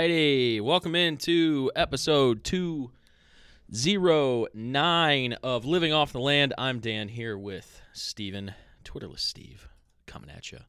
Alrighty, 0.00 0.62
welcome 0.62 0.94
into 0.94 1.70
episode 1.76 2.42
209 2.44 5.32
of 5.42 5.66
Living 5.66 5.92
Off 5.92 6.12
the 6.12 6.20
Land. 6.20 6.54
I'm 6.56 6.80
Dan 6.80 7.08
here 7.08 7.36
with 7.36 7.82
Steven, 7.92 8.54
Twitterless 8.84 9.20
Steve, 9.20 9.68
coming 10.06 10.30
at 10.30 10.52
you 10.52 10.60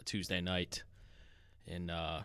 a 0.00 0.04
Tuesday 0.04 0.40
night. 0.40 0.82
And 1.68 1.90
uh, 1.90 2.22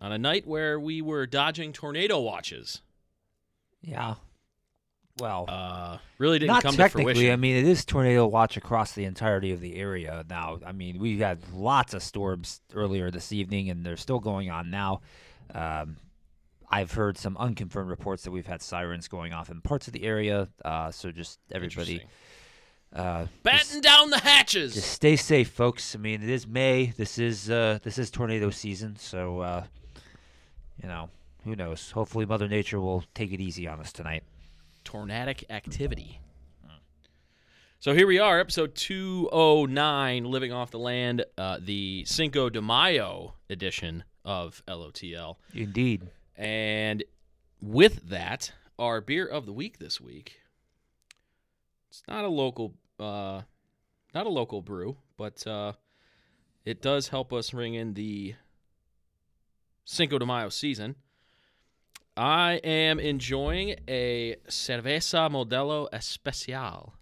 on 0.00 0.12
a 0.12 0.18
night 0.18 0.46
where 0.46 0.78
we 0.78 1.00
were 1.00 1.26
dodging 1.26 1.72
tornado 1.72 2.20
watches. 2.20 2.82
Yeah. 3.80 4.16
Well, 5.18 5.46
Uh, 5.48 5.98
really 6.18 6.38
didn't 6.38 6.52
not 6.52 6.62
come 6.62 6.76
to 6.76 6.88
fruition. 6.88 7.32
I 7.32 7.36
mean, 7.36 7.56
it 7.56 7.64
is 7.64 7.84
tornado 7.84 8.26
watch 8.26 8.56
across 8.56 8.92
the 8.92 9.04
entirety 9.04 9.52
of 9.52 9.60
the 9.60 9.76
area 9.76 10.24
now. 10.28 10.58
I 10.64 10.72
mean, 10.72 10.98
we 11.00 11.18
had 11.18 11.40
lots 11.52 11.94
of 11.94 12.02
storms 12.02 12.60
earlier 12.74 13.10
this 13.10 13.32
evening, 13.32 13.68
and 13.70 13.84
they're 13.84 13.96
still 13.96 14.20
going 14.20 14.50
on 14.50 14.70
now. 14.70 15.00
Um, 15.52 15.96
I've 16.70 16.92
heard 16.92 17.18
some 17.18 17.36
unconfirmed 17.36 17.90
reports 17.90 18.22
that 18.24 18.30
we've 18.30 18.46
had 18.46 18.62
sirens 18.62 19.08
going 19.08 19.32
off 19.32 19.50
in 19.50 19.60
parts 19.60 19.86
of 19.88 19.92
the 19.92 20.04
area. 20.04 20.48
Uh, 20.64 20.90
so 20.92 21.10
just 21.10 21.40
everybody. 21.50 22.02
Uh, 22.94 23.26
Batten 23.42 23.66
just, 23.66 23.82
down 23.82 24.10
the 24.10 24.18
hatches. 24.18 24.74
just 24.74 24.90
stay 24.92 25.16
safe, 25.16 25.50
folks. 25.50 25.94
I 25.94 25.98
mean, 25.98 26.22
it 26.22 26.30
is 26.30 26.46
May. 26.46 26.86
This 26.96 27.18
is 27.18 27.50
uh, 27.50 27.78
this 27.82 27.98
is 27.98 28.10
tornado 28.10 28.50
season, 28.50 28.96
so 28.96 29.40
uh, 29.40 29.64
you 30.82 30.88
know 30.88 31.10
who 31.44 31.54
knows. 31.54 31.90
Hopefully, 31.90 32.26
Mother 32.26 32.48
Nature 32.48 32.80
will 32.80 33.04
take 33.14 33.32
it 33.32 33.40
easy 33.40 33.66
on 33.68 33.80
us 33.80 33.92
tonight. 33.92 34.22
tornadic 34.84 35.44
activity. 35.50 36.20
So 37.80 37.94
here 37.94 38.08
we 38.08 38.18
are, 38.18 38.40
episode 38.40 38.74
209, 38.74 40.24
Living 40.24 40.52
Off 40.52 40.72
the 40.72 40.80
Land, 40.80 41.24
uh, 41.36 41.58
the 41.60 42.04
Cinco 42.06 42.50
de 42.50 42.60
Mayo 42.60 43.34
edition 43.48 44.02
of 44.24 44.64
LOTL. 44.66 45.36
Indeed. 45.54 46.08
And 46.36 47.04
with 47.62 48.08
that, 48.08 48.50
our 48.80 49.00
beer 49.00 49.24
of 49.24 49.46
the 49.46 49.52
week 49.52 49.78
this 49.78 50.00
week. 50.00 50.40
It's 51.90 52.02
not 52.08 52.24
a 52.24 52.28
local, 52.28 52.74
uh, 53.00 53.42
not 54.14 54.26
a 54.26 54.28
local 54.28 54.60
brew, 54.62 54.96
but 55.16 55.46
uh, 55.46 55.72
it 56.64 56.82
does 56.82 57.08
help 57.08 57.32
us 57.32 57.54
ring 57.54 57.74
in 57.74 57.94
the 57.94 58.34
Cinco 59.84 60.18
de 60.18 60.26
Mayo 60.26 60.48
season. 60.50 60.96
I 62.16 62.54
am 62.64 62.98
enjoying 62.98 63.76
a 63.88 64.36
Cerveza 64.48 65.30
Modelo 65.30 65.88
Especial, 65.92 66.94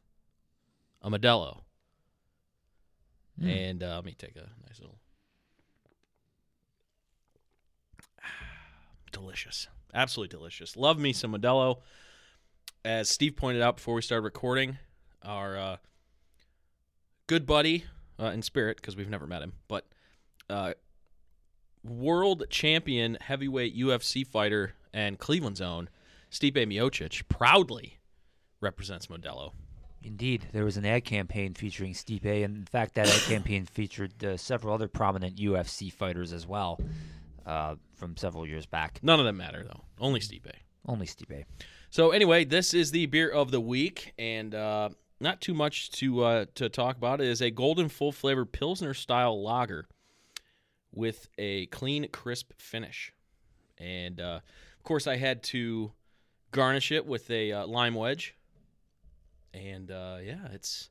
a 1.02 1.10
Modelo, 1.10 1.62
Mm. 3.38 3.70
and 3.70 3.82
uh, 3.82 3.96
let 3.96 4.04
me 4.06 4.14
take 4.16 4.34
a 4.36 4.48
nice 4.66 4.80
little. 4.80 4.98
delicious. 9.12 9.68
Absolutely 9.92 10.34
delicious. 10.34 10.74
Love 10.74 10.98
me 10.98 11.12
some 11.12 11.32
Modelo. 11.34 11.80
As 12.86 13.08
Steve 13.08 13.34
pointed 13.34 13.62
out 13.62 13.78
before 13.78 13.96
we 13.96 14.02
started 14.02 14.22
recording, 14.22 14.78
our 15.20 15.58
uh, 15.58 15.76
good 17.26 17.44
buddy 17.44 17.84
uh, 18.16 18.26
in 18.26 18.42
spirit, 18.42 18.76
because 18.76 18.94
we've 18.94 19.08
never 19.08 19.26
met 19.26 19.42
him, 19.42 19.54
but 19.66 19.86
uh, 20.48 20.74
world 21.82 22.44
champion 22.48 23.18
heavyweight 23.20 23.76
UFC 23.76 24.24
fighter 24.24 24.74
and 24.94 25.18
Cleveland's 25.18 25.60
own 25.60 25.88
Stipe 26.30 26.54
Miocic 26.54 27.26
proudly 27.28 27.98
represents 28.60 29.08
Modelo. 29.08 29.50
Indeed, 30.00 30.46
there 30.52 30.64
was 30.64 30.76
an 30.76 30.86
ad 30.86 31.04
campaign 31.04 31.54
featuring 31.54 31.92
Stipe, 31.92 32.44
and 32.44 32.56
in 32.56 32.66
fact, 32.66 32.94
that 32.94 33.08
ad 33.08 33.22
campaign 33.22 33.66
featured 33.66 34.24
uh, 34.24 34.36
several 34.36 34.72
other 34.72 34.86
prominent 34.86 35.38
UFC 35.38 35.92
fighters 35.92 36.32
as 36.32 36.46
well 36.46 36.80
uh, 37.46 37.74
from 37.96 38.16
several 38.16 38.46
years 38.46 38.64
back. 38.64 39.00
None 39.02 39.18
of 39.18 39.26
them 39.26 39.38
matter, 39.38 39.64
though. 39.64 39.82
Only 39.98 40.20
Stipe. 40.20 40.52
Only 40.86 41.06
Stipe. 41.06 41.46
So 41.90 42.10
anyway, 42.10 42.44
this 42.44 42.74
is 42.74 42.90
the 42.90 43.06
beer 43.06 43.28
of 43.30 43.50
the 43.50 43.60
week, 43.60 44.12
and 44.18 44.54
uh, 44.54 44.90
not 45.20 45.40
too 45.40 45.54
much 45.54 45.90
to 45.92 46.24
uh, 46.24 46.44
to 46.56 46.68
talk 46.68 46.96
about. 46.96 47.20
It 47.20 47.28
is 47.28 47.40
a 47.40 47.50
golden 47.50 47.88
full 47.88 48.12
flavor 48.12 48.44
pilsner 48.44 48.94
style 48.94 49.42
lager 49.42 49.86
with 50.92 51.28
a 51.38 51.66
clean, 51.66 52.08
crisp 52.08 52.52
finish, 52.58 53.12
and 53.78 54.20
uh, 54.20 54.40
of 54.76 54.82
course, 54.82 55.06
I 55.06 55.16
had 55.16 55.42
to 55.44 55.92
garnish 56.50 56.92
it 56.92 57.06
with 57.06 57.30
a 57.30 57.52
uh, 57.52 57.66
lime 57.66 57.94
wedge. 57.94 58.34
And 59.54 59.90
uh, 59.90 60.18
yeah, 60.22 60.48
it's 60.52 60.90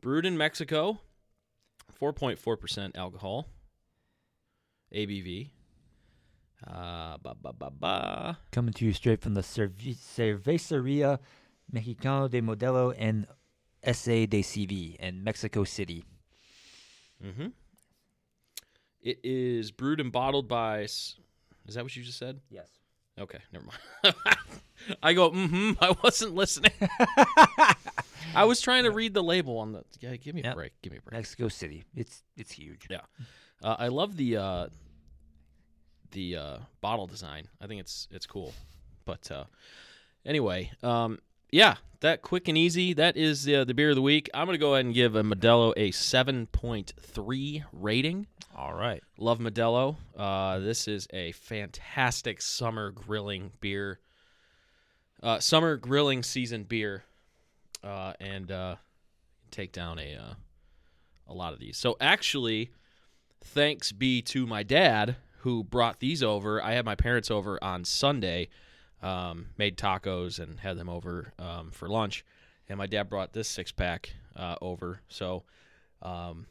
brewed 0.00 0.24
in 0.24 0.38
Mexico, 0.38 1.00
four 1.92 2.12
point 2.12 2.38
four 2.38 2.56
percent 2.56 2.96
alcohol, 2.96 3.48
ABV. 4.94 5.50
Uh, 6.66 7.16
ba 7.22 7.34
ba 7.40 7.52
ba 7.52 7.70
ba. 7.70 8.38
Coming 8.50 8.72
to 8.74 8.84
you 8.84 8.92
straight 8.92 9.20
from 9.22 9.34
the 9.34 9.42
Cerve- 9.42 9.96
Cerveceria 9.96 11.18
Mexicano 11.72 12.28
de 12.28 12.40
Modelo 12.40 12.94
and 12.98 13.26
SA 13.84 14.26
de 14.26 14.42
CV 14.42 14.96
in 14.96 15.22
Mexico 15.22 15.62
City. 15.64 16.04
Mm-hmm. 17.24 17.48
It 19.02 19.20
is 19.22 19.70
brewed 19.70 20.00
and 20.00 20.10
bottled 20.10 20.48
by. 20.48 20.80
Is 20.80 21.16
that 21.68 21.84
what 21.84 21.94
you 21.94 22.02
just 22.02 22.18
said? 22.18 22.40
Yes. 22.50 22.68
Okay, 23.18 23.38
never 23.52 23.64
mind. 23.66 24.14
I 25.02 25.12
go. 25.12 25.30
Mm-hmm. 25.30 25.72
I 25.80 25.94
wasn't 26.02 26.34
listening. 26.34 26.72
I 28.34 28.44
was 28.44 28.60
trying 28.60 28.84
to 28.84 28.90
read 28.90 29.14
the 29.14 29.22
label 29.22 29.58
on 29.58 29.72
the. 29.72 29.84
Yeah, 30.00 30.16
give 30.16 30.34
me 30.34 30.42
a 30.42 30.46
Yep. 30.46 30.54
break. 30.54 30.72
Give 30.82 30.92
me 30.92 30.98
a 30.98 31.02
break. 31.02 31.14
Mexico 31.14 31.48
City. 31.48 31.84
It's 31.94 32.22
it's 32.36 32.52
huge. 32.52 32.86
Yeah. 32.90 33.00
Uh, 33.62 33.76
I 33.78 33.88
love 33.88 34.16
the 34.16 34.36
uh, 34.36 34.66
the 36.12 36.36
uh, 36.36 36.58
bottle 36.80 37.06
design. 37.06 37.48
I 37.60 37.66
think 37.66 37.80
it's 37.80 38.08
it's 38.10 38.26
cool. 38.26 38.54
But 39.04 39.30
uh, 39.30 39.44
anyway, 40.24 40.70
um, 40.82 41.18
yeah, 41.50 41.76
that 42.00 42.22
quick 42.22 42.48
and 42.48 42.58
easy. 42.58 42.92
That 42.92 43.16
is 43.16 43.48
uh, 43.48 43.64
the 43.64 43.74
beer 43.74 43.90
of 43.90 43.96
the 43.96 44.02
week. 44.02 44.28
I'm 44.34 44.46
gonna 44.46 44.58
go 44.58 44.74
ahead 44.74 44.84
and 44.84 44.94
give 44.94 45.16
a 45.16 45.22
Modelo 45.22 45.72
a 45.76 45.90
7.3 45.90 47.64
rating. 47.72 48.26
All 48.56 48.74
right. 48.74 49.02
Love 49.16 49.38
Modelo. 49.38 49.96
Uh, 50.16 50.58
this 50.58 50.88
is 50.88 51.06
a 51.12 51.32
fantastic 51.32 52.42
summer 52.42 52.90
grilling 52.90 53.52
beer. 53.60 54.00
Uh, 55.22 55.38
summer 55.40 55.76
grilling 55.76 56.22
season 56.22 56.62
beer, 56.62 57.04
uh, 57.82 58.12
and 58.20 58.52
uh, 58.52 58.76
take 59.50 59.72
down 59.72 59.98
a 59.98 60.14
uh, 60.16 60.34
a 61.26 61.34
lot 61.34 61.52
of 61.52 61.58
these. 61.58 61.76
So 61.76 61.96
actually, 62.00 62.70
thanks 63.42 63.90
be 63.90 64.22
to 64.22 64.46
my 64.46 64.62
dad 64.62 65.16
who 65.38 65.64
brought 65.64 66.00
these 66.00 66.22
over. 66.22 66.62
I 66.62 66.72
had 66.72 66.84
my 66.84 66.94
parents 66.94 67.30
over 67.30 67.62
on 67.62 67.84
Sunday, 67.84 68.48
um, 69.02 69.46
made 69.56 69.76
tacos 69.76 70.38
and 70.38 70.60
had 70.60 70.76
them 70.76 70.88
over 70.88 71.32
um, 71.38 71.70
for 71.70 71.88
lunch, 71.88 72.24
and 72.68 72.78
my 72.78 72.86
dad 72.86 73.08
brought 73.08 73.32
this 73.32 73.48
six 73.48 73.72
pack 73.72 74.14
uh, 74.36 74.56
over. 74.60 75.00
So. 75.08 75.44
Um, 76.00 76.46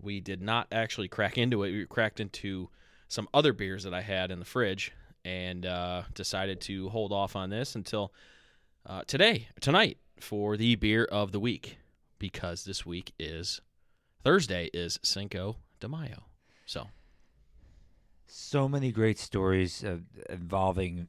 we 0.00 0.20
did 0.20 0.42
not 0.42 0.68
actually 0.70 1.08
crack 1.08 1.38
into 1.38 1.64
it. 1.64 1.72
We 1.72 1.86
cracked 1.86 2.20
into 2.20 2.68
some 3.08 3.28
other 3.32 3.52
beers 3.52 3.84
that 3.84 3.94
I 3.94 4.02
had 4.02 4.30
in 4.30 4.38
the 4.38 4.44
fridge 4.44 4.92
and 5.24 5.64
uh, 5.64 6.02
decided 6.14 6.60
to 6.62 6.88
hold 6.90 7.12
off 7.12 7.34
on 7.34 7.50
this 7.50 7.74
until 7.74 8.12
uh, 8.86 9.02
today, 9.06 9.48
tonight, 9.60 9.98
for 10.20 10.56
the 10.56 10.74
beer 10.76 11.04
of 11.04 11.32
the 11.32 11.40
week 11.40 11.78
because 12.18 12.64
this 12.64 12.84
week 12.84 13.12
is 13.18 13.60
Thursday 14.22 14.70
is 14.72 14.98
Cinco 15.02 15.56
de 15.80 15.88
Mayo. 15.88 16.24
So 16.66 16.88
So 18.26 18.68
many 18.68 18.92
great 18.92 19.18
stories 19.18 19.84
uh, 19.84 19.98
involving 20.28 21.08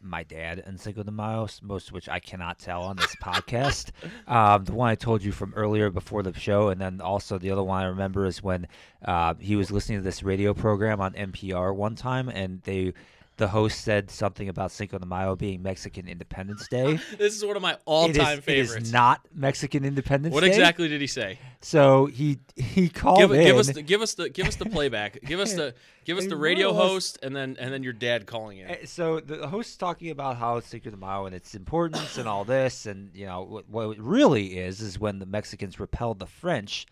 my 0.00 0.22
dad 0.22 0.62
and 0.64 0.78
Cinco 0.78 1.02
de 1.02 1.10
Mayo, 1.10 1.48
most 1.62 1.88
of 1.88 1.94
which 1.94 2.08
I 2.08 2.20
cannot 2.20 2.58
tell 2.58 2.82
on 2.82 2.96
this 2.96 3.14
podcast. 3.16 3.90
Um, 4.26 4.64
the 4.64 4.74
one 4.74 4.90
I 4.90 4.94
told 4.94 5.22
you 5.22 5.32
from 5.32 5.54
earlier 5.54 5.88
before 5.88 6.22
the 6.22 6.34
show, 6.34 6.68
and 6.68 6.78
then 6.78 7.00
also 7.00 7.38
the 7.38 7.50
other 7.50 7.62
one 7.62 7.82
I 7.82 7.86
remember 7.86 8.26
is 8.26 8.42
when 8.42 8.68
uh, 9.02 9.32
he 9.40 9.56
was 9.56 9.70
listening 9.70 9.98
to 9.98 10.04
this 10.04 10.22
radio 10.22 10.52
program 10.52 11.00
on 11.00 11.14
NPR 11.14 11.74
one 11.74 11.94
time, 11.94 12.28
and 12.28 12.60
they. 12.62 12.92
The 13.38 13.48
host 13.48 13.82
said 13.82 14.10
something 14.10 14.48
about 14.48 14.72
Cinco 14.72 14.98
de 14.98 15.06
Mayo 15.06 15.36
being 15.36 15.62
Mexican 15.62 16.08
Independence 16.08 16.66
Day. 16.70 16.98
this 17.16 17.36
is 17.36 17.44
one 17.44 17.54
of 17.56 17.62
my 17.62 17.76
all-time 17.84 18.38
It 18.38 18.44
favorites. 18.44 18.86
is 18.88 18.92
not 18.92 19.20
Mexican 19.32 19.84
Independence 19.84 20.34
what 20.34 20.40
Day. 20.42 20.48
exactly 20.48 20.88
did 20.88 21.00
he 21.00 21.06
say? 21.06 21.38
So 21.60 22.06
he 22.06 22.38
he 22.56 22.88
called 22.88 23.20
Give, 23.20 23.30
in. 23.32 23.44
give 23.44 23.56
us 23.56 23.68
the, 23.70 23.82
give 23.82 24.02
us 24.02 24.14
the 24.14 24.28
give 24.28 24.46
us 24.48 24.56
the 24.56 24.66
playback. 24.66 25.20
give 25.24 25.38
us 25.38 25.54
the 25.54 25.74
give 26.04 26.18
us 26.18 26.26
the 26.26 26.36
radio 26.36 26.72
host 26.72 27.18
and 27.22 27.34
then 27.34 27.56
and 27.60 27.72
then 27.72 27.82
your 27.84 27.92
dad 27.92 28.26
calling 28.26 28.58
in. 28.58 28.70
Uh, 28.70 28.74
So 28.86 29.20
the 29.20 29.46
host's 29.46 29.76
talking 29.76 30.10
about 30.10 30.36
how 30.36 30.58
Cinco 30.58 30.90
de 30.90 30.96
Mayo 30.96 31.26
and 31.26 31.34
its 31.34 31.54
importance 31.54 32.18
and 32.18 32.28
all 32.28 32.44
this, 32.44 32.86
and 32.86 33.10
you 33.14 33.26
know 33.26 33.42
what, 33.42 33.68
what 33.68 33.90
it 33.96 34.00
really 34.00 34.58
is 34.58 34.80
is 34.80 34.98
when 34.98 35.20
the 35.20 35.26
Mexicans 35.26 35.78
repelled 35.78 36.18
the 36.18 36.26
French. 36.26 36.86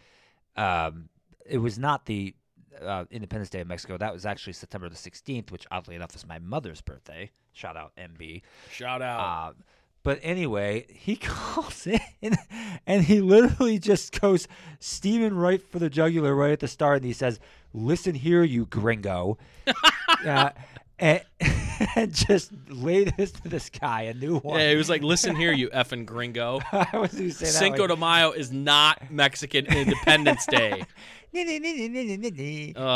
Um, 0.56 1.08
it 1.44 1.58
was 1.58 1.78
not 1.78 2.06
the 2.06 2.34
uh, 2.82 3.04
Independence 3.10 3.50
Day 3.50 3.60
of 3.60 3.66
Mexico. 3.66 3.96
That 3.96 4.12
was 4.12 4.26
actually 4.26 4.52
September 4.54 4.88
the 4.88 4.96
16th, 4.96 5.50
which 5.50 5.66
oddly 5.70 5.94
enough 5.94 6.14
is 6.14 6.26
my 6.26 6.38
mother's 6.38 6.80
birthday. 6.80 7.30
Shout 7.52 7.76
out 7.76 7.92
MB. 7.96 8.42
Shout 8.70 9.02
out. 9.02 9.20
Uh, 9.20 9.52
but 10.02 10.20
anyway, 10.22 10.86
he 10.88 11.16
calls 11.20 11.86
in 11.86 12.36
and 12.86 13.04
he 13.04 13.20
literally 13.20 13.78
just 13.78 14.20
goes 14.20 14.46
steaming 14.78 15.34
right 15.34 15.60
for 15.60 15.78
the 15.78 15.90
jugular 15.90 16.34
right 16.34 16.52
at 16.52 16.60
the 16.60 16.68
start, 16.68 16.98
and 16.98 17.06
he 17.06 17.12
says, 17.12 17.40
"Listen 17.74 18.14
here, 18.14 18.44
you 18.44 18.66
gringo," 18.66 19.36
uh, 20.24 20.50
and, 20.98 21.22
and 21.96 22.12
just 22.12 22.52
laid 22.68 23.14
this 23.16 23.32
to 23.32 23.48
this 23.48 23.70
guy 23.70 24.02
a 24.02 24.14
new 24.14 24.38
one. 24.38 24.60
yeah, 24.60 24.70
he 24.70 24.76
was 24.76 24.88
like, 24.88 25.02
"Listen 25.02 25.36
here, 25.36 25.52
you 25.52 25.68
effing 25.70 26.06
gringo. 26.06 26.60
I 26.72 26.88
was 26.98 27.12
gonna 27.12 27.30
say 27.30 27.46
that 27.46 27.52
Cinco 27.52 27.82
like- 27.82 27.90
de 27.90 27.96
Mayo 27.96 28.30
is 28.32 28.52
not 28.52 29.10
Mexican 29.10 29.66
Independence 29.66 30.46
Day. 30.46 30.84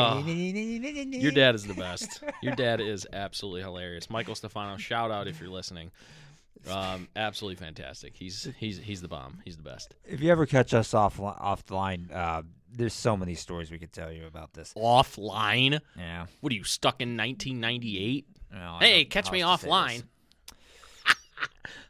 Your 0.00 1.32
dad 1.32 1.54
is 1.54 1.66
the 1.66 1.74
best. 1.74 2.22
Your 2.42 2.54
dad 2.54 2.80
is 2.80 3.06
absolutely 3.12 3.62
hilarious. 3.62 4.08
Michael 4.08 4.34
Stefano, 4.34 4.76
shout 4.76 5.10
out 5.10 5.28
if 5.28 5.40
you're 5.40 5.50
listening. 5.50 5.90
Um, 6.70 7.08
absolutely 7.16 7.56
fantastic. 7.56 8.14
He's 8.16 8.48
he's 8.58 8.78
he's 8.78 9.00
the 9.00 9.08
bomb. 9.08 9.40
He's 9.44 9.56
the 9.56 9.62
best. 9.62 9.94
If 10.04 10.20
you 10.20 10.30
ever 10.30 10.46
catch 10.46 10.74
us 10.74 10.92
off 10.94 11.18
off 11.20 11.64
the 11.66 11.74
line, 11.74 12.10
uh, 12.12 12.42
there's 12.72 12.94
so 12.94 13.16
many 13.16 13.34
stories 13.34 13.70
we 13.70 13.78
could 13.78 13.92
tell 13.92 14.12
you 14.12 14.26
about 14.26 14.52
this. 14.54 14.72
Offline? 14.74 15.80
Yeah. 15.96 16.26
What 16.40 16.52
are 16.52 16.56
you 16.56 16.64
stuck 16.64 17.00
in 17.00 17.16
1998? 17.16 18.26
Well, 18.52 18.78
Hey, 18.80 19.04
catch 19.04 19.30
me 19.30 19.40
else 19.40 19.60
to 19.60 19.66
say 19.66 19.70
offline. 19.70 20.02
How 21.04 21.46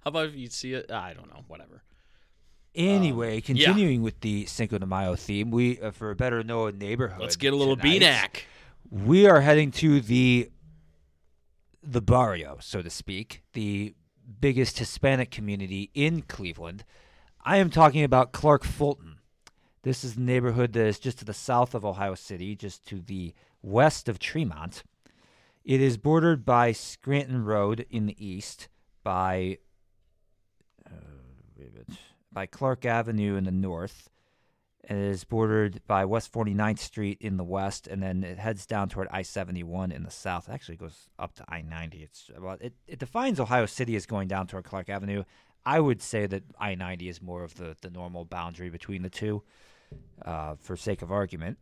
about 0.06 0.28
if 0.28 0.34
you 0.34 0.48
see 0.48 0.74
it? 0.74 0.90
I 0.90 1.14
don't 1.14 1.28
know. 1.28 1.44
Whatever. 1.48 1.82
Anyway, 2.74 3.40
continuing 3.40 4.02
with 4.02 4.20
the 4.20 4.46
Cinco 4.46 4.78
de 4.78 4.86
Mayo 4.86 5.16
theme, 5.16 5.50
we 5.50 5.80
uh, 5.80 5.90
for 5.90 6.10
a 6.10 6.16
better 6.16 6.44
known 6.44 6.78
neighborhood. 6.78 7.20
Let's 7.20 7.36
get 7.36 7.52
a 7.52 7.56
little 7.56 7.76
BNAC. 7.76 8.42
We 8.90 9.26
are 9.26 9.40
heading 9.40 9.72
to 9.72 10.00
the 10.00 10.50
the 11.82 12.00
barrio, 12.00 12.58
so 12.60 12.82
to 12.82 12.90
speak, 12.90 13.42
the 13.54 13.94
biggest 14.40 14.78
Hispanic 14.78 15.30
community 15.30 15.90
in 15.94 16.22
Cleveland. 16.22 16.84
I 17.42 17.56
am 17.56 17.70
talking 17.70 18.04
about 18.04 18.32
Clark 18.32 18.64
Fulton. 18.64 19.16
This 19.82 20.04
is 20.04 20.14
the 20.14 20.20
neighborhood 20.20 20.72
that 20.74 20.86
is 20.86 20.98
just 20.98 21.18
to 21.20 21.24
the 21.24 21.32
south 21.32 21.74
of 21.74 21.84
Ohio 21.84 22.14
City, 22.14 22.54
just 22.54 22.86
to 22.88 23.00
the 23.00 23.34
west 23.62 24.08
of 24.08 24.18
Tremont. 24.18 24.82
It 25.64 25.80
is 25.80 25.96
bordered 25.96 26.44
by 26.44 26.72
Scranton 26.72 27.44
Road 27.44 27.86
in 27.90 28.06
the 28.06 28.26
east, 28.26 28.68
by 29.02 29.58
uh, 30.86 31.94
by 32.32 32.46
Clark 32.46 32.84
Avenue 32.84 33.36
in 33.36 33.44
the 33.44 33.50
north, 33.50 34.10
and 34.84 34.98
it 34.98 35.08
is 35.08 35.24
bordered 35.24 35.80
by 35.86 36.04
West 36.04 36.32
49th 36.32 36.78
Street 36.78 37.18
in 37.20 37.36
the 37.36 37.44
west, 37.44 37.86
and 37.86 38.02
then 38.02 38.24
it 38.24 38.38
heads 38.38 38.66
down 38.66 38.88
toward 38.88 39.08
I-71 39.10 39.92
in 39.92 40.02
the 40.02 40.10
south. 40.10 40.48
It 40.48 40.52
actually 40.52 40.76
goes 40.76 41.08
up 41.18 41.34
to 41.34 41.44
I-90. 41.48 42.02
It's 42.02 42.30
well, 42.38 42.56
it, 42.60 42.74
it 42.86 42.98
defines 42.98 43.40
Ohio 43.40 43.66
City 43.66 43.96
as 43.96 44.06
going 44.06 44.28
down 44.28 44.46
toward 44.46 44.64
Clark 44.64 44.88
Avenue. 44.88 45.24
I 45.64 45.80
would 45.80 46.00
say 46.00 46.26
that 46.26 46.42
I-90 46.58 47.08
is 47.08 47.20
more 47.20 47.44
of 47.44 47.54
the, 47.56 47.76
the 47.82 47.90
normal 47.90 48.24
boundary 48.24 48.70
between 48.70 49.02
the 49.02 49.10
two, 49.10 49.42
uh, 50.24 50.56
for 50.60 50.76
sake 50.76 51.02
of 51.02 51.10
argument. 51.10 51.58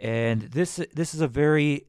And 0.00 0.42
this 0.42 0.80
this 0.94 1.14
is 1.14 1.20
a 1.20 1.28
very 1.28 1.86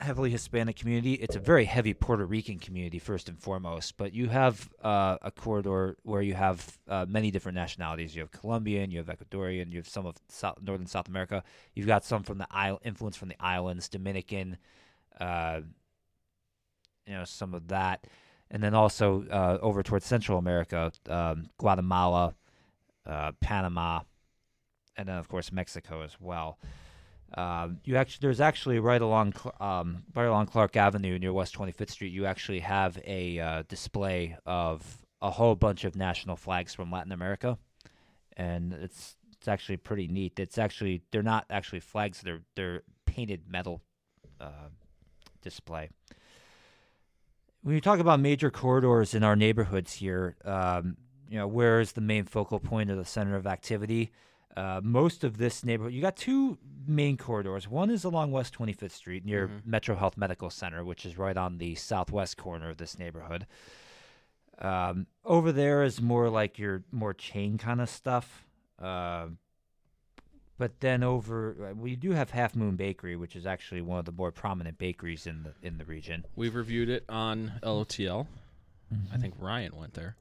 heavily 0.00 0.30
Hispanic 0.30 0.76
community. 0.76 1.14
It's 1.14 1.36
a 1.36 1.40
very 1.40 1.64
heavy 1.64 1.94
Puerto 1.94 2.24
Rican 2.24 2.58
community, 2.58 2.98
first 2.98 3.28
and 3.28 3.38
foremost. 3.38 3.96
But 3.96 4.14
you 4.14 4.28
have 4.28 4.68
uh, 4.82 5.18
a 5.22 5.30
corridor 5.30 5.96
where 6.02 6.22
you 6.22 6.34
have 6.34 6.78
uh, 6.88 7.06
many 7.08 7.30
different 7.30 7.56
nationalities. 7.56 8.14
You 8.14 8.22
have 8.22 8.30
Colombian, 8.30 8.90
you 8.90 8.98
have 8.98 9.06
Ecuadorian, 9.06 9.70
you 9.70 9.78
have 9.78 9.88
some 9.88 10.06
of 10.06 10.16
South, 10.28 10.58
northern 10.62 10.86
South 10.86 11.08
America. 11.08 11.42
You've 11.74 11.86
got 11.86 12.04
some 12.04 12.22
from 12.22 12.38
the 12.38 12.46
isle, 12.50 12.80
influence 12.84 13.16
from 13.16 13.28
the 13.28 13.36
islands, 13.40 13.88
Dominican, 13.88 14.56
uh, 15.20 15.60
you 17.06 17.14
know, 17.14 17.24
some 17.24 17.54
of 17.54 17.68
that, 17.68 18.06
and 18.50 18.62
then 18.62 18.74
also 18.74 19.24
uh, 19.30 19.58
over 19.60 19.82
towards 19.82 20.06
Central 20.06 20.38
America, 20.38 20.92
um, 21.08 21.50
Guatemala, 21.58 22.34
uh, 23.06 23.32
Panama, 23.40 24.00
and 24.96 25.08
then 25.08 25.16
of 25.16 25.28
course 25.28 25.52
Mexico 25.52 26.02
as 26.02 26.16
well. 26.20 26.58
Um, 27.34 27.78
you 27.84 27.96
actually 27.96 28.18
there's 28.22 28.40
actually 28.40 28.80
right 28.80 29.00
along 29.00 29.34
um, 29.60 30.02
right 30.14 30.26
along 30.26 30.46
Clark 30.46 30.76
Avenue 30.76 31.18
near 31.18 31.32
West 31.32 31.54
25th 31.56 31.90
Street. 31.90 32.12
You 32.12 32.26
actually 32.26 32.60
have 32.60 32.98
a 33.06 33.38
uh, 33.38 33.62
display 33.68 34.36
of 34.46 35.04
a 35.22 35.30
whole 35.30 35.54
bunch 35.54 35.84
of 35.84 35.94
national 35.94 36.36
flags 36.36 36.74
from 36.74 36.90
Latin 36.90 37.12
America, 37.12 37.56
and 38.36 38.72
it's 38.72 39.16
it's 39.32 39.46
actually 39.46 39.76
pretty 39.76 40.08
neat. 40.08 40.40
It's 40.40 40.58
actually 40.58 41.02
they're 41.12 41.22
not 41.22 41.46
actually 41.50 41.80
flags; 41.80 42.20
they're 42.20 42.42
they're 42.56 42.82
painted 43.06 43.42
metal 43.48 43.80
uh, 44.40 44.70
display. 45.40 45.90
When 47.62 47.74
you 47.74 47.80
talk 47.80 48.00
about 48.00 48.20
major 48.20 48.50
corridors 48.50 49.14
in 49.14 49.22
our 49.22 49.36
neighborhoods 49.36 49.92
here, 49.92 50.36
um, 50.44 50.96
you 51.28 51.38
know 51.38 51.46
where 51.46 51.80
is 51.80 51.92
the 51.92 52.00
main 52.00 52.24
focal 52.24 52.58
point 52.58 52.90
or 52.90 52.96
the 52.96 53.04
center 53.04 53.36
of 53.36 53.46
activity? 53.46 54.10
Uh, 54.56 54.80
most 54.82 55.22
of 55.22 55.38
this 55.38 55.64
neighborhood, 55.64 55.92
you 55.92 56.02
got 56.02 56.16
two 56.16 56.58
main 56.86 57.16
corridors. 57.16 57.68
One 57.68 57.90
is 57.90 58.04
along 58.04 58.32
West 58.32 58.58
25th 58.58 58.90
Street 58.90 59.24
near 59.24 59.48
Metro 59.64 59.94
Health 59.94 60.16
Medical 60.16 60.50
Center, 60.50 60.84
which 60.84 61.06
is 61.06 61.16
right 61.16 61.36
on 61.36 61.58
the 61.58 61.76
southwest 61.76 62.36
corner 62.36 62.70
of 62.70 62.78
this 62.78 62.98
neighborhood. 62.98 63.46
Um, 64.58 65.06
over 65.24 65.52
there 65.52 65.82
is 65.82 66.02
more 66.02 66.28
like 66.28 66.58
your 66.58 66.82
more 66.90 67.14
chain 67.14 67.58
kind 67.58 67.80
of 67.80 67.88
stuff. 67.88 68.44
Uh, 68.78 69.28
but 70.58 70.80
then 70.80 71.02
over, 71.02 71.74
we 71.74 71.96
do 71.96 72.10
have 72.10 72.30
Half 72.30 72.54
Moon 72.54 72.76
Bakery, 72.76 73.16
which 73.16 73.34
is 73.34 73.46
actually 73.46 73.80
one 73.80 73.98
of 73.98 74.04
the 74.04 74.12
more 74.12 74.30
prominent 74.30 74.76
bakeries 74.76 75.26
in 75.26 75.42
the 75.42 75.54
in 75.66 75.78
the 75.78 75.86
region. 75.86 76.24
We've 76.36 76.54
reviewed 76.54 76.90
it 76.90 77.04
on 77.08 77.52
LOTL. 77.62 78.26
I 79.12 79.16
think 79.16 79.34
Ryan 79.38 79.76
went 79.76 79.94
there. 79.94 80.16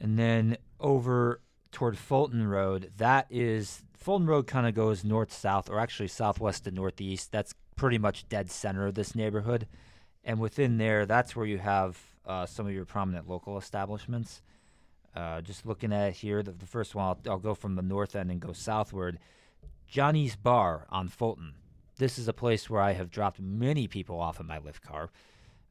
And 0.00 0.18
then 0.18 0.56
over 0.80 1.40
toward 1.72 1.98
Fulton 1.98 2.46
Road, 2.46 2.92
that 2.96 3.26
is 3.30 3.82
Fulton 3.96 4.26
Road 4.26 4.46
kind 4.46 4.66
of 4.66 4.74
goes 4.74 5.04
north 5.04 5.32
south, 5.32 5.68
or 5.68 5.80
actually 5.80 6.08
southwest 6.08 6.64
to 6.64 6.70
northeast. 6.70 7.32
That's 7.32 7.54
pretty 7.76 7.98
much 7.98 8.28
dead 8.28 8.50
center 8.50 8.86
of 8.86 8.94
this 8.94 9.14
neighborhood. 9.14 9.66
And 10.24 10.40
within 10.40 10.78
there, 10.78 11.06
that's 11.06 11.34
where 11.34 11.46
you 11.46 11.58
have 11.58 11.98
uh, 12.26 12.46
some 12.46 12.66
of 12.66 12.72
your 12.72 12.84
prominent 12.84 13.28
local 13.28 13.56
establishments. 13.56 14.42
Uh, 15.14 15.40
just 15.40 15.66
looking 15.66 15.92
at 15.92 16.12
here, 16.12 16.42
the, 16.42 16.52
the 16.52 16.66
first 16.66 16.94
one, 16.94 17.06
I'll, 17.06 17.32
I'll 17.32 17.38
go 17.38 17.54
from 17.54 17.74
the 17.74 17.82
north 17.82 18.14
end 18.14 18.30
and 18.30 18.40
go 18.40 18.52
southward. 18.52 19.18
Johnny's 19.86 20.36
Bar 20.36 20.86
on 20.90 21.08
Fulton. 21.08 21.54
This 21.96 22.18
is 22.18 22.28
a 22.28 22.32
place 22.32 22.68
where 22.68 22.82
I 22.82 22.92
have 22.92 23.10
dropped 23.10 23.40
many 23.40 23.88
people 23.88 24.20
off 24.20 24.38
in 24.38 24.46
my 24.46 24.58
Lyft 24.58 24.82
car. 24.82 25.10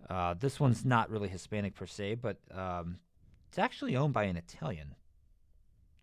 Uh, 0.09 0.33
this 0.33 0.59
one's 0.59 0.83
not 0.83 1.09
really 1.09 1.29
Hispanic 1.29 1.75
per 1.75 1.85
se, 1.85 2.15
but 2.15 2.37
um, 2.53 2.97
it's 3.47 3.59
actually 3.59 3.95
owned 3.95 4.13
by 4.13 4.23
an 4.23 4.37
Italian, 4.37 4.95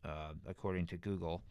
uh, 0.04 0.32
according 0.46 0.86
to 0.86 0.96
Google. 0.96 1.42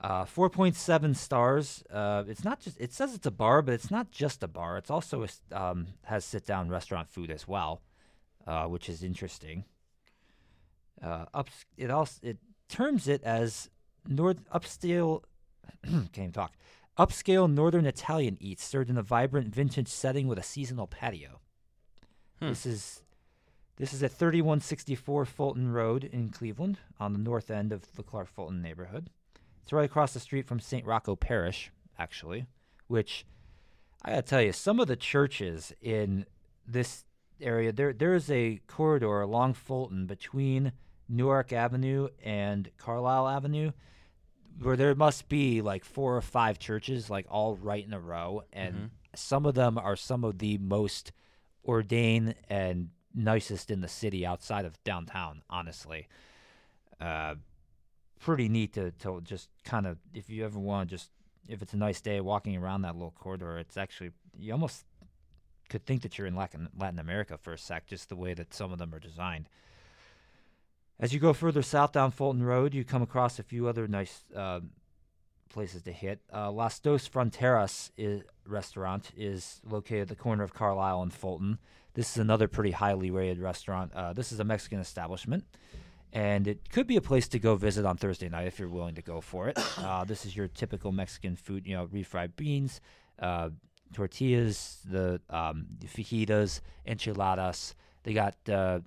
Uh, 0.00 0.24
4.7 0.24 1.16
stars. 1.16 1.82
Uh, 1.90 2.24
it's 2.28 2.44
not 2.44 2.60
just. 2.60 2.78
It 2.78 2.92
says 2.92 3.14
it's 3.14 3.26
a 3.26 3.30
bar, 3.30 3.62
but 3.62 3.72
it's 3.72 3.90
not 3.90 4.10
just 4.10 4.42
a 4.42 4.48
bar. 4.48 4.76
It's 4.76 4.90
also 4.90 5.24
a 5.24 5.58
um, 5.58 5.86
has 6.04 6.24
sit-down 6.24 6.68
restaurant 6.68 7.08
food 7.08 7.30
as 7.30 7.48
well, 7.48 7.80
uh, 8.46 8.66
which 8.66 8.90
is 8.90 9.02
interesting. 9.02 9.64
Uh, 11.02 11.24
ups, 11.32 11.64
it 11.78 11.90
also 11.90 12.20
it 12.22 12.38
terms 12.68 13.08
it 13.08 13.22
as 13.22 13.70
north 14.06 14.38
upscale. 14.50 15.22
can't 16.12 16.34
talk. 16.34 16.52
Upscale 16.98 17.52
Northern 17.52 17.84
Italian 17.84 18.38
eats 18.40 18.64
served 18.64 18.88
in 18.88 18.96
a 18.96 19.02
vibrant 19.02 19.54
vintage 19.54 19.88
setting 19.88 20.28
with 20.28 20.38
a 20.38 20.42
seasonal 20.42 20.86
patio. 20.86 21.40
Hmm. 22.40 22.48
This 22.48 22.64
is 22.66 23.02
this 23.76 23.92
is 23.92 24.02
at 24.02 24.12
3164 24.12 25.24
Fulton 25.24 25.72
Road 25.72 26.04
in 26.04 26.30
Cleveland, 26.30 26.78
on 26.98 27.12
the 27.12 27.18
north 27.18 27.50
end 27.50 27.72
of 27.72 27.94
the 27.96 28.02
Clark 28.02 28.28
Fulton 28.28 28.62
neighborhood. 28.62 29.10
It's 29.62 29.72
right 29.72 29.84
across 29.84 30.12
the 30.12 30.20
street 30.20 30.46
from 30.46 30.60
St. 30.60 30.86
Rocco 30.86 31.16
Parish, 31.16 31.70
actually, 31.98 32.46
which 32.86 33.26
I 34.02 34.10
gotta 34.10 34.22
tell 34.22 34.42
you, 34.42 34.52
some 34.52 34.80
of 34.80 34.88
the 34.88 34.96
churches 34.96 35.72
in 35.80 36.26
this 36.66 37.04
area, 37.40 37.72
there 37.72 37.92
there 37.92 38.14
is 38.14 38.30
a 38.30 38.60
corridor 38.66 39.20
along 39.20 39.54
Fulton 39.54 40.06
between 40.06 40.72
Newark 41.08 41.52
Avenue 41.52 42.08
and 42.22 42.70
Carlisle 42.78 43.28
Avenue 43.28 43.72
where 44.60 44.76
there 44.76 44.94
must 44.94 45.28
be 45.28 45.60
like 45.60 45.84
four 45.84 46.16
or 46.16 46.22
five 46.22 46.58
churches 46.58 47.10
like 47.10 47.26
all 47.28 47.56
right 47.56 47.84
in 47.84 47.92
a 47.92 48.00
row 48.00 48.42
and 48.52 48.74
mm-hmm. 48.74 48.86
some 49.14 49.46
of 49.46 49.54
them 49.54 49.78
are 49.78 49.96
some 49.96 50.24
of 50.24 50.38
the 50.38 50.58
most 50.58 51.12
ordained 51.64 52.34
and 52.48 52.88
nicest 53.16 53.70
in 53.70 53.80
the 53.80 53.88
city 53.88 54.24
outside 54.24 54.64
of 54.64 54.82
downtown 54.84 55.42
honestly 55.50 56.06
uh 57.00 57.34
pretty 58.20 58.48
neat 58.48 58.72
to, 58.72 58.90
to 58.92 59.20
just 59.22 59.48
kind 59.64 59.86
of 59.86 59.98
if 60.14 60.30
you 60.30 60.44
ever 60.44 60.58
want 60.58 60.88
to 60.88 60.96
just 60.96 61.10
if 61.48 61.62
it's 61.62 61.72
a 61.72 61.76
nice 61.76 62.00
day 62.00 62.20
walking 62.20 62.56
around 62.56 62.82
that 62.82 62.94
little 62.94 63.14
corridor 63.18 63.58
it's 63.58 63.76
actually 63.76 64.10
you 64.38 64.52
almost 64.52 64.84
could 65.68 65.84
think 65.84 66.02
that 66.02 66.16
you're 66.16 66.26
in 66.26 66.36
latin, 66.36 66.68
latin 66.78 66.98
america 66.98 67.36
for 67.36 67.52
a 67.52 67.58
sec 67.58 67.86
just 67.86 68.08
the 68.08 68.16
way 68.16 68.34
that 68.34 68.54
some 68.54 68.72
of 68.72 68.78
them 68.78 68.94
are 68.94 69.00
designed 69.00 69.48
as 70.98 71.12
you 71.12 71.20
go 71.20 71.32
further 71.32 71.62
south 71.62 71.92
down 71.92 72.10
Fulton 72.10 72.42
Road, 72.42 72.72
you 72.72 72.84
come 72.84 73.02
across 73.02 73.38
a 73.38 73.42
few 73.42 73.68
other 73.68 73.86
nice 73.86 74.22
uh, 74.34 74.60
places 75.50 75.82
to 75.82 75.92
hit. 75.92 76.20
Uh, 76.32 76.50
Las 76.50 76.78
Dos 76.78 77.06
Fronteras 77.06 77.90
is, 77.98 78.22
restaurant 78.46 79.10
is 79.16 79.60
located 79.68 80.02
at 80.02 80.08
the 80.08 80.16
corner 80.16 80.42
of 80.42 80.54
Carlisle 80.54 81.02
and 81.02 81.12
Fulton. 81.12 81.58
This 81.96 82.10
is 82.10 82.18
another 82.18 82.46
pretty 82.46 82.72
highly 82.72 83.10
rated 83.10 83.38
restaurant. 83.38 83.90
Uh, 83.94 84.12
this 84.12 84.30
is 84.30 84.38
a 84.38 84.44
Mexican 84.44 84.80
establishment, 84.80 85.44
and 86.12 86.46
it 86.46 86.68
could 86.68 86.86
be 86.86 86.96
a 86.96 87.00
place 87.00 87.26
to 87.28 87.38
go 87.38 87.56
visit 87.56 87.86
on 87.86 87.96
Thursday 87.96 88.28
night 88.28 88.46
if 88.46 88.58
you're 88.58 88.68
willing 88.68 88.96
to 88.96 89.02
go 89.02 89.20
for 89.22 89.48
it. 89.48 89.58
Uh, 89.78 90.04
this 90.04 90.26
is 90.26 90.36
your 90.36 90.48
typical 90.48 90.92
Mexican 90.92 91.36
food, 91.36 91.66
you 91.66 91.74
know, 91.74 91.86
refried 91.86 92.34
beans, 92.36 92.80
uh, 93.20 93.48
tortillas, 93.94 94.80
the 94.84 95.20
um, 95.30 95.66
fajitas, 95.84 96.60
enchiladas. 96.86 97.74
They 98.02 98.12
got 98.12 98.34
uh, 98.48 98.80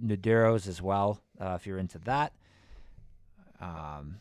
nuderos 0.00 0.68
as 0.68 0.82
well, 0.82 1.20
uh, 1.40 1.54
if 1.56 1.66
you're 1.66 1.78
into 1.78 1.98
that. 2.00 2.34
Um, 3.60 4.18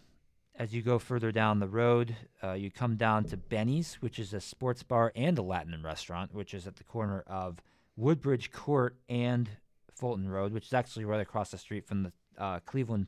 as 0.55 0.73
you 0.73 0.81
go 0.81 0.97
further 0.97 1.31
down 1.31 1.59
the 1.59 1.67
road, 1.67 2.15
uh, 2.43 2.53
you 2.53 2.71
come 2.71 2.95
down 2.95 3.25
to 3.25 3.37
Benny's, 3.37 3.95
which 3.95 4.17
is 4.17 4.33
a 4.33 4.39
sports 4.39 4.81
bar 4.81 5.11
and 5.15 5.37
a 5.37 5.43
Latin 5.43 5.79
restaurant, 5.83 6.33
which 6.33 6.53
is 6.53 6.65
at 6.65 6.77
the 6.77 6.83
corner 6.83 7.23
of 7.27 7.61
Woodbridge 7.95 8.51
Court 8.51 8.97
and 9.07 9.49
Fulton 9.95 10.29
Road, 10.29 10.53
which 10.53 10.67
is 10.67 10.73
actually 10.73 11.05
right 11.05 11.21
across 11.21 11.51
the 11.51 11.57
street 11.57 11.85
from 11.85 12.03
the 12.03 12.11
uh, 12.37 12.59
Cleveland 12.65 13.07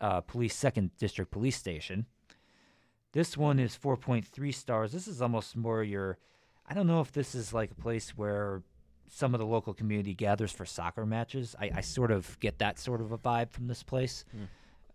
uh, 0.00 0.20
Police 0.20 0.54
Second 0.54 0.90
District 0.98 1.30
Police 1.30 1.56
Station. 1.56 2.06
This 3.12 3.36
one 3.36 3.58
is 3.58 3.76
4.3 3.76 4.54
stars. 4.54 4.92
This 4.92 5.06
is 5.06 5.20
almost 5.20 5.56
more 5.56 5.82
your. 5.82 6.18
I 6.66 6.74
don't 6.74 6.86
know 6.86 7.00
if 7.00 7.12
this 7.12 7.34
is 7.34 7.52
like 7.52 7.72
a 7.72 7.74
place 7.74 8.10
where 8.16 8.62
some 9.08 9.34
of 9.34 9.40
the 9.40 9.46
local 9.46 9.74
community 9.74 10.14
gathers 10.14 10.52
for 10.52 10.64
soccer 10.64 11.04
matches. 11.04 11.54
I, 11.60 11.70
I 11.74 11.80
sort 11.82 12.10
of 12.10 12.38
get 12.40 12.58
that 12.60 12.78
sort 12.78 13.00
of 13.02 13.12
a 13.12 13.18
vibe 13.18 13.50
from 13.50 13.66
this 13.66 13.82
place. 13.82 14.24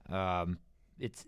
Um, 0.10 0.58
it's 1.00 1.26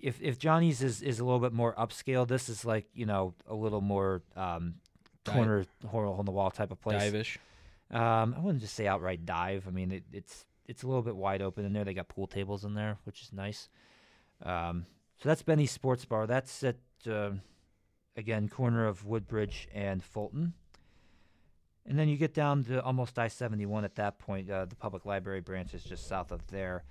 if 0.00 0.20
if 0.20 0.38
Johnny's 0.38 0.82
is, 0.82 1.00
is 1.00 1.20
a 1.20 1.24
little 1.24 1.40
bit 1.40 1.52
more 1.52 1.74
upscale, 1.74 2.26
this 2.28 2.48
is 2.48 2.64
like 2.64 2.86
you 2.92 3.06
know 3.06 3.34
a 3.46 3.54
little 3.54 3.80
more 3.80 4.22
um, 4.36 4.74
corner 5.32 5.66
hole 5.86 6.16
on 6.18 6.24
the 6.24 6.32
wall 6.32 6.50
type 6.50 6.70
of 6.70 6.80
place. 6.80 7.02
Divish. 7.02 7.36
Um, 7.90 8.34
I 8.36 8.40
wouldn't 8.40 8.60
just 8.60 8.74
say 8.74 8.86
outright 8.86 9.24
dive. 9.24 9.64
I 9.66 9.70
mean, 9.70 9.92
it, 9.92 10.04
it's 10.12 10.44
it's 10.66 10.82
a 10.82 10.86
little 10.86 11.02
bit 11.02 11.16
wide 11.16 11.42
open 11.42 11.64
in 11.64 11.72
there. 11.72 11.84
They 11.84 11.94
got 11.94 12.08
pool 12.08 12.26
tables 12.26 12.64
in 12.64 12.74
there, 12.74 12.98
which 13.04 13.22
is 13.22 13.32
nice. 13.32 13.68
Um, 14.42 14.86
so 15.20 15.28
that's 15.28 15.42
Benny's 15.42 15.70
Sports 15.70 16.04
Bar. 16.04 16.26
That's 16.26 16.62
at 16.62 16.76
uh, 17.10 17.30
again 18.16 18.48
corner 18.48 18.86
of 18.86 19.06
Woodbridge 19.06 19.68
and 19.72 20.02
Fulton. 20.02 20.52
And 21.86 21.98
then 21.98 22.08
you 22.08 22.18
get 22.18 22.34
down 22.34 22.64
to 22.64 22.82
almost 22.82 23.18
I 23.18 23.28
seventy 23.28 23.64
one 23.64 23.84
at 23.84 23.94
that 23.96 24.18
point. 24.18 24.50
Uh, 24.50 24.66
the 24.66 24.76
public 24.76 25.06
library 25.06 25.40
branch 25.40 25.72
is 25.72 25.82
just 25.82 26.06
south 26.06 26.30
of 26.30 26.46
there. 26.48 26.84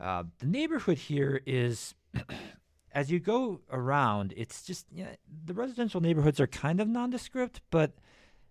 Uh, 0.00 0.24
the 0.38 0.46
neighborhood 0.46 0.96
here 0.96 1.42
is, 1.46 1.94
as 2.94 3.10
you 3.10 3.18
go 3.18 3.60
around, 3.70 4.34
it's 4.36 4.62
just 4.62 4.86
yeah, 4.92 5.14
the 5.44 5.54
residential 5.54 6.00
neighborhoods 6.00 6.40
are 6.40 6.46
kind 6.46 6.80
of 6.80 6.88
nondescript, 6.88 7.60
but 7.70 7.92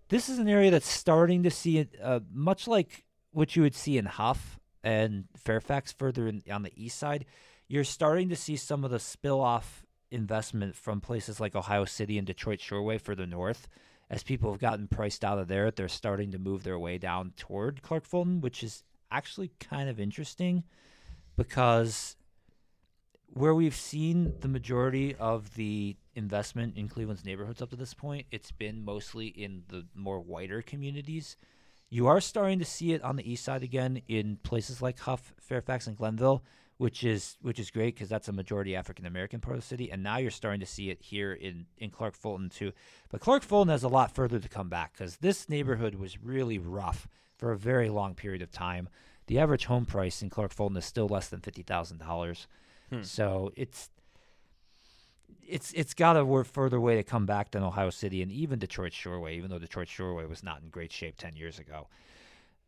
this 0.08 0.28
is 0.28 0.38
an 0.38 0.48
area 0.48 0.70
that's 0.70 0.88
starting 0.88 1.42
to 1.44 1.50
see 1.50 1.78
it, 1.78 1.96
uh, 2.02 2.20
much 2.32 2.68
like 2.68 3.04
what 3.30 3.56
you 3.56 3.62
would 3.62 3.74
see 3.74 3.96
in 3.96 4.04
Hough 4.04 4.58
and 4.84 5.24
Fairfax 5.36 5.92
further 5.92 6.26
in, 6.26 6.42
on 6.50 6.62
the 6.62 6.72
east 6.76 6.98
side. 6.98 7.24
You're 7.68 7.84
starting 7.84 8.28
to 8.28 8.36
see 8.36 8.56
some 8.56 8.84
of 8.84 8.90
the 8.90 8.98
spill 8.98 9.40
off 9.40 9.86
investment 10.10 10.76
from 10.76 11.00
places 11.00 11.40
like 11.40 11.56
Ohio 11.56 11.84
City 11.84 12.18
and 12.18 12.26
Detroit 12.26 12.58
Shoreway 12.58 13.00
further 13.00 13.26
north. 13.26 13.68
As 14.10 14.22
people 14.22 14.52
have 14.52 14.60
gotten 14.60 14.88
priced 14.88 15.24
out 15.24 15.38
of 15.38 15.48
there, 15.48 15.70
they're 15.70 15.88
starting 15.88 16.32
to 16.32 16.38
move 16.38 16.64
their 16.64 16.78
way 16.78 16.98
down 16.98 17.32
toward 17.36 17.80
Clark 17.80 18.04
Fulton, 18.04 18.42
which 18.42 18.62
is 18.62 18.82
actually 19.10 19.52
kind 19.58 19.88
of 19.88 19.98
interesting 19.98 20.64
because 21.36 22.16
where 23.34 23.54
we've 23.54 23.74
seen 23.74 24.34
the 24.40 24.48
majority 24.48 25.14
of 25.14 25.54
the 25.54 25.96
investment 26.14 26.76
in 26.76 26.88
Cleveland's 26.88 27.24
neighborhoods 27.24 27.62
up 27.62 27.70
to 27.70 27.76
this 27.76 27.94
point, 27.94 28.26
it's 28.30 28.52
been 28.52 28.84
mostly 28.84 29.28
in 29.28 29.62
the 29.68 29.86
more 29.94 30.20
whiter 30.20 30.60
communities. 30.60 31.36
You 31.88 32.08
are 32.08 32.20
starting 32.20 32.58
to 32.58 32.64
see 32.64 32.92
it 32.92 33.02
on 33.02 33.16
the 33.16 33.30
east 33.30 33.44
side 33.44 33.62
again 33.62 34.02
in 34.06 34.36
places 34.42 34.82
like 34.82 34.98
Hough, 34.98 35.32
Fairfax, 35.40 35.86
and 35.86 35.96
Glenville, 35.96 36.42
which 36.76 37.04
is 37.04 37.36
which 37.40 37.58
is 37.58 37.70
great 37.70 37.94
because 37.94 38.08
that's 38.08 38.28
a 38.28 38.32
majority 38.32 38.76
African 38.76 39.06
American 39.06 39.40
part 39.40 39.56
of 39.56 39.62
the 39.62 39.66
city. 39.66 39.90
And 39.90 40.02
now 40.02 40.18
you're 40.18 40.30
starting 40.30 40.60
to 40.60 40.66
see 40.66 40.90
it 40.90 41.00
here 41.00 41.32
in 41.32 41.66
in 41.78 41.90
Clark 41.90 42.16
Fulton 42.16 42.50
too. 42.50 42.72
But 43.10 43.20
Clark 43.20 43.42
Fulton 43.42 43.70
has 43.70 43.82
a 43.82 43.88
lot 43.88 44.14
further 44.14 44.40
to 44.40 44.48
come 44.48 44.68
back 44.68 44.92
because 44.92 45.16
this 45.18 45.48
neighborhood 45.48 45.94
was 45.94 46.22
really 46.22 46.58
rough 46.58 47.08
for 47.38 47.52
a 47.52 47.58
very 47.58 47.88
long 47.88 48.14
period 48.14 48.42
of 48.42 48.50
time. 48.50 48.88
The 49.26 49.38
average 49.38 49.66
home 49.66 49.86
price 49.86 50.22
in 50.22 50.30
Clark 50.30 50.52
Fulton 50.52 50.76
is 50.76 50.84
still 50.84 51.08
less 51.08 51.28
than 51.28 51.40
fifty 51.40 51.62
thousand 51.62 51.98
dollars. 51.98 52.46
So 53.02 53.52
it's 53.56 53.90
it's 55.46 55.72
it's 55.72 55.94
got 55.94 56.16
a 56.16 56.44
further 56.44 56.80
way 56.80 56.96
to 56.96 57.02
come 57.02 57.26
back 57.26 57.50
than 57.50 57.62
Ohio 57.62 57.90
City 57.90 58.22
and 58.22 58.30
even 58.30 58.58
Detroit 58.58 58.92
Shoreway, 58.92 59.32
even 59.32 59.50
though 59.50 59.58
Detroit 59.58 59.88
Shoreway 59.88 60.28
was 60.28 60.42
not 60.42 60.62
in 60.62 60.68
great 60.68 60.92
shape 60.92 61.16
ten 61.16 61.36
years 61.36 61.58
ago. 61.58 61.88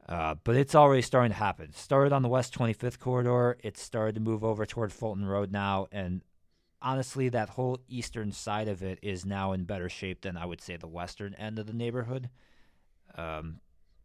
Uh, 0.08 0.34
but 0.44 0.54
it's 0.54 0.74
already 0.74 1.00
starting 1.00 1.30
to 1.30 1.38
happen. 1.38 1.72
Started 1.72 2.12
on 2.12 2.20
the 2.20 2.28
West 2.28 2.52
25th 2.58 2.98
corridor. 2.98 3.56
It's 3.62 3.80
started 3.80 4.16
to 4.16 4.20
move 4.20 4.44
over 4.44 4.66
toward 4.66 4.92
Fulton 4.92 5.24
Road 5.24 5.50
now, 5.50 5.86
and 5.90 6.20
honestly, 6.82 7.30
that 7.30 7.48
whole 7.50 7.80
eastern 7.88 8.30
side 8.30 8.68
of 8.68 8.82
it 8.82 8.98
is 9.02 9.24
now 9.24 9.52
in 9.52 9.64
better 9.64 9.88
shape 9.88 10.20
than 10.20 10.36
I 10.36 10.44
would 10.44 10.60
say 10.60 10.76
the 10.76 10.86
western 10.86 11.34
end 11.34 11.58
of 11.58 11.66
the 11.66 11.72
neighborhood. 11.72 12.28
Um, 13.16 13.60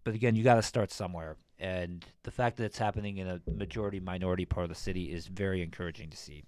but 0.06 0.16
again, 0.16 0.36
you 0.36 0.44
got 0.44 0.56
to 0.56 0.64
start 0.64 0.92
somewhere, 0.92 1.36
and 1.60 2.06
the 2.24 2.32
fact 2.32 2.58
that 2.58 2.66
it's 2.66 2.78
happening 2.78 3.18
in 3.18 3.28
a 3.28 3.42
majority 3.54 4.00
minority 4.00 4.46
part 4.46 4.64
of 4.64 4.70
the 4.70 4.76
city 4.76 5.12
is 5.12 5.28
very 5.28 5.62
encouraging 5.62 6.10
to 6.10 6.18
see. 6.18 6.44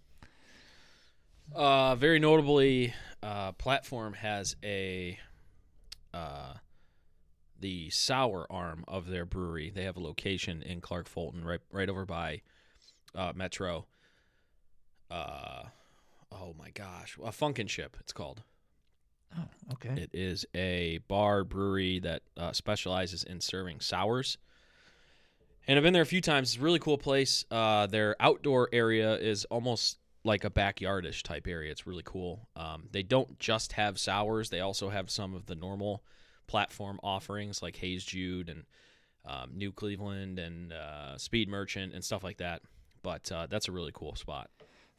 Uh, 1.53 1.95
very 1.95 2.19
notably, 2.19 2.93
uh, 3.21 3.51
Platform 3.53 4.13
has 4.13 4.55
a 4.63 5.19
uh, 6.13 6.53
the 7.59 7.89
sour 7.89 8.47
arm 8.49 8.83
of 8.87 9.07
their 9.07 9.25
brewery. 9.25 9.69
They 9.73 9.83
have 9.83 9.97
a 9.97 10.01
location 10.01 10.61
in 10.61 10.81
Clark 10.81 11.07
Fulton, 11.07 11.43
right 11.43 11.59
right 11.71 11.89
over 11.89 12.05
by 12.05 12.41
uh, 13.13 13.33
Metro. 13.35 13.85
Uh, 15.09 15.63
oh 16.31 16.55
my 16.57 16.69
gosh, 16.69 17.17
a 17.23 17.31
Phunkenship. 17.33 17.97
It's 17.99 18.13
called. 18.13 18.43
Oh, 19.37 19.73
okay. 19.73 20.01
It 20.01 20.09
is 20.13 20.45
a 20.55 20.99
bar 21.07 21.43
brewery 21.43 21.99
that 21.99 22.21
uh, 22.37 22.51
specializes 22.53 23.23
in 23.23 23.41
serving 23.41 23.79
sours. 23.79 24.37
And 25.71 25.77
I've 25.77 25.83
been 25.83 25.93
there 25.93 26.01
a 26.01 26.05
few 26.05 26.19
times. 26.19 26.49
It's 26.49 26.61
a 26.61 26.65
really 26.65 26.79
cool 26.79 26.97
place. 26.97 27.45
Uh, 27.49 27.87
their 27.87 28.17
outdoor 28.19 28.67
area 28.73 29.15
is 29.15 29.45
almost 29.45 29.99
like 30.25 30.43
a 30.43 30.49
backyardish 30.49 31.23
type 31.23 31.47
area. 31.47 31.71
It's 31.71 31.87
really 31.87 32.03
cool. 32.03 32.49
Um, 32.57 32.89
they 32.91 33.03
don't 33.03 33.39
just 33.39 33.71
have 33.71 33.97
sours; 33.97 34.49
they 34.49 34.59
also 34.59 34.89
have 34.89 35.09
some 35.09 35.33
of 35.33 35.45
the 35.45 35.55
normal 35.55 36.03
platform 36.45 36.99
offerings 37.03 37.61
like 37.61 37.77
Haze 37.77 38.03
Jude 38.03 38.49
and 38.49 38.65
um, 39.25 39.51
New 39.53 39.71
Cleveland 39.71 40.39
and 40.39 40.73
uh, 40.73 41.17
Speed 41.17 41.47
Merchant 41.47 41.93
and 41.93 42.03
stuff 42.03 42.21
like 42.21 42.39
that. 42.39 42.63
But 43.01 43.31
uh, 43.31 43.47
that's 43.49 43.69
a 43.69 43.71
really 43.71 43.91
cool 43.93 44.17
spot. 44.17 44.49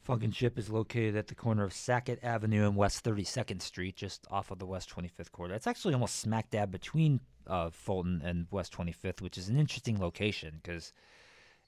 Phunkenship 0.01 0.57
is 0.57 0.71
located 0.71 1.15
at 1.15 1.27
the 1.27 1.35
corner 1.35 1.65
of 1.65 1.73
Sackett 1.73 2.23
Avenue 2.23 2.65
and 2.65 2.75
West 2.75 3.05
32nd 3.05 3.61
Street, 3.61 3.95
just 3.95 4.25
off 4.31 4.49
of 4.49 4.57
the 4.57 4.65
West 4.65 4.89
25th 4.89 5.31
corridor. 5.31 5.53
It's 5.53 5.67
actually 5.67 5.93
almost 5.93 6.15
smack 6.15 6.49
dab 6.49 6.71
between 6.71 7.19
uh, 7.47 7.69
Fulton 7.69 8.21
and 8.23 8.47
West 8.51 8.73
25th, 8.73 9.21
which 9.21 9.37
is 9.37 9.49
an 9.49 9.59
interesting 9.59 9.99
location 9.99 10.59
because, 10.61 10.93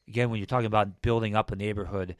again, 0.08 0.30
when 0.30 0.40
you're 0.40 0.46
talking 0.46 0.66
about 0.66 1.02
building 1.02 1.36
up 1.36 1.52
a 1.52 1.56
neighborhood 1.56 2.16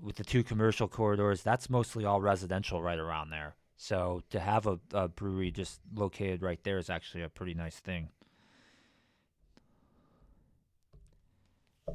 with 0.00 0.16
the 0.16 0.24
two 0.24 0.42
commercial 0.42 0.88
corridors, 0.88 1.42
that's 1.42 1.70
mostly 1.70 2.04
all 2.04 2.20
residential 2.20 2.82
right 2.82 2.98
around 2.98 3.30
there. 3.30 3.54
So 3.76 4.22
to 4.30 4.40
have 4.40 4.66
a, 4.66 4.78
a 4.92 5.08
brewery 5.08 5.50
just 5.50 5.80
located 5.94 6.42
right 6.42 6.62
there 6.64 6.78
is 6.78 6.90
actually 6.90 7.22
a 7.22 7.28
pretty 7.28 7.54
nice 7.54 7.78
thing. 7.78 8.08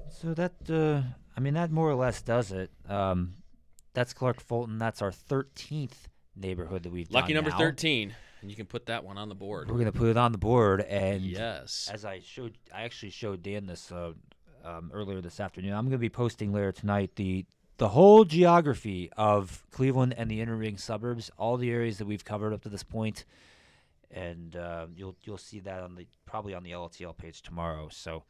So 0.09 0.33
that, 0.33 0.53
uh, 0.69 1.01
I 1.37 1.39
mean, 1.39 1.53
that 1.53 1.71
more 1.71 1.89
or 1.89 1.95
less 1.95 2.21
does 2.21 2.51
it. 2.51 2.71
Um, 2.89 3.35
that's 3.93 4.13
Clark 4.13 4.41
Fulton. 4.41 4.77
That's 4.77 5.01
our 5.01 5.11
13th 5.11 6.07
neighborhood 6.35 6.83
that 6.83 6.91
we've 6.91 7.09
Lucky 7.11 7.33
number 7.33 7.51
now. 7.51 7.57
13. 7.57 8.13
And 8.45 8.51
you 8.51 8.55
can 8.55 8.67
put 8.67 8.85
that 8.85 9.03
one 9.03 9.17
on 9.17 9.27
the 9.27 9.33
board. 9.33 9.71
We're 9.71 9.79
gonna 9.79 9.91
put 9.91 10.07
it 10.07 10.17
on 10.17 10.31
the 10.31 10.37
board, 10.37 10.81
and 10.81 11.23
yes. 11.23 11.89
as 11.91 12.05
I 12.05 12.19
showed, 12.19 12.55
I 12.71 12.83
actually 12.83 13.09
showed 13.09 13.41
Dan 13.41 13.65
this 13.65 13.91
uh, 13.91 14.11
um, 14.63 14.91
earlier 14.93 15.19
this 15.19 15.39
afternoon. 15.39 15.73
I'm 15.73 15.85
gonna 15.85 15.97
be 15.97 16.11
posting 16.11 16.53
later 16.53 16.71
tonight 16.71 17.15
the 17.15 17.47
the 17.77 17.87
whole 17.87 18.23
geography 18.23 19.09
of 19.17 19.65
Cleveland 19.71 20.13
and 20.15 20.29
the 20.29 20.41
inner 20.41 20.55
ring 20.55 20.77
suburbs, 20.77 21.31
all 21.39 21.57
the 21.57 21.71
areas 21.71 21.97
that 21.97 22.05
we've 22.05 22.23
covered 22.23 22.53
up 22.53 22.61
to 22.61 22.69
this 22.69 22.83
point, 22.83 23.25
and 24.11 24.55
uh, 24.55 24.85
you'll 24.95 25.15
you'll 25.23 25.39
see 25.39 25.59
that 25.61 25.81
on 25.81 25.95
the 25.95 26.05
probably 26.27 26.53
on 26.53 26.61
the 26.61 26.69
LTL 26.69 27.17
page 27.17 27.41
tomorrow. 27.41 27.89
So. 27.91 28.25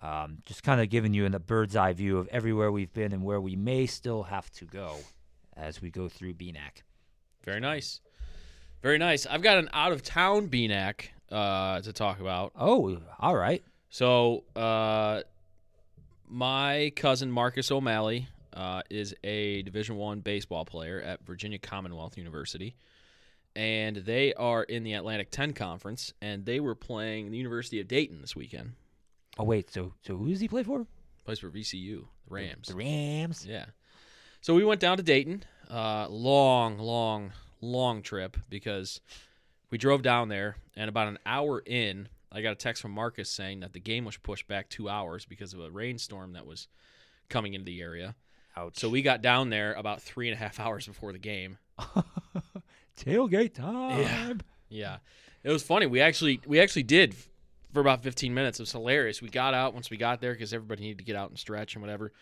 Um, 0.00 0.38
just 0.44 0.64
kind 0.64 0.80
of 0.80 0.88
giving 0.88 1.14
you 1.14 1.26
in 1.26 1.34
a 1.34 1.38
bird's 1.38 1.76
eye 1.76 1.92
view 1.92 2.18
of 2.18 2.26
everywhere 2.28 2.72
we've 2.72 2.92
been 2.92 3.12
and 3.12 3.22
where 3.22 3.40
we 3.40 3.54
may 3.54 3.86
still 3.86 4.24
have 4.24 4.50
to 4.52 4.64
go 4.64 4.96
as 5.56 5.80
we 5.80 5.90
go 5.90 6.08
through 6.08 6.34
BNAC. 6.34 6.82
Very 7.44 7.60
nice. 7.60 8.00
Very 8.82 8.98
nice. 8.98 9.26
I've 9.26 9.42
got 9.42 9.58
an 9.58 9.68
out 9.72 9.92
of 9.92 10.02
town 10.02 10.48
BNAC 10.48 11.06
uh, 11.30 11.80
to 11.82 11.92
talk 11.92 12.20
about. 12.20 12.52
Oh, 12.58 12.98
all 13.20 13.36
right. 13.36 13.62
So, 13.90 14.42
uh, 14.56 15.22
my 16.28 16.92
cousin 16.96 17.30
Marcus 17.30 17.70
O'Malley 17.70 18.26
uh, 18.54 18.82
is 18.90 19.14
a 19.22 19.62
Division 19.62 19.96
One 19.96 20.20
baseball 20.20 20.64
player 20.64 21.00
at 21.00 21.24
Virginia 21.24 21.58
Commonwealth 21.58 22.16
University, 22.18 22.74
and 23.54 23.98
they 23.98 24.34
are 24.34 24.64
in 24.64 24.82
the 24.82 24.94
Atlantic 24.94 25.30
10 25.30 25.52
Conference, 25.52 26.12
and 26.20 26.44
they 26.44 26.58
were 26.58 26.74
playing 26.74 27.30
the 27.30 27.36
University 27.36 27.80
of 27.80 27.86
Dayton 27.86 28.20
this 28.20 28.34
weekend. 28.34 28.72
Oh 29.38 29.44
wait, 29.44 29.70
so 29.70 29.92
so 30.02 30.16
who 30.16 30.28
does 30.28 30.40
he 30.40 30.48
play 30.48 30.62
for? 30.62 30.86
Plays 31.24 31.38
for 31.38 31.50
VCU, 31.50 32.04
the 32.26 32.34
Rams. 32.34 32.68
The 32.68 32.74
Rams. 32.74 33.46
Yeah. 33.48 33.66
So 34.40 34.54
we 34.54 34.64
went 34.64 34.80
down 34.80 34.96
to 34.96 35.02
Dayton. 35.02 35.44
Uh, 35.70 36.08
long, 36.08 36.78
long, 36.78 37.32
long 37.62 38.02
trip 38.02 38.36
because 38.50 39.00
we 39.70 39.78
drove 39.78 40.02
down 40.02 40.28
there, 40.28 40.56
and 40.76 40.88
about 40.88 41.08
an 41.08 41.18
hour 41.24 41.62
in, 41.64 42.08
I 42.30 42.42
got 42.42 42.52
a 42.52 42.56
text 42.56 42.82
from 42.82 42.90
Marcus 42.92 43.30
saying 43.30 43.60
that 43.60 43.72
the 43.72 43.80
game 43.80 44.04
was 44.04 44.16
pushed 44.18 44.46
back 44.46 44.68
two 44.68 44.88
hours 44.88 45.24
because 45.24 45.54
of 45.54 45.60
a 45.60 45.70
rainstorm 45.70 46.34
that 46.34 46.46
was 46.46 46.68
coming 47.30 47.54
into 47.54 47.64
the 47.64 47.80
area. 47.80 48.14
Ouch. 48.56 48.78
So 48.78 48.88
we 48.90 49.00
got 49.00 49.22
down 49.22 49.48
there 49.48 49.72
about 49.72 50.02
three 50.02 50.28
and 50.28 50.34
a 50.34 50.38
half 50.38 50.60
hours 50.60 50.86
before 50.86 51.12
the 51.12 51.18
game. 51.18 51.58
tailgate 52.98 53.54
time. 53.54 54.40
Yeah, 54.68 54.98
it 55.42 55.50
was 55.50 55.62
funny. 55.62 55.86
We 55.86 56.00
actually 56.00 56.40
we 56.46 56.60
actually 56.60 56.84
did 56.84 57.14
for 57.72 57.80
about 57.80 58.02
15 58.02 58.32
minutes. 58.34 58.60
It 58.60 58.62
was 58.62 58.72
hilarious. 58.72 59.22
We 59.22 59.28
got 59.28 59.54
out 59.54 59.74
once 59.74 59.90
we 59.90 59.96
got 59.96 60.20
there 60.20 60.32
because 60.32 60.52
everybody 60.52 60.82
needed 60.82 60.98
to 60.98 61.04
get 61.04 61.16
out 61.16 61.30
and 61.30 61.38
stretch 61.38 61.74
and 61.74 61.82
whatever. 61.82 62.12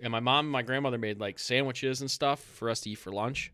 And 0.00 0.10
my 0.10 0.20
mom 0.20 0.46
and 0.46 0.52
my 0.52 0.62
grandmother 0.62 0.98
made 0.98 1.18
like 1.20 1.38
sandwiches 1.38 2.00
and 2.00 2.10
stuff 2.10 2.40
for 2.40 2.70
us 2.70 2.80
to 2.80 2.90
eat 2.90 2.98
for 2.98 3.12
lunch. 3.12 3.52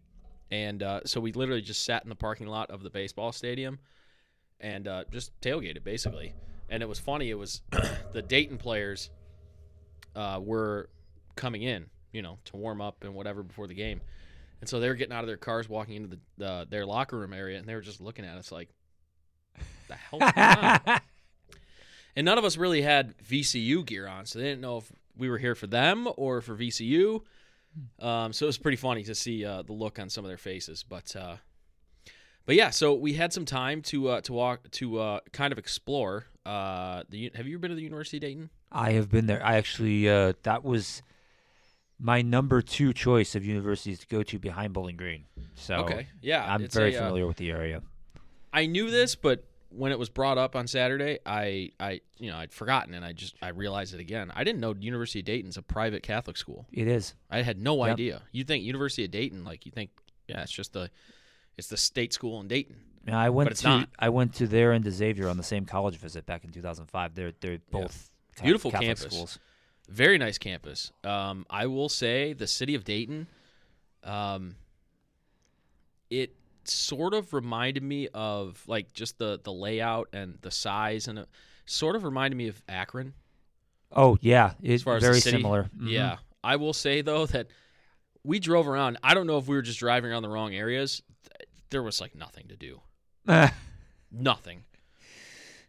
And 0.50 0.83
uh, 0.83 1.00
so 1.04 1.21
we 1.21 1.33
literally 1.33 1.62
just 1.62 1.85
sat 1.85 2.02
in 2.02 2.09
the 2.09 2.16
parking 2.16 2.47
lot 2.47 2.71
of 2.71 2.83
the 2.83 2.90
baseball 2.90 3.33
stadium 3.33 3.78
and 4.59 4.88
uh, 4.88 5.04
just 5.11 5.38
tailgated 5.40 5.85
basically. 5.85 6.35
And 6.69 6.83
it 6.83 6.88
was 6.88 6.99
funny. 6.99 7.30
It 7.30 7.38
was 7.38 7.62
the 8.12 8.23
Dayton 8.23 8.59
players 8.59 9.11
uh, 10.14 10.40
were 10.42 10.88
coming 11.37 11.62
in, 11.62 11.87
you 12.12 12.23
know, 12.23 12.38
to 12.47 12.57
warm 12.57 12.80
up 12.80 13.04
and 13.04 13.14
whatever 13.14 13.42
before 13.42 13.66
the 13.66 13.75
game. 13.75 14.00
And 14.61 14.69
so 14.69 14.78
they 14.78 14.88
were 14.88 14.95
getting 14.95 15.14
out 15.14 15.25
of 15.25 15.26
their 15.26 15.37
cars, 15.37 15.69
walking 15.69 15.95
into 15.95 16.09
the, 16.09 16.19
the 16.37 16.66
their 16.69 16.85
locker 16.85 17.19
room 17.19 17.33
area, 17.33 17.59
and 17.59 17.66
they 17.66 17.75
were 17.75 17.80
just 17.80 18.00
looking 18.00 18.26
at 18.26 18.37
us 18.37 18.52
like, 18.52 18.69
"The 19.88 19.95
hell?" 19.95 20.19
going 20.19 20.33
on?" 20.37 20.80
and 22.16 22.26
none 22.26 22.37
of 22.37 22.45
us 22.45 22.59
really 22.59 22.83
had 22.83 23.16
VCU 23.19 23.87
gear 23.87 24.07
on, 24.07 24.26
so 24.26 24.38
they 24.38 24.45
didn't 24.45 24.61
know 24.61 24.76
if 24.78 24.92
we 25.16 25.30
were 25.30 25.38
here 25.38 25.54
for 25.54 25.66
them 25.66 26.07
or 26.16 26.42
for 26.42 26.54
VCU. 26.54 27.23
Um, 28.00 28.32
so 28.32 28.46
it 28.46 28.48
was 28.48 28.58
pretty 28.58 28.76
funny 28.76 29.02
to 29.04 29.14
see 29.14 29.44
uh, 29.44 29.62
the 29.62 29.72
look 29.72 29.98
on 29.98 30.08
some 30.08 30.24
of 30.24 30.28
their 30.28 30.38
faces, 30.38 30.84
but 30.88 31.14
uh, 31.14 31.36
but 32.46 32.56
yeah. 32.56 32.70
So 32.70 32.94
we 32.94 33.14
had 33.14 33.32
some 33.32 33.44
time 33.44 33.82
to 33.82 34.08
uh, 34.08 34.20
to 34.22 34.32
walk 34.32 34.70
to 34.72 34.98
uh, 34.98 35.20
kind 35.32 35.52
of 35.52 35.58
explore. 35.58 36.26
Uh, 36.44 37.04
the 37.08 37.30
have 37.34 37.46
you 37.46 37.54
ever 37.54 37.60
been 37.60 37.70
to 37.70 37.76
the 37.76 37.82
University 37.82 38.16
of 38.16 38.22
Dayton? 38.22 38.50
I 38.72 38.92
have 38.92 39.10
been 39.10 39.26
there. 39.26 39.44
I 39.44 39.56
actually 39.56 40.08
uh, 40.08 40.32
that 40.42 40.64
was 40.64 41.02
my 41.98 42.22
number 42.22 42.62
two 42.62 42.92
choice 42.92 43.34
of 43.34 43.44
universities 43.44 43.98
to 44.00 44.06
go 44.06 44.22
to 44.22 44.38
behind 44.38 44.72
Bowling 44.72 44.96
Green. 44.96 45.24
So 45.54 45.76
Okay, 45.76 46.08
yeah, 46.22 46.44
I'm 46.44 46.66
very 46.68 46.94
a, 46.94 46.98
familiar 46.98 47.26
with 47.26 47.36
the 47.36 47.50
area. 47.50 47.82
I 48.52 48.66
knew 48.66 48.90
this, 48.90 49.14
but 49.14 49.44
when 49.70 49.92
it 49.92 49.98
was 49.98 50.08
brought 50.08 50.36
up 50.36 50.54
on 50.56 50.66
Saturday, 50.66 51.18
I, 51.24 51.70
I, 51.78 52.00
you 52.18 52.30
know, 52.30 52.36
I'd 52.36 52.52
forgotten, 52.52 52.92
and 52.94 53.04
I 53.04 53.12
just 53.12 53.34
I 53.40 53.48
realized 53.48 53.94
it 53.94 54.00
again. 54.00 54.30
I 54.34 54.44
didn't 54.44 54.60
know 54.60 54.74
University 54.78 55.20
of 55.20 55.24
Dayton's 55.24 55.56
a 55.56 55.62
private 55.62 56.02
Catholic 56.02 56.36
school. 56.36 56.66
It 56.72 56.88
is. 56.88 57.14
I 57.30 57.42
had 57.42 57.58
no 57.58 57.84
Yep. 57.86 57.92
idea. 57.94 58.22
You 58.32 58.44
think 58.44 58.64
University 58.64 59.04
of 59.04 59.10
Dayton, 59.10 59.44
like 59.44 59.64
you 59.66 59.72
think, 59.72 59.90
yeah, 60.28 60.42
it's 60.42 60.50
just 60.52 60.72
the, 60.72 60.90
it's 61.56 61.68
the 61.68 61.76
state 61.76 62.12
school 62.12 62.40
in 62.40 62.48
Dayton. 62.48 62.76
Yeah, 63.06 63.18
I 63.18 63.30
went 63.30 63.54
to 63.56 63.66
not. 63.66 63.88
I 63.98 64.08
went 64.10 64.34
to 64.34 64.46
there 64.46 64.72
and 64.72 64.84
to 64.84 64.90
Xavier 64.90 65.28
on 65.28 65.36
the 65.38 65.42
same 65.42 65.64
college 65.64 65.96
visit 65.96 66.26
back 66.26 66.44
in 66.44 66.50
2005. 66.50 67.14
They're 67.14 67.32
they're 67.40 67.58
both 67.70 68.10
Ca- 68.36 68.42
Beautiful 68.44 68.70
Catholic 68.70 68.88
campus. 68.88 69.04
schools. 69.06 69.38
Very 69.88 70.18
nice 70.18 70.36
campus. 70.36 70.92
Um, 71.02 71.46
I 71.48 71.66
will 71.66 71.88
say 71.88 72.32
the 72.34 72.46
city 72.46 72.74
of 72.74 72.84
Dayton, 72.84 73.26
um, 74.04 74.56
it 76.10 76.34
sort 76.69 77.14
of 77.14 77.33
reminded 77.33 77.83
me 77.83 78.09
of 78.14 78.62
like 78.67 78.93
just 78.93 79.19
the 79.19 79.40
the 79.43 79.52
layout 79.52 80.09
and 80.12 80.38
the 80.42 80.51
size, 80.51 81.09
and 81.09 81.18
it 81.20 81.29
sort 81.66 81.96
of 81.96 82.05
reminded 82.05 82.37
me 82.37 82.49
of 82.49 82.62
Akron. 82.68 83.14
Oh 83.92 84.18
yeah, 84.20 84.53
it's 84.62 84.75
as 84.75 84.83
far 84.83 84.96
as 84.96 85.03
very 85.03 85.20
similar. 85.20 85.70
Mhm. 85.77 85.90
Yeah, 85.90 86.18
I 86.44 86.57
will 86.57 86.73
say 86.73 87.03
though 87.03 87.27
that 87.27 87.49
we 88.23 88.38
drove 88.38 88.68
around. 88.68 88.99
I 89.03 89.14
don't 89.14 89.27
know 89.27 89.38
if 89.38 89.46
we 89.49 89.57
were 89.57 89.62
just 89.62 89.79
driving 89.79 90.11
around 90.11 90.23
the 90.23 90.29
wrong 90.29 90.55
areas. 90.55 91.03
There 91.70 91.83
was 91.83 92.01
like 92.01 92.14
nothing 92.14 92.49
to 92.49 92.57
do. 92.57 92.81
Nothing. 94.12 94.64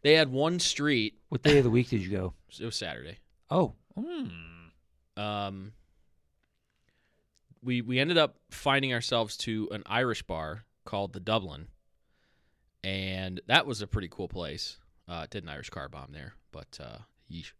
They 0.02 0.14
had 0.14 0.30
one 0.30 0.60
street. 0.60 1.14
what 1.30 1.44
day 1.44 1.60
of 1.60 1.64
the 1.64 1.70
week 1.70 1.90
did 1.90 2.02
you 2.02 2.10
go? 2.10 2.34
It 2.60 2.66
was 2.66 2.76
Saturday. 2.76 3.18
Oh, 3.50 3.76
mm. 3.98 4.30
Um, 5.16 5.72
we 7.64 7.82
we 7.82 8.00
ended 8.00 8.18
up 8.18 8.36
finding 8.50 8.94
ourselves 8.94 9.38
to 9.38 9.70
an 9.72 9.84
Irish 9.86 10.24
bar 10.24 10.66
called 10.86 11.14
the 11.14 11.20
Dublin, 11.20 11.68
and 12.84 13.42
that 13.48 13.66
was 13.66 13.82
a 13.82 13.88
pretty 13.88 14.08
cool 14.10 14.28
place. 14.28 14.78
Uh, 15.08 15.28
did 15.30 15.44
an 15.44 15.50
Irish 15.50 15.70
car 15.70 15.90
bomb 15.90 16.12
there, 16.12 16.34
but 16.52 16.80
uh, 16.82 17.00
yeesh. 17.32 17.52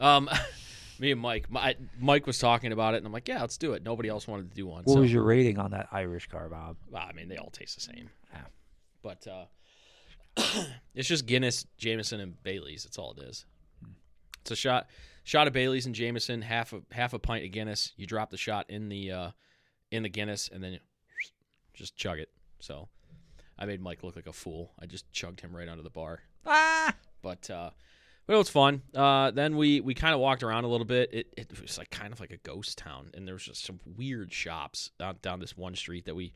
Um, 0.00 0.28
me 0.98 1.12
and 1.12 1.20
Mike, 1.20 1.50
my, 1.50 1.76
Mike 2.00 2.26
was 2.26 2.38
talking 2.38 2.72
about 2.72 2.94
it, 2.94 2.98
and 2.98 3.06
I'm 3.06 3.12
like, 3.12 3.28
yeah, 3.28 3.40
let's 3.40 3.58
do 3.58 3.72
it. 3.72 3.82
Nobody 3.82 4.08
else 4.08 4.26
wanted 4.26 4.50
to 4.50 4.56
do 4.56 4.66
one. 4.66 4.84
what 4.84 4.94
so, 4.94 5.00
was 5.00 5.12
your 5.12 5.22
rating 5.22 5.58
on 5.58 5.70
that 5.72 5.88
Irish 5.92 6.26
car, 6.26 6.48
Bob? 6.48 6.76
well, 6.90 7.04
I 7.08 7.12
mean, 7.12 7.28
they 7.28 7.36
all 7.36 7.50
taste 7.50 7.74
the 7.74 7.80
same. 7.80 8.10
Yeah. 8.32 8.40
But 9.02 9.26
uh, 9.26 9.44
it's 10.94 11.08
just 11.08 11.26
Guinness, 11.26 11.66
Jameson, 11.76 12.20
and 12.20 12.42
Bailey's. 12.42 12.84
That's 12.84 12.98
all 12.98 13.14
it 13.16 13.22
is. 13.24 13.44
It's 14.42 14.50
a 14.50 14.56
shot, 14.56 14.88
shot 15.24 15.46
of 15.46 15.52
Bailey's 15.52 15.86
and 15.86 15.94
Jameson, 15.94 16.42
half 16.42 16.72
a 16.72 16.80
half 16.90 17.12
a 17.12 17.18
pint 17.18 17.44
of 17.44 17.50
Guinness. 17.50 17.92
You 17.96 18.06
drop 18.06 18.30
the 18.30 18.36
shot 18.36 18.66
in 18.68 18.88
the 18.88 19.12
uh, 19.12 19.30
in 19.90 20.02
the 20.02 20.08
Guinness, 20.08 20.48
and 20.52 20.62
then 20.62 20.72
you 20.72 20.78
just 21.74 21.96
chug 21.96 22.18
it. 22.18 22.30
So 22.60 22.88
I 23.58 23.66
made 23.66 23.80
Mike 23.80 24.02
look 24.02 24.16
like 24.16 24.26
a 24.26 24.32
fool. 24.32 24.72
I 24.80 24.86
just 24.86 25.10
chugged 25.12 25.40
him 25.40 25.54
right 25.56 25.68
onto 25.68 25.82
the 25.82 25.90
bar. 25.90 26.20
Ah, 26.46 26.94
But 27.22 27.48
uh, 27.50 27.70
but 28.26 28.34
it 28.34 28.36
was 28.38 28.50
fun. 28.50 28.82
Uh, 28.94 29.30
then 29.30 29.56
we 29.56 29.80
we 29.80 29.94
kind 29.94 30.14
of 30.14 30.20
walked 30.20 30.42
around 30.42 30.64
a 30.64 30.68
little 30.68 30.86
bit. 30.86 31.10
It 31.12 31.34
it 31.36 31.60
was 31.60 31.78
like 31.78 31.90
kind 31.90 32.12
of 32.12 32.20
like 32.20 32.30
a 32.30 32.36
ghost 32.38 32.78
town, 32.78 33.10
and 33.14 33.26
there 33.26 33.34
was 33.34 33.44
just 33.44 33.64
some 33.64 33.80
weird 33.96 34.32
shops 34.32 34.90
down 34.98 35.16
down 35.22 35.40
this 35.40 35.56
one 35.56 35.74
street 35.74 36.04
that 36.06 36.14
we. 36.14 36.34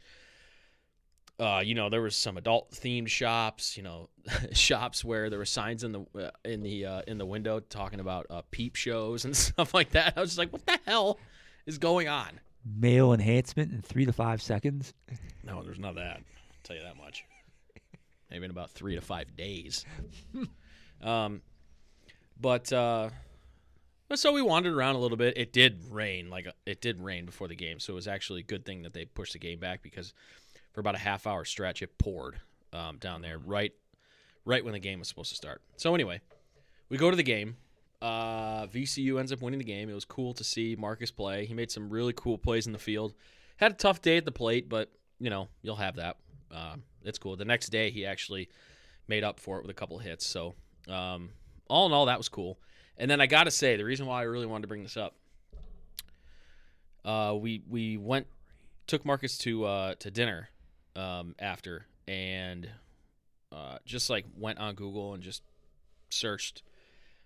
Uh, 1.41 1.61
you 1.65 1.75
know, 1.75 1.89
there 1.89 2.03
was 2.03 2.15
some 2.15 2.37
adult 2.37 2.71
themed 2.71 3.09
shops. 3.09 3.77
You 3.77 3.83
know, 3.83 4.09
shops 4.53 5.05
where 5.05 5.29
there 5.29 5.39
were 5.39 5.45
signs 5.45 5.83
in 5.83 5.93
the 5.93 6.05
uh, 6.17 6.31
in 6.45 6.63
the 6.63 6.87
uh, 6.87 7.03
in 7.07 7.19
the 7.19 7.27
window 7.27 7.59
talking 7.61 8.01
about 8.01 8.27
uh, 8.31 8.43
peep 8.51 8.77
shows 8.77 9.25
and 9.25 9.37
stuff 9.49 9.75
like 9.75 9.91
that. 9.91 10.15
I 10.17 10.21
was 10.21 10.31
just 10.31 10.39
like, 10.39 10.53
what 10.53 10.65
the 10.67 10.79
hell 10.87 11.19
is 11.67 11.79
going 11.79 12.09
on? 12.09 12.41
Male 12.65 13.13
enhancement 13.13 13.73
in 13.73 13.83
three 13.83 14.05
to 14.05 14.13
five 14.13 14.41
seconds. 14.43 14.95
No, 15.45 15.63
there's 15.63 15.79
not 15.79 15.95
that. 15.97 16.19
I'll 16.19 16.63
tell 16.63 16.77
you 16.77 16.83
that 16.83 16.97
much. 16.97 17.25
Maybe 18.31 18.45
in 18.45 18.51
about 18.51 18.71
three 18.71 18.95
to 18.95 19.01
five 19.01 19.37
days. 19.37 19.85
um, 21.03 21.43
but 22.41 22.73
uh, 22.73 23.11
so 24.15 24.33
we 24.33 24.43
wandered 24.43 24.75
around 24.75 24.97
a 24.97 24.99
little 24.99 25.17
bit. 25.17 25.37
It 25.37 25.53
did 25.53 25.81
rain, 25.91 26.31
like 26.31 26.47
uh, 26.47 26.53
it 26.67 26.81
did 26.81 27.01
rain 27.01 27.27
before 27.27 27.49
the 27.49 27.55
game, 27.55 27.79
so 27.79 27.93
it 27.93 27.97
was 27.97 28.09
actually 28.09 28.41
a 28.41 28.45
good 28.45 28.65
thing 28.65 28.83
that 28.83 28.93
they 28.93 29.05
pushed 29.05 29.33
the 29.35 29.39
game 29.39 29.59
back 29.59 29.83
because 29.83 30.15
for 30.73 30.81
about 30.81 30.95
a 30.95 30.99
half 30.99 31.27
hour 31.27 31.45
stretch 31.45 31.83
it 31.83 31.99
poured 31.99 32.39
um, 32.73 32.97
down 32.99 33.21
there 33.23 33.39
right 33.39 33.73
right 34.45 34.65
when 34.65 34.73
the 34.73 34.79
game 34.79 34.99
was 34.99 35.09
supposed 35.09 35.31
to 35.31 35.37
start. 35.37 35.63
So 35.77 35.95
anyway, 35.95 36.21
we 36.89 36.99
go 36.99 37.11
to 37.11 37.17
the 37.17 37.23
game. 37.23 37.57
Uh, 38.03 38.67
VCU 38.67 39.21
ends 39.21 39.31
up 39.31 39.41
winning 39.41 39.59
the 39.59 39.65
game. 39.65 39.89
It 39.89 39.95
was 39.95 40.05
cool 40.05 40.35
to 40.35 40.43
see 40.43 40.75
Marcus 40.77 41.13
play. 41.13 41.47
He 41.47 41.55
made 41.55 41.71
some 41.71 41.89
really 41.89 42.13
cool 42.13 42.37
plays 42.37 42.67
in 42.67 42.73
the 42.73 42.79
field. 42.79 43.15
Had 43.59 43.71
a 43.71 43.77
tough 43.77 44.03
day 44.03 44.17
at 44.17 44.25
the 44.25 44.33
plate, 44.33 44.69
but 44.69 44.91
you 45.21 45.31
know 45.31 45.47
you'll 45.63 45.77
have 45.77 45.95
that. 45.97 46.17
Uh, 46.53 46.77
it's 47.05 47.19
cool. 47.19 47.37
The 47.37 47.45
next 47.45 47.69
day 47.69 47.91
he 47.91 48.05
actually 48.05 48.49
made 49.07 49.23
up 49.23 49.39
for 49.39 49.59
it 49.59 49.63
with 49.63 49.71
a 49.71 49.75
couple 49.75 49.99
hits. 49.99 50.27
So 50.27 50.55
um, 50.89 51.31
all 51.69 51.87
in 51.87 51.93
all, 51.93 52.07
that 52.07 52.19
was 52.19 52.29
cool. 52.29 52.59
And 52.99 53.09
then 53.09 53.21
I 53.21 53.27
got 53.27 53.45
to 53.45 53.53
say, 53.53 53.77
the 53.77 53.85
reason 53.85 54.07
why 54.07 54.19
I 54.19 54.23
really 54.25 54.47
wanted 54.47 54.63
to 54.63 54.69
bring 54.69 54.83
this 54.83 54.97
up, 54.97 55.15
uh, 57.05 57.37
we 57.39 57.63
we 57.71 57.97
went 57.97 58.27
took 58.89 59.05
Marcus 59.05 59.39
to 59.39 59.65
uh, 59.65 59.95
to 60.01 60.11
dinner 60.11 60.49
um, 60.97 61.37
after, 61.39 61.87
and 62.09 62.69
uh, 63.53 63.79
just 63.85 64.11
like 64.11 64.25
went 64.37 64.59
on 64.59 64.75
Google 64.75 65.15
and 65.15 65.23
just 65.23 65.43
searched 66.11 66.63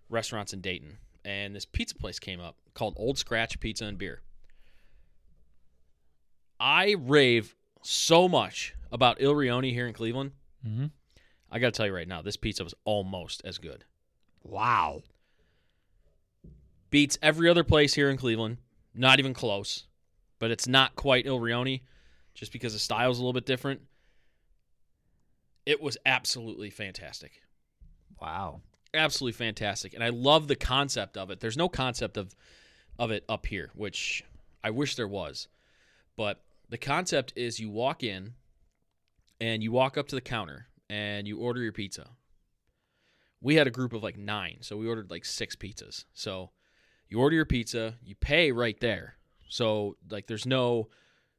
restaurants 0.08 0.52
in 0.52 0.60
Dayton, 0.60 0.98
and 1.24 1.54
this 1.54 1.64
pizza 1.64 1.94
place 1.94 2.18
came 2.18 2.40
up 2.40 2.56
called 2.74 2.94
Old 2.96 3.18
Scratch 3.18 3.58
Pizza 3.60 3.84
and 3.84 3.98
Beer. 3.98 4.20
I 6.58 6.96
rave 6.98 7.54
so 7.82 8.28
much 8.28 8.74
about 8.90 9.20
Il 9.20 9.34
Rione 9.34 9.72
here 9.72 9.86
in 9.86 9.92
Cleveland. 9.92 10.32
Mm-hmm. 10.66 10.86
I 11.50 11.58
got 11.58 11.72
to 11.72 11.76
tell 11.76 11.86
you 11.86 11.94
right 11.94 12.08
now, 12.08 12.22
this 12.22 12.36
pizza 12.36 12.64
was 12.64 12.74
almost 12.84 13.42
as 13.44 13.58
good. 13.58 13.84
Wow. 14.42 15.02
Beats 16.90 17.18
every 17.22 17.48
other 17.48 17.64
place 17.64 17.94
here 17.94 18.10
in 18.10 18.16
Cleveland. 18.16 18.58
Not 18.94 19.18
even 19.18 19.34
close. 19.34 19.84
But 20.38 20.50
it's 20.50 20.66
not 20.66 20.96
quite 20.96 21.26
Il 21.26 21.40
Rione 21.40 21.82
just 22.34 22.52
because 22.52 22.72
the 22.72 22.78
style's 22.78 23.18
a 23.18 23.22
little 23.22 23.32
bit 23.32 23.46
different. 23.46 23.80
It 25.64 25.80
was 25.80 25.98
absolutely 26.06 26.70
fantastic. 26.70 27.40
Wow. 28.20 28.60
Absolutely 28.96 29.36
fantastic 29.36 29.94
and 29.94 30.02
i 30.02 30.08
love 30.08 30.48
the 30.48 30.56
concept 30.56 31.16
of 31.16 31.30
it 31.30 31.40
there's 31.40 31.56
no 31.56 31.68
concept 31.68 32.16
of 32.16 32.34
of 32.98 33.10
it 33.10 33.24
up 33.28 33.46
here 33.46 33.70
which 33.74 34.24
I 34.66 34.70
wish 34.70 34.96
there 34.96 35.06
was. 35.06 35.46
But 36.16 36.42
the 36.68 36.76
concept 36.76 37.32
is 37.36 37.60
you 37.60 37.70
walk 37.70 38.02
in 38.02 38.34
and 39.40 39.62
you 39.62 39.70
walk 39.70 39.96
up 39.96 40.08
to 40.08 40.16
the 40.16 40.20
counter 40.20 40.66
and 40.90 41.28
you 41.28 41.38
order 41.38 41.62
your 41.62 41.70
pizza. 41.70 42.08
We 43.40 43.54
had 43.54 43.68
a 43.68 43.70
group 43.70 43.92
of 43.92 44.02
like 44.02 44.18
nine, 44.18 44.56
so 44.62 44.76
we 44.76 44.88
ordered 44.88 45.08
like 45.08 45.24
six 45.24 45.54
pizzas. 45.54 46.04
So 46.14 46.50
you 47.08 47.20
order 47.20 47.36
your 47.36 47.44
pizza, 47.44 47.94
you 48.02 48.16
pay 48.16 48.50
right 48.50 48.78
there. 48.80 49.14
So 49.48 49.96
like 50.10 50.26
there's 50.26 50.46
no, 50.46 50.88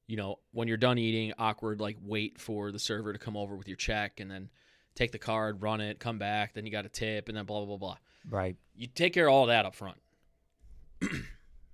you 0.07 0.15
know, 0.15 0.39
when 0.53 0.69
you're 0.69 0.77
done 0.77 0.97
eating, 0.97 1.33
awkward 1.37 1.81
like 1.81 1.97
wait 2.01 2.39
for 2.39 2.71
the 2.71 2.79
server 2.79 3.11
to 3.11 3.19
come 3.19 3.35
over 3.35 3.57
with 3.57 3.67
your 3.67 3.75
check 3.75 4.21
and 4.21 4.31
then 4.31 4.49
take 4.97 5.11
the 5.11 5.19
card, 5.19 5.61
run 5.61 5.79
it, 5.79 5.99
come 5.99 6.17
back, 6.17 6.53
then 6.53 6.65
you 6.65 6.71
got 6.71 6.85
a 6.85 6.89
tip, 6.89 7.29
and 7.29 7.37
then 7.37 7.45
blah 7.45 7.59
blah 7.59 7.67
blah 7.67 7.77
blah. 7.77 7.97
Right. 8.29 8.57
You 8.75 8.87
take 8.87 9.13
care 9.13 9.27
of 9.27 9.33
all 9.33 9.45
that 9.45 9.65
up 9.65 9.75
front. 9.75 9.97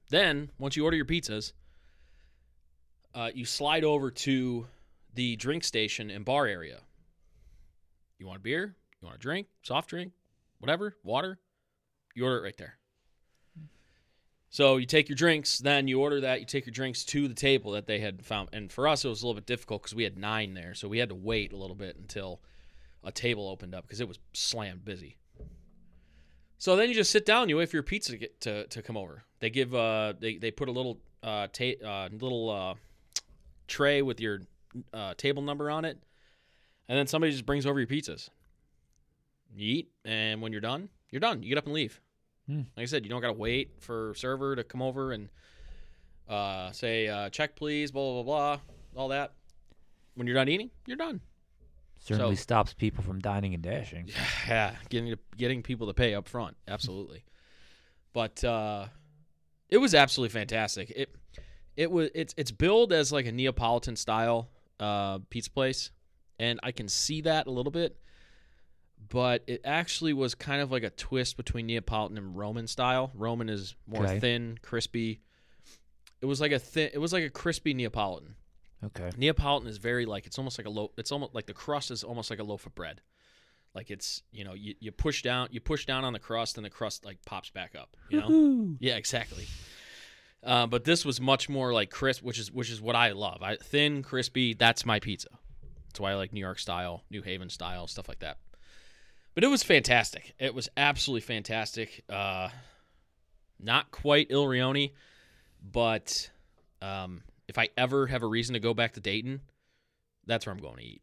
then 0.10 0.52
once 0.60 0.76
you 0.76 0.84
order 0.84 0.98
your 0.98 1.06
pizzas, 1.06 1.54
uh, 3.16 3.30
you 3.34 3.46
slide 3.46 3.84
over 3.84 4.12
to 4.12 4.68
the 5.16 5.36
drink 5.38 5.64
station 5.64 6.10
and 6.10 6.26
bar 6.26 6.46
area. 6.46 6.82
You 8.20 8.28
want 8.28 8.40
a 8.40 8.42
beer? 8.42 8.76
You 9.02 9.06
want 9.06 9.18
a 9.18 9.20
drink? 9.20 9.48
Soft 9.64 9.90
drink? 9.90 10.14
Whatever? 10.60 10.96
Water? 11.04 11.40
You 12.16 12.26
order 12.26 12.38
it 12.38 12.44
right 12.44 12.58
there. 12.58 12.78
So 14.50 14.78
you 14.78 14.86
take 14.86 15.10
your 15.10 15.16
drinks, 15.16 15.58
then 15.58 15.88
you 15.88 16.00
order 16.00 16.22
that. 16.22 16.40
You 16.40 16.46
take 16.46 16.68
your 16.68 16.74
drinks 16.74 17.04
to 17.06 17.28
the 17.28 17.34
table 17.34 17.72
that 17.72 17.88
they 17.88 18.00
had 18.00 18.24
found. 18.24 18.50
And 18.54 18.72
for 18.72 18.88
us, 18.88 19.04
it 19.04 19.08
was 19.08 19.24
a 19.24 19.26
little 19.26 19.42
bit 19.42 19.48
difficult 19.48 19.82
because 19.82 19.96
we 19.96 20.04
had 20.04 20.16
nine 20.16 20.54
there, 20.54 20.76
so 20.76 20.88
we 20.88 21.00
had 21.00 21.10
to 21.10 21.16
wait 21.16 21.54
a 21.54 21.58
little 21.58 21.76
bit 21.76 21.96
until 21.98 22.40
a 23.04 23.12
table 23.12 23.48
opened 23.50 23.76
up 23.76 23.86
because 23.86 24.00
it 24.02 24.08
was 24.08 24.20
slammed 24.34 24.86
busy. 24.86 25.18
So 26.58 26.76
then 26.76 26.88
you 26.88 26.96
just 26.96 27.12
sit 27.12 27.26
down. 27.26 27.50
You 27.50 27.58
wait 27.58 27.70
for 27.70 27.76
your 27.76 27.84
pizza 27.84 28.12
to 28.14 28.18
get 28.18 28.40
to, 28.42 28.66
to 28.68 28.82
come 28.82 28.96
over. 28.96 29.24
They 29.40 29.50
give 29.50 29.76
uh 29.76 30.14
they, 30.20 30.38
they 30.38 30.52
put 30.52 30.70
a 30.70 30.72
little 30.72 31.00
uh, 31.22 31.48
ta- 31.52 31.86
uh 31.86 32.10
little 32.12 32.50
uh 32.50 32.76
tray 33.68 34.02
with 34.02 34.20
your 34.20 34.42
uh, 34.94 35.14
table 35.16 35.42
number 35.42 35.70
on 35.70 35.86
it, 35.86 35.98
and 36.88 36.98
then 36.98 37.08
somebody 37.08 37.32
just 37.32 37.46
brings 37.46 37.66
over 37.66 37.80
your 37.80 37.88
pizzas. 37.88 38.30
You 39.56 39.76
eat, 39.76 39.92
and 40.06 40.42
when 40.42 40.52
you're 40.52 40.62
done, 40.62 40.90
you're 41.12 41.20
done. 41.20 41.44
You 41.44 41.50
get 41.50 41.58
up 41.58 41.66
and 41.66 41.74
leave. 41.74 42.00
Hmm. 42.48 42.62
Like 42.76 42.84
I 42.84 42.86
said, 42.86 43.04
you 43.04 43.10
don't 43.10 43.22
gotta 43.22 43.34
wait 43.34 43.72
for 43.80 44.14
server 44.16 44.56
to 44.56 44.64
come 44.64 44.82
over 44.82 45.12
and 45.12 45.30
uh, 46.30 46.72
say 46.72 47.08
uh, 47.08 47.30
check 47.30 47.56
please, 47.56 47.92
blah 47.92 48.02
blah 48.02 48.24
blah 48.24 48.58
blah, 48.94 49.02
all 49.02 49.10
that. 49.10 49.34
When 50.16 50.28
you're 50.28 50.36
done 50.36 50.50
eating, 50.50 50.70
you're 50.86 50.98
done. 50.98 51.22
Certainly 52.04 52.36
So- 52.36 52.42
stops 52.42 52.74
people 52.74 53.04
from 53.04 53.20
dining 53.20 53.54
and 53.54 53.64
dashing. 53.64 54.10
Yeah, 54.48 54.76
getting 54.90 55.16
getting 55.38 55.64
people 55.64 55.88
to 55.88 55.94
pay 55.94 56.14
up 56.14 56.28
front, 56.28 56.58
absolutely. 56.68 57.24
but 58.14 58.44
uh, 58.44 58.88
it 59.70 59.78
was 59.78 59.96
absolutely 59.96 60.38
fantastic. 60.38 60.92
It 60.92 61.16
it 61.78 61.90
was 61.90 62.10
it's 62.14 62.34
it's 62.38 62.52
billed 62.52 62.92
as 62.94 63.12
like 63.12 63.26
a 63.26 63.32
Neapolitan 63.32 63.96
style 63.96 64.50
uh, 64.80 65.20
pizza 65.30 65.50
place, 65.50 65.92
and 66.40 66.60
I 66.62 66.72
can 66.74 66.88
see 66.90 67.22
that 67.22 67.48
a 67.48 67.52
little 67.52 67.72
bit. 67.72 67.98
But 69.10 69.44
it 69.48 69.62
actually 69.66 70.14
was 70.14 70.34
kind 70.36 70.62
of 70.62 70.72
like 70.72 70.84
a 70.84 70.90
twist 70.90 71.36
between 71.38 71.68
Neapolitan 71.68 72.18
and 72.18 72.36
Roman 72.38 72.68
style. 72.68 73.12
Roman 73.14 73.50
is 73.50 73.76
more 73.88 74.04
Okay. 74.06 74.20
thin, 74.20 74.58
crispy. 74.62 75.22
It 76.22 76.26
was 76.26 76.40
like 76.42 76.52
a 76.52 76.60
thin. 76.60 76.90
It 76.94 77.00
was 77.00 77.12
like 77.14 77.24
a 77.24 77.30
crispy 77.30 77.74
Neapolitan. 77.74 78.36
Okay. 78.86 79.12
Neapolitan 79.18 79.70
is 79.70 79.78
very 79.78 80.06
like 80.06 80.26
it's 80.26 80.38
almost 80.38 80.58
like 80.58 80.68
a 80.68 80.70
loaf. 80.70 80.92
It's 80.98 81.12
almost 81.12 81.34
like 81.34 81.46
the 81.46 81.54
crust 81.54 81.92
is 81.92 82.04
almost 82.04 82.30
like 82.30 82.40
a 82.40 82.44
loaf 82.44 82.66
of 82.66 82.76
bread. 82.76 83.02
Like 83.74 83.90
it's 83.90 84.22
you 84.32 84.44
know 84.44 84.54
you, 84.54 84.76
you 84.80 84.92
push 84.92 85.22
down 85.22 85.50
you 85.52 85.60
push 85.60 85.86
down 85.86 86.04
on 86.04 86.14
the 86.14 86.20
crust 86.20 86.58
and 86.58 86.66
the 86.66 86.70
crust 86.70 87.06
like 87.06 87.24
pops 87.26 87.50
back 87.50 87.76
up. 87.76 87.96
You 88.10 88.20
know. 88.20 88.76
yeah, 88.80 88.96
exactly. 88.96 89.48
Uh, 90.44 90.68
but 90.68 90.84
this 90.84 91.06
was 91.06 91.22
much 91.22 91.48
more 91.48 91.74
like 91.74 91.90
crisp, 91.90 92.22
which 92.22 92.38
is 92.38 92.52
which 92.52 92.70
is 92.70 92.82
what 92.82 92.96
I 92.96 93.12
love. 93.12 93.42
I 93.42 93.56
thin, 93.56 94.04
crispy. 94.04 94.54
That's 94.54 94.86
my 94.86 95.00
pizza. 95.00 95.30
That's 95.88 96.00
why 96.00 96.12
I 96.12 96.16
like 96.16 96.34
New 96.34 96.40
York 96.40 96.60
style, 96.60 97.04
New 97.10 97.22
Haven 97.22 97.50
style, 97.50 97.88
stuff 97.88 98.08
like 98.08 98.20
that. 98.20 98.38
But 99.36 99.44
it 99.44 99.48
was 99.48 99.64
fantastic. 99.64 100.34
It 100.40 100.54
was 100.54 100.70
absolutely 100.76 101.22
fantastic. 101.22 102.04
Uh, 102.10 102.50
not 103.60 103.92
quite 103.92 104.28
Il 104.30 104.46
Rione, 104.46 104.92
but 105.64 106.30
um, 106.82 107.24
if 107.54 107.58
I 107.60 107.70
ever 107.78 108.08
have 108.08 108.24
a 108.24 108.28
reason 108.28 108.54
to 108.54 108.60
go 108.60 108.74
back 108.74 108.94
to 108.94 109.00
Dayton, 109.00 109.42
that's 110.26 110.46
where 110.48 110.54
I'm 110.56 110.60
going 110.62 110.78
to 110.78 110.84
eat. 110.84 111.02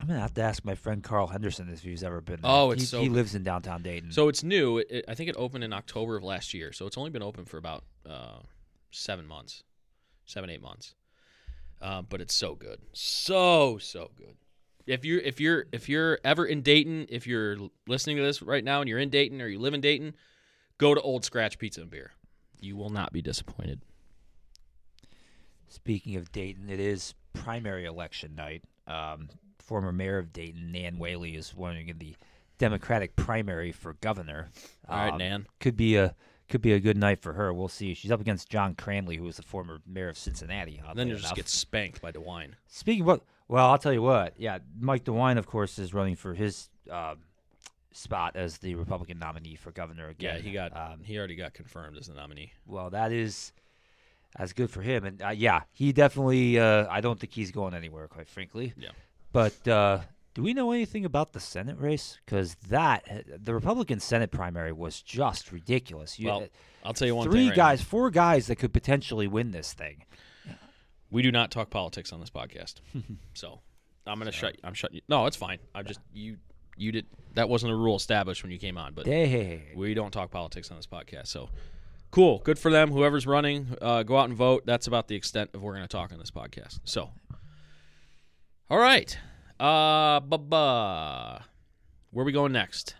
I'm 0.00 0.06
gonna 0.08 0.18
have 0.20 0.32
to 0.34 0.42
ask 0.42 0.64
my 0.64 0.74
friend 0.74 1.02
Carl 1.04 1.26
Henderson 1.26 1.68
if 1.68 1.82
he's 1.82 2.02
ever 2.02 2.22
been. 2.22 2.40
There. 2.40 2.50
Oh, 2.50 2.70
it's 2.70 2.82
he, 2.82 2.86
so 2.86 3.02
he 3.02 3.10
lives 3.10 3.34
in 3.34 3.42
downtown 3.42 3.82
Dayton. 3.82 4.12
So 4.12 4.28
it's 4.28 4.42
new. 4.42 4.78
It, 4.78 4.86
it- 4.90 5.04
I 5.08 5.14
think 5.14 5.28
it 5.28 5.36
opened 5.38 5.62
in 5.62 5.74
October 5.74 6.16
of 6.16 6.22
last 6.24 6.54
year. 6.54 6.72
So 6.72 6.86
it's 6.86 6.96
only 6.96 7.10
been 7.10 7.22
open 7.22 7.44
for 7.44 7.58
about 7.58 7.84
uh, 8.08 8.38
seven 8.90 9.26
months, 9.26 9.62
seven 10.24 10.48
eight 10.48 10.62
months. 10.62 10.94
Uh, 11.82 12.00
but 12.00 12.22
it's 12.22 12.34
so 12.34 12.54
good, 12.54 12.78
so 12.94 13.76
so 13.78 14.10
good. 14.16 14.36
If 14.86 15.04
you're 15.04 15.20
if 15.20 15.38
you're 15.38 15.66
if 15.70 15.86
you're 15.90 16.18
ever 16.24 16.46
in 16.46 16.62
Dayton, 16.62 17.04
if 17.10 17.26
you're 17.26 17.58
listening 17.86 18.16
to 18.16 18.22
this 18.22 18.40
right 18.40 18.64
now 18.64 18.80
and 18.80 18.88
you're 18.88 18.98
in 18.98 19.10
Dayton 19.10 19.42
or 19.42 19.48
you 19.48 19.58
live 19.58 19.74
in 19.74 19.82
Dayton, 19.82 20.14
go 20.78 20.94
to 20.94 21.00
Old 21.02 21.26
Scratch 21.26 21.58
Pizza 21.58 21.82
and 21.82 21.90
Beer. 21.90 22.12
You 22.58 22.74
will 22.74 22.90
not 22.90 23.12
be 23.12 23.20
disappointed. 23.20 23.82
Speaking 25.70 26.16
of 26.16 26.30
Dayton, 26.32 26.68
it 26.68 26.80
is 26.80 27.14
primary 27.32 27.84
election 27.86 28.34
night. 28.34 28.64
Um, 28.86 29.28
former 29.58 29.92
mayor 29.92 30.18
of 30.18 30.32
Dayton, 30.32 30.72
Nan 30.72 30.98
Whaley, 30.98 31.36
is 31.36 31.54
running 31.56 31.88
in 31.88 31.98
the 31.98 32.16
Democratic 32.58 33.16
primary 33.16 33.72
for 33.72 33.94
governor. 33.94 34.48
All 34.88 34.98
right, 34.98 35.12
Um, 35.12 35.18
Nan. 35.18 35.46
Could 35.60 35.76
be 35.76 35.96
a 35.96 36.14
could 36.48 36.60
be 36.60 36.72
a 36.72 36.80
good 36.80 36.96
night 36.96 37.22
for 37.22 37.32
her. 37.34 37.54
We'll 37.54 37.68
see. 37.68 37.94
She's 37.94 38.10
up 38.10 38.20
against 38.20 38.48
John 38.50 38.74
Cranley, 38.74 39.16
who 39.16 39.22
was 39.22 39.36
the 39.36 39.42
former 39.44 39.80
mayor 39.86 40.08
of 40.08 40.18
Cincinnati. 40.18 40.82
Then 40.96 41.06
you'll 41.06 41.18
just 41.18 41.36
get 41.36 41.48
spanked 41.48 42.02
by 42.02 42.10
DeWine. 42.10 42.54
Speaking 42.66 43.08
of 43.08 43.20
well, 43.46 43.70
I'll 43.70 43.78
tell 43.78 43.92
you 43.92 44.02
what. 44.02 44.34
Yeah, 44.36 44.58
Mike 44.78 45.04
DeWine, 45.04 45.38
of 45.38 45.46
course, 45.46 45.78
is 45.78 45.94
running 45.94 46.16
for 46.16 46.34
his 46.34 46.68
um, 46.90 47.18
spot 47.92 48.34
as 48.34 48.58
the 48.58 48.74
Republican 48.74 49.20
nominee 49.20 49.54
for 49.54 49.70
governor 49.70 50.08
again. 50.08 50.36
Yeah, 50.36 50.42
he 50.42 50.52
got 50.52 50.76
Um, 50.76 51.04
he 51.04 51.16
already 51.18 51.36
got 51.36 51.54
confirmed 51.54 51.96
as 51.96 52.08
the 52.08 52.14
nominee. 52.14 52.52
well, 52.66 52.90
that 52.90 53.12
is 53.12 53.52
that's 54.38 54.52
good 54.52 54.70
for 54.70 54.80
him, 54.82 55.04
and 55.04 55.22
uh, 55.22 55.28
yeah, 55.30 55.62
he 55.72 55.92
definitely. 55.92 56.58
Uh, 56.58 56.86
I 56.90 57.00
don't 57.00 57.18
think 57.18 57.32
he's 57.32 57.50
going 57.50 57.74
anywhere, 57.74 58.06
quite 58.08 58.28
frankly. 58.28 58.72
Yeah. 58.76 58.90
But 59.32 59.66
uh, 59.68 60.00
do 60.34 60.42
we 60.42 60.54
know 60.54 60.72
anything 60.72 61.04
about 61.04 61.32
the 61.32 61.40
Senate 61.40 61.78
race? 61.78 62.18
Because 62.24 62.54
that 62.68 63.04
the 63.42 63.54
Republican 63.54 64.00
Senate 64.00 64.30
primary 64.30 64.72
was 64.72 65.02
just 65.02 65.52
ridiculous. 65.52 66.18
You, 66.18 66.28
Well, 66.28 66.46
I'll 66.84 66.94
tell 66.94 67.06
you 67.08 67.14
one 67.14 67.26
three 67.28 67.40
thing. 67.40 67.48
right 67.50 67.56
now. 67.56 67.64
guys, 67.64 67.82
four 67.82 68.10
guys 68.10 68.46
that 68.46 68.56
could 68.56 68.72
potentially 68.72 69.26
win 69.26 69.50
this 69.50 69.72
thing. 69.72 70.04
We 71.10 71.22
do 71.22 71.32
not 71.32 71.50
talk 71.50 71.70
politics 71.70 72.12
on 72.12 72.20
this 72.20 72.30
podcast. 72.30 72.74
so 73.34 73.60
I'm 74.06 74.18
gonna 74.18 74.30
shut. 74.32 74.56
I'm 74.62 74.74
shutting. 74.74 74.96
You. 74.96 75.02
No, 75.08 75.26
it's 75.26 75.36
fine. 75.36 75.58
I'm 75.74 75.84
just 75.86 76.00
you. 76.12 76.36
You 76.76 76.92
did. 76.92 77.06
That 77.34 77.48
wasn't 77.48 77.72
a 77.72 77.76
rule 77.76 77.96
established 77.96 78.42
when 78.42 78.50
you 78.52 78.58
came 78.58 78.78
on, 78.78 78.94
but 78.94 79.06
Hey, 79.06 79.72
we 79.76 79.92
don't 79.94 80.12
talk 80.12 80.30
politics 80.30 80.70
on 80.70 80.76
this 80.76 80.86
podcast. 80.86 81.26
So 81.26 81.48
cool. 82.10 82.38
Good 82.44 82.58
for 82.58 82.70
them. 82.70 82.90
Whoever's 82.90 83.26
running, 83.26 83.76
uh, 83.80 84.02
go 84.02 84.18
out 84.18 84.28
and 84.28 84.36
vote. 84.36 84.64
That's 84.66 84.86
about 84.86 85.08
the 85.08 85.14
extent 85.16 85.50
of 85.54 85.62
what 85.62 85.68
we're 85.68 85.74
gonna 85.74 85.88
talk 85.88 86.12
on 86.12 86.18
this 86.18 86.30
podcast. 86.30 86.80
So, 86.84 87.10
all 88.70 88.78
right. 88.78 89.16
Uh, 89.58 90.20
ba 90.20 91.44
Where 92.10 92.24
we 92.24 92.32
going 92.32 92.52
next? 92.52 92.94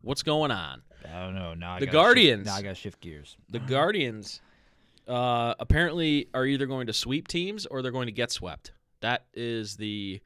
What's 0.00 0.22
going 0.22 0.50
on? 0.50 0.82
I 1.04 1.20
don't 1.20 1.34
know. 1.34 1.54
Now 1.54 1.74
I 1.74 1.80
The 1.80 1.86
gotta 1.86 1.90
shift- 1.90 1.92
Guardians. 1.92 2.46
now 2.46 2.54
I 2.54 2.62
got 2.62 2.68
to 2.70 2.74
shift 2.74 3.00
gears. 3.00 3.36
The 3.50 3.58
Guardians 3.58 4.40
uh, 5.06 5.54
apparently 5.58 6.28
are 6.34 6.44
either 6.46 6.66
going 6.66 6.86
to 6.86 6.92
sweep 6.92 7.28
teams 7.28 7.66
or 7.66 7.82
they're 7.82 7.92
going 7.92 8.06
to 8.06 8.12
get 8.12 8.30
swept. 8.30 8.72
That 9.00 9.26
is 9.34 9.76
the 9.76 10.20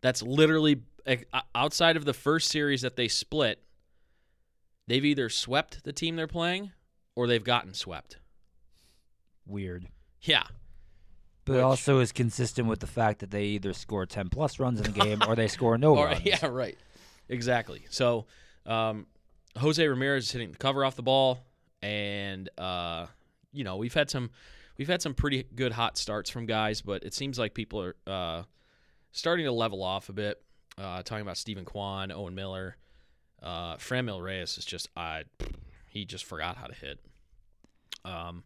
that's 0.00 0.22
literally 0.22 0.82
outside 1.54 1.96
of 1.96 2.04
the 2.04 2.14
first 2.14 2.48
series 2.50 2.82
that 2.82 2.96
they 2.96 3.08
split. 3.08 3.62
They've 4.86 5.04
either 5.04 5.28
swept 5.28 5.84
the 5.84 5.92
team 5.92 6.16
they're 6.16 6.26
playing 6.26 6.72
or 7.18 7.26
they've 7.26 7.42
gotten 7.42 7.74
swept. 7.74 8.18
Weird. 9.44 9.88
Yeah, 10.22 10.44
But 11.44 11.54
Which- 11.56 11.62
also 11.62 11.98
is 11.98 12.12
consistent 12.12 12.68
with 12.68 12.78
the 12.80 12.86
fact 12.86 13.18
that 13.20 13.30
they 13.32 13.44
either 13.44 13.72
score 13.72 14.06
10 14.06 14.28
plus 14.28 14.60
runs 14.60 14.80
in 14.80 14.86
a 14.86 14.90
game 14.92 15.20
or 15.26 15.34
they 15.34 15.48
score 15.58 15.76
no 15.78 15.96
or, 15.96 16.06
runs. 16.06 16.24
yeah, 16.24 16.46
right, 16.46 16.78
exactly. 17.28 17.84
So, 17.90 18.26
um, 18.66 19.06
Jose 19.56 19.84
Ramirez 19.86 20.24
is 20.26 20.30
hitting 20.32 20.52
the 20.52 20.58
cover 20.58 20.84
off 20.84 20.94
the 20.94 21.02
ball, 21.02 21.40
and 21.82 22.48
uh, 22.58 23.06
you 23.52 23.64
know 23.64 23.76
we've 23.78 23.94
had 23.94 24.10
some 24.10 24.30
we've 24.76 24.86
had 24.88 25.02
some 25.02 25.14
pretty 25.14 25.42
good 25.56 25.72
hot 25.72 25.96
starts 25.98 26.30
from 26.30 26.46
guys, 26.46 26.82
but 26.82 27.02
it 27.02 27.14
seems 27.14 27.36
like 27.38 27.54
people 27.54 27.82
are 27.82 27.96
uh, 28.06 28.42
starting 29.10 29.46
to 29.46 29.52
level 29.52 29.82
off 29.82 30.08
a 30.08 30.12
bit. 30.12 30.40
Uh, 30.76 31.02
talking 31.02 31.22
about 31.22 31.36
Steven 31.36 31.64
Kwan, 31.64 32.12
Owen 32.12 32.36
Miller, 32.36 32.76
uh, 33.42 33.76
Franmil 33.78 34.22
Reyes 34.22 34.58
is 34.58 34.64
just 34.64 34.88
I 34.96 35.24
he 35.88 36.04
just 36.04 36.24
forgot 36.24 36.56
how 36.56 36.66
to 36.66 36.74
hit. 36.74 37.00
Um, 38.04 38.44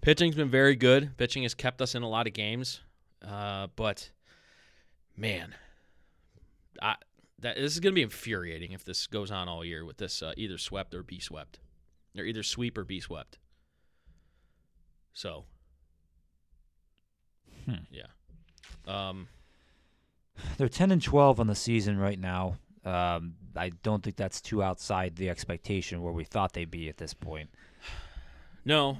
pitching's 0.00 0.34
been 0.34 0.50
very 0.50 0.76
good. 0.76 1.16
Pitching 1.16 1.42
has 1.42 1.54
kept 1.54 1.80
us 1.82 1.94
in 1.94 2.02
a 2.02 2.08
lot 2.08 2.26
of 2.26 2.32
games, 2.32 2.80
uh, 3.26 3.68
but 3.76 4.10
man, 5.16 5.54
I 6.80 6.96
that 7.40 7.56
this 7.56 7.72
is 7.72 7.80
going 7.80 7.92
to 7.92 7.94
be 7.94 8.02
infuriating 8.02 8.72
if 8.72 8.84
this 8.84 9.06
goes 9.06 9.30
on 9.30 9.48
all 9.48 9.64
year 9.64 9.84
with 9.84 9.98
this 9.98 10.22
uh, 10.22 10.32
either 10.36 10.58
swept 10.58 10.94
or 10.94 11.02
be 11.02 11.20
swept, 11.20 11.60
or 12.16 12.24
either 12.24 12.42
sweep 12.42 12.76
or 12.76 12.84
be 12.84 13.00
swept. 13.00 13.38
So. 15.12 15.44
Hmm. 17.64 17.84
Yeah. 17.90 18.06
Um. 18.86 19.28
They're 20.56 20.68
10 20.68 20.92
and 20.92 21.02
12 21.02 21.40
on 21.40 21.46
the 21.48 21.54
season 21.54 21.98
right 21.98 22.18
now. 22.18 22.58
Um, 22.84 23.34
I 23.56 23.70
don't 23.82 24.02
think 24.02 24.16
that's 24.16 24.40
too 24.40 24.62
outside 24.62 25.16
the 25.16 25.28
expectation 25.28 26.00
where 26.00 26.12
we 26.12 26.24
thought 26.24 26.52
they'd 26.52 26.70
be 26.70 26.88
at 26.88 26.96
this 26.96 27.12
point. 27.12 27.50
No. 28.68 28.98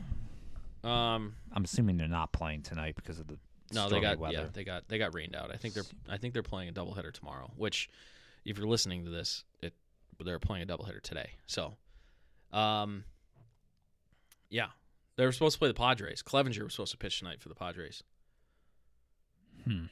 Um. 0.83 1.35
I'm 1.53 1.65
assuming 1.65 1.99
they're 1.99 2.09
not 2.09 2.33
playing 2.33 2.63
tonight 2.63 2.95
because 2.97 3.21
of 3.21 3.27
the 3.27 3.39
No, 3.73 3.89
they 3.89 4.01
got 4.01 4.19
weather. 4.19 4.33
yeah, 4.35 4.45
they 4.53 4.65
got 4.65 4.89
they 4.89 4.97
got 4.99 5.15
rained 5.15 5.37
out. 5.37 5.51
I 5.53 5.57
think 5.57 5.75
they're 5.75 5.85
I 6.09 6.17
think 6.17 6.33
they're 6.33 6.43
playing 6.43 6.71
a 6.71 6.73
doubleheader 6.73 7.13
tomorrow. 7.13 7.53
Which, 7.55 7.91
if 8.47 8.57
you're 8.57 8.67
listening 8.67 9.05
to 9.05 9.11
this, 9.11 9.45
it 9.61 9.75
they're 10.25 10.39
playing 10.39 10.63
a 10.63 10.67
doubleheader 10.67 11.03
today. 11.03 11.33
So, 11.47 11.75
um, 12.51 13.05
yeah, 14.49 14.69
they 15.17 15.25
were 15.27 15.33
supposed 15.33 15.55
to 15.57 15.59
play 15.59 15.69
the 15.69 15.75
Padres. 15.75 16.23
Clevinger 16.23 16.63
was 16.65 16.73
supposed 16.73 16.93
to 16.93 16.99
pitch 16.99 17.19
tonight 17.19 17.41
for 17.43 17.51
the 17.51 17.55
Padres. 17.55 18.03
Hmm. 19.65 19.85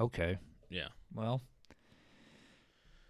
Okay. 0.00 0.38
Yeah, 0.70 0.88
Well, 1.14 1.40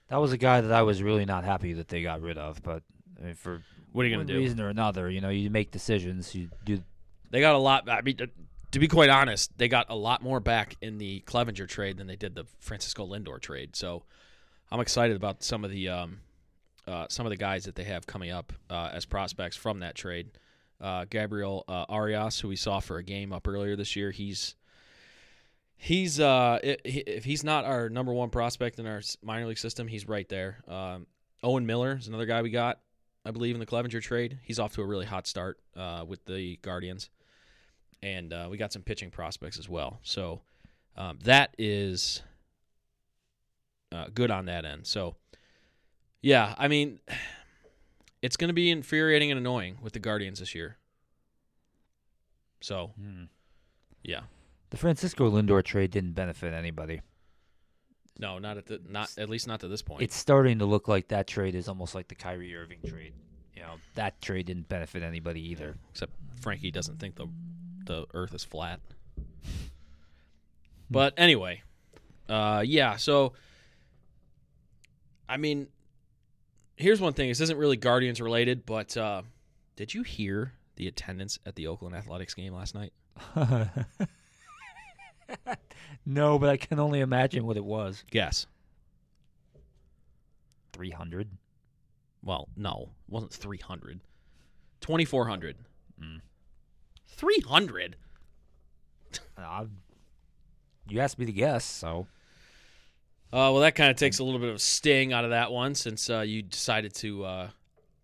that 0.09 0.16
was 0.18 0.33
a 0.33 0.38
guy 0.38 0.61
that 0.61 0.73
I 0.73 0.83
was 0.83 1.03
really 1.03 1.25
not 1.25 1.44
happy 1.44 1.75
that 1.75 1.88
they 1.88 2.03
got 2.03 2.23
rid 2.23 2.38
of. 2.38 2.62
But 2.62 2.83
I 3.21 3.27
mean, 3.27 3.35
for 3.35 3.62
what 3.92 4.05
are 4.05 4.09
you 4.09 4.14
gonna 4.16 4.27
do? 4.27 4.38
reason 4.38 4.61
or 4.61 4.68
another, 4.68 5.11
you 5.11 5.20
know, 5.20 5.29
you 5.31 5.51
make 5.51 5.70
decisions. 5.70 6.35
You 6.35 6.48
do. 6.64 6.83
They 7.31 7.40
got 7.40 7.55
a 7.55 7.59
lot. 7.59 7.88
I 7.88 8.01
mean, 8.03 8.16
to- 8.18 8.31
to 8.70 8.79
be 8.79 8.88
quite 8.88 9.09
honest, 9.09 9.57
they 9.57 9.66
got 9.68 9.87
a 9.88 9.96
lot 9.96 10.22
more 10.22 10.40
back 10.40 10.77
in 10.83 10.98
the 10.98 11.22
Clevinger 11.27 11.66
trade 11.66 11.96
than 11.96 12.07
they 12.07 12.16
did 12.16 12.35
the 12.35 12.44
Francisco 12.61 13.07
Lindor 13.07 13.40
trade. 13.40 13.74
So, 13.74 14.05
I'm 14.70 14.81
excited 14.81 15.16
about 15.16 15.42
some 15.42 15.64
of 15.64 15.70
the 15.70 15.88
um, 15.88 16.20
uh, 16.87 17.07
some 17.09 17.24
of 17.24 17.31
the 17.31 17.37
guys 17.37 17.64
that 17.64 17.74
they 17.77 17.85
have 17.85 18.07
coming 18.07 18.31
up 18.31 18.53
uh, 18.68 18.90
as 18.92 19.07
prospects 19.07 19.57
from 19.57 19.81
that 19.81 19.94
trade. 19.94 20.31
Uh, 20.81 21.07
Gabriel 21.09 21.64
uh, 21.66 21.87
Arias, 21.88 22.40
who 22.40 22.48
we 22.48 22.57
saw 22.57 22.79
for 22.81 22.98
a 22.98 23.03
game 23.03 23.33
up 23.33 23.48
earlier 23.48 23.74
this 23.74 23.96
year, 23.96 24.11
he's 24.11 24.55
he's 25.77 26.20
uh, 26.20 26.59
if 26.62 27.24
he's 27.24 27.44
not 27.44 27.64
our 27.64 27.88
number 27.88 28.12
one 28.12 28.31
prospect 28.31 28.79
in 28.79 28.87
our 28.87 29.01
minor 29.22 29.46
league 29.46 29.59
system, 29.59 29.88
he's 29.88 30.07
right 30.07 30.29
there. 30.29 30.59
Um, 30.68 31.07
Owen 31.42 31.66
Miller 31.66 31.96
is 31.98 32.09
another 32.09 32.27
guy 32.27 32.42
we 32.42 32.51
got, 32.51 32.81
I 33.29 33.31
believe, 33.31 33.55
in 33.55 33.61
the 33.61 33.67
Clevinger 33.67 34.01
trade. 34.01 34.38
He's 34.43 34.59
off 34.59 34.73
to 34.77 34.81
a 34.83 34.87
really 34.87 35.05
hot 35.05 35.27
start 35.27 35.59
uh, 35.77 36.03
with 36.09 36.25
the 36.25 36.57
Guardians, 36.62 37.11
and 38.03 38.33
uh, 38.33 38.49
we 38.51 38.57
got 38.57 38.73
some 38.73 38.81
pitching 38.83 39.11
prospects 39.11 39.59
as 39.59 39.69
well. 39.69 40.01
So 40.03 40.41
um, 40.97 41.19
that 41.25 41.55
is 41.59 42.23
uh, 43.93 44.07
good 44.14 44.31
on 44.31 44.47
that 44.47 44.64
end. 44.64 44.87
So 44.87 45.17
yeah, 46.23 46.55
I 46.57 46.69
mean, 46.69 47.01
it's 48.23 48.37
going 48.38 48.49
to 48.49 48.55
be 48.55 48.71
infuriating 48.71 49.31
and 49.31 49.38
annoying 49.38 49.77
with 49.83 49.93
the 49.93 49.99
Guardians 50.01 50.41
this 50.41 50.55
year. 50.55 50.79
So 52.61 52.93
Hmm. 52.99 53.25
yeah, 54.03 54.23
The 54.71 54.77
Francisco 54.79 55.31
Lindor 55.31 55.62
trade 55.62 55.91
didn't 55.91 56.12
benefit 56.14 56.53
anybody. 56.55 57.03
No, 58.18 58.38
not 58.38 58.57
at 58.57 58.66
the 58.66 58.81
not 58.88 59.12
at 59.18 59.28
least 59.28 59.46
not 59.46 59.61
to 59.61 59.68
this 59.68 59.83
point. 59.83 60.02
It's 60.02 60.16
starting 60.16 60.59
to 60.59 60.64
look 60.64 60.88
like 60.88 61.09
that 61.09 61.26
trade 61.26 61.54
is 61.54 61.68
almost 61.68 61.94
like 61.94 62.09
the 62.09 62.14
Kyrie 62.14 62.54
Irving 62.54 62.78
trade. 62.87 63.12
You 63.54 63.62
know, 63.62 63.74
that 63.94 64.20
trade 64.20 64.46
didn't 64.46 64.68
benefit 64.68 65.02
anybody 65.02 65.40
either. 65.50 65.76
except 65.90 66.12
Frankie 66.40 66.70
doesn't 66.70 66.98
think 66.98 67.16
the 67.16 67.28
the 67.85 68.07
Earth 68.14 68.35
is 68.35 68.44
flat. 68.44 68.81
But 70.90 71.12
anyway, 71.18 71.62
uh, 72.31 72.62
yeah. 72.64 72.96
So, 72.96 73.35
I 75.28 75.37
mean, 75.37 75.68
here's 76.76 76.98
one 76.98 77.12
thing. 77.12 77.28
This 77.28 77.40
isn't 77.42 77.59
really 77.59 77.76
Guardians 77.76 78.22
related, 78.22 78.64
but 78.64 78.96
uh, 78.96 79.20
did 79.76 79.92
you 79.92 80.02
hear 80.02 80.54
the 80.76 80.87
attendance 80.88 81.38
at 81.44 81.57
the 81.57 81.66
Oakland 81.66 81.94
Athletics 81.94 82.33
game 82.33 82.54
last 82.54 82.74
night? 82.74 82.94
no, 86.07 86.38
but 86.38 86.49
I 86.49 86.57
can 86.57 86.79
only 86.79 87.01
imagine 87.01 87.47
what 87.47 87.57
it 87.57 87.64
was. 87.64 88.05
Guess. 88.11 88.47
300. 90.73 91.31
Well, 92.23 92.49
no, 92.57 92.91
it 93.09 93.12
wasn't 93.12 93.33
300. 93.33 94.01
2,400. 94.81 95.57
Mm. 96.03 96.21
300? 97.07 97.97
Uh, 99.38 99.67
you 100.88 100.99
asked 100.99 101.17
me 101.17 101.25
to 101.25 101.33
guess, 101.33 101.64
so. 101.64 102.09
Uh, 103.33 103.53
well, 103.53 103.61
that 103.61 103.77
kind 103.77 103.88
of 103.88 103.97
takes 103.97 104.19
a 104.19 104.25
little 104.25 104.41
bit 104.41 104.49
of 104.51 104.61
sting 104.61 105.12
out 105.12 105.23
of 105.23 105.31
that 105.31 105.53
one 105.53 105.75
since 105.75 106.11
uh, 106.11 106.21
you 106.21 106.43
decided 106.43 106.93
to 106.95 107.25
uh, 107.25 107.49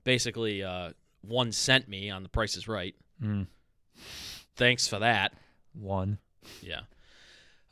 basically 0.04 0.62
uh, 0.62 0.90
one 1.22 1.50
cent 1.50 1.88
me 1.88 2.08
on 2.08 2.22
the 2.22 2.28
Price 2.28 2.56
is 2.56 2.68
Right. 2.68 2.94
Mm. 3.22 3.46
Thanks 4.56 4.86
for 4.86 5.00
that. 5.00 5.32
One. 5.72 6.18
Yeah. 6.62 6.82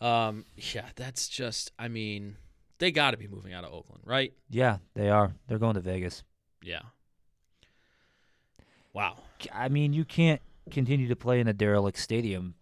Um, 0.03 0.47
yeah, 0.57 0.87
that's 0.97 1.29
just, 1.29 1.71
I 1.79 1.87
mean, 1.87 2.37
they 2.79 2.91
got 2.91 3.13
to 3.13 3.17
be 3.17 3.29
moving 3.29 3.53
out 3.53 3.63
of 3.63 3.73
Oakland, 3.73 4.03
right? 4.05 4.33
Yeah, 4.51 4.79
they 4.95 5.09
are. 5.09 5.33
They're 5.47 5.59
going 5.59 5.75
to 5.75 5.81
Vegas. 5.81 6.25
Yeah. 6.61 6.81
Wow. 8.93 9.19
I 9.53 9.69
mean, 9.69 9.93
you 9.93 10.05
can't 10.05 10.41
continue 10.71 11.07
to 11.07 11.15
play 11.15 11.39
in 11.39 11.47
a 11.47 11.53
derelict 11.53 11.99
stadium, 11.99 12.57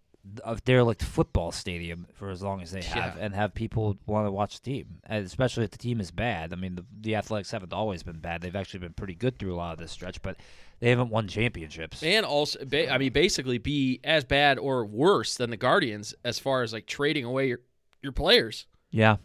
a 0.44 0.56
derelict 0.64 1.02
football 1.02 1.50
stadium, 1.50 2.06
for 2.14 2.30
as 2.30 2.42
long 2.42 2.60
as 2.60 2.70
they 2.72 2.82
have, 2.82 3.16
Yeah. 3.16 3.24
and 3.24 3.34
have 3.34 3.54
people 3.54 3.96
want 4.06 4.26
to 4.26 4.30
watch 4.30 4.60
the 4.60 4.70
team, 4.70 5.00
and 5.04 5.24
especially 5.24 5.64
if 5.64 5.70
the 5.70 5.78
team 5.78 6.00
is 6.00 6.10
bad. 6.10 6.52
I 6.52 6.56
mean, 6.56 6.74
the, 6.76 6.84
the 7.00 7.14
Athletics 7.16 7.50
haven't 7.50 7.72
always 7.72 8.02
been 8.02 8.18
bad; 8.20 8.42
they've 8.42 8.54
actually 8.54 8.80
been 8.80 8.92
pretty 8.92 9.14
good 9.14 9.38
through 9.38 9.54
a 9.54 9.56
lot 9.56 9.72
of 9.72 9.78
this 9.78 9.90
stretch, 9.92 10.20
but 10.22 10.36
they 10.80 10.90
haven't 10.90 11.08
won 11.10 11.26
championships. 11.26 12.02
And 12.02 12.26
also, 12.26 12.64
ba- 12.64 12.92
I 12.92 12.98
mean, 12.98 13.12
basically 13.12 13.58
be 13.58 14.00
as 14.04 14.24
bad 14.24 14.58
or 14.58 14.84
worse 14.84 15.36
than 15.36 15.50
the 15.50 15.56
Guardians 15.56 16.14
as 16.24 16.38
far 16.38 16.62
as 16.62 16.72
like 16.72 16.86
trading 16.86 17.24
away 17.24 17.48
your, 17.48 17.60
your 18.02 18.12
players. 18.12 18.66
Yeah, 18.90 19.16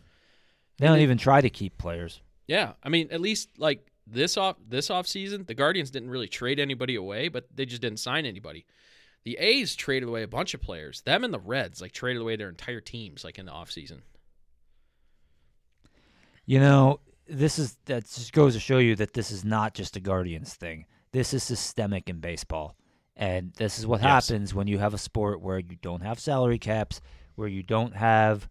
they 0.78 0.88
don't 0.88 0.98
they- 0.98 1.04
even 1.04 1.18
try 1.18 1.42
to 1.42 1.50
keep 1.50 1.78
players. 1.78 2.22
Yeah, 2.48 2.74
I 2.84 2.90
mean, 2.90 3.10
at 3.12 3.20
least 3.22 3.50
like 3.58 3.86
this 4.08 4.38
off 4.38 4.56
this 4.66 4.90
off 4.90 5.08
season, 5.08 5.44
the 5.46 5.56
Guardians 5.56 5.92
didn't 5.92 6.10
really 6.10 6.28
trade 6.28 6.60
anybody 6.60 6.96
away, 6.96 7.28
but 7.28 7.48
they 7.54 7.66
just 7.66 7.82
didn't 7.82 8.00
sign 8.00 8.26
anybody. 8.26 8.66
The 9.26 9.38
A's 9.40 9.76
traded 9.76 10.08
away 10.08 10.24
a 10.24 10.28
bunch 10.28 10.54
of 10.54 10.62
players. 10.62 11.02
Them 11.02 11.24
and 11.24 11.34
the 11.34 11.40
Reds 11.40 11.82
like 11.82 11.92
traded 11.92 12.22
away 12.22 12.36
their 12.36 12.50
entire 12.50 12.80
teams 12.80 13.24
like 13.24 13.38
in 13.40 13.46
the 13.48 13.52
off 13.52 13.72
season. 13.72 14.04
You 16.46 16.60
know, 16.60 17.00
this 17.28 17.58
is 17.58 17.78
that 17.86 18.04
just 18.06 18.34
goes 18.34 18.54
to 18.54 18.60
show 18.60 18.78
you 18.78 18.96
that 18.98 19.14
this 19.14 19.32
is 19.32 19.44
not 19.44 19.74
just 19.74 19.96
a 19.96 20.00
Guardians 20.00 20.54
thing. 20.54 20.86
This 21.12 21.34
is 21.34 21.44
systemic 21.44 22.10
in 22.10 22.20
baseball. 22.20 22.76
And 23.16 23.54
this 23.54 23.80
is 23.80 23.88
what 23.88 24.02
Yes. 24.02 24.28
happens 24.30 24.54
when 24.54 24.68
you 24.68 24.78
have 24.78 24.94
a 24.94 24.98
sport 24.98 25.42
where 25.42 25.58
you 25.60 25.78
don't 25.82 26.02
have 26.02 26.20
salary 26.20 26.60
caps, 26.60 27.02
where 27.36 27.48
you 27.48 27.64
don't 27.64 27.96
have 27.96 28.48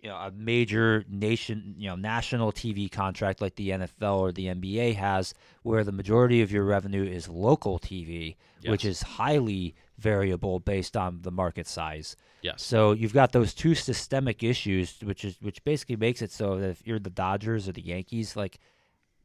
you 0.00 0.10
know 0.10 0.16
a 0.16 0.30
major 0.32 1.02
nation, 1.08 1.74
you 1.78 1.88
know, 1.88 1.96
national 1.96 2.52
TV 2.52 2.90
contract 2.90 3.40
like 3.40 3.54
the 3.54 3.70
NFL 3.70 4.18
or 4.18 4.32
the 4.32 4.48
NBA 4.48 4.96
has 4.96 5.32
where 5.62 5.82
the 5.82 5.92
majority 5.92 6.42
of 6.42 6.52
your 6.52 6.64
revenue 6.64 7.04
is 7.04 7.26
local 7.26 7.78
TV, 7.78 8.36
which 8.66 8.84
is 8.84 9.00
highly 9.00 9.74
variable 9.98 10.58
based 10.60 10.96
on 10.96 11.20
the 11.22 11.30
market 11.30 11.66
size. 11.66 12.16
Yes. 12.42 12.62
So 12.62 12.92
you've 12.92 13.14
got 13.14 13.32
those 13.32 13.54
two 13.54 13.74
systemic 13.74 14.42
issues, 14.42 14.96
which 15.02 15.24
is 15.24 15.36
which 15.40 15.62
basically 15.64 15.96
makes 15.96 16.22
it 16.22 16.30
so 16.30 16.58
that 16.58 16.70
if 16.70 16.86
you're 16.86 16.98
the 16.98 17.10
Dodgers 17.10 17.68
or 17.68 17.72
the 17.72 17.84
Yankees, 17.84 18.36
like 18.36 18.58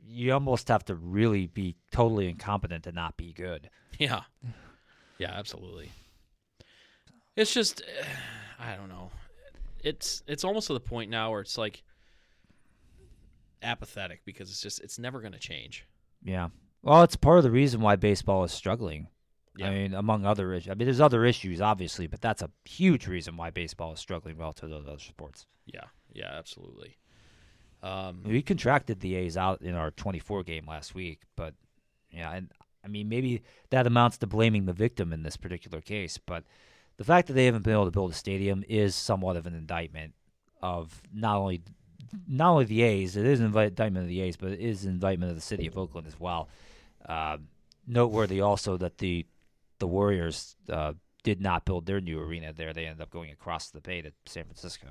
you 0.07 0.33
almost 0.33 0.67
have 0.69 0.85
to 0.85 0.95
really 0.95 1.47
be 1.47 1.75
totally 1.91 2.29
incompetent 2.29 2.83
to 2.85 2.91
not 2.91 3.17
be 3.17 3.33
good. 3.33 3.69
Yeah. 3.97 4.21
Yeah, 5.17 5.31
absolutely. 5.33 5.91
It's 7.35 7.53
just 7.53 7.81
I 8.59 8.75
don't 8.75 8.89
know. 8.89 9.11
It's 9.83 10.23
it's 10.27 10.43
almost 10.43 10.67
to 10.67 10.73
the 10.73 10.79
point 10.79 11.09
now 11.09 11.31
where 11.31 11.41
it's 11.41 11.57
like 11.57 11.83
apathetic 13.61 14.21
because 14.25 14.49
it's 14.49 14.61
just 14.61 14.79
it's 14.81 14.99
never 14.99 15.19
going 15.19 15.33
to 15.33 15.39
change. 15.39 15.85
Yeah. 16.23 16.49
Well, 16.81 17.03
it's 17.03 17.15
part 17.15 17.37
of 17.37 17.43
the 17.43 17.51
reason 17.51 17.81
why 17.81 17.97
baseball 17.97 18.43
is 18.43 18.53
struggling. 18.53 19.07
Yeah. 19.59 19.69
I 19.69 19.73
mean, 19.73 19.93
among 19.93 20.25
other 20.25 20.53
issues. 20.53 20.71
I 20.71 20.73
mean, 20.75 20.85
there's 20.85 21.01
other 21.01 21.25
issues, 21.25 21.59
obviously, 21.59 22.07
but 22.07 22.21
that's 22.21 22.41
a 22.41 22.49
huge 22.65 23.07
reason 23.07 23.35
why 23.35 23.49
baseball 23.49 23.93
is 23.93 23.99
struggling 23.99 24.37
relative 24.37 24.69
to 24.69 24.75
those 24.75 24.87
other 24.87 24.99
sports. 24.99 25.45
Yeah. 25.65 25.85
Yeah, 26.13 26.31
absolutely. 26.33 26.97
Um 27.83 28.23
We 28.23 28.41
contracted 28.41 28.99
the 28.99 29.15
A's 29.15 29.37
out 29.37 29.61
in 29.61 29.75
our 29.75 29.91
24 29.91 30.43
game 30.43 30.65
last 30.67 30.93
week, 30.95 31.21
but 31.35 31.53
yeah, 32.11 32.31
and 32.31 32.51
I 32.83 32.87
mean 32.87 33.07
maybe 33.07 33.41
that 33.69 33.87
amounts 33.87 34.17
to 34.17 34.27
blaming 34.27 34.65
the 34.65 34.73
victim 34.73 35.13
in 35.13 35.23
this 35.23 35.37
particular 35.37 35.81
case, 35.81 36.17
but 36.17 36.43
the 36.97 37.05
fact 37.05 37.27
that 37.27 37.33
they 37.33 37.45
haven't 37.45 37.63
been 37.63 37.73
able 37.73 37.85
to 37.85 37.91
build 37.91 38.11
a 38.11 38.15
stadium 38.15 38.63
is 38.67 38.95
somewhat 38.95 39.37
of 39.37 39.47
an 39.47 39.55
indictment 39.55 40.13
of 40.61 41.01
not 41.13 41.37
only 41.37 41.61
not 42.27 42.51
only 42.51 42.65
the 42.65 42.81
A's, 42.81 43.15
it 43.15 43.25
is 43.25 43.39
an 43.39 43.45
indictment 43.45 43.97
of 44.03 44.07
the 44.07 44.21
A's, 44.21 44.35
but 44.35 44.51
it 44.51 44.59
is 44.59 44.83
an 44.83 44.91
indictment 44.91 45.29
of 45.29 45.37
the 45.37 45.41
city 45.41 45.67
of 45.67 45.77
Oakland 45.77 46.07
as 46.07 46.19
well. 46.19 46.49
Uh, 47.07 47.37
noteworthy 47.87 48.41
also 48.41 48.77
that 48.77 48.97
the 48.97 49.25
the 49.79 49.87
Warriors 49.87 50.55
uh, 50.69 50.93
did 51.23 51.41
not 51.41 51.65
build 51.65 51.85
their 51.85 51.99
new 52.01 52.19
arena 52.19 52.53
there; 52.53 52.73
they 52.73 52.85
ended 52.85 53.01
up 53.01 53.09
going 53.09 53.31
across 53.31 53.69
the 53.69 53.81
bay 53.81 54.01
to 54.01 54.11
San 54.25 54.43
Francisco, 54.45 54.87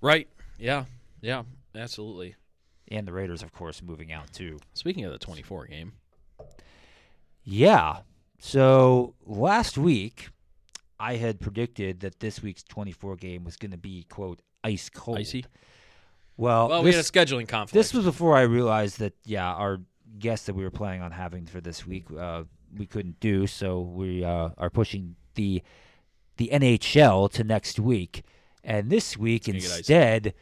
right. 0.00 0.28
Yeah. 0.58 0.84
Yeah, 1.22 1.42
absolutely. 1.74 2.34
and 2.88 3.06
the 3.06 3.12
Raiders, 3.12 3.42
of 3.42 3.52
course, 3.52 3.82
moving 3.82 4.10
out 4.12 4.32
too. 4.32 4.58
Speaking 4.72 5.04
of 5.04 5.12
the 5.12 5.18
24 5.18 5.66
game, 5.66 5.92
Yeah, 7.44 7.98
So 8.38 9.14
last 9.26 9.76
week, 9.76 10.28
I 10.98 11.16
had 11.16 11.40
predicted 11.40 12.00
that 12.00 12.20
this 12.20 12.42
week's 12.42 12.62
24 12.62 13.16
game 13.16 13.44
was 13.44 13.56
going 13.56 13.70
to 13.72 13.76
be 13.78 14.04
quote 14.08 14.40
ice 14.64 14.88
cold. 14.88 15.18
Icy. 15.18 15.44
Well, 16.36 16.68
Well, 16.68 16.82
we 16.82 16.90
had 16.92 17.00
a 17.00 17.02
scheduling 17.02 17.46
conflict. 17.48 17.72
this 17.74 17.92
was 17.92 18.04
before 18.06 18.34
I 18.36 18.42
realized 18.42 18.98
that 19.00 19.12
yeah, 19.26 19.52
our 19.52 19.78
guest 20.18 20.46
that 20.46 20.54
we 20.54 20.64
were 20.64 20.70
planning 20.70 21.02
on 21.02 21.10
having 21.12 21.44
for 21.46 21.60
this 21.60 21.86
week, 21.86 22.06
uh, 22.18 22.44
we 22.76 22.86
couldn't 22.86 23.20
do. 23.20 23.46
So 23.46 23.80
we 23.80 24.24
uh, 24.24 24.50
are 24.58 24.70
pushing 24.70 25.16
the 25.34 25.62
the 26.36 26.50
NHL 26.52 27.30
to 27.32 27.44
next 27.44 27.78
week, 27.78 28.24
and 28.64 28.90
this 28.90 29.16
week 29.16 29.46
gonna 29.46 29.58
get 29.58 29.66
icy. 29.66 29.78
instead, 29.78 30.34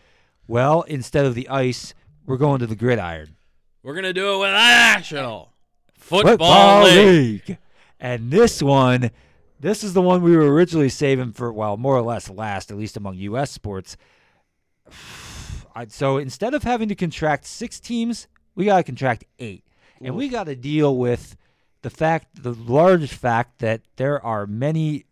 well, 0.46 0.82
instead 0.82 1.26
of 1.26 1.34
the 1.34 1.48
ice, 1.48 1.94
we're 2.24 2.36
going 2.36 2.60
to 2.60 2.66
the 2.66 2.76
gridiron. 2.76 3.36
We're 3.82 3.94
gonna 3.94 4.12
do 4.12 4.34
it 4.34 4.38
with 4.38 4.52
National 4.52 5.52
Football, 5.94 6.84
League. 6.84 7.58
And 8.00 8.30
this 8.30 8.62
one, 8.62 9.10
this 9.60 9.82
is 9.82 9.92
the 9.92 10.02
one 10.02 10.22
we 10.22 10.36
were 10.36 10.52
originally 10.52 10.88
saving 10.88 11.32
for, 11.32 11.52
well, 11.52 11.76
more 11.76 11.96
or 11.96 12.02
less 12.02 12.30
last, 12.30 12.70
at 12.70 12.76
least 12.76 12.96
among 12.96 13.16
U.S. 13.16 13.50
sports. 13.50 13.96
So 15.90 16.16
instead 16.16 16.54
of 16.54 16.64
having 16.64 16.88
to 16.88 16.96
contract 16.96 17.46
six 17.46 17.78
teams, 17.78 18.26
we 18.56 18.64
got 18.64 18.78
to 18.78 18.82
contract 18.82 19.22
eight. 19.38 19.62
And 20.00 20.16
we 20.16 20.28
got 20.28 20.46
to 20.46 20.56
deal 20.56 20.96
with 20.96 21.36
the 21.82 21.90
fact, 21.90 22.42
the 22.42 22.52
large 22.52 23.12
fact 23.12 23.60
that 23.60 23.82
there 23.96 24.24
are 24.24 24.46
many, 24.46 25.04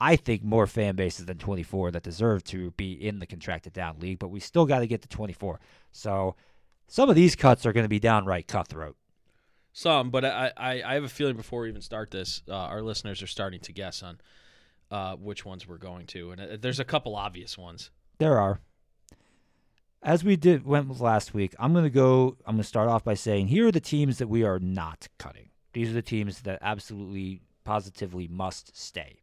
I 0.00 0.16
think, 0.16 0.42
more 0.42 0.66
fan 0.66 0.96
bases 0.96 1.26
than 1.26 1.38
24 1.38 1.92
that 1.92 2.02
deserve 2.02 2.44
to 2.44 2.72
be 2.72 2.92
in 2.92 3.18
the 3.18 3.26
contracted 3.26 3.72
down 3.72 3.98
league, 3.98 4.18
but 4.18 4.28
we 4.28 4.40
still 4.40 4.66
got 4.66 4.80
to 4.80 4.86
get 4.86 5.02
to 5.02 5.08
24. 5.08 5.60
So 5.90 6.36
some 6.86 7.08
of 7.08 7.16
these 7.16 7.36
cuts 7.36 7.64
are 7.64 7.72
going 7.72 7.84
to 7.84 7.88
be 7.88 7.98
downright 7.98 8.48
cutthroat. 8.48 8.96
Some, 9.72 10.10
but 10.10 10.24
I, 10.24 10.52
I, 10.56 10.82
I 10.82 10.94
have 10.94 11.04
a 11.04 11.08
feeling 11.08 11.36
before 11.36 11.62
we 11.62 11.68
even 11.70 11.80
start 11.80 12.10
this, 12.10 12.42
uh, 12.48 12.52
our 12.52 12.82
listeners 12.82 13.22
are 13.22 13.26
starting 13.26 13.60
to 13.60 13.72
guess 13.72 14.02
on 14.02 14.20
uh, 14.90 15.16
which 15.16 15.46
ones 15.46 15.66
we're 15.66 15.78
going 15.78 16.06
to, 16.08 16.32
and 16.32 16.40
uh, 16.40 16.56
there's 16.60 16.78
a 16.78 16.84
couple 16.84 17.16
obvious 17.16 17.56
ones. 17.56 17.90
There 18.18 18.38
are. 18.38 18.60
As 20.02 20.22
we 20.22 20.36
did 20.36 20.66
went 20.66 20.88
with 20.88 21.00
last 21.00 21.32
week, 21.32 21.54
I'm 21.58 21.72
gonna 21.72 21.88
go. 21.88 22.36
I'm 22.44 22.56
gonna 22.56 22.64
start 22.64 22.88
off 22.88 23.04
by 23.04 23.14
saying 23.14 23.46
here 23.48 23.68
are 23.68 23.72
the 23.72 23.80
teams 23.80 24.18
that 24.18 24.28
we 24.28 24.42
are 24.42 24.58
not 24.58 25.08
cutting. 25.16 25.48
These 25.72 25.90
are 25.90 25.94
the 25.94 26.02
teams 26.02 26.42
that 26.42 26.58
absolutely, 26.60 27.40
positively 27.64 28.28
must 28.28 28.76
stay. 28.76 29.20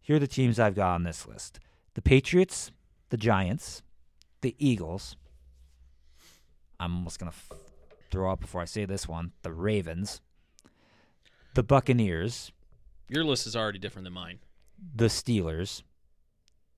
Here 0.00 0.16
are 0.16 0.20
the 0.20 0.26
teams 0.26 0.58
I've 0.58 0.74
got 0.74 0.94
on 0.94 1.02
this 1.02 1.26
list: 1.26 1.60
the 1.94 2.02
Patriots, 2.02 2.70
the 3.10 3.16
Giants, 3.16 3.82
the 4.40 4.54
Eagles. 4.58 5.16
I'm 6.80 6.94
almost 6.94 7.18
gonna 7.18 7.30
f- 7.30 7.50
throw 8.10 8.30
up 8.32 8.40
before 8.40 8.60
I 8.60 8.66
say 8.66 8.84
this 8.84 9.08
one: 9.08 9.32
the 9.42 9.52
Ravens, 9.52 10.20
the 11.54 11.62
Buccaneers, 11.62 12.52
Your 13.08 13.24
list 13.24 13.46
is 13.46 13.56
already 13.56 13.78
different 13.78 14.04
than 14.04 14.12
mine. 14.12 14.38
the 14.94 15.06
Steelers, 15.06 15.82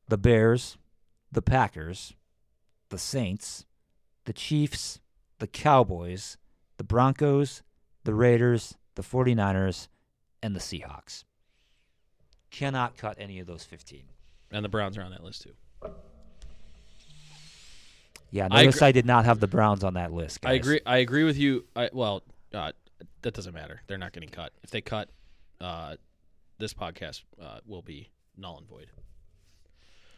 the 0.08 0.18
Bears, 0.18 0.78
the 1.30 1.42
Packers, 1.42 2.14
the 2.88 2.98
Saints, 2.98 3.66
the 4.24 4.32
Chiefs, 4.32 5.00
the 5.38 5.46
Cowboys, 5.46 6.36
the 6.78 6.84
Broncos, 6.84 7.62
the 8.04 8.14
Raiders, 8.14 8.74
the 8.94 9.02
49ers, 9.02 9.88
and 10.42 10.54
the 10.54 10.60
Seahawks. 10.60 11.24
Cannot 12.50 12.96
cut 12.96 13.16
any 13.18 13.38
of 13.38 13.46
those 13.46 13.64
15. 13.64 14.02
And 14.50 14.64
the 14.64 14.68
Browns 14.68 14.98
are 14.98 15.02
on 15.02 15.10
that 15.12 15.22
list 15.22 15.42
too. 15.42 15.52
Yeah, 18.30 18.48
I 18.50 18.62
notice 18.62 18.76
agree- 18.76 18.88
I, 18.88 18.92
did 18.92 19.06
not 19.06 19.24
have 19.24 19.40
the 19.40 19.46
Browns 19.48 19.84
on 19.84 19.94
that 19.94 20.12
list. 20.12 20.44
I 20.44 20.54
agree. 20.54 20.80
I 20.86 20.98
agree 20.98 21.24
with 21.24 21.36
you. 21.36 21.64
I, 21.74 21.90
well, 21.92 22.22
uh, 22.54 22.72
that 23.22 23.34
doesn't 23.34 23.54
matter. 23.54 23.80
They're 23.86 23.98
not 23.98 24.12
getting 24.12 24.28
cut. 24.28 24.52
If 24.62 24.70
they 24.70 24.80
cut, 24.80 25.08
uh, 25.60 25.96
this 26.58 26.74
podcast 26.74 27.22
uh, 27.40 27.58
will 27.66 27.82
be 27.82 28.08
null 28.36 28.58
and 28.58 28.68
void. 28.68 28.86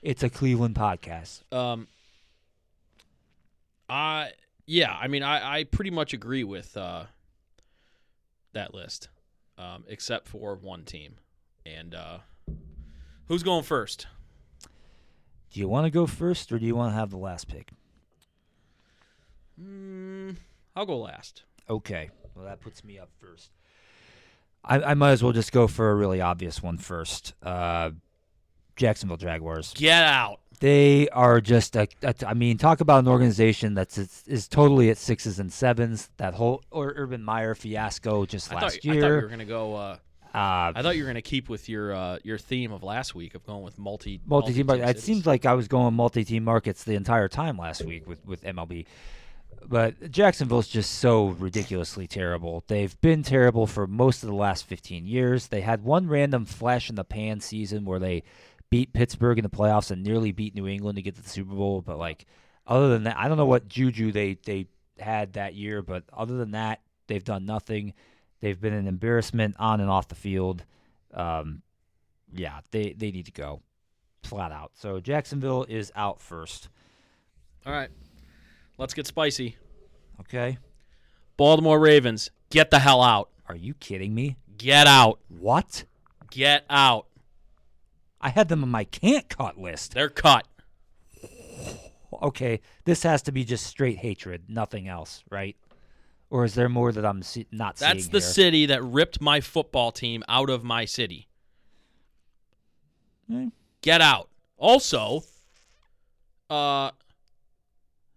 It's 0.03 0.23
a 0.23 0.29
Cleveland 0.31 0.75
podcast. 0.75 1.43
Um, 1.55 1.87
I 3.89 4.33
yeah, 4.67 4.93
I 4.93 5.09
mean, 5.09 5.23
I, 5.23 5.59
I 5.59 5.65
pretty 5.65 5.91
much 5.91 6.13
agree 6.13 6.45
with 6.45 6.77
uh, 6.77 7.05
that 8.53 8.75
list, 8.75 9.09
um, 9.59 9.85
except 9.89 10.29
for 10.29 10.55
one 10.55 10.85
team. 10.85 11.17
And 11.65 11.95
uh, 11.95 12.19
who's 13.29 13.43
going 13.43 13.63
first? 13.65 14.07
Do 15.53 15.61
you 15.61 15.69
want 15.69 15.87
to 15.87 15.91
go 15.91 16.07
first 16.07 16.51
or 16.53 16.59
do 16.59 16.67
you 16.67 16.75
want 16.75 16.93
to 16.93 16.97
have 16.97 17.11
the 17.11 17.19
last 17.19 17.49
pick? 17.49 17.71
Mm, 19.61 20.37
I'll 20.75 20.87
go 20.87 20.99
last. 20.99 21.43
Okay. 21.69 22.11
Well, 22.35 22.47
that 22.47 22.61
puts 22.61 22.83
me 22.83 22.99
up 22.99 23.11
first. 23.21 23.51
I, 24.65 24.83
I 24.83 24.95
might 24.95 25.13
as 25.13 25.23
well 25.23 25.33
just 25.33 25.53
go 25.53 25.67
for 25.67 25.91
a 25.91 25.95
really 25.95 26.21
obvious 26.21 26.63
one 26.63 26.79
first. 26.79 27.35
Uh, 27.43 27.91
Jacksonville 28.77 29.17
Jaguars. 29.17 29.75
Get 29.75 30.03
out. 30.05 30.41
They 30.63 31.09
are 31.09 31.41
just 31.41 31.75
a, 31.75 31.89
a, 32.05 32.15
I 32.25 32.35
mean, 32.35 32.57
talk 32.57 32.81
about 32.81 33.01
an 33.01 33.09
organization 33.09 33.75
that's 33.75 33.99
is, 33.99 34.23
is 34.29 34.47
totally 34.47 34.91
at 34.91 34.97
sixes 34.97 35.41
and 35.41 35.53
sevens. 35.53 36.09
That 36.19 36.35
whole 36.35 36.63
or 36.71 36.93
Urban 36.95 37.21
Meyer 37.25 37.57
fiasco 37.57 38.27
just 38.27 38.53
I 38.53 38.55
last 38.55 38.63
thought, 38.63 38.67
I 38.67 38.71
thought 38.71 38.85
you 38.85 38.95
were 38.95 39.19
year. 39.19 39.27
gonna 39.27 39.45
go. 39.45 39.75
Uh, 39.75 39.97
uh, 40.33 40.73
I 40.77 40.83
thought 40.83 40.97
you 40.97 41.03
were 41.03 41.09
gonna 41.09 41.21
keep 41.21 41.49
with 41.49 41.69
your 41.69 41.93
uh, 41.93 42.19
your 42.23 42.39
theme 42.39 42.71
of 42.71 42.85
last 42.85 43.13
week 43.13 43.35
of 43.35 43.45
going 43.45 43.65
with 43.65 43.77
multi 43.77 44.21
multi-team 44.25 44.67
market. 44.67 44.89
It 44.89 45.01
seems 45.01 45.27
like 45.27 45.47
I 45.47 45.55
was 45.55 45.67
going 45.67 45.95
multi-team 45.95 46.45
markets 46.45 46.85
the 46.85 46.95
entire 46.95 47.27
time 47.27 47.59
last 47.59 47.85
week 47.85 48.07
with 48.07 48.25
with 48.25 48.45
MLB. 48.45 48.87
But 49.67 50.13
Jacksonville's 50.13 50.69
just 50.69 50.93
so 50.93 51.27
ridiculously 51.27 52.07
terrible. 52.07 52.63
They've 52.69 53.01
been 53.01 53.25
terrible 53.25 53.67
for 53.67 53.89
most 53.89 54.23
of 54.23 54.29
the 54.29 54.35
last 54.35 54.67
15 54.67 55.07
years. 55.07 55.49
They 55.49 55.61
had 55.61 55.85
one 55.85 56.09
random 56.09 56.45
flash 56.47 56.89
in 56.89 56.97
the 56.97 57.05
pan 57.05 57.41
season 57.41 57.85
where 57.85 57.99
they 57.99 58.23
beat 58.73 58.95
Pittsburgh 58.95 59.39
in 59.39 59.43
the 59.43 59.51
playoffs 59.51 59.91
and 59.91 60.03
nearly 60.03 60.33
beat 60.33 60.55
New 60.55 60.67
England 60.67 60.97
to 60.97 61.03
get 61.03 61.15
to 61.17 61.23
the 61.23 61.29
Super 61.29 61.55
Bowl, 61.55 61.83
but 61.83 61.99
like 61.99 62.25
other 62.67 62.89
than 62.89 63.03
that, 63.03 63.19
I 63.19 63.29
don't 63.29 63.37
know 63.37 63.45
what 63.45 63.69
juju 63.69 64.13
they 64.13 64.39
they 64.47 64.67
had 64.99 65.35
that 65.35 65.55
year, 65.55 65.83
but 65.83 66.05
other 66.11 66.39
than 66.39 66.53
that, 66.53 66.81
they've 67.07 67.23
done 67.23 67.45
nothing. 67.45 67.93
They've 68.41 68.59
been 68.59 68.73
an 68.73 68.89
embarrassment 68.89 69.57
on 69.59 69.83
and 69.83 69.91
off 69.91 70.09
the 70.09 70.15
field. 70.15 70.65
Um, 71.13 71.61
yeah, 72.33 72.61
they 72.71 72.95
they 72.95 73.11
need 73.11 73.27
to 73.27 73.33
go 73.33 73.61
flat 74.23 74.53
out. 74.53 74.73
So 74.73 75.01
Jacksonville 75.01 75.67
is 75.69 75.93
out 75.95 76.23
first. 76.23 76.71
All 77.67 77.75
right, 77.75 77.91
let's 78.79 78.95
get 78.95 79.07
spicy. 79.07 79.59
Okay, 80.21 80.57
Baltimore 81.37 81.79
Ravens, 81.79 82.31
get 82.49 82.71
the 82.71 82.79
hell 82.79 83.03
out. 83.03 83.29
are 83.51 83.55
you 83.57 83.75
kidding 83.75 84.15
me? 84.15 84.39
Get 84.57 84.87
out. 84.87 85.21
What? 85.29 85.85
Get 86.31 86.65
out. 86.71 87.09
I 88.23 88.29
had 88.31 88.49
them 88.49 88.63
on 88.63 88.71
my 88.71 88.85
can't 88.85 89.29
cut 89.29 89.59
list. 89.59 89.95
They're 89.95 90.09
cut. 90.09 90.47
Okay, 92.23 92.61
this 92.85 93.03
has 93.03 93.23
to 93.23 93.33
be 93.33 93.45
just 93.45 93.67
straight 93.67 93.99
hatred, 93.99 94.45
nothing 94.49 94.87
else, 94.87 95.25
right? 95.31 95.57
Or 96.31 96.45
is 96.45 96.55
there 96.55 96.69
more 96.69 96.93
that 96.93 97.05
I'm 97.05 97.23
see- 97.23 97.47
not 97.51 97.79
seeing? 97.79 97.91
That's 97.91 98.09
the 98.09 98.21
here? 98.21 98.29
city 98.29 98.67
that 98.67 98.83
ripped 98.83 99.21
my 99.21 99.41
football 99.41 99.91
team 99.91 100.23
out 100.29 100.49
of 100.49 100.63
my 100.63 100.85
city. 100.85 101.29
Hmm. 103.29 103.49
Get 103.81 104.01
out. 104.01 104.29
Also, 104.57 105.25
uh, 106.49 106.93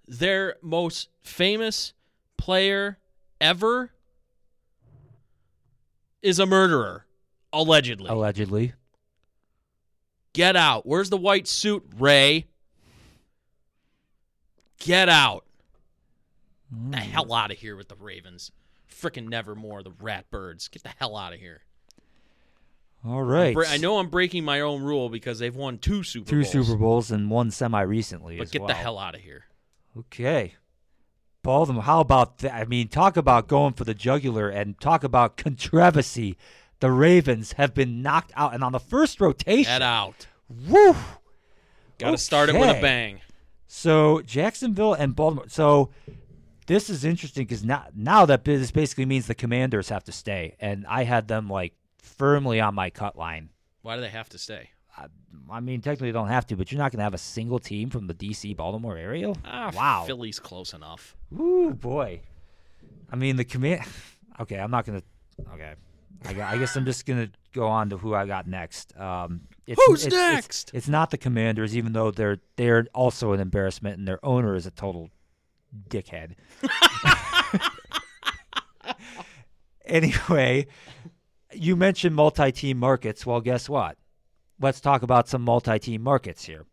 their 0.08 0.58
most 0.62 1.10
famous 1.22 1.94
player 2.38 3.00
ever 3.42 3.92
is 6.22 6.38
a 6.38 6.46
murderer, 6.46 7.06
allegedly. 7.52 8.10
Allegedly. 8.10 8.74
Get 10.36 10.58
out. 10.58 10.86
Where's 10.86 11.10
the 11.10 11.18
white 11.18 11.48
suit, 11.48 11.86
Ray? 11.98 12.48
Get 14.80 15.08
out. 15.08 15.46
The 16.70 16.98
mm. 16.98 17.00
hell 17.00 17.34
out 17.34 17.52
of 17.52 17.58
here 17.58 17.78
with 17.78 17.88
the 17.88 17.96
Ravens. 17.96 18.52
Frickin' 18.92 19.30
nevermore, 19.30 19.82
the 19.82 19.94
rat 20.02 20.30
birds. 20.30 20.68
Get 20.68 20.84
the 20.84 20.90
hell 20.90 21.16
out 21.16 21.32
of 21.32 21.40
here. 21.40 21.62
All 23.08 23.24
right. 23.24 23.54
Bre- 23.54 23.66
I 23.66 23.78
know 23.78 23.98
I'm 23.98 24.10
breaking 24.10 24.44
my 24.44 24.60
own 24.60 24.84
rule 24.84 25.08
because 25.08 25.40
they've 25.40 25.56
won 25.56 25.78
two 25.78 26.04
Super 26.04 26.30
Two 26.30 26.42
Bowls. 26.42 26.52
Super 26.52 26.78
Bowls 26.78 27.12
and 27.12 27.30
one 27.30 27.50
semi 27.50 27.82
recently. 27.82 28.38
But 28.38 28.52
get 28.52 28.62
well. 28.62 28.68
the 28.68 28.74
hell 28.74 29.00
out 29.00 29.16
of 29.16 29.22
here. 29.22 29.46
Okay. 29.98 30.56
Baltimore, 31.44 31.84
how 31.84 32.02
about 32.02 32.40
that? 32.40 32.54
I 32.54 32.66
mean, 32.66 32.90
talk 32.90 33.16
about 33.16 33.48
going 33.48 33.74
for 33.74 33.86
the 33.86 33.94
jugular 33.94 34.50
and 34.50 34.78
talk 34.82 35.06
about 35.06 35.38
controversy. 35.38 36.36
The 36.82 36.92
Ravens 36.92 37.54
have 37.54 37.74
been 37.74 38.02
knocked 38.02 38.34
out, 38.36 38.54
and 38.54 38.64
on 38.64 38.74
the 38.74 38.82
first 38.82 39.22
rotation, 39.22 39.72
Get 39.72 39.82
out. 39.82 40.28
Woo! 40.50 40.96
Got 41.98 42.12
to 42.12 42.18
start 42.18 42.50
it 42.50 42.56
with 42.56 42.78
a 42.78 42.82
bang. 42.82 43.22
So 43.68 44.22
Jacksonville 44.22 44.94
and 44.94 45.16
Baltimore. 45.16 45.46
So 45.48 45.90
this 46.68 46.90
is 46.90 47.06
interesting 47.06 47.46
because 47.46 47.64
now 47.64 47.86
now 47.96 48.26
that 48.26 48.44
this 48.44 48.72
basically 48.72 49.06
means 49.06 49.28
the 49.28 49.36
Commanders 49.36 49.90
have 49.90 50.04
to 50.06 50.12
stay, 50.12 50.56
and 50.60 50.86
I 50.88 51.04
had 51.04 51.28
them 51.28 51.50
like 51.50 51.74
firmly 51.98 52.60
on 52.60 52.76
my 52.76 52.90
cut 52.90 53.18
line. 53.18 53.50
Why 53.82 53.96
do 53.96 54.02
they 54.02 54.10
have 54.10 54.30
to 54.30 54.38
stay? 54.38 54.70
I, 54.98 55.08
I 55.52 55.60
mean, 55.60 55.82
technically, 55.82 56.10
they 56.10 56.14
don't 56.14 56.30
have 56.30 56.48
to, 56.48 56.56
but 56.56 56.72
you're 56.72 56.80
not 56.80 56.92
going 56.92 57.00
to 57.00 57.04
have 57.04 57.14
a 57.14 57.20
single 57.20 57.60
team 57.60 57.90
from 57.90 58.08
the 58.08 58.14
D.C. 58.14 58.54
Baltimore 58.54 58.98
area. 58.98 59.34
Ah, 59.44 59.72
wow. 59.76 60.06
Philly's 60.08 60.40
close 60.40 60.74
enough. 60.74 61.16
Ooh 61.38 61.72
boy. 61.72 62.22
I 63.12 63.16
mean 63.16 63.36
the 63.36 63.46
command. 63.46 63.82
Okay, 64.38 64.58
I'm 64.58 64.70
not 64.70 64.86
gonna. 64.86 65.02
Okay, 65.54 65.76
I, 66.26 66.56
I 66.56 66.58
guess 66.58 66.76
I'm 66.76 66.84
just 66.84 67.06
gonna 67.06 67.30
go 67.54 67.68
on 67.68 67.90
to 67.92 67.98
who 67.98 68.14
I 68.14 68.26
got 68.26 68.48
next. 68.48 68.94
Um, 69.00 69.48
it's, 69.68 69.82
Who's 69.88 70.06
it's- 70.06 70.14
it's- 70.14 70.34
next? 70.36 70.72
It's, 70.74 70.88
not 70.88 71.12
the 71.12 71.18
Commanders, 71.18 71.76
even 71.76 71.94
though 71.94 72.12
they're 72.12 72.40
they're 72.56 72.86
also 72.94 73.32
an 73.34 73.40
embarrassment, 73.40 73.98
and 73.98 74.08
their 74.08 74.24
owner 74.24 74.56
is 74.56 74.66
a 74.66 74.72
total 74.72 75.10
dickhead. 75.90 76.36
anyway, 79.86 80.68
you 81.54 81.76
mentioned 81.76 82.16
multi-team 82.16 82.78
markets. 82.78 83.26
Well, 83.26 83.42
guess 83.42 83.68
what? 83.70 83.98
Let's 84.60 84.80
talk 84.82 85.02
about 85.04 85.28
some 85.28 85.42
multi-team 85.42 86.02
markets 86.02 86.46
here. 86.46 86.66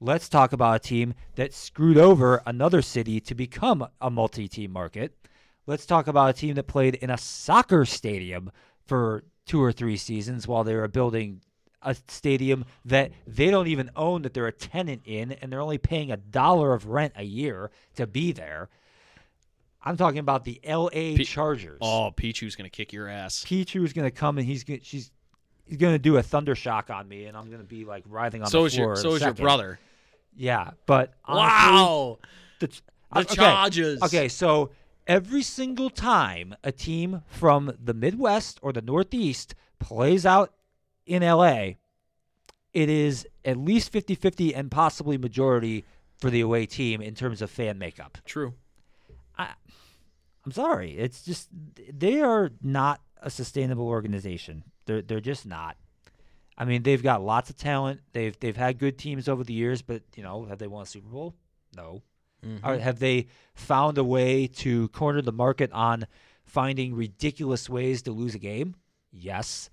Let's 0.00 0.28
talk 0.28 0.52
about 0.52 0.76
a 0.76 0.78
team 0.80 1.14
that 1.36 1.52
screwed 1.54 1.98
over 1.98 2.42
another 2.46 2.82
city 2.82 3.20
to 3.20 3.34
become 3.34 3.86
a 4.00 4.10
multi-team 4.10 4.72
market. 4.72 5.16
Let's 5.66 5.86
talk 5.86 6.08
about 6.08 6.30
a 6.30 6.32
team 6.32 6.54
that 6.56 6.66
played 6.66 6.96
in 6.96 7.10
a 7.10 7.18
soccer 7.18 7.84
stadium 7.84 8.50
for 8.84 9.22
two 9.46 9.62
or 9.62 9.70
three 9.70 9.96
seasons 9.96 10.48
while 10.48 10.64
they 10.64 10.74
were 10.74 10.88
building 10.88 11.40
a 11.84 11.94
stadium 12.08 12.64
that 12.84 13.12
they 13.26 13.50
don't 13.50 13.66
even 13.68 13.90
own 13.96 14.22
that 14.22 14.34
they're 14.34 14.46
a 14.46 14.52
tenant 14.52 15.02
in 15.04 15.32
and 15.32 15.52
they're 15.52 15.60
only 15.60 15.78
paying 15.78 16.10
a 16.12 16.16
dollar 16.16 16.72
of 16.74 16.86
rent 16.86 17.12
a 17.16 17.24
year 17.24 17.70
to 17.96 18.06
be 18.06 18.32
there. 18.32 18.68
I'm 19.84 19.96
talking 19.96 20.18
about 20.20 20.44
the 20.44 20.60
LA 20.66 20.88
P- 21.16 21.24
Chargers. 21.24 21.78
Oh, 21.82 22.12
Pichu's 22.16 22.54
gonna 22.54 22.68
kick 22.70 22.92
your 22.92 23.08
ass. 23.08 23.44
Pichu's 23.44 23.92
gonna 23.92 24.10
come 24.12 24.38
and 24.38 24.46
he's 24.46 24.62
gonna 24.64 24.78
she's 24.82 25.10
he's 25.66 25.76
gonna 25.78 25.98
do 25.98 26.16
a 26.18 26.22
thunder 26.22 26.54
shock 26.54 26.88
on 26.90 27.08
me 27.08 27.24
and 27.24 27.36
I'm 27.36 27.50
gonna 27.50 27.64
be 27.64 27.84
like 27.84 28.04
writhing 28.08 28.42
on 28.42 28.48
So 28.48 28.64
the 28.64 28.70
floor. 28.70 28.86
your 28.88 28.96
so 28.96 29.14
is 29.14 29.22
your 29.22 29.34
brother. 29.34 29.78
Yeah, 30.36 30.70
but 30.86 31.12
honestly, 31.24 31.46
Wow. 31.72 32.18
the, 32.60 32.66
The 32.68 33.20
okay, 33.20 33.34
Chargers. 33.34 34.02
Okay, 34.02 34.28
so 34.28 34.70
every 35.06 35.42
single 35.42 35.90
time 35.90 36.54
a 36.64 36.70
team 36.72 37.22
from 37.26 37.76
the 37.82 37.92
Midwest 37.92 38.58
or 38.62 38.72
the 38.72 38.80
Northeast 38.82 39.54
plays 39.80 40.24
out 40.24 40.54
in 41.06 41.22
LA, 41.22 41.72
it 42.72 42.88
is 42.88 43.26
at 43.44 43.56
least 43.56 43.92
50-50 43.92 44.52
and 44.54 44.70
possibly 44.70 45.18
majority 45.18 45.84
for 46.18 46.30
the 46.30 46.40
away 46.40 46.66
team 46.66 47.00
in 47.02 47.14
terms 47.14 47.42
of 47.42 47.50
fan 47.50 47.78
makeup. 47.78 48.18
True. 48.24 48.54
I, 49.36 49.48
I'm 50.44 50.52
sorry. 50.52 50.92
It's 50.92 51.22
just 51.22 51.48
they 51.92 52.20
are 52.20 52.50
not 52.62 53.00
a 53.20 53.30
sustainable 53.30 53.86
organization. 53.86 54.64
They're 54.86 55.02
they're 55.02 55.20
just 55.20 55.46
not. 55.46 55.76
I 56.58 56.64
mean, 56.64 56.82
they've 56.82 57.02
got 57.02 57.22
lots 57.22 57.50
of 57.50 57.56
talent. 57.56 58.00
They've 58.12 58.38
they've 58.38 58.56
had 58.56 58.78
good 58.78 58.98
teams 58.98 59.28
over 59.28 59.44
the 59.44 59.52
years, 59.52 59.82
but 59.82 60.02
you 60.16 60.22
know, 60.22 60.44
have 60.44 60.58
they 60.58 60.66
won 60.66 60.82
a 60.82 60.86
Super 60.86 61.08
Bowl? 61.08 61.34
No. 61.76 62.02
Mm-hmm. 62.44 62.66
Or 62.66 62.78
have 62.78 62.98
they 62.98 63.26
found 63.54 63.98
a 63.98 64.04
way 64.04 64.48
to 64.48 64.88
corner 64.88 65.22
the 65.22 65.32
market 65.32 65.70
on 65.72 66.06
finding 66.44 66.94
ridiculous 66.94 67.68
ways 67.68 68.02
to 68.02 68.12
lose 68.12 68.34
a 68.34 68.38
game? 68.38 68.74
Yes. 69.12 69.70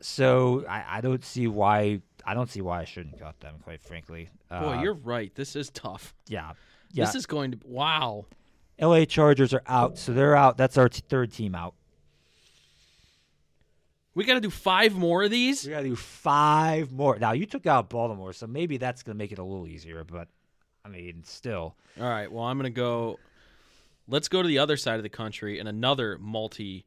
So 0.00 0.64
I, 0.68 0.98
I 0.98 1.00
don't 1.00 1.24
see 1.24 1.46
why 1.46 2.00
I 2.24 2.34
don't 2.34 2.50
see 2.50 2.60
why 2.60 2.80
I 2.80 2.84
shouldn't 2.84 3.18
cut 3.18 3.38
them. 3.40 3.56
Quite 3.62 3.80
frankly, 3.82 4.28
Boy, 4.50 4.56
Uh, 4.56 4.82
you're 4.82 4.94
right. 4.94 5.34
This 5.34 5.56
is 5.56 5.70
tough. 5.70 6.14
yeah 6.28 6.52
yeah. 6.92 7.04
This 7.04 7.14
is 7.14 7.26
going 7.26 7.50
to 7.52 7.58
wow. 7.64 8.24
L.A. 8.78 9.04
Chargers 9.06 9.52
are 9.52 9.62
out, 9.66 9.98
so 9.98 10.12
they're 10.12 10.36
out. 10.36 10.56
That's 10.56 10.78
our 10.78 10.88
t- 10.88 11.02
third 11.08 11.32
team 11.32 11.54
out. 11.54 11.74
We 14.14 14.24
got 14.24 14.34
to 14.34 14.40
do 14.40 14.50
five 14.50 14.94
more 14.94 15.24
of 15.24 15.30
these. 15.30 15.64
We 15.64 15.70
got 15.72 15.80
to 15.82 15.88
do 15.88 15.96
five 15.96 16.90
more. 16.92 17.18
Now 17.18 17.32
you 17.32 17.44
took 17.46 17.66
out 17.66 17.88
Baltimore, 17.90 18.32
so 18.32 18.46
maybe 18.46 18.76
that's 18.78 19.02
gonna 19.02 19.16
make 19.18 19.32
it 19.32 19.38
a 19.38 19.44
little 19.44 19.66
easier. 19.68 20.02
But 20.04 20.28
I 20.84 20.88
mean, 20.88 21.22
still, 21.24 21.76
All 22.00 22.08
right. 22.08 22.30
Well, 22.30 22.44
I'm 22.44 22.56
gonna 22.56 22.70
go. 22.70 23.18
Let's 24.08 24.28
go 24.28 24.40
to 24.42 24.48
the 24.48 24.58
other 24.58 24.76
side 24.78 24.96
of 24.96 25.02
the 25.02 25.08
country 25.10 25.58
and 25.58 25.68
another 25.68 26.16
multi-team 26.18 26.84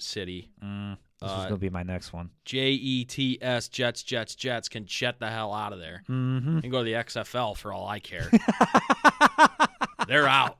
city. 0.00 0.48
mm, 0.64 0.96
this 1.20 1.30
Uh, 1.30 1.34
is 1.40 1.44
gonna 1.44 1.56
be 1.56 1.70
my 1.70 1.82
next 1.82 2.12
one. 2.12 2.30
J 2.44 2.70
E 2.72 3.04
T 3.04 3.38
S 3.40 3.68
Jets 3.68 4.02
Jets 4.02 4.34
Jets 4.34 4.68
can 4.68 4.84
jet 4.86 5.18
the 5.20 5.30
hell 5.30 5.52
out 5.52 5.72
of 5.72 5.78
there 5.78 6.02
Mm-hmm. 6.08 6.58
and 6.62 6.70
go 6.70 6.78
to 6.78 6.84
the 6.84 6.92
XFL 6.92 7.56
for 7.56 7.72
all 7.72 7.86
I 7.86 7.98
care. 8.00 8.30
They're 10.08 10.28
out. 10.28 10.58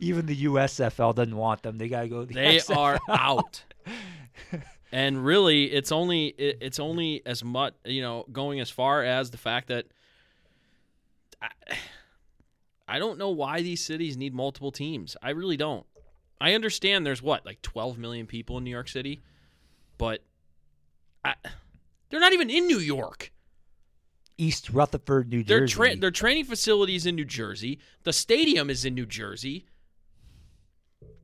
Even 0.00 0.26
the 0.26 0.44
USFL 0.44 1.14
doesn't 1.14 1.36
want 1.36 1.62
them. 1.62 1.78
They 1.78 1.88
gotta 1.88 2.08
go. 2.08 2.20
To 2.22 2.26
the 2.26 2.34
They 2.34 2.56
XFL. 2.56 2.76
are 2.76 2.98
out. 3.08 3.62
And 4.92 5.24
really, 5.24 5.64
it's 5.64 5.90
only 5.90 6.26
it, 6.28 6.58
it's 6.60 6.78
only 6.78 7.20
as 7.26 7.42
much 7.42 7.74
you 7.84 8.00
know 8.00 8.26
going 8.30 8.60
as 8.60 8.70
far 8.70 9.02
as 9.02 9.32
the 9.32 9.36
fact 9.38 9.66
that 9.66 9.86
I, 11.42 11.48
I 12.86 12.98
don't 13.00 13.18
know 13.18 13.30
why 13.30 13.60
these 13.62 13.84
cities 13.84 14.16
need 14.16 14.34
multiple 14.34 14.70
teams. 14.70 15.16
I 15.20 15.30
really 15.30 15.56
don't. 15.56 15.84
I 16.40 16.54
understand 16.54 17.06
there's 17.06 17.22
what 17.22 17.46
like 17.46 17.62
12 17.62 17.98
million 17.98 18.26
people 18.26 18.58
in 18.58 18.64
New 18.64 18.70
York 18.70 18.88
City, 18.88 19.22
but 19.98 20.22
I, 21.24 21.34
they're 22.10 22.20
not 22.20 22.32
even 22.32 22.50
in 22.50 22.66
New 22.66 22.78
York. 22.78 23.32
East 24.36 24.70
Rutherford, 24.70 25.28
New 25.30 25.44
Their 25.44 25.60
Jersey. 25.60 25.74
tra- 25.74 25.96
their 25.96 26.10
training 26.10 26.44
facilities 26.44 27.06
in 27.06 27.14
New 27.14 27.24
Jersey. 27.24 27.78
The 28.02 28.12
stadium 28.12 28.68
is 28.68 28.84
in 28.84 28.94
New 28.94 29.06
Jersey. 29.06 29.66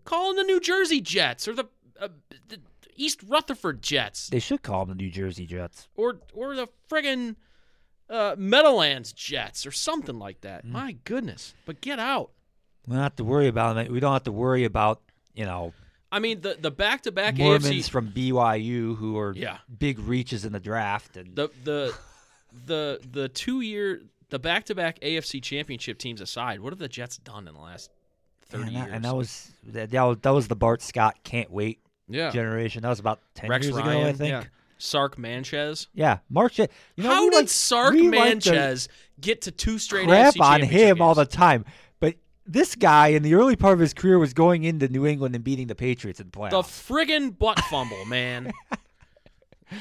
Call 0.05 0.29
them 0.29 0.37
the 0.37 0.53
New 0.53 0.61
Jersey 0.61 1.01
Jets 1.01 1.47
or 1.49 1.55
the, 1.55 1.69
uh, 2.01 2.09
the 2.49 2.61
East 2.97 3.23
Rutherford 3.27 3.83
Jets 3.83 4.29
they 4.29 4.39
should 4.39 4.63
call 4.63 4.85
them 4.87 4.97
the 4.97 5.03
New 5.05 5.11
Jersey 5.11 5.47
Jets. 5.47 5.89
or 5.97 6.21
or 6.35 6.55
the 6.55 6.69
friggin' 6.91 7.37
uh, 8.09 8.35
Meadowlands 8.39 9.13
Jets 9.13 9.67
or 9.67 9.71
something 9.71 10.19
like 10.19 10.41
that. 10.43 10.67
Mm. 10.67 10.71
My 10.71 10.93
goodness! 11.05 11.55
But 11.67 11.81
get 11.81 11.99
out. 11.99 12.31
We 12.87 12.95
don't 12.95 13.03
have 13.03 13.17
to 13.17 13.25
worry 13.25 13.49
about 13.49 13.75
them. 13.75 13.93
We 13.93 14.01
don't 14.01 14.13
have 14.13 14.25
to 14.25 14.33
worry 14.33 14.65
about 14.65 15.01
you 15.35 15.45
know 15.45 15.73
I 16.13 16.19
mean 16.19 16.41
the 16.41 16.57
the 16.61 16.71
back 16.71 17.03
to 17.03 17.13
back 17.13 17.37
Mormons 17.37 17.67
AFC 17.67 17.89
from 17.91 18.09
BYU 18.11 18.97
who 18.97 19.19
are 19.19 19.33
Yeah. 19.35 19.59
big 19.79 19.99
reaches 19.99 20.45
in 20.45 20.53
the 20.53 20.61
draft 20.61 21.17
and 21.17 21.35
the 21.37 21.51
the 21.65 21.95
the 22.67 23.01
the 23.11 23.29
two 23.29 23.61
year 23.61 24.03
the 24.31 24.39
back 24.39 24.65
to 24.67 24.75
back 24.75 24.99
AFC 25.01 25.43
championship 25.43 25.99
teams 25.99 26.21
aside, 26.21 26.61
what 26.61 26.73
have 26.73 26.79
the 26.79 26.89
Jets 26.89 27.19
done 27.19 27.47
in 27.49 27.55
the 27.55 27.61
last 27.61 27.91
thirty 28.47 28.69
and 28.69 28.77
that, 28.77 28.81
years? 28.87 28.93
and 28.95 29.05
that 29.05 29.17
was 29.17 29.51
that, 29.69 29.91
that 29.91 30.03
was 30.03 30.19
that 30.23 30.31
was 30.31 30.49
the 30.49 30.57
Bart 30.57 30.83
Scott 30.83 31.17
can't 31.25 31.51
wait 31.51 31.79
yeah. 32.09 32.31
generation. 32.31 32.83
That 32.83 32.89
was 32.91 33.01
about 33.01 33.21
ten 33.35 33.51
Rex 33.51 33.67
years 33.67 33.77
Ryan, 33.77 33.89
ago, 34.01 34.09
I 34.09 34.13
think. 34.13 34.31
yeah. 34.31 34.45
Sark 34.79 35.19
Manchez. 35.19 35.89
Yeah, 35.95 36.19
Mark. 36.31 36.57
You 36.57 36.67
know, 36.97 37.11
How 37.11 37.29
did 37.31 37.37
like- 37.37 37.49
Sark 37.51 37.93
we 37.93 38.09
like 38.09 38.43
get 39.21 39.43
to 39.43 39.51
two 39.51 39.79
straight 39.79 40.09
crap 40.09 40.35
AFC 40.35 40.41
on 40.41 40.63
him 40.63 41.03
all 41.03 41.15
the 41.15 41.27
time? 41.27 41.65
This 42.53 42.75
guy, 42.75 43.09
in 43.09 43.23
the 43.23 43.35
early 43.35 43.55
part 43.55 43.75
of 43.75 43.79
his 43.79 43.95
career, 43.95 44.19
was 44.19 44.35
going 44.35 44.65
into 44.65 44.89
New 44.89 45.07
England 45.07 45.37
and 45.37 45.45
beating 45.45 45.69
the 45.69 45.77
Patriots 45.77 46.19
in 46.19 46.27
the 46.27 46.33
playoffs. 46.33 46.51
The 46.51 46.63
friggin' 46.63 47.39
butt 47.39 47.61
fumble, 47.61 48.05
man. 48.07 48.51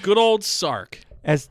Good 0.03 0.19
old 0.19 0.43
Sark. 0.43 0.99
as 1.23 1.49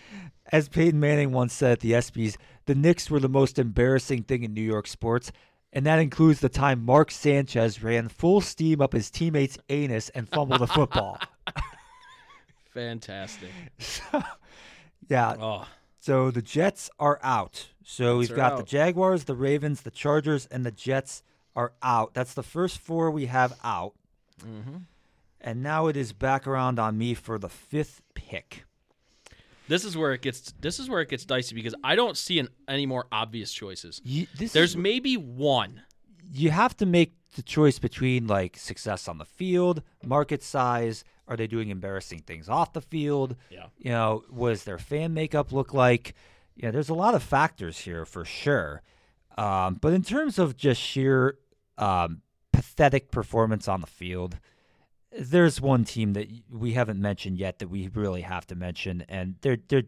as 0.52 0.68
Peyton 0.68 1.00
Manning 1.00 1.32
once 1.32 1.52
said 1.54 1.72
at 1.72 1.80
the 1.80 1.90
ESPYS, 1.92 2.36
the 2.66 2.76
Knicks 2.76 3.10
were 3.10 3.18
the 3.18 3.28
most 3.28 3.58
embarrassing 3.58 4.22
thing 4.22 4.44
in 4.44 4.54
New 4.54 4.62
York 4.62 4.86
sports, 4.86 5.32
and 5.72 5.84
that 5.86 5.98
includes 5.98 6.38
the 6.38 6.48
time 6.48 6.84
Mark 6.84 7.10
Sanchez 7.10 7.82
ran 7.82 8.08
full 8.08 8.40
steam 8.40 8.80
up 8.80 8.92
his 8.92 9.10
teammate's 9.10 9.58
anus 9.70 10.08
and 10.10 10.28
fumbled 10.28 10.60
the 10.60 10.68
football. 10.68 11.18
Fantastic. 12.72 13.50
so, 13.80 14.22
yeah, 15.08 15.34
Oh, 15.40 15.66
so 16.00 16.30
the 16.30 16.42
Jets 16.42 16.90
are 16.98 17.20
out. 17.22 17.68
So 17.84 18.18
Jets 18.20 18.30
we've 18.30 18.36
got 18.36 18.56
the. 18.56 18.64
Jaguars, 18.64 19.24
the 19.24 19.34
Ravens, 19.34 19.82
the 19.82 19.90
Chargers, 19.90 20.46
and 20.46 20.64
the 20.64 20.70
Jets 20.70 21.22
are 21.54 21.72
out. 21.82 22.14
That's 22.14 22.34
the 22.34 22.42
first 22.42 22.78
four 22.78 23.10
we 23.10 23.26
have 23.26 23.56
out. 23.62 23.92
Mm-hmm. 24.42 24.78
And 25.42 25.62
now 25.62 25.86
it 25.86 25.96
is 25.96 26.12
back 26.12 26.46
around 26.46 26.78
on 26.78 26.98
me 26.98 27.14
for 27.14 27.38
the 27.38 27.48
fifth 27.48 28.02
pick. 28.14 28.64
this 29.68 29.84
is 29.84 29.96
where 29.96 30.12
it 30.12 30.22
gets. 30.22 30.52
This 30.60 30.78
is 30.78 30.88
where 30.88 31.00
it 31.00 31.08
gets 31.08 31.24
dicey 31.24 31.54
because 31.54 31.74
I 31.84 31.96
don't 31.96 32.16
see 32.16 32.38
an, 32.38 32.48
any 32.68 32.86
more 32.86 33.06
obvious 33.12 33.52
choices. 33.52 34.00
You, 34.04 34.26
There's 34.36 34.70
is, 34.70 34.76
maybe 34.76 35.16
one. 35.16 35.82
you 36.32 36.50
have 36.50 36.76
to 36.78 36.86
make 36.86 37.14
the 37.36 37.42
choice 37.42 37.78
between 37.78 38.26
like 38.26 38.56
success 38.56 39.08
on 39.08 39.18
the 39.18 39.24
field, 39.24 39.82
market 40.04 40.42
size. 40.42 41.04
Are 41.28 41.36
they 41.36 41.46
doing 41.46 41.70
embarrassing 41.70 42.20
things 42.20 42.48
off 42.48 42.72
the 42.72 42.80
field? 42.80 43.36
Yeah. 43.50 43.66
You 43.78 43.90
know, 43.90 44.24
what 44.30 44.50
does 44.50 44.64
their 44.64 44.78
fan 44.78 45.14
makeup 45.14 45.52
look 45.52 45.72
like? 45.72 46.14
Yeah, 46.56 46.72
there's 46.72 46.88
a 46.88 46.94
lot 46.94 47.14
of 47.14 47.22
factors 47.22 47.78
here 47.78 48.04
for 48.04 48.24
sure. 48.24 48.82
Um, 49.38 49.74
but 49.80 49.92
in 49.92 50.02
terms 50.02 50.38
of 50.38 50.56
just 50.56 50.80
sheer 50.80 51.38
um, 51.78 52.22
pathetic 52.52 53.10
performance 53.10 53.68
on 53.68 53.80
the 53.80 53.86
field, 53.86 54.38
there's 55.16 55.60
one 55.60 55.84
team 55.84 56.12
that 56.14 56.28
we 56.50 56.72
haven't 56.72 57.00
mentioned 57.00 57.38
yet 57.38 57.58
that 57.58 57.68
we 57.68 57.88
really 57.88 58.22
have 58.22 58.46
to 58.48 58.54
mention, 58.54 59.04
and 59.08 59.36
they're 59.40 59.58
they're. 59.68 59.84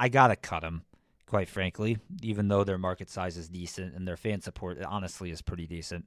I 0.00 0.08
gotta 0.08 0.36
cut 0.36 0.62
them, 0.62 0.82
quite 1.28 1.48
frankly, 1.48 1.98
even 2.22 2.48
though 2.48 2.64
their 2.64 2.78
market 2.78 3.10
size 3.10 3.36
is 3.36 3.48
decent 3.48 3.94
and 3.94 4.06
their 4.08 4.16
fan 4.16 4.40
support 4.40 4.82
honestly 4.82 5.30
is 5.30 5.42
pretty 5.42 5.66
decent. 5.66 6.04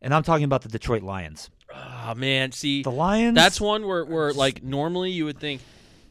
And 0.00 0.14
I'm 0.14 0.22
talking 0.22 0.44
about 0.44 0.62
the 0.62 0.68
Detroit 0.68 1.02
Lions. 1.02 1.50
Oh 1.74 2.14
man, 2.14 2.52
see, 2.52 2.82
The 2.82 2.90
Lions. 2.90 3.34
that's 3.34 3.60
one 3.60 3.86
where 3.86 4.04
where 4.04 4.32
like 4.32 4.62
normally 4.62 5.10
you 5.10 5.24
would 5.24 5.38
think, 5.40 5.60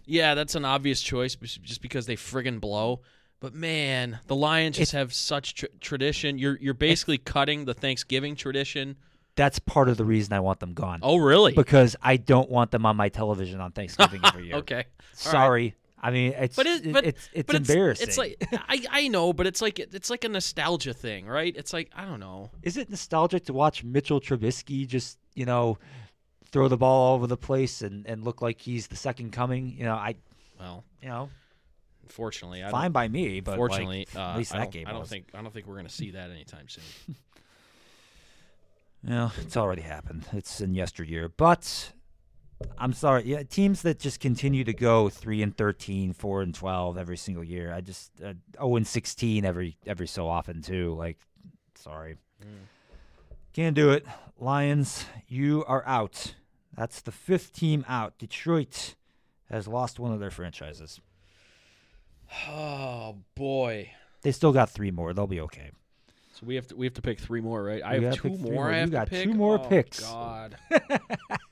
yeah, 0.06 0.36
that's 0.36 0.56
an 0.56 0.66
obvious 0.66 1.02
choice 1.02 1.36
just 1.36 1.82
because 1.82 2.06
they 2.06 2.16
friggin' 2.16 2.60
blow. 2.60 3.02
But 3.40 3.54
man, 3.54 4.20
the 4.28 4.36
Lions 4.36 4.78
just 4.78 4.92
have 4.92 5.14
such 5.14 5.56
tr- 5.56 5.66
tradition. 5.80 6.38
You're 6.38 6.58
you're 6.60 6.74
basically 6.74 7.18
cutting 7.18 7.66
the 7.66 7.74
Thanksgiving 7.74 8.36
tradition 8.36 8.98
that's 9.36 9.60
part 9.60 9.88
of 9.88 9.98
the 9.98 10.04
reason 10.06 10.34
I 10.34 10.40
want 10.40 10.60
them 10.60 10.74
gone. 10.74 11.00
Oh, 11.04 11.18
really? 11.18 11.54
because 11.54 11.96
I 12.02 12.18
don't 12.18 12.50
want 12.50 12.72
them 12.72 12.88
on 12.88 12.96
my 12.98 13.10
television 13.10 13.62
on 13.62 13.72
Thanksgiving 13.72 14.20
every 14.26 14.46
year. 14.48 14.56
okay. 14.56 14.86
Sorry. 15.14 15.76
I 16.08 16.12
mean, 16.12 16.32
it's 16.38 16.56
But 16.56 16.68
it, 16.68 16.94
but 16.94 17.06
it's 17.06 17.30
it's 17.34 17.48
but 17.48 17.56
embarrassing. 17.58 18.08
It's, 18.08 18.18
like 18.18 18.38
I 18.70 18.82
I 18.90 19.08
know, 19.10 19.34
but 19.34 19.46
it's 19.46 19.62
like 19.62 19.78
it's 19.78 20.10
like 20.10 20.24
a 20.24 20.30
nostalgia 20.30 20.94
thing, 20.94 21.28
right? 21.28 21.54
It's 21.54 21.74
like 21.74 21.92
I 21.94 22.06
don't 22.06 22.22
know. 22.22 22.50
is 22.64 22.78
it 22.78 22.90
nostalgic 22.90 23.44
to 23.48 23.54
watch 23.54 23.84
Mitchell 23.84 24.22
Trubisky 24.22 24.88
just 24.88 25.18
you 25.34 25.46
know 25.46 25.78
throw 26.46 26.70
the 26.70 26.78
ball 26.78 27.10
all 27.10 27.16
over 27.16 27.28
the 27.28 27.36
place 27.36 27.82
and, 27.82 28.08
and 28.08 28.24
look 28.24 28.42
like 28.42 28.62
he's 28.62 28.88
the 28.88 28.96
second 28.96 29.34
coming? 29.34 29.76
You 29.78 29.84
know, 29.84 29.96
I 29.96 30.16
Well, 30.58 30.86
you 31.02 31.10
know 31.10 31.30
fortunately, 32.08 32.64
I 32.64 32.72
fine 32.72 32.94
by 32.94 33.10
me, 33.10 33.42
but 33.42 33.52
like, 33.52 33.58
fortunately, 33.58 34.08
uh, 34.16 34.32
at 34.32 34.38
least 34.38 34.54
that 34.54 34.72
game 34.72 34.88
I 34.88 34.92
don't 34.92 35.02
was. 35.02 35.10
think 35.10 35.26
I 35.34 35.42
don't 35.42 35.52
think 35.52 35.68
we're 35.68 35.76
gonna 35.76 35.90
see 35.90 36.12
that 36.12 36.32
anytime 36.32 36.70
soon. 36.70 37.16
Know, 39.04 39.32
it's 39.40 39.56
already 39.56 39.84
happened. 39.84 40.26
It's 40.34 40.60
in 40.60 40.74
yesteryear. 40.74 41.30
But 41.30 41.94
I'm 42.78 42.94
sorry. 42.94 43.24
Yeah, 43.26 43.44
teams 43.44 43.82
that 43.84 44.00
just 44.00 44.20
continue 44.20 44.64
to 44.64 44.74
go 44.74 45.10
3 45.10 45.42
and 45.44 45.56
13, 45.56 46.14
4 46.14 46.42
and 46.42 46.56
12 46.56 46.98
every 46.98 47.18
single 47.18 47.44
year. 47.44 47.74
I 47.74 47.82
just 47.82 48.12
uh, 48.24 48.34
0 48.58 48.76
and 48.78 48.88
16 48.88 49.46
every 49.46 49.78
every 49.86 50.08
so 50.08 50.28
often 50.28 50.62
too. 50.62 50.94
Like 50.96 51.18
sorry. 51.76 52.16
Can't 53.54 53.76
do 53.76 53.90
it. 53.92 54.06
Lions, 54.40 55.06
you 55.28 55.64
are 55.68 55.84
out. 55.88 56.36
That's 56.76 57.02
the 57.02 57.12
fifth 57.12 57.54
team 57.54 57.84
out. 57.88 58.18
Detroit 58.20 58.96
has 59.50 59.68
lost 59.68 60.00
one 60.00 60.12
of 60.14 60.20
their 60.20 60.30
franchises. 60.32 61.00
Oh 62.50 63.18
boy. 63.36 63.92
They 64.22 64.32
still 64.32 64.52
got 64.52 64.70
three 64.70 64.92
more. 64.92 65.14
They'll 65.14 65.28
be 65.28 65.42
okay. 65.42 65.72
So 66.34 66.46
we 66.46 66.56
have 66.56 66.68
to 66.68 66.76
we 66.76 66.86
have 66.86 66.94
to 66.96 67.02
pick 67.02 67.20
three 67.20 67.42
more, 67.42 67.64
right? 67.64 67.82
I 67.84 67.98
We 68.00 68.06
have 68.06 68.16
two 68.16 68.30
more. 68.38 68.52
more. 68.54 68.68
I 68.70 68.76
You 68.76 68.80
have 68.82 68.92
got 68.92 69.06
to 69.06 69.10
pick. 69.12 69.24
two 69.24 69.34
more 69.34 69.60
Oh, 69.60 69.68
picks. 69.68 70.00
God. 70.02 70.56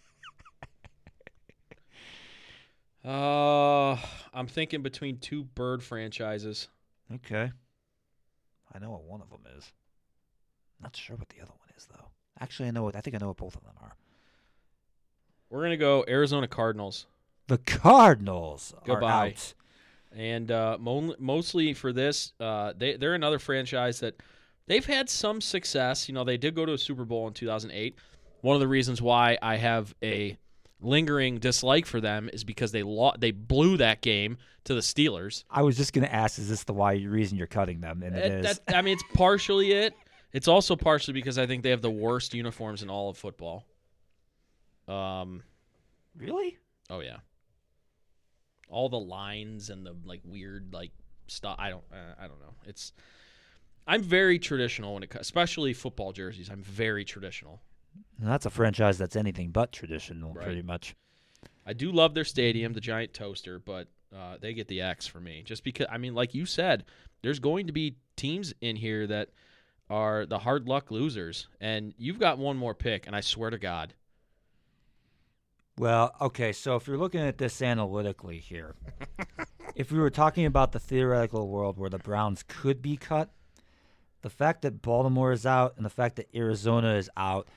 uh, 3.06 3.98
I'm 4.34 4.48
thinking 4.48 4.82
between 4.82 5.18
two 5.18 5.44
bird 5.44 5.84
franchises. 5.84 6.70
Okay. 7.14 7.52
I 8.74 8.80
know 8.80 8.92
what 8.92 9.04
one 9.04 9.22
of 9.22 9.30
them 9.30 9.42
is. 9.58 9.72
Not 10.82 10.96
sure 10.96 11.16
what 11.16 11.30
the 11.30 11.42
other 11.42 11.52
one 11.58 11.70
is 11.78 11.86
though. 11.86 12.06
Actually, 12.40 12.68
I 12.68 12.72
know. 12.72 12.84
What, 12.84 12.96
I 12.96 13.02
think 13.02 13.16
I 13.16 13.20
know 13.20 13.28
what 13.28 13.38
both 13.38 13.56
of 13.56 13.64
them 13.64 13.76
are. 13.82 13.96
We're 15.50 15.62
gonna 15.62 15.78
go 15.78 16.04
Arizona 16.08 16.48
Cardinals, 16.48 17.06
The 17.48 17.58
Cardinals 17.60 18.74
Goodbye. 18.84 19.08
are 19.08 19.28
out. 19.28 19.54
and 20.16 20.52
uh, 20.52 20.78
mo- 20.80 21.16
mostly 21.20 21.74
for 21.74 21.94
this, 21.94 22.34
uh, 22.40 22.74
they 22.78 22.98
they're 22.98 23.14
another 23.14 23.40
franchise 23.40 24.00
that 24.02 24.16
they've 24.68 24.86
had 24.86 25.10
some 25.10 25.40
success. 25.40 26.10
You 26.10 26.16
know, 26.16 26.24
they 26.24 26.38
did 26.38 26.56
go 26.56 26.66
to 26.66 26.74
a 26.74 26.78
Super 26.78 27.06
Bowl 27.06 27.28
in 27.28 27.34
2008. 27.34 27.96
One 28.42 28.56
of 28.56 28.60
the 28.60 28.68
reasons 28.68 29.02
why 29.02 29.38
I 29.42 29.56
have 29.58 29.96
a 30.04 30.38
lingering 30.86 31.40
dislike 31.40 31.86
for 31.86 32.00
them 32.00 32.30
is 32.32 32.44
because 32.44 32.72
they 32.72 32.84
lo- 32.84 33.14
they 33.18 33.32
blew 33.32 33.78
that 33.78 34.02
game 34.02 34.38
to 34.66 34.74
the 34.74 34.82
Steelers. 34.82 35.44
I 35.50 35.62
was 35.64 35.76
just 35.78 35.94
gonna 35.94 36.08
ask, 36.08 36.38
is 36.40 36.48
this 36.50 36.64
the 36.64 36.74
why 36.74 36.94
reason 36.96 37.38
you're 37.38 37.48
cutting 37.48 37.82
them? 37.82 38.04
And 38.04 38.16
it 38.16 38.26
It- 38.32 38.46
is. 38.46 38.60
that- 38.60 38.76
I 38.76 38.82
mean, 38.82 38.94
it's 38.94 39.04
partially 39.14 39.72
it. 39.72 39.94
It's 40.32 40.48
also 40.48 40.76
partially 40.76 41.14
because 41.14 41.38
I 41.38 41.48
think 41.48 41.64
they 41.64 41.70
have 41.70 41.82
the 41.82 41.90
worst 41.92 42.34
uniforms 42.34 42.84
in 42.84 42.90
all 42.90 43.10
of 43.10 43.18
football. 43.18 43.66
Um. 44.88 45.44
really? 46.16 46.58
Oh 46.90 47.00
yeah. 47.00 47.18
All 48.70 48.90
the 48.90 49.00
lines 49.00 49.70
and 49.70 49.86
the 49.86 49.96
like 50.06 50.22
weird 50.24 50.74
like 50.74 50.92
stuff. 51.28 51.56
I 51.60 51.70
don't. 51.70 51.84
Uh, 51.92 52.14
I 52.20 52.28
don't 52.28 52.40
know. 52.40 52.54
It's. 52.66 52.94
I'm 53.88 54.02
very 54.02 54.40
traditional 54.40 54.96
when 54.96 55.04
it, 55.04 55.14
especially 55.16 55.74
football 55.74 56.12
jerseys. 56.12 56.50
I'm 56.50 56.64
very 56.64 57.06
traditional. 57.06 57.62
And 58.20 58.30
that's 58.30 58.46
a 58.46 58.50
franchise 58.50 58.98
that's 58.98 59.16
anything 59.16 59.52
but 59.52 59.72
traditional, 59.72 60.34
Right. 60.34 60.46
pretty 60.46 60.62
much. 60.62 60.96
I 61.66 61.74
do 61.74 61.92
love 61.92 62.14
their 62.14 62.24
stadium, 62.26 62.74
the 62.74 62.82
Giant 62.82 63.14
Toaster, 63.14 63.60
but 63.60 63.88
uh, 64.16 64.38
they 64.40 64.54
get 64.54 64.68
the 64.68 64.82
X 64.82 65.06
for 65.08 65.20
me. 65.20 65.44
Just 65.44 65.64
because, 65.64 65.88
I 65.90 65.98
mean, 65.98 66.14
like 66.14 66.34
you 66.34 66.46
said, 66.46 66.86
there's 67.22 67.40
going 67.40 67.68
to 67.68 67.74
be 67.74 67.98
teams 68.16 68.54
in 68.62 68.76
here 68.76 69.08
that 69.08 69.30
are 69.90 70.26
the 70.26 70.40
hard 70.40 70.68
luck 70.68 70.92
losers, 70.92 71.48
and 71.60 71.94
you've 71.98 72.20
got 72.20 72.38
one 72.38 72.56
more 72.58 72.74
pick, 72.74 73.08
and 73.08 73.16
I 73.16 73.22
swear 73.22 73.50
to 73.50 73.58
God, 73.58 73.94
Well, 75.78 76.16
okay, 76.22 76.54
so 76.54 76.76
if 76.78 76.88
you're 76.88 76.98
looking 76.98 77.20
at 77.22 77.38
this 77.38 77.62
analytically 77.62 78.40
here, 78.40 78.76
if 79.76 79.92
we 79.92 80.00
were 80.00 80.10
talking 80.10 80.46
about 80.46 80.72
the 80.72 80.80
theoretical 80.80 81.48
world 81.50 81.78
where 81.78 81.90
the 81.90 81.98
Browns 81.98 82.44
could 82.48 82.82
be 82.82 82.96
cut, 82.96 83.30
the 84.22 84.30
fact 84.30 84.62
that 84.62 84.82
Baltimore 84.82 85.34
is 85.34 85.46
out 85.46 85.74
and 85.76 85.86
the 85.86 85.90
fact 85.90 86.16
that 86.16 86.30
Arizona 86.34 86.94
is 86.96 87.10
out, 87.18 87.48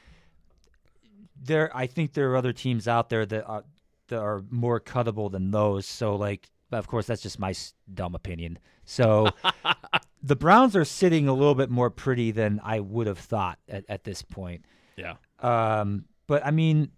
there 1.42 1.70
I 1.76 1.86
think 1.86 2.12
there 2.12 2.30
are 2.32 2.36
other 2.36 2.52
teams 2.52 2.88
out 2.88 3.08
there 3.08 3.24
that 3.26 3.44
are 3.46 3.64
that 4.08 4.18
are 4.20 4.42
more 4.50 4.80
cuttable 4.80 5.30
than 5.30 5.50
those. 5.50 5.86
So 5.86 6.16
like, 6.16 6.48
of 6.72 6.86
course 6.86 7.06
that's 7.06 7.22
just 7.22 7.38
my 7.38 7.50
s- 7.50 7.74
dumb 7.92 8.14
opinion. 8.14 8.58
So 8.84 9.28
the 10.22 10.36
Browns 10.36 10.74
are 10.76 10.84
sitting 10.84 11.28
a 11.28 11.34
little 11.34 11.54
bit 11.54 11.70
more 11.70 11.90
pretty 11.90 12.30
than 12.30 12.60
I 12.64 12.80
would 12.80 13.06
have 13.06 13.18
thought 13.18 13.58
at, 13.68 13.84
at 13.88 14.04
this 14.04 14.22
point. 14.22 14.64
yeah, 14.96 15.14
Um, 15.40 16.04
but 16.26 16.44
I 16.44 16.50
mean, 16.50 16.90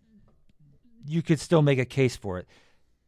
you 1.07 1.22
could 1.22 1.41
still 1.41 1.62
make 1.62 1.78
a 1.78 1.84
case 1.84 2.16
for 2.16 2.38
it. 2.38 2.47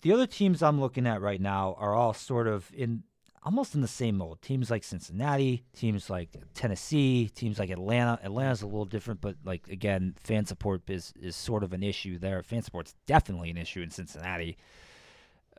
The 0.02 0.12
other 0.12 0.26
teams 0.26 0.62
I'm 0.62 0.80
looking 0.80 1.06
at 1.06 1.20
right 1.20 1.40
now 1.40 1.76
are 1.78 1.94
all 1.94 2.12
sort 2.12 2.48
of 2.48 2.68
in 2.74 3.04
almost 3.44 3.74
in 3.74 3.80
the 3.80 3.88
same 3.88 4.16
mold. 4.16 4.40
Teams 4.40 4.70
like 4.70 4.84
Cincinnati, 4.84 5.64
teams 5.74 6.08
like 6.08 6.30
Tennessee, 6.54 7.30
teams 7.34 7.58
like 7.58 7.70
Atlanta. 7.70 8.18
Atlanta's 8.22 8.62
a 8.62 8.66
little 8.66 8.84
different, 8.84 9.20
but 9.20 9.36
like 9.44 9.68
again, 9.68 10.14
fan 10.22 10.46
support 10.46 10.88
is 10.88 11.12
is 11.20 11.36
sort 11.36 11.62
of 11.62 11.72
an 11.72 11.82
issue 11.82 12.18
there. 12.18 12.42
Fan 12.42 12.62
support's 12.62 12.94
definitely 13.06 13.50
an 13.50 13.56
issue 13.56 13.82
in 13.82 13.90
Cincinnati. 13.90 14.56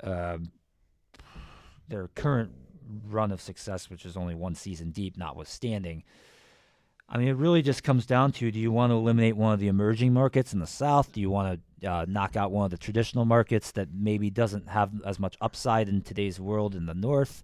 Um, 0.02 0.52
their 1.88 2.08
current 2.10 2.52
run 3.08 3.32
of 3.32 3.42
success, 3.42 3.90
which 3.90 4.06
is 4.06 4.18
only 4.18 4.36
one 4.36 4.56
season 4.56 4.92
deep, 4.92 5.18
notwithstanding. 5.18 6.04
I 7.10 7.18
mean, 7.18 7.28
it 7.28 7.36
really 7.36 7.62
just 7.62 7.84
comes 7.84 8.06
down 8.06 8.32
to 8.34 8.50
do 8.50 8.60
you 8.60 8.72
want 8.72 8.92
to 8.92 8.96
eliminate 8.96 9.36
one 9.36 9.54
of 9.54 9.60
the 9.60 9.68
emerging 9.68 10.14
markets 10.14 10.54
in 10.54 10.60
the 10.60 10.68
South? 10.68 11.12
Do 11.12 11.20
you 11.20 11.30
want 11.30 11.60
to 11.82 11.88
uh, 11.92 12.06
knock 12.08 12.36
out 12.36 12.52
one 12.52 12.66
of 12.66 12.72
the 12.72 12.78
traditional 12.78 13.26
markets 13.26 13.72
that 13.72 13.90
maybe 13.94 14.30
doesn't 14.30 14.70
have 14.70 14.90
as 15.06 15.20
much 15.20 15.38
upside 15.42 15.90
in 15.90 16.02
today's 16.02 16.40
world 16.40 16.76
in 16.76 16.86
the 16.86 16.94
North? 16.94 17.44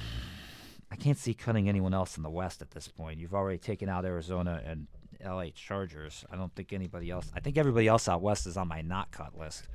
I 0.90 0.96
can't 0.96 1.18
see 1.18 1.34
cutting 1.34 1.68
anyone 1.68 1.94
else 1.94 2.16
in 2.16 2.22
the 2.22 2.30
West 2.30 2.62
at 2.62 2.70
this 2.70 2.88
point. 2.88 3.18
You've 3.18 3.34
already 3.34 3.58
taken 3.58 3.88
out 3.88 4.04
Arizona 4.04 4.62
and 4.64 4.86
LA 5.24 5.46
Chargers. 5.54 6.24
I 6.30 6.36
don't 6.36 6.54
think 6.54 6.72
anybody 6.72 7.10
else. 7.10 7.30
I 7.34 7.40
think 7.40 7.58
everybody 7.58 7.88
else 7.88 8.08
out 8.08 8.22
west 8.22 8.46
is 8.46 8.56
on 8.56 8.68
my 8.68 8.82
not 8.82 9.10
cut 9.10 9.36
list. 9.38 9.66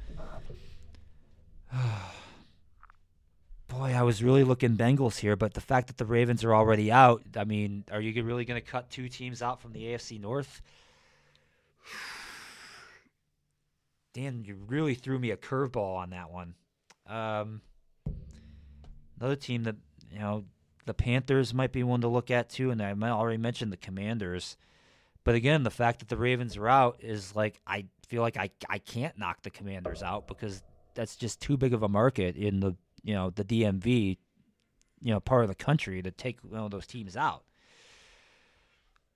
Boy, 3.67 3.93
I 3.95 4.01
was 4.03 4.23
really 4.23 4.43
looking 4.43 4.75
Bengals 4.75 5.17
here, 5.19 5.35
but 5.35 5.53
the 5.53 5.61
fact 5.61 5.87
that 5.87 5.97
the 5.97 6.05
Ravens 6.05 6.43
are 6.43 6.53
already 6.53 6.91
out, 6.91 7.23
I 7.37 7.45
mean, 7.45 7.85
are 7.91 8.01
you 8.01 8.21
really 8.23 8.45
going 8.45 8.61
to 8.61 8.67
cut 8.67 8.89
two 8.89 9.07
teams 9.07 9.41
out 9.41 9.61
from 9.61 9.71
the 9.71 9.83
AFC 9.83 10.19
North? 10.19 10.61
Dan, 14.13 14.43
you 14.45 14.57
really 14.67 14.93
threw 14.93 15.17
me 15.17 15.31
a 15.31 15.37
curveball 15.37 15.95
on 15.97 16.09
that 16.09 16.29
one. 16.31 16.55
Um, 17.07 17.61
another 19.17 19.37
team 19.37 19.63
that, 19.63 19.77
you 20.11 20.19
know, 20.19 20.45
the 20.85 20.93
Panthers 20.93 21.53
might 21.53 21.71
be 21.71 21.83
one 21.83 22.01
to 22.01 22.07
look 22.07 22.31
at 22.31 22.49
too, 22.49 22.71
and 22.71 22.81
I 22.81 22.93
already 23.09 23.37
mentioned 23.37 23.71
the 23.71 23.77
Commanders. 23.77 24.57
But 25.23 25.35
again, 25.35 25.63
the 25.63 25.69
fact 25.69 25.99
that 25.99 26.09
the 26.09 26.17
Ravens 26.17 26.57
are 26.57 26.67
out 26.67 26.97
is 27.01 27.35
like 27.35 27.61
I 27.65 27.85
feel 28.07 28.21
like 28.21 28.37
I 28.37 28.49
I 28.69 28.79
can't 28.79 29.17
knock 29.17 29.41
the 29.43 29.49
Commanders 29.49 30.01
out 30.01 30.27
because 30.27 30.63
that's 30.95 31.15
just 31.15 31.41
too 31.41 31.57
big 31.57 31.73
of 31.73 31.83
a 31.83 31.89
market 31.89 32.35
in 32.35 32.59
the 32.59 32.75
you 33.03 33.13
know 33.13 33.29
the 33.29 33.45
DMV, 33.45 34.17
you 35.01 35.13
know 35.13 35.19
part 35.19 35.43
of 35.43 35.49
the 35.49 35.55
country 35.55 36.01
to 36.01 36.11
take 36.11 36.39
one 36.41 36.61
of 36.61 36.71
those 36.71 36.87
teams 36.87 37.15
out. 37.15 37.43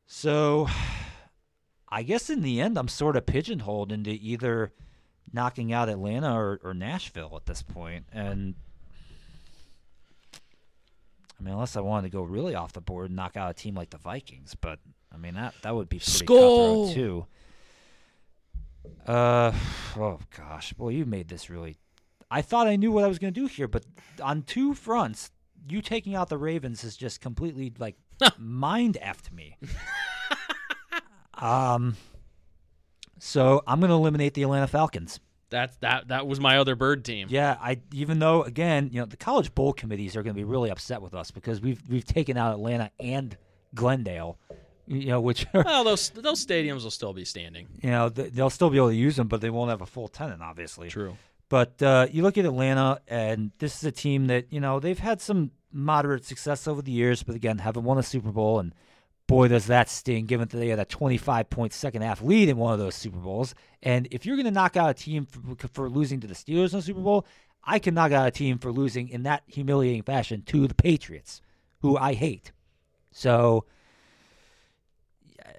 So, 0.07 0.67
I 1.89 2.03
guess 2.03 2.29
in 2.29 2.41
the 2.41 2.61
end, 2.61 2.77
I'm 2.77 2.87
sort 2.87 3.15
of 3.15 3.25
pigeonholed 3.25 3.91
into 3.91 4.11
either 4.11 4.71
knocking 5.33 5.73
out 5.73 5.89
Atlanta 5.89 6.39
or, 6.39 6.59
or 6.63 6.73
Nashville 6.75 7.33
at 7.35 7.47
this 7.47 7.63
point, 7.63 8.05
and 8.13 8.53
I 11.39 11.43
mean, 11.43 11.53
unless 11.53 11.75
I 11.75 11.81
wanted 11.81 12.11
to 12.11 12.17
go 12.17 12.23
really 12.23 12.55
off 12.55 12.73
the 12.73 12.81
board 12.81 13.07
and 13.07 13.15
knock 13.15 13.35
out 13.35 13.51
a 13.51 13.53
team 13.53 13.75
like 13.75 13.89
the 13.89 13.97
Vikings, 13.97 14.55
but 14.55 14.79
I 15.13 15.17
mean 15.17 15.35
that 15.35 15.53
that 15.63 15.75
would 15.75 15.89
be 15.89 15.97
pretty 15.97 16.11
Skull! 16.11 16.87
cutthroat 16.87 16.95
too. 16.95 17.25
Uh, 19.07 19.51
oh 19.97 20.19
gosh, 20.35 20.73
boy, 20.73 20.89
you 20.89 21.05
made 21.05 21.27
this 21.27 21.49
really. 21.49 21.77
I 22.31 22.41
thought 22.41 22.67
I 22.67 22.75
knew 22.75 22.91
what 22.91 23.03
I 23.03 23.07
was 23.07 23.19
going 23.19 23.33
to 23.33 23.39
do 23.39 23.47
here, 23.47 23.67
but 23.67 23.85
on 24.21 24.41
two 24.41 24.73
fronts, 24.73 25.31
you 25.69 25.81
taking 25.81 26.15
out 26.15 26.29
the 26.29 26.37
Ravens 26.37 26.81
has 26.81 26.95
just 26.97 27.21
completely 27.21 27.73
like 27.77 27.95
mind 28.37 28.97
effed 29.01 29.31
me. 29.31 29.57
um, 31.35 31.95
so 33.19 33.63
I'm 33.67 33.79
going 33.79 33.89
to 33.89 33.95
eliminate 33.95 34.33
the 34.33 34.43
Atlanta 34.43 34.67
Falcons. 34.67 35.19
That's 35.49 35.77
that. 35.77 36.07
That 36.09 36.27
was 36.27 36.39
my 36.39 36.57
other 36.57 36.75
bird 36.75 37.05
team. 37.05 37.27
Yeah, 37.29 37.57
I 37.59 37.79
even 37.93 38.19
though 38.19 38.43
again, 38.43 38.89
you 38.91 38.99
know, 38.99 39.05
the 39.05 39.17
college 39.17 39.53
bowl 39.55 39.73
committees 39.73 40.15
are 40.15 40.23
going 40.23 40.33
to 40.35 40.39
be 40.39 40.43
really 40.43 40.69
upset 40.69 41.01
with 41.01 41.13
us 41.13 41.31
because 41.31 41.61
we've 41.61 41.81
we've 41.89 42.05
taken 42.05 42.37
out 42.37 42.53
Atlanta 42.53 42.91
and 42.99 43.37
Glendale 43.73 44.37
You 44.87 45.07
know, 45.07 45.21
which 45.21 45.45
Well, 45.53 45.83
those 45.83 46.09
those 46.11 46.45
stadiums 46.45 46.83
will 46.83 46.91
still 46.91 47.13
be 47.13 47.25
standing. 47.25 47.67
you 47.81 47.89
know 47.89 48.09
they'll 48.09 48.49
still 48.49 48.69
be 48.69 48.77
able 48.77 48.89
to 48.89 48.95
use 48.95 49.15
them, 49.15 49.27
but 49.27 49.41
they 49.41 49.49
won't 49.49 49.69
have 49.69 49.81
a 49.81 49.85
full 49.85 50.07
tenant, 50.07 50.41
obviously. 50.41 50.89
True. 50.89 51.17
But 51.49 51.81
uh, 51.81 52.07
you 52.11 52.23
look 52.23 52.37
at 52.39 52.45
Atlanta, 52.45 53.01
and 53.07 53.51
this 53.59 53.77
is 53.77 53.83
a 53.83 53.91
team 53.91 54.27
that 54.27 54.51
you 54.51 54.59
know 54.59 54.79
they've 54.79 54.97
had 54.99 55.21
some 55.21 55.51
moderate 55.71 56.25
success 56.25 56.67
over 56.67 56.81
the 56.81 56.91
years, 56.91 57.21
but 57.23 57.35
again 57.35 57.57
haven't 57.59 57.83
won 57.83 57.97
a 57.97 58.03
Super 58.03 58.31
Bowl. 58.31 58.59
And 58.59 58.73
boy, 59.27 59.47
does 59.47 59.67
that 59.67 59.89
sting, 59.89 60.25
given 60.25 60.47
that 60.47 60.57
they 60.57 60.67
had 60.67 60.79
a 60.79 60.85
25 60.85 61.49
point 61.49 61.73
second 61.73 62.01
half 62.01 62.21
lead 62.21 62.49
in 62.49 62.57
one 62.57 62.73
of 62.73 62.79
those 62.79 62.95
Super 62.95 63.17
Bowls. 63.17 63.55
And 63.81 64.07
if 64.11 64.25
you're 64.25 64.35
going 64.35 64.45
to 64.45 64.51
knock 64.51 64.77
out 64.77 64.89
a 64.89 64.93
team 64.93 65.25
for, 65.25 65.67
for 65.67 65.89
losing 65.89 66.19
to 66.21 66.27
the 66.27 66.33
Steelers 66.33 66.73
in 66.73 66.79
the 66.79 66.81
Super 66.81 67.01
Bowl, 67.01 67.25
I 67.63 67.79
can 67.79 67.93
knock 67.93 68.11
out 68.11 68.27
a 68.27 68.31
team 68.31 68.59
for 68.59 68.71
losing 68.71 69.09
in 69.09 69.23
that 69.23 69.43
humiliating 69.47 70.03
fashion 70.03 70.43
to 70.47 70.67
the 70.67 70.75
Patriots, 70.75 71.41
who 71.81 71.97
I 71.97 72.13
hate. 72.13 72.51
So. 73.11 73.65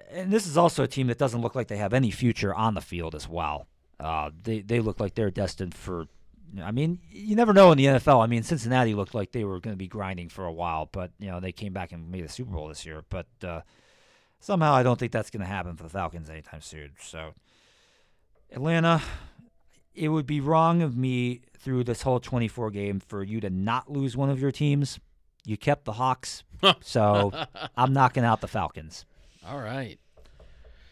And 0.09 0.31
this 0.31 0.47
is 0.47 0.57
also 0.57 0.83
a 0.83 0.87
team 0.87 1.07
that 1.07 1.17
doesn't 1.17 1.41
look 1.41 1.53
like 1.53 1.67
they 1.67 1.77
have 1.77 1.93
any 1.93 2.11
future 2.11 2.55
on 2.55 2.75
the 2.75 2.81
field 2.81 3.13
as 3.13 3.27
well. 3.27 3.67
Uh, 3.99 4.31
they 4.43 4.61
they 4.61 4.79
look 4.79 4.99
like 4.99 5.15
they're 5.15 5.31
destined 5.31 5.75
for. 5.75 6.07
I 6.61 6.71
mean, 6.71 6.99
you 7.09 7.35
never 7.35 7.53
know 7.53 7.71
in 7.71 7.77
the 7.77 7.85
NFL. 7.85 8.23
I 8.23 8.27
mean, 8.27 8.43
Cincinnati 8.43 8.93
looked 8.93 9.13
like 9.13 9.31
they 9.31 9.43
were 9.43 9.59
going 9.59 9.73
to 9.73 9.77
be 9.77 9.87
grinding 9.87 10.29
for 10.29 10.45
a 10.45 10.51
while, 10.51 10.87
but 10.91 11.11
you 11.19 11.29
know 11.29 11.39
they 11.39 11.51
came 11.51 11.73
back 11.73 11.91
and 11.91 12.11
made 12.11 12.23
the 12.23 12.29
Super 12.29 12.51
Bowl 12.51 12.67
this 12.67 12.85
year. 12.85 13.03
But 13.09 13.27
uh, 13.43 13.61
somehow 14.39 14.73
I 14.73 14.83
don't 14.83 14.99
think 14.99 15.11
that's 15.11 15.29
going 15.29 15.41
to 15.41 15.47
happen 15.47 15.75
for 15.75 15.83
the 15.83 15.89
Falcons 15.89 16.29
anytime 16.29 16.61
soon. 16.61 16.91
So 17.01 17.33
Atlanta, 18.51 19.01
it 19.93 20.09
would 20.09 20.25
be 20.25 20.39
wrong 20.39 20.81
of 20.81 20.95
me 20.95 21.41
through 21.57 21.83
this 21.83 22.01
whole 22.01 22.19
24 22.19 22.71
game 22.71 22.99
for 22.99 23.23
you 23.23 23.39
to 23.41 23.49
not 23.49 23.91
lose 23.91 24.15
one 24.15 24.29
of 24.29 24.39
your 24.39 24.51
teams. 24.51 24.99
You 25.45 25.57
kept 25.57 25.85
the 25.85 25.93
Hawks, 25.93 26.43
so 26.81 27.31
I'm 27.77 27.93
knocking 27.93 28.23
out 28.23 28.41
the 28.41 28.47
Falcons. 28.47 29.05
All 29.47 29.59
right. 29.59 29.97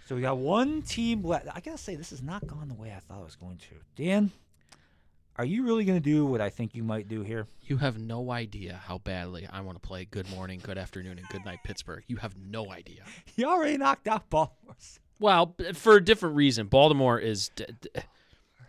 So 0.06 0.16
we 0.16 0.22
got 0.22 0.38
one 0.38 0.82
team 0.84 1.24
left. 1.24 1.48
I 1.54 1.60
gotta 1.60 1.78
say, 1.78 1.96
this 1.96 2.12
has 2.12 2.22
not 2.22 2.46
gone 2.46 2.68
the 2.68 2.76
way 2.76 2.94
I 2.96 3.00
thought 3.00 3.22
it 3.22 3.26
was 3.26 3.36
going 3.36 3.58
to. 3.58 3.76
Dan, 3.96 4.32
are 5.38 5.46
you 5.46 5.64
really 5.64 5.86
gonna 5.86 6.00
do 6.00 6.26
what 6.26 6.42
I 6.42 6.50
think 6.50 6.76
you 6.76 6.84
might 6.84 7.08
do 7.08 7.22
here? 7.22 7.48
You 7.64 7.78
have 7.78 7.98
no 8.00 8.32
idea 8.32 8.82
how 8.86 9.00
badly 9.00 9.48
I 9.52 9.62
want 9.62 9.82
to 9.82 9.86
play 9.86 10.06
Good 10.06 10.30
Morning, 10.30 10.60
Good 10.64 10.78
Afternoon, 10.78 11.18
and 11.18 11.28
Good 11.30 11.44
Night 11.46 11.60
Pittsburgh. 11.64 12.04
You 12.08 12.18
have 12.18 12.36
no 12.38 12.72
idea. 12.72 13.04
You 13.36 13.48
already 13.48 13.78
knocked 13.78 14.08
out 14.08 14.30
Baltimore. 14.30 14.76
Well, 15.20 15.56
for 15.74 15.98
a 15.98 16.04
different 16.04 16.36
reason. 16.36 16.68
Baltimore 16.68 17.20
is. 17.20 17.50
D- 17.56 17.66
d- 17.82 17.90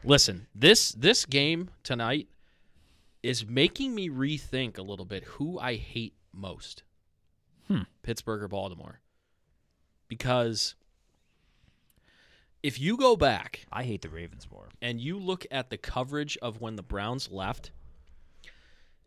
listen, 0.02 0.46
this 0.54 0.90
this 0.92 1.24
game 1.24 1.70
tonight 1.84 2.28
is 3.22 3.46
making 3.46 3.94
me 3.94 4.08
rethink 4.08 4.78
a 4.78 4.82
little 4.82 5.04
bit 5.04 5.24
who 5.24 5.58
I 5.58 5.76
hate 5.76 6.14
most. 6.32 6.82
Hmm. 7.68 7.82
Pittsburgh 8.02 8.42
or 8.42 8.48
Baltimore. 8.48 9.00
Because 10.08 10.74
if 12.66 12.80
you 12.80 12.96
go 12.96 13.14
back 13.14 13.64
I 13.70 13.84
hate 13.84 14.02
the 14.02 14.08
Ravens 14.08 14.48
more. 14.50 14.68
and 14.82 15.00
you 15.00 15.20
look 15.20 15.46
at 15.52 15.70
the 15.70 15.76
coverage 15.76 16.36
of 16.42 16.60
when 16.60 16.74
the 16.74 16.82
Browns 16.82 17.30
left, 17.30 17.70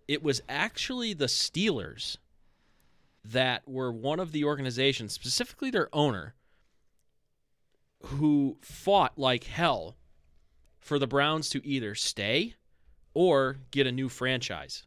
it 0.07 0.23
was 0.23 0.41
actually 0.47 1.13
the 1.13 1.25
Steelers 1.25 2.15
that 3.25 3.67
were 3.67 3.91
one 3.91 4.21
of 4.21 4.31
the 4.31 4.45
organizations, 4.45 5.11
specifically 5.11 5.69
their 5.69 5.93
owner, 5.93 6.35
who 8.03 8.57
fought 8.61 9.19
like 9.19 9.43
hell 9.43 9.97
for 10.79 10.97
the 10.97 11.05
Browns 11.05 11.49
to 11.49 11.67
either 11.67 11.95
stay 11.95 12.55
or 13.13 13.57
get 13.71 13.85
a 13.85 13.91
new 13.91 14.07
franchise. 14.07 14.85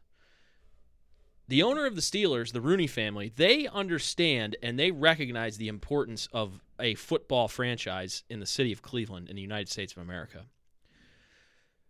The 1.53 1.61
owner 1.61 1.85
of 1.85 1.93
the 1.93 2.01
Steelers, 2.01 2.51
the 2.51 2.61
Rooney 2.61 2.87
family, 2.87 3.31
they 3.35 3.67
understand 3.67 4.55
and 4.63 4.79
they 4.79 4.89
recognize 4.89 5.57
the 5.57 5.67
importance 5.67 6.27
of 6.33 6.59
a 6.79 6.95
football 6.95 7.47
franchise 7.47 8.23
in 8.27 8.39
the 8.39 8.47
city 8.47 8.71
of 8.71 8.81
Cleveland 8.81 9.29
in 9.29 9.35
the 9.35 9.41
United 9.43 9.69
States 9.69 9.93
of 9.93 10.01
America. 10.01 10.47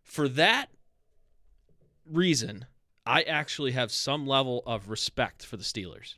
For 0.02 0.28
that 0.28 0.68
reason, 2.06 2.66
I 3.06 3.22
actually 3.22 3.72
have 3.72 3.90
some 3.90 4.28
level 4.28 4.64
of 4.66 4.90
respect 4.90 5.46
for 5.46 5.56
the 5.56 5.64
Steelers. 5.64 6.16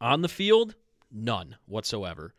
On 0.00 0.22
the 0.22 0.26
field, 0.26 0.74
none 1.12 1.56
whatsoever. 1.66 2.32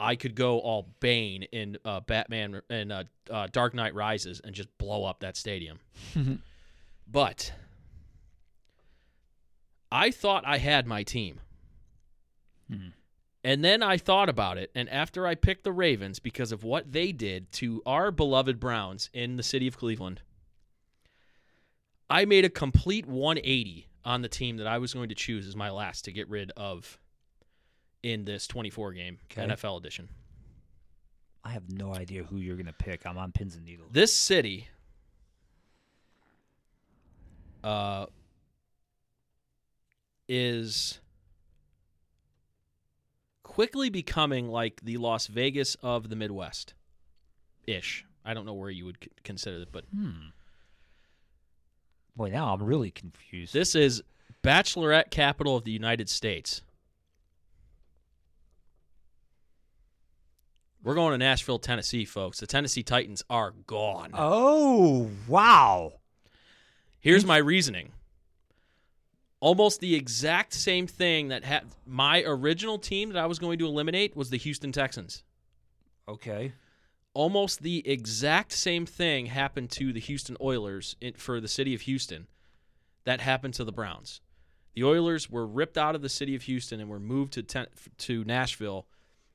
I 0.00 0.16
could 0.16 0.34
go 0.34 0.60
all 0.60 0.94
Bane 1.00 1.42
in 1.42 1.76
uh, 1.84 2.00
Batman 2.00 2.62
and 2.70 2.90
uh, 2.90 3.04
uh, 3.30 3.48
Dark 3.52 3.74
Knight 3.74 3.94
Rises 3.94 4.40
and 4.42 4.54
just 4.54 4.78
blow 4.78 5.04
up 5.04 5.20
that 5.20 5.36
stadium. 5.36 5.78
but 7.06 7.52
I 9.90 10.10
thought 10.10 10.44
I 10.46 10.58
had 10.58 10.86
my 10.86 11.02
team. 11.02 11.40
Hmm. 12.70 12.88
And 13.44 13.64
then 13.64 13.80
I 13.82 13.96
thought 13.96 14.28
about 14.28 14.58
it, 14.58 14.72
and 14.74 14.88
after 14.88 15.24
I 15.24 15.36
picked 15.36 15.62
the 15.62 15.72
Ravens 15.72 16.18
because 16.18 16.50
of 16.50 16.64
what 16.64 16.90
they 16.90 17.12
did 17.12 17.52
to 17.52 17.80
our 17.86 18.10
beloved 18.10 18.58
Browns 18.58 19.08
in 19.12 19.36
the 19.36 19.44
city 19.44 19.68
of 19.68 19.78
Cleveland, 19.78 20.20
I 22.10 22.24
made 22.24 22.44
a 22.44 22.50
complete 22.50 23.06
180 23.06 23.86
on 24.04 24.22
the 24.22 24.28
team 24.28 24.56
that 24.56 24.66
I 24.66 24.78
was 24.78 24.92
going 24.94 25.10
to 25.10 25.14
choose 25.14 25.46
as 25.46 25.54
my 25.54 25.70
last 25.70 26.04
to 26.06 26.12
get 26.12 26.28
rid 26.28 26.50
of 26.56 26.98
in 28.02 28.24
this 28.24 28.46
24 28.48 28.92
game 28.92 29.18
Okay. 29.30 29.46
NFL 29.46 29.78
edition. 29.78 30.08
I 31.44 31.50
have 31.50 31.70
no 31.70 31.94
idea 31.94 32.24
who 32.24 32.38
you're 32.38 32.56
gonna 32.56 32.72
pick. 32.72 33.06
I'm 33.06 33.18
on 33.18 33.30
pins 33.30 33.54
and 33.54 33.64
needles. 33.64 33.90
This 33.92 34.12
city 34.12 34.68
uh, 37.62 38.06
is 40.28 41.00
quickly 43.42 43.88
becoming 43.90 44.48
like 44.48 44.80
the 44.82 44.96
Las 44.98 45.26
Vegas 45.28 45.76
of 45.82 46.08
the 46.08 46.16
Midwest 46.16 46.74
ish. 47.66 48.04
I 48.24 48.34
don't 48.34 48.44
know 48.46 48.54
where 48.54 48.70
you 48.70 48.84
would 48.86 48.98
consider 49.22 49.58
it, 49.62 49.68
but 49.72 49.84
Hmm. 49.94 50.28
Boy, 52.16 52.30
now 52.30 52.52
I'm 52.54 52.62
really 52.62 52.90
confused. 52.90 53.52
this 53.52 53.74
is 53.74 54.02
bachelorette 54.42 55.10
capital 55.10 55.56
of 55.56 55.64
the 55.64 55.70
United 55.72 56.08
States. 56.08 56.62
We're 60.82 60.94
going 60.94 61.12
to 61.12 61.18
Nashville, 61.18 61.58
Tennessee, 61.58 62.04
folks. 62.04 62.38
The 62.40 62.46
Tennessee 62.46 62.82
Titans 62.82 63.22
are 63.28 63.50
gone. 63.66 64.10
oh 64.14 65.10
wow! 65.26 65.94
Here's 67.00 67.24
my 67.24 67.38
reasoning. 67.38 67.92
Almost 69.40 69.80
the 69.80 69.94
exact 69.94 70.54
same 70.54 70.86
thing 70.86 71.28
that 71.28 71.44
had 71.44 71.64
my 71.86 72.22
original 72.22 72.78
team 72.78 73.10
that 73.10 73.18
I 73.18 73.26
was 73.26 73.38
going 73.38 73.58
to 73.58 73.66
eliminate 73.66 74.16
was 74.16 74.30
the 74.30 74.38
Houston 74.38 74.72
Texans. 74.72 75.24
Okay. 76.08 76.52
Almost 77.12 77.62
the 77.62 77.86
exact 77.88 78.52
same 78.52 78.86
thing 78.86 79.26
happened 79.26 79.70
to 79.72 79.92
the 79.92 80.00
Houston 80.00 80.36
Oilers 80.40 80.96
in, 81.00 81.14
for 81.14 81.40
the 81.40 81.48
city 81.48 81.74
of 81.74 81.82
Houston 81.82 82.26
that 83.04 83.20
happened 83.20 83.54
to 83.54 83.64
the 83.64 83.72
Browns. 83.72 84.20
The 84.74 84.84
Oilers 84.84 85.30
were 85.30 85.46
ripped 85.46 85.78
out 85.78 85.94
of 85.94 86.02
the 86.02 86.08
city 86.08 86.34
of 86.34 86.42
Houston 86.42 86.80
and 86.80 86.90
were 86.90 87.00
moved 87.00 87.32
to 87.34 87.42
ten, 87.42 87.66
to 87.98 88.24
Nashville 88.24 88.86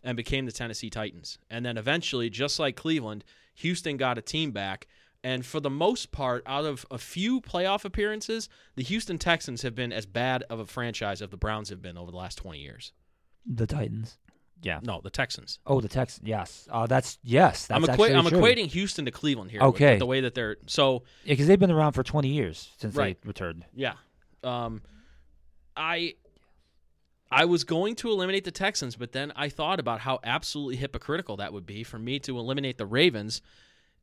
and 0.04 0.18
became 0.18 0.46
the 0.46 0.52
Tennessee 0.52 0.90
Titans. 0.90 1.40
And 1.50 1.66
then 1.66 1.78
eventually, 1.78 2.30
just 2.30 2.60
like 2.60 2.76
Cleveland, 2.76 3.24
Houston 3.56 3.98
got 3.98 4.18
a 4.18 4.22
team 4.22 4.52
back. 4.52 4.88
And 5.24 5.46
for 5.46 5.60
the 5.60 5.70
most 5.70 6.12
part, 6.12 6.42
out 6.48 6.66
of 6.66 6.86
a 6.90 6.98
few 6.98 7.42
playoff 7.42 7.86
appearances, 7.86 8.50
the 8.76 8.84
Houston 8.84 9.18
Texans 9.20 9.62
have 9.62 9.76
been 9.76 9.94
as 9.94 10.06
bad 10.08 10.44
of 10.50 10.60
a 10.60 10.66
franchise 10.66 11.22
as 11.22 11.30
the 11.30 11.38
Browns 11.38 11.70
have 11.70 11.82
been 11.82 11.98
over 11.98 12.10
the 12.10 12.18
last 12.18 12.38
20 12.40 12.58
years. 12.60 12.92
The 13.46 13.68
Titans. 13.68 14.18
Yeah. 14.64 14.80
No, 14.84 15.00
the 15.04 15.10
Texans. 15.12 15.60
Oh, 15.66 15.80
the 15.82 15.88
Texans. 15.88 16.28
Yes. 16.28 16.68
Uh, 16.72 16.88
that's 16.88 17.20
yes. 17.24 17.68
That's 17.68 17.78
I'm, 17.78 17.84
equa- 17.84 17.92
actually 18.10 18.14
I'm 18.16 18.26
true. 18.28 18.40
equating 18.40 18.66
Houston 18.68 19.06
to 19.06 19.12
Cleveland 19.12 19.52
here. 19.52 19.60
with- 19.62 19.70
Okay. 19.76 19.92
with 19.92 20.00
the 20.00 20.06
way 20.08 20.22
that 20.22 20.34
they're 20.36 20.58
so 20.68 21.04
Yeah, 21.24 21.34
because 21.34 21.48
they've 21.48 21.60
been 21.60 21.72
around 21.72 21.94
for 21.94 22.04
20 22.04 22.28
years 22.30 22.70
since 22.78 22.96
Right. 22.96 23.20
they 23.22 23.28
returned. 23.28 23.66
Yeah. 23.76 23.94
Um 24.44 24.82
I 25.78 26.16
I 27.32 27.46
was 27.46 27.64
going 27.64 27.96
to 27.98 28.10
eliminate 28.10 28.44
the 28.44 28.52
Texans, 28.52 28.96
but 28.98 29.14
then 29.14 29.32
I 29.36 29.50
thought 29.50 29.80
about 29.80 30.02
how 30.02 30.20
absolutely 30.24 30.76
hypocritical 30.76 31.38
that 31.38 31.54
would 31.54 31.66
be 31.66 31.84
for 31.84 31.98
me 31.98 32.20
to 32.20 32.38
eliminate 32.38 32.78
the 32.78 32.86
Ravens 32.86 33.42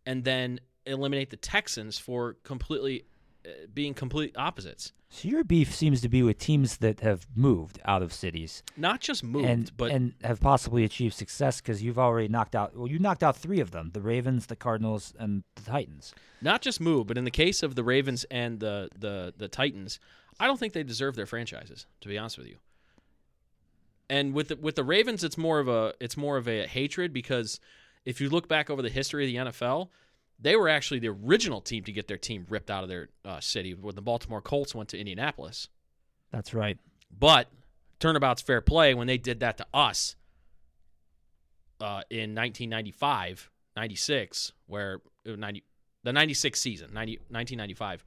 and 0.07 0.25
then 0.25 0.61
eliminate 0.87 1.31
the 1.31 1.37
Texans 1.37 1.99
for 1.99 2.35
completely 2.45 3.05
uh, 3.47 3.51
being 3.72 3.95
complete 3.95 4.37
opposites. 4.37 4.93
So 5.11 5.29
your 5.29 5.43
beef 5.43 5.74
seems 5.74 6.03
to 6.03 6.09
be 6.09 6.22
with 6.22 6.39
teams 6.39 6.79
that 6.79 7.01
have 7.01 7.26
moved 7.35 7.81
out 7.87 8.03
of 8.03 8.12
cities 8.12 8.62
Not 8.76 9.01
just 9.01 9.24
moved, 9.24 9.47
and 9.47 9.76
but 9.76 9.91
and 9.91 10.12
have 10.22 10.41
possibly 10.41 10.85
achieved 10.85 11.14
success 11.14 11.61
because 11.61 11.83
you've 11.83 11.99
already 11.99 12.29
knocked 12.29 12.55
out. 12.55 12.76
Well, 12.76 12.89
you 12.89 12.99
knocked 12.99 13.22
out 13.22 13.37
three 13.37 13.61
of 13.61 13.70
them: 13.70 13.91
the 13.95 14.03
Ravens, 14.03 14.47
the 14.47 14.57
Cardinals, 14.57 15.14
and 15.18 15.45
the 15.55 15.62
Titans. 15.62 16.14
not 16.43 16.61
just 16.61 16.81
moved, 16.81 17.09
but 17.09 17.16
in 17.16 17.24
the 17.24 17.31
case 17.31 17.62
of 17.62 17.74
the 17.74 17.85
Ravens 17.85 18.24
and 18.31 18.61
the 18.61 18.91
the 18.99 19.33
the 19.37 19.49
Titans, 19.49 19.99
I 20.39 20.47
don't 20.47 20.59
think 20.59 20.74
they 20.74 20.83
deserve 20.83 21.16
their 21.16 21.26
franchises, 21.26 21.87
to 22.03 22.09
be 22.09 22.18
honest 22.18 22.37
with 22.37 22.49
you. 22.49 22.57
And 24.11 24.33
with 24.35 24.49
the, 24.49 24.57
with 24.57 24.74
the 24.74 24.85
Ravens, 24.85 25.24
it's 25.24 25.39
more 25.39 25.59
of 25.59 25.68
a 25.68 25.95
it's 26.01 26.16
more 26.16 26.37
of 26.37 26.49
a 26.49 26.66
hatred 26.66 27.12
because 27.12 27.61
if 28.05 28.20
you 28.20 28.29
look 28.29 28.49
back 28.49 28.68
over 28.68 28.83
the 28.83 28.91
history 28.91 29.24
of 29.24 29.45
the 29.45 29.51
NFL, 29.51 29.89
they 30.41 30.55
were 30.57 30.68
actually 30.68 31.01
the 31.01 31.09
original 31.09 31.61
team 31.61 31.84
to 31.84 31.93
get 31.93 32.07
their 32.09 32.16
team 32.18 32.47
ripped 32.49 32.70
out 32.70 32.82
of 32.82 32.89
their 32.89 33.09
uh, 33.24 33.41
city 33.41 33.74
when 33.74 33.95
the 33.95 34.03
Baltimore 34.03 34.41
Colts 34.41 34.74
went 34.74 34.89
to 34.91 34.99
Indianapolis. 34.99 35.68
That's 36.30 36.55
right. 36.55 36.78
But 37.16 37.49
turnabout's 37.99 38.43
fair 38.43 38.61
play 38.61 38.95
when 38.95 39.07
they 39.07 39.18
did 39.18 39.41
that 39.41 39.59
to 39.59 39.66
us 39.74 40.14
uh, 41.80 42.03
in 42.11 42.34
1995, 42.34 43.51
96, 43.76 44.53
where 44.66 45.01
90, 45.24 45.62
the 46.03 46.12
96 46.12 46.61
season, 46.61 46.93
90, 46.93 47.12
1995, 47.28 48.05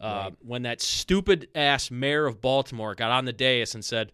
uh, 0.00 0.04
Right. 0.04 0.34
when 0.42 0.62
that 0.62 0.80
stupid 0.80 1.48
ass 1.54 1.90
mayor 1.90 2.26
of 2.26 2.40
Baltimore 2.40 2.94
got 2.94 3.10
on 3.10 3.24
the 3.24 3.32
dais 3.32 3.74
and 3.74 3.84
said, 3.84 4.12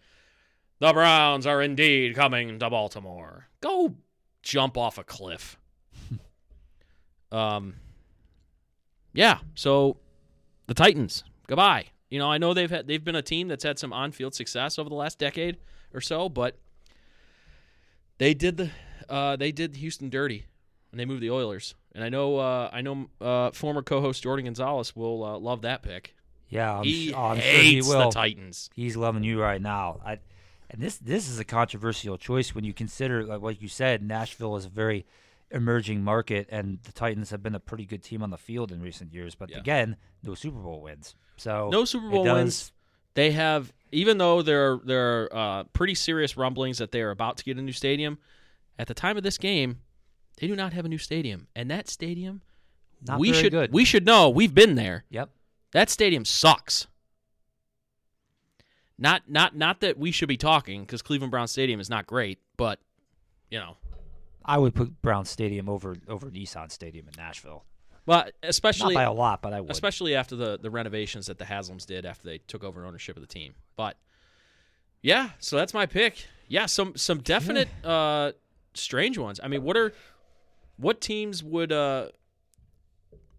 "The 0.79 0.93
Browns 0.93 1.47
are 1.47 1.61
indeed 1.61 2.15
coming 2.15 2.59
to 2.59 2.71
Baltimore." 2.71 3.49
Go 3.61 3.97
jump 4.43 4.77
off 4.77 4.97
a 4.99 5.05
cliff. 5.05 5.59
Um. 7.33 7.75
Yeah. 9.15 9.39
So 9.55 9.99
the 10.67 10.75
Titans, 10.75 11.25
goodbye. 11.47 11.87
You 12.09 12.19
know, 12.19 12.31
I 12.31 12.39
know 12.39 12.55
they've 12.55 12.71
had 12.71 12.87
they've 12.87 13.03
been 13.03 13.17
a 13.17 13.23
team 13.23 13.49
that's 13.49 13.65
had 13.65 13.79
some 13.79 13.93
on-field 13.93 14.35
success 14.35 14.79
over 14.79 14.89
the 14.89 14.95
last 14.95 15.19
decade 15.19 15.57
or 15.95 16.01
so, 16.01 16.29
but 16.29 16.59
they 18.19 18.35
did 18.35 18.57
the 18.57 18.71
uh, 19.09 19.37
they 19.37 19.53
did 19.53 19.77
Houston 19.77 20.11
dirty 20.11 20.47
and 20.91 21.01
they 21.01 21.05
moved 21.05 21.23
the 21.23 21.31
Oilers. 21.31 21.75
And 21.95 22.05
I 22.05 22.09
know 22.09 22.39
uh, 22.39 22.71
I 22.73 22.81
know 22.81 23.09
uh, 23.21 23.51
former 23.51 23.83
co-host 23.83 24.23
Jordan 24.23 24.45
Gonzalez 24.45 24.95
will 24.95 25.25
uh, 25.25 25.39
love 25.39 25.63
that 25.63 25.83
pick. 25.83 26.15
Yeah, 26.49 26.79
I'm, 26.79 26.85
he 26.85 27.15
oh, 27.15 27.19
I'm 27.19 27.41
sure 27.41 27.51
he 27.51 27.75
hates 27.75 27.89
will. 27.89 28.11
the 28.11 28.11
Titans. 28.11 28.71
He's 28.75 28.97
loving 28.97 29.25
you 29.25 29.41
right 29.41 29.61
now. 29.61 30.01
I, 30.05 30.19
and 30.71 30.81
this 30.83 30.99
this 30.99 31.29
is 31.29 31.39
a 31.39 31.45
controversial 31.45 32.19
choice 32.19 32.55
when 32.55 32.65
you 32.65 32.75
consider, 32.75 33.25
like 33.25 33.41
what 33.41 33.63
you 33.63 33.69
said, 33.69 34.03
Nashville 34.03 34.57
is 34.57 34.67
a 34.67 34.71
very 34.71 35.07
emerging 35.53 36.03
market, 36.03 36.49
and 36.51 36.79
the 36.83 36.93
Titans 36.93 37.31
have 37.31 37.43
been 37.43 37.55
a 37.55 37.61
pretty 37.61 37.85
good 37.87 38.03
team 38.03 38.23
on 38.23 38.31
the 38.31 38.39
field 38.39 38.73
in 38.73 38.81
recent 38.83 39.13
years. 39.13 39.35
But 39.35 39.51
Yeah. 39.51 39.59
again, 39.59 39.97
no 40.23 40.35
Super 40.35 40.59
Bowl 40.59 40.83
wins. 40.83 41.15
So 41.37 41.69
No 41.71 41.85
Super 41.85 42.09
Bowl 42.11 42.25
wins. 42.25 42.73
They 43.15 43.33
have, 43.33 43.73
even 43.91 44.17
though 44.19 44.41
there 44.43 44.73
are, 44.73 44.81
there 44.85 45.23
are 45.35 45.61
uh, 45.61 45.65
pretty 45.75 45.95
serious 45.95 46.37
rumblings 46.37 46.79
that 46.79 46.93
they 46.93 47.03
are 47.03 47.11
about 47.11 47.37
to 47.39 47.45
get 47.45 47.59
a 47.59 47.63
new 47.63 47.73
stadium. 47.73 48.19
At 48.79 48.87
the 48.87 48.95
time 48.95 49.17
of 49.19 49.23
this 49.23 49.37
game, 49.37 49.81
they 50.41 50.47
do 50.47 50.57
not 50.57 50.73
have 50.73 50.85
a 50.87 50.89
new 50.89 50.97
stadium, 50.99 51.47
and 51.55 51.71
that 51.71 51.89
stadium, 51.89 52.41
Not 53.07 53.19
we 53.21 53.31
very 53.31 53.43
should 53.43 53.53
good. 53.53 53.73
we 53.73 53.85
should 53.85 54.07
know. 54.07 54.31
We've 54.31 54.55
been 54.55 54.77
there. 54.77 55.05
Yep. 55.11 55.29
That 55.73 55.91
stadium 55.91 56.25
sucks. 56.25 56.87
Not 58.99 59.29
not 59.29 59.57
not 59.57 59.81
that 59.81 59.99
we 59.99 60.11
should 60.13 60.29
be 60.29 60.37
talking 60.37 60.83
because 60.83 61.03
Cleveland 61.03 61.31
Brown 61.31 61.49
Stadium 61.49 61.81
is 61.81 61.91
not 61.91 62.07
great, 62.07 62.39
but 62.57 62.79
you 63.51 63.59
know, 63.59 63.77
I 64.45 64.59
would 64.59 64.75
put 64.75 65.01
Brown 65.03 65.25
Stadium 65.25 65.69
over 65.69 65.97
over 66.09 66.31
Nissan 66.31 66.71
Stadium 66.71 67.07
in 67.09 67.15
Nashville. 67.17 67.65
but 68.05 68.27
Not 68.27 68.33
especially 68.43 68.95
by 68.95 69.05
a 69.05 69.13
lot, 69.13 69.43
but 69.43 69.53
I 69.53 69.61
would. 69.61 69.71
especially 69.71 70.15
after 70.15 70.37
the 70.37 70.59
the 70.59 70.71
renovations 70.71 71.27
that 71.27 71.39
the 71.39 71.45
Haslams 71.45 71.87
did 71.87 72.05
after 72.07 72.25
they 72.29 72.39
took 72.39 72.65
over 72.65 72.85
ownership 72.87 73.17
of 73.17 73.21
the 73.23 73.27
team. 73.29 73.55
But 73.77 73.97
yeah, 75.03 75.31
so 75.39 75.57
that's 75.57 75.75
my 75.75 75.87
pick. 75.87 76.27
Yeah, 76.49 76.67
some 76.67 76.97
some 76.97 77.21
definite 77.21 77.69
uh 77.85 78.33
strange 78.75 79.19
ones. 79.19 79.41
I 79.43 79.49
mean, 79.49 79.63
what 79.63 79.77
are 79.77 79.93
what 80.77 81.01
teams 81.01 81.43
would 81.43 81.73
uh 81.73 82.09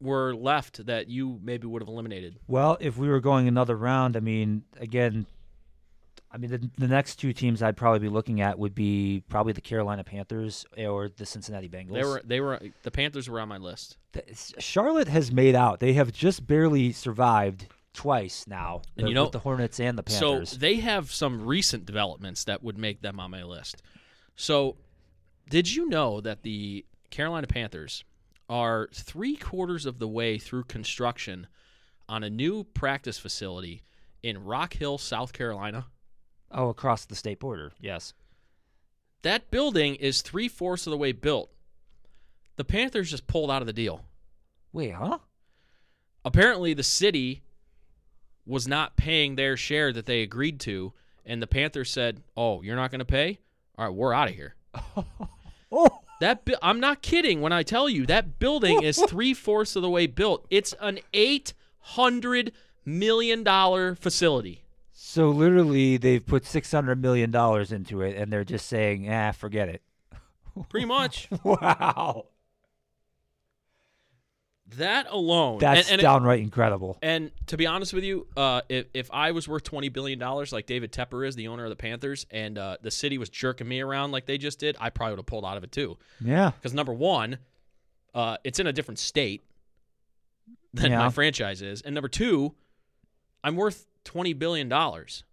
were 0.01 0.35
left 0.35 0.85
that 0.85 1.07
you 1.09 1.39
maybe 1.41 1.65
would 1.67 1.81
have 1.81 1.87
eliminated? 1.89 2.37
Well, 2.47 2.77
if 2.81 2.97
we 2.97 3.07
were 3.07 3.21
going 3.21 3.47
another 3.47 3.75
round, 3.77 4.17
I 4.17 4.19
mean, 4.19 4.63
again, 4.77 5.25
I 6.33 6.37
mean, 6.37 6.49
the, 6.49 6.69
the 6.79 6.87
next 6.87 7.17
two 7.17 7.31
teams 7.31 7.61
I'd 7.61 7.77
probably 7.77 7.99
be 7.99 8.09
looking 8.09 8.41
at 8.41 8.57
would 8.57 8.73
be 8.73 9.21
probably 9.29 9.53
the 9.53 9.61
Carolina 9.61 10.03
Panthers 10.03 10.65
or 10.77 11.09
the 11.09 11.27
Cincinnati 11.27 11.69
Bengals. 11.69 11.93
They 11.93 12.03
were 12.03 12.21
they 12.25 12.39
were 12.41 12.59
the 12.81 12.89
Panthers 12.91 13.29
were 13.29 13.39
on 13.39 13.47
my 13.49 13.57
list. 13.57 13.97
The- 14.13 14.23
Charlotte 14.57 15.07
has 15.07 15.31
made 15.31 15.53
out. 15.55 15.79
They 15.79 15.93
have 15.93 16.11
just 16.11 16.47
barely 16.47 16.91
survived 16.91 17.67
twice 17.93 18.45
now. 18.47 18.81
And 18.97 19.05
the- 19.05 19.09
you 19.09 19.13
know- 19.15 19.23
with 19.25 19.33
the 19.33 19.39
Hornets 19.39 19.79
and 19.79 19.95
the 19.95 20.01
Panthers. 20.03 20.49
So 20.49 20.57
they 20.57 20.77
have 20.77 21.11
some 21.11 21.45
recent 21.45 21.85
developments 21.85 22.43
that 22.45 22.63
would 22.63 22.79
make 22.79 23.01
them 23.01 23.19
on 23.19 23.29
my 23.29 23.43
list. 23.43 23.83
So, 24.35 24.77
did 25.49 25.71
you 25.71 25.87
know 25.87 26.19
that 26.19 26.41
the 26.41 26.83
Carolina 27.11 27.45
Panthers 27.45 28.03
are 28.49 28.89
three 28.91 29.35
quarters 29.35 29.85
of 29.85 29.99
the 29.99 30.07
way 30.07 30.39
through 30.39 30.63
construction 30.63 31.45
on 32.09 32.23
a 32.23 32.29
new 32.31 32.63
practice 32.63 33.19
facility 33.19 33.83
in 34.23 34.43
Rock 34.43 34.73
Hill, 34.73 34.97
South 34.97 35.31
Carolina? 35.33 35.85
Oh, 36.53 36.69
across 36.69 37.05
the 37.05 37.15
state 37.15 37.39
border. 37.39 37.71
Yes. 37.79 38.13
That 39.23 39.49
building 39.51 39.95
is 39.95 40.21
three 40.21 40.47
fourths 40.47 40.85
of 40.87 40.91
the 40.91 40.97
way 40.97 41.11
built. 41.11 41.49
The 42.57 42.63
Panthers 42.65 43.09
just 43.09 43.25
pulled 43.27 43.49
out 43.49 43.61
of 43.61 43.65
the 43.67 43.73
deal. 43.73 44.01
Wait, 44.71 44.91
huh? 44.93 45.19
apparently 46.25 46.73
the 46.73 46.83
city 46.83 47.41
was 48.45 48.67
not 48.67 48.95
paying 48.95 49.35
their 49.35 49.57
share 49.57 49.91
that 49.91 50.05
they 50.05 50.21
agreed 50.21 50.59
to 50.59 50.93
and 51.25 51.41
the 51.41 51.47
panthers 51.47 51.89
said 51.91 52.21
oh 52.37 52.61
you're 52.61 52.75
not 52.77 52.91
going 52.91 52.99
to 52.99 53.05
pay 53.05 53.37
all 53.77 53.85
right 53.85 53.93
we're 53.93 54.13
out 54.13 54.29
of 54.29 54.33
here 54.35 54.55
Oh, 55.71 55.89
that 56.21 56.45
bu- 56.45 56.55
i'm 56.61 56.79
not 56.79 57.01
kidding 57.01 57.41
when 57.41 57.51
i 57.51 57.61
tell 57.61 57.89
you 57.89 58.05
that 58.05 58.39
building 58.39 58.83
is 58.83 58.97
three-fourths 59.09 59.75
of 59.75 59.81
the 59.81 59.89
way 59.89 60.07
built 60.07 60.45
it's 60.49 60.73
an 60.79 60.99
800 61.13 62.53
million 62.85 63.43
dollar 63.43 63.95
facility 63.95 64.62
so 65.13 65.29
literally 65.29 65.97
they've 65.97 66.25
put 66.25 66.43
six 66.45 66.71
hundred 66.71 66.99
million 67.01 67.29
dollars 67.29 67.71
into 67.71 68.01
it, 68.01 68.17
and 68.17 68.33
they're 68.33 68.43
just 68.43 68.65
saying, 68.67 69.07
"Ah, 69.13 69.31
forget 69.31 69.69
it." 69.69 69.81
pretty 70.69 70.85
much 70.87 71.27
Wow, 71.43 72.25
that 74.77 75.05
alone 75.11 75.59
that's 75.59 75.81
and, 75.87 75.93
and 75.93 75.99
it- 75.99 76.03
downright 76.03 76.39
incredible. 76.39 76.97
And 77.01 77.31
to 77.47 77.57
be 77.57 77.67
honest 77.67 77.93
with 77.93 78.03
you, 78.03 78.25
uh, 78.35 78.61
if 78.69 78.87
if 78.93 79.09
I 79.11 79.31
was 79.31 79.47
worth 79.47 79.63
twenty 79.63 79.89
billion 79.89 80.17
dollars, 80.19 80.51
like 80.51 80.65
David 80.65 80.91
Tepper 80.91 81.27
is, 81.27 81.35
the 81.35 81.47
owner 81.47 81.65
of 81.65 81.69
the 81.69 81.75
Panthers, 81.75 82.25
and 82.31 82.57
uh, 82.57 82.77
the 82.81 82.91
city 82.91 83.17
was 83.17 83.29
jerking 83.29 83.67
me 83.67 83.81
around 83.81 84.11
like 84.11 84.25
they 84.25 84.37
just 84.37 84.59
did, 84.59 84.75
I 84.79 84.89
probably 84.89 85.13
would 85.13 85.19
have 85.19 85.25
pulled 85.27 85.45
out 85.45 85.57
of 85.57 85.63
it 85.63 85.71
too. 85.71 85.97
Yeah. 86.19 86.51
Because 86.51 86.73
number 86.73 86.93
one, 86.93 87.37
uh, 88.15 88.37
it's 88.43 88.59
in 88.59 88.65
a 88.67 88.73
different 88.73 88.99
state 88.99 89.43
than 90.73 90.91
Yeah. 90.91 90.99
my 90.99 91.09
franchise 91.09 91.61
is, 91.61 91.81
and 91.81 91.93
number 91.93 92.07
two, 92.09 92.55
I'm 93.43 93.55
worth 93.55 93.85
twenty 94.03 94.33
billion 94.33 94.69
dollars. 94.69 95.23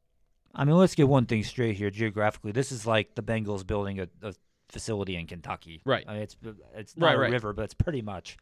I 0.55 0.64
mean, 0.64 0.77
let's 0.77 0.95
get 0.97 1.09
one 1.09 1.27
thing 1.27 1.45
straight 1.45 1.77
here 1.77 1.91
geographically. 1.91 2.51
This 2.53 2.73
is 2.73 2.85
like 2.87 3.14
the 3.14 3.23
Bengals 3.23 3.64
building 3.66 4.01
a, 4.01 4.09
a 4.23 4.35
facility 4.68 5.14
in 5.16 5.27
Kentucky. 5.27 5.81
Right. 5.85 6.05
I 6.09 6.14
mean, 6.14 6.23
it's 6.23 6.37
it's 6.75 6.97
not 6.97 7.07
Right, 7.07 7.14
a 7.16 7.18
right. 7.21 7.31
river, 7.33 7.53
but 7.53 7.62
it's 7.62 7.75
pretty 7.75 8.03
much. 8.03 8.37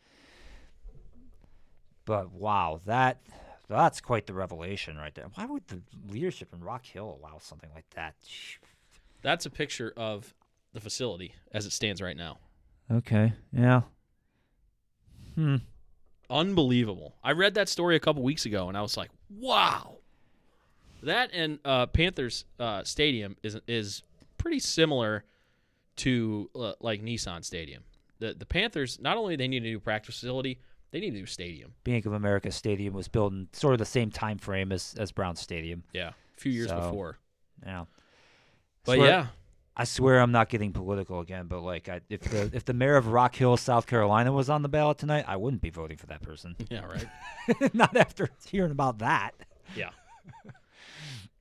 But 2.04 2.32
wow, 2.32 2.80
that 2.86 3.20
that's 3.68 4.00
quite 4.00 4.26
the 4.26 4.32
revelation 4.32 4.96
right 4.96 5.14
there. 5.14 5.26
Why 5.34 5.44
would 5.44 5.66
the 5.68 5.82
leadership 6.10 6.54
in 6.54 6.60
Rock 6.60 6.86
Hill 6.86 7.18
allow 7.20 7.38
something 7.38 7.68
like 7.74 7.88
that? 7.94 8.14
That's 9.20 9.44
a 9.44 9.50
picture 9.50 9.92
of 9.96 10.32
the 10.72 10.80
facility 10.80 11.34
as 11.52 11.66
it 11.66 11.72
stands 11.72 12.00
right 12.00 12.16
now. 12.16 12.38
Okay. 12.90 13.34
Yeah. 13.52 13.82
Hmm. 15.34 15.56
Unbelievable. 16.30 17.14
I 17.22 17.32
read 17.32 17.54
that 17.54 17.68
story 17.68 17.96
a 17.96 18.00
couple 18.00 18.22
weeks 18.22 18.46
ago, 18.46 18.68
and 18.68 18.76
I 18.76 18.82
was 18.82 18.96
like, 18.96 19.10
"Wow." 19.28 19.97
That 21.02 21.30
and 21.32 21.58
uh, 21.64 21.86
Panthers 21.86 22.44
uh, 22.58 22.82
Stadium 22.84 23.36
is 23.42 23.58
is 23.66 24.02
pretty 24.36 24.58
similar 24.60 25.24
to 25.96 26.50
uh, 26.54 26.72
like 26.80 27.02
Nissan 27.02 27.44
Stadium. 27.44 27.82
The 28.18 28.34
the 28.34 28.46
Panthers 28.46 28.98
not 29.00 29.16
only 29.16 29.36
they 29.36 29.48
need 29.48 29.62
a 29.62 29.66
new 29.66 29.80
practice 29.80 30.16
facility, 30.16 30.58
they 30.90 31.00
need 31.00 31.12
a 31.12 31.16
new 31.16 31.26
stadium. 31.26 31.72
Bank 31.84 32.06
of 32.06 32.12
America 32.12 32.50
Stadium 32.50 32.94
was 32.94 33.08
built 33.08 33.32
in 33.32 33.48
sort 33.52 33.74
of 33.74 33.78
the 33.78 33.84
same 33.84 34.10
time 34.10 34.38
frame 34.38 34.72
as 34.72 34.94
as 34.98 35.12
Brown 35.12 35.36
Stadium. 35.36 35.84
Yeah, 35.92 36.08
a 36.36 36.40
few 36.40 36.52
years 36.52 36.68
So- 36.70 36.80
before. 36.80 37.18
Yeah. 37.64 37.84
But 38.84 38.94
Swear- 38.96 39.08
yeah, 39.08 39.26
I 39.76 39.84
swear 39.84 40.20
I'm 40.20 40.32
not 40.32 40.48
getting 40.48 40.72
political 40.72 41.20
again, 41.20 41.46
but 41.46 41.60
like, 41.60 41.88
I, 41.88 42.00
if 42.08 42.22
the 42.22 42.50
if 42.54 42.64
the 42.64 42.72
mayor 42.72 42.96
of 42.96 43.08
Rock 43.08 43.34
Hill, 43.34 43.56
South 43.56 43.86
Carolina, 43.86 44.32
was 44.32 44.48
on 44.48 44.62
the 44.62 44.68
ballot 44.68 44.98
tonight, 44.98 45.24
I 45.28 45.36
wouldn't 45.36 45.60
be 45.62 45.70
voting 45.70 45.96
for 45.98 46.06
that 46.06 46.22
person. 46.22 46.56
yeah, 46.70 46.84
right. 46.86 47.74
not 47.74 47.96
after 47.96 48.30
hearing 48.48 48.70
about 48.72 48.98
that. 49.00 49.32
Yeah, 49.76 49.90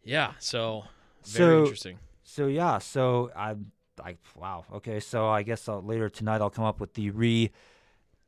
yeah. 0.07 0.33
So 0.39 0.83
very 1.25 1.51
So- 1.55 1.59
interesting. 1.63 1.99
So 2.23 2.47
yeah, 2.47 2.77
so 2.79 3.31
I'm 3.35 3.71
like, 4.03 4.17
wow, 4.35 4.65
okay. 4.73 4.99
So 4.99 5.27
I 5.27 5.43
guess 5.43 5.67
I'll, 5.69 5.81
later 5.81 6.09
tonight 6.09 6.41
I'll 6.41 6.49
come 6.49 6.65
up 6.65 6.79
with 6.79 6.93
the 6.93 7.09
re 7.11 7.51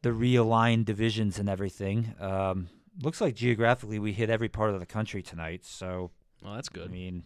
the 0.02 0.10
realigned 0.10 0.86
divisions 0.86 1.38
and 1.40 1.50
everything. 1.50 2.16
Um, 2.20 2.70
looks 3.02 3.20
like 3.22 3.36
geographically 3.36 4.00
we 4.00 4.14
hit 4.14 4.30
every 4.30 4.48
part 4.50 4.74
of 4.74 4.80
the 4.80 4.86
country 4.86 5.22
tonight. 5.22 5.66
So 5.66 6.12
Well, 6.42 6.56
that's 6.56 6.70
good. 6.70 6.88
I 6.90 6.92
mean, 6.92 7.24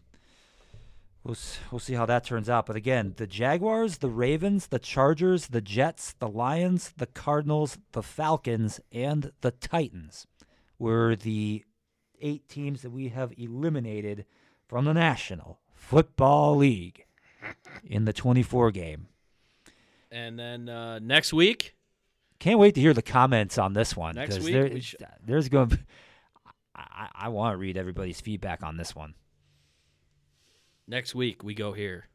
we'll 1.23 1.37
we'll 1.71 1.79
see 1.79 1.93
how 1.93 2.05
that 2.07 2.23
turns 2.25 2.49
out. 2.49 2.65
But 2.65 2.75
again, 2.75 3.13
the 3.17 3.27
Jaguars, 3.27 3.99
the 3.99 4.09
Ravens, 4.09 4.67
the 4.67 4.79
Chargers, 4.79 5.47
the 5.47 5.61
Jets, 5.61 6.13
the 6.19 6.27
Lions, 6.27 6.91
the 6.97 7.07
Cardinals, 7.07 7.77
the 7.91 8.03
Falcons, 8.03 8.79
and 8.91 9.31
the 9.41 9.51
Titans 9.51 10.27
were 10.79 11.15
the 11.15 11.63
eight 12.19 12.49
teams 12.49 12.81
that 12.81 12.89
we 12.91 13.09
have 13.09 13.31
eliminated 13.37 14.25
from 14.67 14.85
the 14.85 14.93
National 14.93 15.59
Football 15.73 16.55
League 16.57 17.05
in 17.85 18.05
the 18.05 18.13
24 18.13 18.71
game. 18.71 19.07
And 20.11 20.37
then 20.39 20.69
uh, 20.69 20.99
next 20.99 21.33
week, 21.33 21.75
Can't 22.39 22.59
wait 22.59 22.75
to 22.75 22.81
hear 22.81 22.93
the 22.93 23.01
comments 23.01 23.57
on 23.57 23.73
this 23.73 23.95
one 23.95 24.15
Next 24.15 24.39
week, 24.39 24.53
there- 24.53 24.69
we 24.69 24.81
sh- 24.81 24.95
there's 25.23 25.49
going. 25.49 25.69
to... 25.69 25.79
I, 26.75 27.09
I 27.13 27.29
want 27.29 27.53
to 27.53 27.57
read 27.57 27.77
everybody's 27.77 28.19
feedback 28.21 28.63
on 28.63 28.77
this 28.77 28.95
one. 28.95 29.13
next 30.87 31.13
week 31.15 31.43
we 31.43 31.53
go 31.53 31.71
here. 31.73 32.07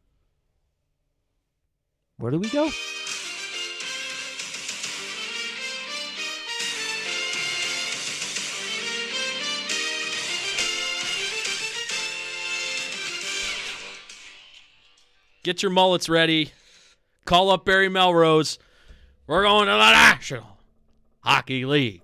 Where 2.19 2.31
do 2.33 2.39
we 2.39 2.49
go? 2.51 2.71
Get 15.43 15.63
your 15.63 15.71
mullets 15.71 16.09
ready. 16.09 16.53
Call 17.25 17.51
up 17.51 17.65
Barry 17.65 17.89
Melrose. 17.89 18.59
We're 19.27 19.43
going 19.43 19.67
to 19.67 19.73
the 19.73 19.79
National 19.79 20.59
Hockey 21.21 21.65
League. 21.65 22.03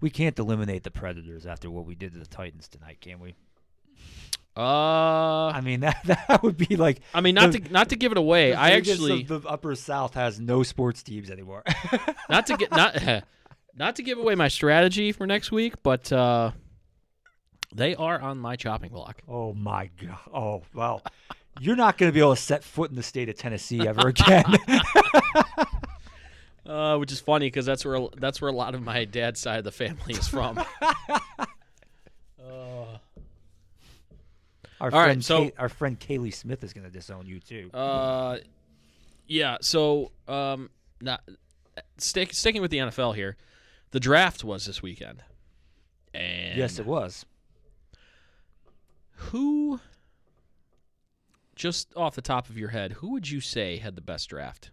We 0.00 0.10
can't 0.10 0.38
eliminate 0.38 0.84
the 0.84 0.90
Predators 0.90 1.46
after 1.46 1.70
what 1.70 1.86
we 1.86 1.94
did 1.94 2.12
to 2.12 2.18
the 2.18 2.26
Titans 2.26 2.68
tonight, 2.68 2.98
can 3.00 3.20
we? 3.20 3.34
Uh, 4.56 5.48
I 5.48 5.60
mean, 5.62 5.80
that 5.80 5.98
that 6.04 6.42
would 6.42 6.56
be 6.56 6.76
like. 6.76 7.00
I 7.12 7.20
mean, 7.20 7.34
not 7.34 7.52
the- 7.52 7.60
to 7.60 7.72
not 7.72 7.88
to 7.88 7.96
give 7.96 8.12
it 8.12 8.18
away. 8.18 8.52
I 8.54 8.70
actually 8.72 9.24
the 9.24 9.40
Upper 9.46 9.74
South 9.74 10.14
has 10.14 10.38
no 10.38 10.62
sports 10.62 11.02
teams 11.02 11.30
anymore. 11.30 11.64
not 12.30 12.46
to 12.46 12.56
get 12.56 12.70
not 12.70 13.24
not 13.74 13.96
to 13.96 14.02
give 14.02 14.18
away 14.18 14.34
my 14.36 14.48
strategy 14.48 15.10
for 15.10 15.26
next 15.26 15.50
week, 15.50 15.82
but 15.82 16.12
uh, 16.12 16.52
they 17.74 17.96
are 17.96 18.20
on 18.20 18.38
my 18.38 18.54
chopping 18.54 18.92
block. 18.92 19.22
oh 19.28 19.52
my 19.54 19.90
god! 20.00 20.18
Oh 20.32 20.62
well, 20.72 21.02
you're 21.60 21.76
not 21.76 21.98
going 21.98 22.10
to 22.10 22.14
be 22.14 22.20
able 22.20 22.34
to 22.34 22.40
set 22.40 22.64
foot 22.64 22.90
in 22.90 22.96
the 22.96 23.02
state 23.02 23.28
of 23.28 23.36
Tennessee 23.36 23.86
ever 23.86 24.08
again. 24.08 24.44
Uh, 26.66 26.96
which 26.96 27.12
is 27.12 27.20
funny 27.20 27.46
because 27.46 27.66
that's 27.66 27.84
where 27.84 28.08
that's 28.16 28.40
where 28.40 28.48
a 28.50 28.54
lot 28.54 28.74
of 28.74 28.80
my 28.82 29.04
dad's 29.04 29.38
side 29.38 29.58
of 29.58 29.64
the 29.64 29.70
family 29.70 30.14
is 30.14 30.26
from. 30.26 30.58
our 34.80 34.90
right, 34.90 34.90
friend, 34.90 35.22
so- 35.22 35.44
Kay- 35.44 35.52
our 35.58 35.68
friend 35.68 36.00
Kaylee 36.00 36.32
Smith 36.32 36.64
is 36.64 36.72
going 36.72 36.84
to 36.86 36.90
disown 36.90 37.26
you 37.26 37.38
too. 37.38 37.70
Uh, 37.74 38.38
yeah. 39.26 39.58
So, 39.60 40.12
um, 40.26 40.70
not 41.02 41.20
stick, 41.98 42.32
sticking 42.32 42.62
with 42.62 42.70
the 42.70 42.78
NFL 42.78 43.14
here. 43.14 43.36
The 43.90 44.00
draft 44.00 44.42
was 44.42 44.64
this 44.64 44.82
weekend, 44.82 45.22
and 46.14 46.56
yes, 46.56 46.78
it 46.78 46.86
was. 46.86 47.26
who, 49.16 49.80
just 51.54 51.94
off 51.96 52.14
the 52.14 52.22
top 52.22 52.48
of 52.48 52.58
your 52.58 52.70
head, 52.70 52.92
who 52.92 53.10
would 53.12 53.30
you 53.30 53.40
say 53.40 53.78
had 53.78 53.96
the 53.96 54.00
best 54.00 54.28
draft? 54.28 54.70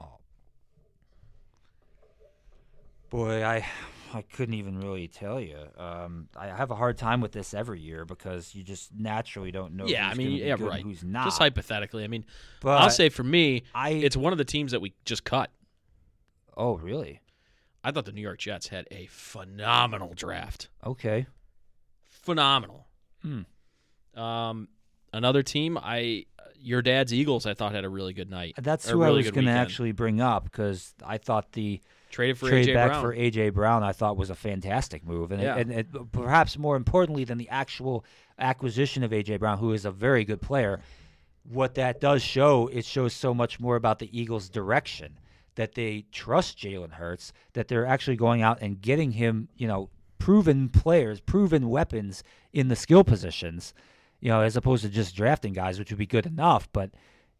Oh. 0.00 0.18
Boy, 3.10 3.44
I 3.44 3.66
I 4.14 4.22
couldn't 4.22 4.54
even 4.54 4.80
really 4.80 5.08
tell 5.08 5.40
you. 5.40 5.56
Um, 5.78 6.28
I 6.36 6.48
have 6.48 6.70
a 6.70 6.74
hard 6.74 6.98
time 6.98 7.20
with 7.20 7.32
this 7.32 7.54
every 7.54 7.80
year 7.80 8.04
because 8.04 8.54
you 8.54 8.62
just 8.62 8.90
naturally 8.94 9.50
don't 9.50 9.74
know. 9.74 9.86
yeah, 9.86 10.08
I 10.08 10.14
mean, 10.14 10.32
yeah, 10.32 10.56
good 10.56 10.68
right. 10.68 10.82
Who's 10.82 11.02
not? 11.02 11.24
Just 11.24 11.38
hypothetically, 11.38 12.04
I 12.04 12.08
mean, 12.08 12.24
but 12.60 12.80
I'll 12.80 12.90
say 12.90 13.08
for 13.08 13.24
me, 13.24 13.62
I. 13.74 13.90
it's 13.90 14.16
one 14.16 14.32
of 14.32 14.38
the 14.38 14.44
teams 14.44 14.72
that 14.72 14.80
we 14.80 14.94
just 15.04 15.24
cut. 15.24 15.50
oh, 16.56 16.76
really? 16.76 17.20
I 17.84 17.90
thought 17.90 18.04
the 18.04 18.12
New 18.12 18.20
York 18.20 18.38
Jets 18.38 18.68
had 18.68 18.86
a 18.90 19.06
phenomenal 19.06 20.14
draft. 20.14 20.68
Okay. 20.86 21.26
Phenomenal. 22.04 22.86
Hmm. 23.22 23.40
Um, 24.20 24.68
another 25.12 25.42
team, 25.42 25.78
I 25.80 26.26
your 26.60 26.80
dad's 26.80 27.12
Eagles, 27.12 27.44
I 27.44 27.54
thought 27.54 27.72
had 27.72 27.84
a 27.84 27.88
really 27.88 28.12
good 28.12 28.30
night. 28.30 28.54
That's 28.56 28.88
who 28.88 29.02
I 29.02 29.10
was 29.10 29.30
going 29.30 29.46
to 29.46 29.50
actually 29.50 29.92
bring 29.92 30.20
up 30.20 30.44
because 30.44 30.94
I 31.04 31.18
thought 31.18 31.52
the 31.52 31.80
traded 32.10 32.38
for 32.38 32.48
trade 32.48 32.68
AJ 32.68 32.74
back 32.74 32.90
Brown. 32.90 33.02
for 33.02 33.16
AJ 33.16 33.52
Brown 33.54 33.82
I 33.82 33.92
thought 33.92 34.16
was 34.16 34.30
a 34.30 34.34
fantastic 34.34 35.04
move, 35.04 35.32
and, 35.32 35.42
Yeah. 35.42 35.56
it, 35.56 35.60
and 35.66 35.72
it, 35.72 36.12
perhaps 36.12 36.56
more 36.58 36.76
importantly 36.76 37.24
than 37.24 37.38
the 37.38 37.48
actual 37.48 38.04
acquisition 38.38 39.02
of 39.02 39.10
AJ 39.10 39.38
Brown, 39.40 39.58
who 39.58 39.72
is 39.72 39.84
a 39.84 39.90
very 39.90 40.24
good 40.24 40.40
player. 40.40 40.80
What 41.44 41.74
that 41.74 42.00
does 42.00 42.22
show, 42.22 42.68
it 42.68 42.84
shows 42.84 43.12
so 43.12 43.34
much 43.34 43.58
more 43.58 43.74
about 43.76 43.98
the 43.98 44.16
Eagles' 44.16 44.48
direction 44.48 45.18
that 45.56 45.74
they 45.74 46.04
trust 46.12 46.58
Jalen 46.58 46.92
Hurts, 46.92 47.32
that 47.54 47.66
they're 47.68 47.86
actually 47.86 48.16
going 48.16 48.42
out 48.42 48.58
and 48.60 48.80
getting 48.80 49.12
him, 49.12 49.48
you 49.56 49.66
know, 49.66 49.90
proven 50.18 50.68
players, 50.68 51.18
proven 51.20 51.68
weapons 51.68 52.22
in 52.52 52.68
the 52.68 52.76
skill 52.76 53.02
positions, 53.02 53.74
you 54.22 54.28
know, 54.28 54.40
as 54.40 54.56
opposed 54.56 54.84
to 54.84 54.88
just 54.88 55.16
drafting 55.16 55.52
guys, 55.52 55.80
which 55.80 55.90
would 55.90 55.98
be 55.98 56.06
good 56.06 56.26
enough, 56.26 56.68
but 56.72 56.92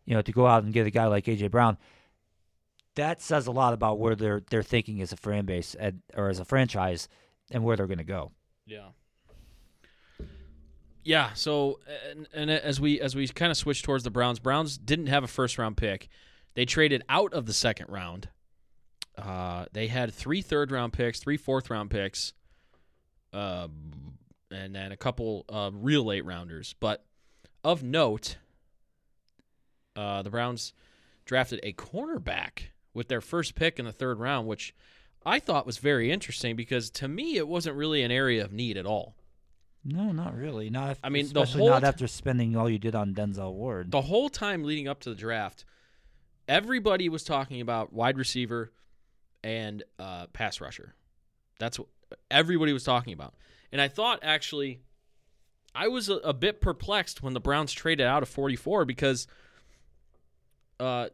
you 0.04 0.14
know, 0.14 0.20
to 0.20 0.32
go 0.32 0.48
out 0.48 0.64
and 0.64 0.72
get 0.72 0.84
a 0.84 0.90
guy 0.90 1.06
like 1.06 1.26
AJ 1.26 1.52
Brown, 1.52 1.78
that 2.96 3.22
says 3.22 3.46
a 3.46 3.52
lot 3.52 3.72
about 3.72 4.00
where 4.00 4.16
they're 4.16 4.42
they're 4.50 4.64
thinking 4.64 5.00
as 5.00 5.12
a 5.12 5.16
fan 5.16 5.46
base 5.46 5.76
and, 5.76 6.02
or 6.16 6.28
as 6.28 6.40
a 6.40 6.44
franchise 6.44 7.08
and 7.52 7.62
where 7.62 7.76
they're 7.76 7.86
going 7.86 7.98
to 7.98 8.04
go. 8.04 8.32
Yeah. 8.66 8.88
Yeah. 11.04 11.32
So, 11.34 11.78
and, 12.10 12.28
and 12.34 12.50
as 12.50 12.80
we 12.80 13.00
as 13.00 13.14
we 13.14 13.28
kind 13.28 13.52
of 13.52 13.56
switch 13.56 13.84
towards 13.84 14.02
the 14.02 14.10
Browns, 14.10 14.40
Browns 14.40 14.76
didn't 14.76 15.06
have 15.06 15.22
a 15.22 15.28
first 15.28 15.58
round 15.58 15.76
pick. 15.76 16.08
They 16.54 16.64
traded 16.64 17.04
out 17.08 17.32
of 17.32 17.46
the 17.46 17.54
second 17.54 17.90
round. 17.90 18.28
Uh, 19.16 19.66
they 19.72 19.86
had 19.86 20.12
three 20.12 20.42
third 20.42 20.72
round 20.72 20.92
picks, 20.92 21.20
three 21.20 21.36
fourth 21.36 21.70
round 21.70 21.90
picks, 21.90 22.32
uh, 23.32 23.68
and 24.52 24.74
then 24.74 24.92
a 24.92 24.96
couple 24.96 25.44
uh, 25.48 25.70
real 25.72 26.04
late 26.04 26.24
rounders. 26.24 26.74
But 26.78 27.04
of 27.64 27.82
note, 27.82 28.36
uh, 29.96 30.22
the 30.22 30.30
Browns 30.30 30.72
drafted 31.24 31.60
a 31.62 31.72
cornerback 31.72 32.70
with 32.94 33.08
their 33.08 33.20
first 33.20 33.54
pick 33.54 33.78
in 33.78 33.84
the 33.84 33.92
third 33.92 34.18
round, 34.18 34.46
which 34.46 34.74
I 35.24 35.38
thought 35.38 35.66
was 35.66 35.78
very 35.78 36.10
interesting 36.10 36.56
because 36.56 36.90
to 36.90 37.08
me 37.08 37.36
it 37.36 37.48
wasn't 37.48 37.76
really 37.76 38.02
an 38.02 38.10
area 38.10 38.44
of 38.44 38.52
need 38.52 38.76
at 38.76 38.86
all. 38.86 39.14
No, 39.84 40.12
not 40.12 40.36
really. 40.36 40.70
Not 40.70 40.90
if, 40.92 40.98
I 41.02 41.08
mean, 41.08 41.24
especially 41.26 41.60
whole 41.60 41.70
not 41.70 41.84
after 41.84 42.06
spending 42.06 42.56
all 42.56 42.70
you 42.70 42.78
did 42.78 42.94
on 42.94 43.14
Denzel 43.14 43.52
Ward. 43.52 43.90
The 43.90 44.02
whole 44.02 44.28
time 44.28 44.62
leading 44.62 44.86
up 44.86 45.00
to 45.00 45.10
the 45.10 45.16
draft, 45.16 45.64
everybody 46.46 47.08
was 47.08 47.24
talking 47.24 47.60
about 47.60 47.92
wide 47.92 48.16
receiver 48.16 48.72
and 49.42 49.82
uh, 49.98 50.26
pass 50.32 50.60
rusher. 50.60 50.94
That's 51.58 51.78
what 51.80 51.88
everybody 52.30 52.72
was 52.72 52.84
talking 52.84 53.12
about. 53.12 53.34
And 53.72 53.80
I 53.80 53.88
thought 53.88 54.20
actually, 54.22 54.80
I 55.74 55.88
was 55.88 56.08
a, 56.08 56.16
a 56.16 56.34
bit 56.34 56.60
perplexed 56.60 57.22
when 57.22 57.32
the 57.32 57.40
Browns 57.40 57.72
traded 57.72 58.06
out 58.06 58.22
of 58.22 58.28
44 58.28 58.84
because 58.84 59.26
uh, 60.78 61.08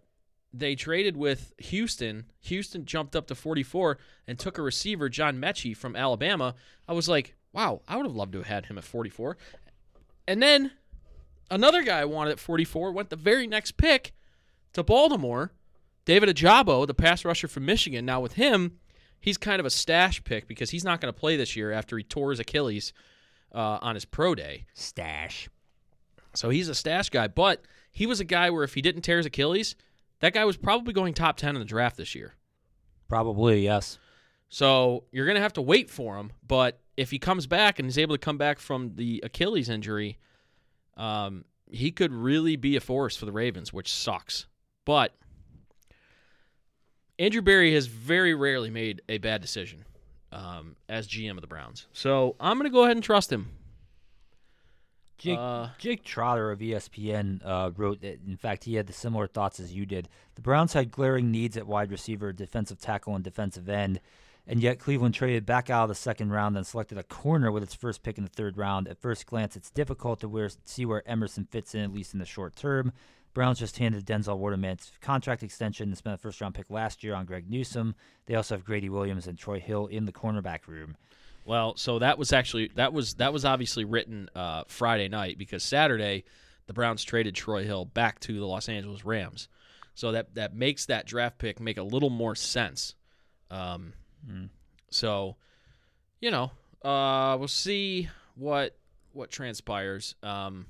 they 0.52 0.74
traded 0.74 1.16
with 1.16 1.52
Houston. 1.58 2.24
Houston 2.40 2.84
jumped 2.84 3.14
up 3.14 3.28
to 3.28 3.34
44 3.34 3.98
and 4.26 4.38
took 4.38 4.58
a 4.58 4.62
receiver, 4.62 5.08
John 5.08 5.38
Metchie 5.40 5.76
from 5.76 5.94
Alabama. 5.94 6.54
I 6.88 6.92
was 6.92 7.08
like, 7.08 7.34
wow, 7.52 7.82
I 7.86 7.96
would 7.96 8.06
have 8.06 8.16
loved 8.16 8.32
to 8.32 8.38
have 8.38 8.48
had 8.48 8.66
him 8.66 8.78
at 8.78 8.84
44. 8.84 9.36
And 10.26 10.42
then 10.42 10.72
another 11.50 11.82
guy 11.82 12.00
I 12.00 12.06
wanted 12.06 12.32
at 12.32 12.40
44 12.40 12.92
went 12.92 13.10
the 13.10 13.16
very 13.16 13.46
next 13.46 13.76
pick 13.76 14.12
to 14.72 14.82
Baltimore. 14.82 15.52
David 16.04 16.34
Ojabo, 16.34 16.86
the 16.86 16.94
pass 16.94 17.24
rusher 17.24 17.48
from 17.48 17.66
Michigan. 17.66 18.06
Now 18.06 18.20
with 18.20 18.34
him, 18.34 18.78
he's 19.20 19.36
kind 19.36 19.60
of 19.60 19.66
a 19.66 19.70
stash 19.70 20.22
pick 20.24 20.46
because 20.46 20.70
he's 20.70 20.84
not 20.84 21.00
going 21.00 21.12
to 21.12 21.18
play 21.18 21.36
this 21.36 21.56
year 21.56 21.72
after 21.72 21.96
he 21.96 22.04
tore 22.04 22.30
his 22.30 22.40
Achilles 22.40 22.92
uh, 23.54 23.78
on 23.80 23.94
his 23.94 24.04
pro 24.04 24.34
day. 24.34 24.66
Stash. 24.74 25.48
So 26.34 26.50
he's 26.50 26.68
a 26.68 26.74
stash 26.74 27.10
guy, 27.10 27.28
but 27.28 27.62
he 27.90 28.06
was 28.06 28.20
a 28.20 28.24
guy 28.24 28.50
where 28.50 28.64
if 28.64 28.74
he 28.74 28.82
didn't 28.82 29.02
tear 29.02 29.16
his 29.16 29.26
Achilles, 29.26 29.74
that 30.20 30.34
guy 30.34 30.44
was 30.44 30.56
probably 30.56 30.92
going 30.92 31.14
top 31.14 31.36
10 31.36 31.56
in 31.56 31.60
the 31.60 31.64
draft 31.64 31.96
this 31.96 32.14
year. 32.14 32.34
Probably, 33.08 33.64
yes. 33.64 33.98
So 34.48 35.04
you're 35.12 35.26
going 35.26 35.36
to 35.36 35.42
have 35.42 35.54
to 35.54 35.62
wait 35.62 35.90
for 35.90 36.16
him. 36.16 36.32
But 36.46 36.80
if 36.96 37.10
he 37.10 37.18
comes 37.18 37.46
back 37.46 37.78
and 37.78 37.88
is 37.88 37.98
able 37.98 38.14
to 38.14 38.20
come 38.20 38.38
back 38.38 38.58
from 38.58 38.94
the 38.96 39.20
Achilles 39.24 39.68
injury, 39.68 40.18
um, 40.96 41.44
he 41.70 41.90
could 41.90 42.12
really 42.12 42.56
be 42.56 42.76
a 42.76 42.80
force 42.80 43.16
for 43.16 43.26
the 43.26 43.32
Ravens, 43.32 43.72
which 43.72 43.92
sucks. 43.92 44.46
But 44.84 45.14
Andrew 47.18 47.42
Berry 47.42 47.74
has 47.74 47.86
very 47.86 48.34
rarely 48.34 48.70
made 48.70 49.02
a 49.08 49.18
bad 49.18 49.40
decision 49.40 49.84
um, 50.32 50.76
as 50.88 51.08
GM 51.08 51.32
of 51.32 51.40
the 51.40 51.46
Browns. 51.46 51.86
So 51.92 52.36
I'm 52.38 52.58
going 52.58 52.70
to 52.70 52.74
go 52.74 52.84
ahead 52.84 52.96
and 52.96 53.02
trust 53.04 53.32
him. 53.32 53.48
Jake, 55.18 55.38
Uh, 55.38 55.70
Jake 55.78 56.04
Trotter 56.04 56.52
of 56.52 56.60
ESPN 56.60 57.40
uh, 57.44 57.72
wrote 57.76 58.02
that, 58.02 58.20
in 58.24 58.36
fact, 58.36 58.62
he 58.64 58.76
had 58.76 58.86
the 58.86 58.92
similar 58.92 59.26
thoughts 59.26 59.58
as 59.58 59.72
you 59.72 59.84
did. 59.84 60.08
The 60.36 60.42
Browns 60.42 60.74
had 60.74 60.92
glaring 60.92 61.32
needs 61.32 61.56
at 61.56 61.66
wide 61.66 61.90
receiver, 61.90 62.32
defensive 62.32 62.78
tackle, 62.78 63.16
and 63.16 63.24
defensive 63.24 63.68
end, 63.68 63.98
and 64.46 64.62
yet 64.62 64.78
Cleveland 64.78 65.14
traded 65.14 65.44
back 65.44 65.70
out 65.70 65.82
of 65.82 65.88
the 65.88 65.96
second 65.96 66.30
round 66.30 66.56
and 66.56 66.64
selected 66.64 66.98
a 66.98 67.02
corner 67.02 67.50
with 67.50 67.64
its 67.64 67.74
first 67.74 68.04
pick 68.04 68.16
in 68.16 68.22
the 68.22 68.30
third 68.30 68.56
round. 68.56 68.86
At 68.86 69.00
first 69.02 69.26
glance, 69.26 69.56
it's 69.56 69.70
difficult 69.70 70.20
to 70.20 70.28
where, 70.28 70.50
see 70.64 70.86
where 70.86 71.06
Emerson 71.08 71.48
fits 71.50 71.74
in, 71.74 71.80
at 71.80 71.92
least 71.92 72.12
in 72.12 72.20
the 72.20 72.24
short 72.24 72.54
term. 72.54 72.92
Browns 73.34 73.58
just 73.58 73.78
handed 73.78 74.06
Denzel 74.06 74.38
Ward 74.38 74.54
a 74.54 74.56
man's 74.56 74.90
contract 75.00 75.42
extension 75.42 75.88
and 75.88 75.96
spent 75.96 76.14
a 76.14 76.18
first 76.18 76.40
round 76.40 76.54
pick 76.54 76.70
last 76.70 77.04
year 77.04 77.14
on 77.14 77.26
Greg 77.26 77.48
Newsome. 77.48 77.94
They 78.26 78.34
also 78.34 78.54
have 78.56 78.64
Greedy 78.64 78.88
Williams 78.88 79.26
and 79.26 79.38
Troy 79.38 79.60
Hill 79.60 79.86
in 79.86 80.06
the 80.06 80.12
cornerback 80.12 80.66
room. 80.66 80.96
Well, 81.44 81.76
so 81.76 81.98
that 82.00 82.18
was 82.18 82.32
actually 82.32 82.70
that 82.74 82.92
was 82.92 83.14
that 83.14 83.32
was 83.32 83.44
obviously 83.44 83.84
written 83.84 84.28
uh, 84.34 84.64
Friday 84.66 85.08
night 85.08 85.38
because 85.38 85.62
Saturday 85.62 86.24
the 86.66 86.72
Browns 86.74 87.04
traded 87.04 87.34
Troy 87.34 87.64
Hill 87.64 87.84
back 87.86 88.20
to 88.20 88.38
the 88.38 88.46
Los 88.46 88.68
Angeles 88.68 89.04
Rams, 89.04 89.48
so 89.94 90.12
that 90.12 90.34
that 90.34 90.54
makes 90.54 90.86
that 90.86 91.06
draft 91.06 91.38
pick 91.38 91.60
make 91.60 91.78
a 91.78 91.82
little 91.82 92.10
more 92.10 92.34
sense. 92.34 92.94
Um, 93.50 93.94
So, 94.90 95.36
you 96.20 96.30
know, 96.30 96.50
uh, 96.82 97.36
we'll 97.38 97.48
see 97.48 98.08
what 98.34 98.76
what 99.12 99.30
transpires. 99.30 100.14
Um, 100.22 100.66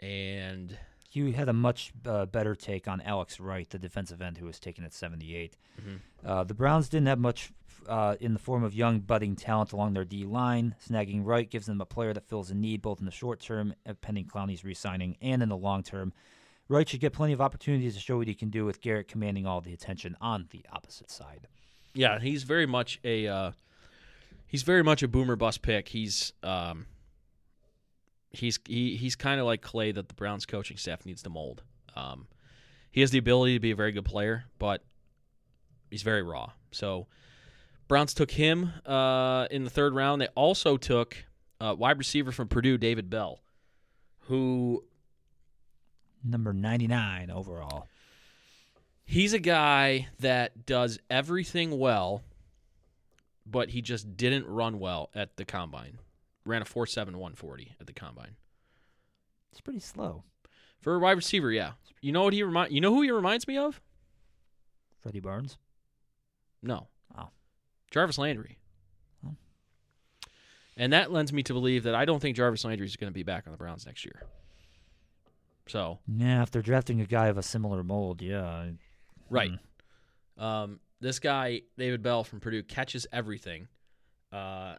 and 0.00 0.76
You 1.12 1.32
had 1.32 1.48
a 1.48 1.52
much 1.54 1.92
uh, 2.04 2.26
better 2.26 2.54
take 2.54 2.86
on 2.88 3.00
Alex 3.00 3.40
Wright, 3.40 3.68
the 3.70 3.78
defensive 3.78 4.20
end 4.20 4.36
who 4.36 4.44
was 4.46 4.58
taken 4.60 4.84
at 4.84 4.92
78. 4.92 5.56
Mhm. 5.80 6.00
Uh, 6.24 6.44
the 6.44 6.52
Browns 6.54 6.88
didn't 6.90 7.06
have 7.06 7.18
much 7.18 7.52
uh, 7.88 8.16
in 8.20 8.32
the 8.32 8.38
form 8.38 8.64
of 8.64 8.74
young 8.74 8.98
budding 9.00 9.36
talent 9.36 9.72
along 9.72 9.92
their 9.94 10.04
D 10.04 10.24
line. 10.24 10.74
Snagging 10.84 11.24
Wright 11.24 11.48
gives 11.48 11.66
them 11.66 11.80
a 11.80 11.86
player 11.86 12.12
that 12.12 12.28
fills 12.28 12.50
a 12.50 12.54
need 12.54 12.82
both 12.82 12.98
in 12.98 13.06
the 13.06 13.12
short 13.12 13.38
term, 13.40 13.74
uh, 13.86 13.94
pending 13.94 14.26
Clowney's 14.26 14.64
re-signing, 14.64 15.16
and 15.22 15.42
in 15.42 15.48
the 15.48 15.56
long 15.56 15.82
term. 15.84 16.12
Wright 16.68 16.88
should 16.88 16.98
get 17.00 17.12
plenty 17.12 17.32
of 17.32 17.40
opportunities 17.40 17.94
to 17.94 18.00
show 18.00 18.16
what 18.18 18.26
he 18.26 18.34
can 18.34 18.50
do 18.50 18.64
with 18.64 18.80
Garrett 18.80 19.06
commanding 19.08 19.46
all 19.46 19.60
the 19.60 19.72
attention 19.72 20.16
on 20.20 20.48
the 20.50 20.66
opposite 20.72 21.10
side. 21.12 21.46
yeah, 21.94 22.18
he's 22.18 22.42
very 22.42 22.66
much 22.66 22.98
a 23.04 23.26
uh, 23.28 23.52
he's 24.48 24.64
very 24.64 24.82
much 24.82 25.02
a 25.02 25.08
boomer 25.08 25.36
bust 25.36 25.62
pick. 25.62 25.88
He's 25.88 26.32
um, 26.42 26.86
he's 28.36 28.58
he, 28.66 28.96
he's 28.96 29.16
kind 29.16 29.40
of 29.40 29.46
like 29.46 29.62
clay 29.62 29.92
that 29.92 30.08
the 30.08 30.14
Browns 30.14 30.46
coaching 30.46 30.76
staff 30.76 31.04
needs 31.06 31.22
to 31.22 31.30
mold. 31.30 31.62
Um, 31.94 32.26
he 32.90 33.00
has 33.00 33.10
the 33.10 33.18
ability 33.18 33.54
to 33.54 33.60
be 33.60 33.70
a 33.70 33.76
very 33.76 33.92
good 33.92 34.04
player, 34.04 34.44
but 34.58 34.82
he's 35.90 36.02
very 36.02 36.22
raw. 36.22 36.50
So 36.70 37.06
Browns 37.88 38.14
took 38.14 38.30
him 38.30 38.72
uh, 38.84 39.46
in 39.50 39.64
the 39.64 39.70
third 39.70 39.94
round. 39.94 40.20
They 40.20 40.28
also 40.28 40.76
took 40.76 41.24
uh, 41.60 41.74
wide 41.78 41.98
receiver 41.98 42.32
from 42.32 42.48
Purdue, 42.48 42.78
David 42.78 43.08
Bell, 43.10 43.40
who 44.20 44.84
Number 46.24 46.52
99 46.52 47.30
overall. 47.30 47.86
he's 49.04 49.32
a 49.32 49.38
guy 49.38 50.08
that 50.18 50.66
does 50.66 50.98
everything 51.08 51.78
well, 51.78 52.22
but 53.46 53.70
he 53.70 53.80
just 53.80 54.16
didn't 54.16 54.46
run 54.46 54.80
well 54.80 55.10
at 55.14 55.36
the 55.36 55.44
combine. 55.44 55.98
Ran 56.46 56.62
a 56.62 56.64
4.7 56.64 56.96
140 57.06 57.76
at 57.80 57.86
the 57.86 57.92
combine. 57.92 58.36
It's 59.52 59.60
pretty 59.60 59.80
slow. 59.80 60.22
For 60.80 60.94
a 60.94 60.98
wide 60.98 61.12
receiver, 61.16 61.50
yeah. 61.50 61.72
You 62.00 62.12
know 62.12 62.22
what 62.22 62.32
he 62.32 62.42
remind 62.42 62.72
you 62.72 62.80
know 62.80 62.94
who 62.94 63.02
he 63.02 63.10
reminds 63.10 63.48
me 63.48 63.56
of? 63.58 63.80
Freddie 65.00 65.20
Barnes. 65.20 65.58
No. 66.62 66.88
Oh. 67.16 67.28
Jarvis 67.90 68.18
Landry. 68.18 68.58
Oh. 69.26 69.34
And 70.76 70.92
that 70.92 71.10
lends 71.12 71.32
me 71.32 71.42
to 71.44 71.52
believe 71.52 71.84
that 71.84 71.94
I 71.94 72.04
don't 72.04 72.20
think 72.20 72.36
Jarvis 72.36 72.64
Landry 72.64 72.86
is 72.86 72.96
going 72.96 73.10
to 73.10 73.14
be 73.14 73.22
back 73.22 73.44
on 73.46 73.52
the 73.52 73.56
Browns 73.58 73.86
next 73.86 74.04
year. 74.04 74.22
So, 75.68 75.98
Yeah, 76.06 76.42
if 76.42 76.50
they're 76.50 76.62
drafting 76.62 77.00
a 77.00 77.06
guy 77.06 77.26
of 77.26 77.38
a 77.38 77.42
similar 77.42 77.82
mold, 77.82 78.22
yeah. 78.22 78.66
right. 79.30 79.50
Hmm. 80.38 80.44
Um, 80.44 80.80
this 81.00 81.18
guy, 81.18 81.62
David 81.76 82.02
Bell 82.02 82.22
from 82.24 82.40
Purdue, 82.40 82.62
catches 82.62 83.06
everything. 83.12 83.66
Uh, 84.32 84.76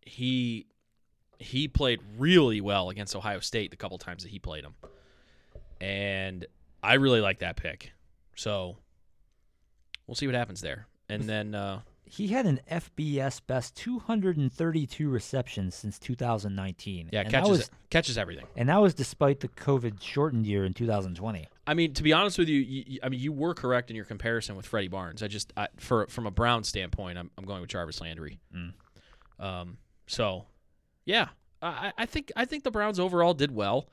he 0.00 0.66
he 1.38 1.68
played 1.68 2.00
really 2.18 2.60
well 2.60 2.90
against 2.90 3.14
Ohio 3.16 3.40
State 3.40 3.70
the 3.70 3.76
couple 3.76 3.98
times 3.98 4.22
that 4.22 4.30
he 4.30 4.38
played 4.38 4.64
him, 4.64 4.74
and 5.80 6.46
I 6.82 6.94
really 6.94 7.20
like 7.20 7.40
that 7.40 7.56
pick. 7.56 7.92
So 8.34 8.76
we'll 10.06 10.14
see 10.14 10.26
what 10.26 10.34
happens 10.36 10.60
there. 10.60 10.86
And 11.08 11.22
then 11.24 11.54
uh, 11.54 11.80
He 12.04 12.28
had 12.28 12.46
an 12.46 12.60
FBS 12.70 13.40
best 13.46 13.76
232 13.76 15.08
receptions 15.08 15.74
since 15.74 15.98
2019. 15.98 17.10
yeah, 17.12 17.20
and 17.20 17.30
catches 17.30 17.48
was, 17.48 17.70
catches 17.90 18.18
everything. 18.18 18.46
and 18.56 18.68
that 18.68 18.80
was 18.80 18.92
despite 18.94 19.40
the 19.40 19.48
COVID 19.48 20.02
shortened 20.02 20.46
year 20.46 20.64
in 20.64 20.74
2020. 20.74 21.46
I 21.68 21.74
mean, 21.74 21.94
to 21.94 22.02
be 22.02 22.12
honest 22.12 22.38
with 22.38 22.48
you, 22.48 22.60
you, 22.60 22.84
you- 22.86 23.00
I 23.02 23.08
mean, 23.08 23.20
you 23.20 23.32
were 23.32 23.54
correct 23.54 23.90
in 23.90 23.96
your 23.96 24.04
comparison 24.04 24.56
with 24.56 24.66
Freddie 24.66 24.88
Barnes. 24.88 25.22
I 25.22 25.28
just, 25.28 25.52
I, 25.56 25.68
for 25.78 26.06
from 26.08 26.26
a 26.26 26.30
Brown 26.30 26.62
standpoint, 26.64 27.18
I'm, 27.18 27.30
I'm 27.38 27.44
going 27.44 27.60
with 27.60 27.70
Jarvis 27.70 28.00
Landry. 28.00 28.38
Mm. 28.54 28.72
Um, 29.38 29.78
so, 30.06 30.44
yeah, 31.06 31.28
I, 31.62 31.92
I 31.96 32.04
think 32.04 32.30
I 32.36 32.44
think 32.44 32.64
the 32.64 32.70
Browns 32.70 33.00
overall 33.00 33.32
did 33.32 33.54
well. 33.54 33.88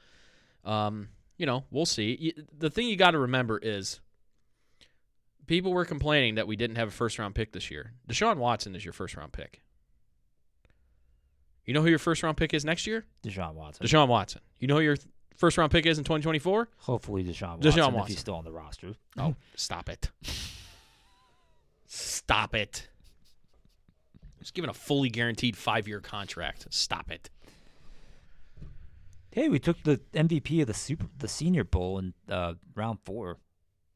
Um, 0.66 1.10
you 1.38 1.46
know, 1.46 1.64
we'll 1.72 1.86
see. 1.86 2.34
The 2.58 2.70
thing 2.70 2.88
you 2.88 2.96
got 2.98 3.12
to 3.12 3.20
remember 3.20 3.58
is, 3.62 4.00
people 5.48 5.72
were 5.74 5.86
complaining 5.86 6.36
that 6.36 6.48
we 6.48 6.56
didn't 6.56 6.76
have 6.76 6.90
a 6.90 6.92
first 6.92 7.18
round 7.20 7.36
pick 7.36 7.54
this 7.54 7.72
year. 7.72 7.94
Deshaun 8.10 8.38
Watson 8.38 8.76
is 8.76 8.84
your 8.84 8.94
first 8.94 9.16
round 9.16 9.32
pick. 9.32 9.62
You 11.66 11.74
know 11.74 11.82
who 11.82 11.90
your 11.90 12.00
first 12.00 12.24
round 12.24 12.36
pick 12.36 12.54
is 12.54 12.66
next 12.66 12.86
year? 12.88 13.06
Deshaun 13.24 13.54
Watson. 13.54 13.86
Deshaun 13.86 14.08
Watson. 14.10 14.42
You 14.60 14.68
know 14.68 14.76
who 14.76 14.82
your 14.82 14.98
first 15.38 15.58
round 15.58 15.72
pick 15.72 15.86
is 15.86 15.98
in 15.98 16.04
2024? 16.04 16.70
Hopefully 16.80 17.24
Deshaun 17.24 17.60
Deshaun 17.62 17.64
Watson, 17.64 17.80
if 17.80 17.94
Watson. 17.94 18.08
he's 18.08 18.20
still 18.20 18.36
on 18.36 18.44
the 18.44 18.52
roster. 18.52 18.94
Oh, 19.18 19.36
stop 19.56 19.88
it. 19.90 20.12
Stop 21.88 22.56
it. 22.56 22.90
He's 24.44 24.52
given 24.52 24.70
a 24.70 24.74
fully 24.74 25.10
guaranteed 25.10 25.56
five 25.58 25.88
year 25.88 26.00
contract. 26.00 26.68
Stop 26.70 27.12
it. 27.12 27.30
Hey, 29.32 29.50
we 29.50 29.58
took 29.58 29.82
the 29.84 30.00
MVP 30.14 30.62
of 30.62 30.68
the 30.68 30.74
super 30.74 31.08
the 31.18 31.28
Senior 31.28 31.64
Bowl 31.64 31.98
in 32.00 32.14
uh, 32.30 32.54
round 32.76 33.00
four. 33.04 33.38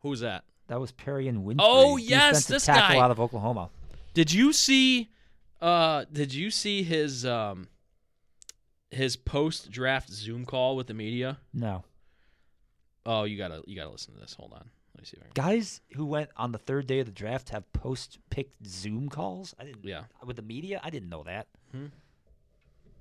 Who's 0.02 0.22
that? 0.22 0.44
That 0.68 0.80
was 0.80 0.92
Perrion 0.92 1.44
Winfrey. 1.44 1.58
Oh, 1.60 1.98
yes, 1.98 2.46
this 2.46 2.66
tackle 2.66 2.98
guy. 2.98 3.04
out 3.04 3.12
of 3.12 3.20
Oklahoma. 3.20 3.70
Did 4.14 4.32
you 4.34 4.52
see 4.54 5.10
uh 5.62 6.06
did 6.12 6.34
you 6.34 6.50
see 6.52 6.84
his 6.84 7.26
um 7.26 7.68
his 8.90 9.16
post 9.16 9.70
draft 9.70 10.10
Zoom 10.12 10.46
call 10.46 10.76
with 10.76 10.88
the 10.88 10.94
media? 10.94 11.40
No, 11.54 11.84
Oh, 13.06 13.24
you 13.24 13.38
gotta 13.38 13.64
you 13.66 13.76
gotta 13.76 13.90
listen 13.90 14.14
to 14.16 14.20
this. 14.20 14.34
Hold 14.34 14.54
on. 14.54 14.70
Let 14.98 15.02
me 15.02 15.06
see 15.06 15.18
if 15.18 15.24
I 15.24 15.26
can 15.26 15.44
guys 15.44 15.82
who 15.96 16.06
went 16.06 16.32
on 16.36 16.52
the 16.52 16.58
third 16.58 16.88
day 16.88 17.00
of 17.00 17.06
the 17.06 17.12
draft 17.12 17.50
have 17.50 17.72
post 17.72 18.18
pick 18.32 18.50
Zoom 18.66 19.10
calls. 19.10 19.54
I 19.60 19.66
didn't. 19.66 19.86
Yeah. 19.86 20.04
With 20.26 20.38
the 20.38 20.42
media, 20.42 20.82
I 20.84 20.90
didn't 20.90 21.10
know 21.10 21.24
that. 21.24 21.48
Hmm. 21.72 21.86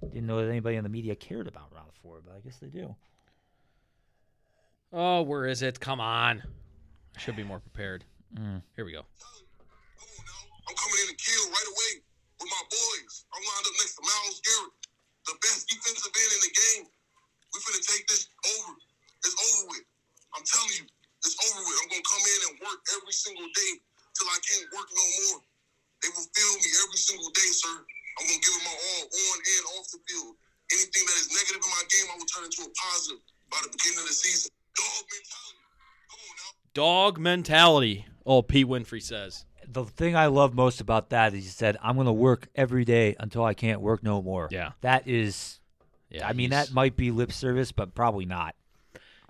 Didn't 0.03 0.27
know 0.27 0.45
that 0.45 0.51
anybody 0.51 0.77
in 0.77 0.85
the 0.85 0.91
media 0.91 1.17
cared 1.17 1.49
about 1.49 1.73
round 1.75 1.91
four, 2.03 2.21
but 2.25 2.37
I 2.37 2.41
guess 2.41 2.59
they 2.59 2.69
do. 2.69 2.95
Oh, 4.93 5.23
where 5.23 5.47
is 5.47 5.63
it? 5.63 5.81
Come 5.81 6.01
on. 6.01 6.43
I 7.17 7.19
should 7.19 7.35
be 7.35 7.45
more 7.45 7.61
prepared. 7.61 8.05
Mm. 8.37 8.61
Here 8.77 8.85
we 8.85 8.93
go. 8.93 9.03
Come 9.03 9.33
on 10.05 10.25
now. 10.29 10.43
I'm 10.69 10.77
coming 10.77 11.01
in 11.01 11.09
and 11.09 11.19
kill 11.19 11.45
right 11.49 11.69
away 11.73 11.93
with 12.41 12.51
my 12.53 12.65
boys. 12.69 13.25
I'm 13.33 13.41
lined 13.41 13.67
up 13.73 13.77
next 13.81 13.97
to 13.97 14.03
Myles 14.05 14.39
Garrett, 14.45 14.75
the 15.25 15.35
best 15.41 15.65
defensive 15.73 16.13
end 16.13 16.33
in 16.37 16.43
the 16.45 16.53
game. 16.53 16.85
We 17.57 17.57
finna 17.65 17.81
take 17.89 18.05
this 18.05 18.29
over. 18.45 18.73
It's 19.25 19.33
over 19.33 19.73
with. 19.73 19.87
I'm 20.37 20.45
telling 20.45 20.77
you, 20.77 20.85
it's 21.25 21.37
over 21.41 21.61
with. 21.65 21.77
I'm 21.81 21.89
gonna 21.89 22.05
come 22.05 22.25
in 22.25 22.41
and 22.53 22.56
work 22.67 22.81
every 22.99 23.15
single 23.15 23.47
day 23.55 23.73
till 24.19 24.29
I 24.29 24.39
can't 24.43 24.67
work 24.75 24.89
no 24.91 25.07
more. 25.23 25.39
They 26.03 26.11
will 26.13 26.29
feel 26.35 26.53
me 26.59 26.69
every 26.83 27.01
single 27.01 27.31
day, 27.31 27.51
sir. 27.55 27.75
I'm 28.19 28.27
gonna 28.27 28.43
give 28.43 28.55
it 28.57 28.65
my 28.65 28.77
all 28.77 29.05
on 29.07 29.37
and 29.39 29.65
off 29.79 29.87
the 29.93 30.01
field. 30.09 30.35
Anything 30.73 31.05
that 31.07 31.17
is 31.23 31.29
negative 31.31 31.63
in 31.63 31.71
my 31.71 31.85
game, 31.89 32.07
I 32.11 32.17
will 32.19 32.27
turn 32.27 32.45
into 32.45 32.63
a 32.67 32.73
positive 32.75 33.23
by 33.51 33.59
the 33.63 33.71
beginning 33.71 34.01
of 34.03 34.09
the 34.09 34.15
season. 34.15 34.51
Dog 34.75 35.05
mentality. 35.09 35.63
Come 36.11 36.21
on 36.21 36.35
now. 36.37 36.51
Dog 36.75 37.13
mentality. 37.19 38.07
Oh, 38.25 38.43
P. 38.43 38.65
Winfrey 38.65 39.03
says. 39.03 39.45
The 39.69 39.85
thing 39.85 40.17
I 40.17 40.27
love 40.27 40.55
most 40.55 40.81
about 40.81 41.11
that 41.11 41.35
is 41.35 41.45
he 41.45 41.51
said, 41.51 41.77
"I'm 41.83 41.95
going 41.95 42.07
to 42.07 42.13
work 42.13 42.49
every 42.55 42.85
day 42.85 43.17
until 43.19 43.45
I 43.45 43.55
can't 43.55 43.81
work 43.81 44.03
no 44.03 44.23
more." 44.23 44.49
Yeah. 44.51 44.73
that 44.81 45.07
is. 45.07 45.61
Yeah. 46.11 46.27
I 46.27 46.33
mean, 46.33 46.51
that 46.51 46.73
might 46.73 46.97
be 46.97 47.11
lip 47.11 47.33
service, 47.33 47.73
but 47.73 47.95
probably 47.95 48.27
not. 48.27 48.55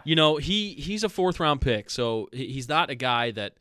You 0.07 0.15
know, 0.15 0.37
he 0.37 0.75
he's 0.75 1.03
a 1.03 1.09
fourth 1.09 1.41
round 1.41 1.61
pick, 1.61 1.91
so 1.91 2.29
he's 2.33 2.69
not 2.69 2.91
a 2.91 2.95
guy 2.95 3.33
that 3.33 3.55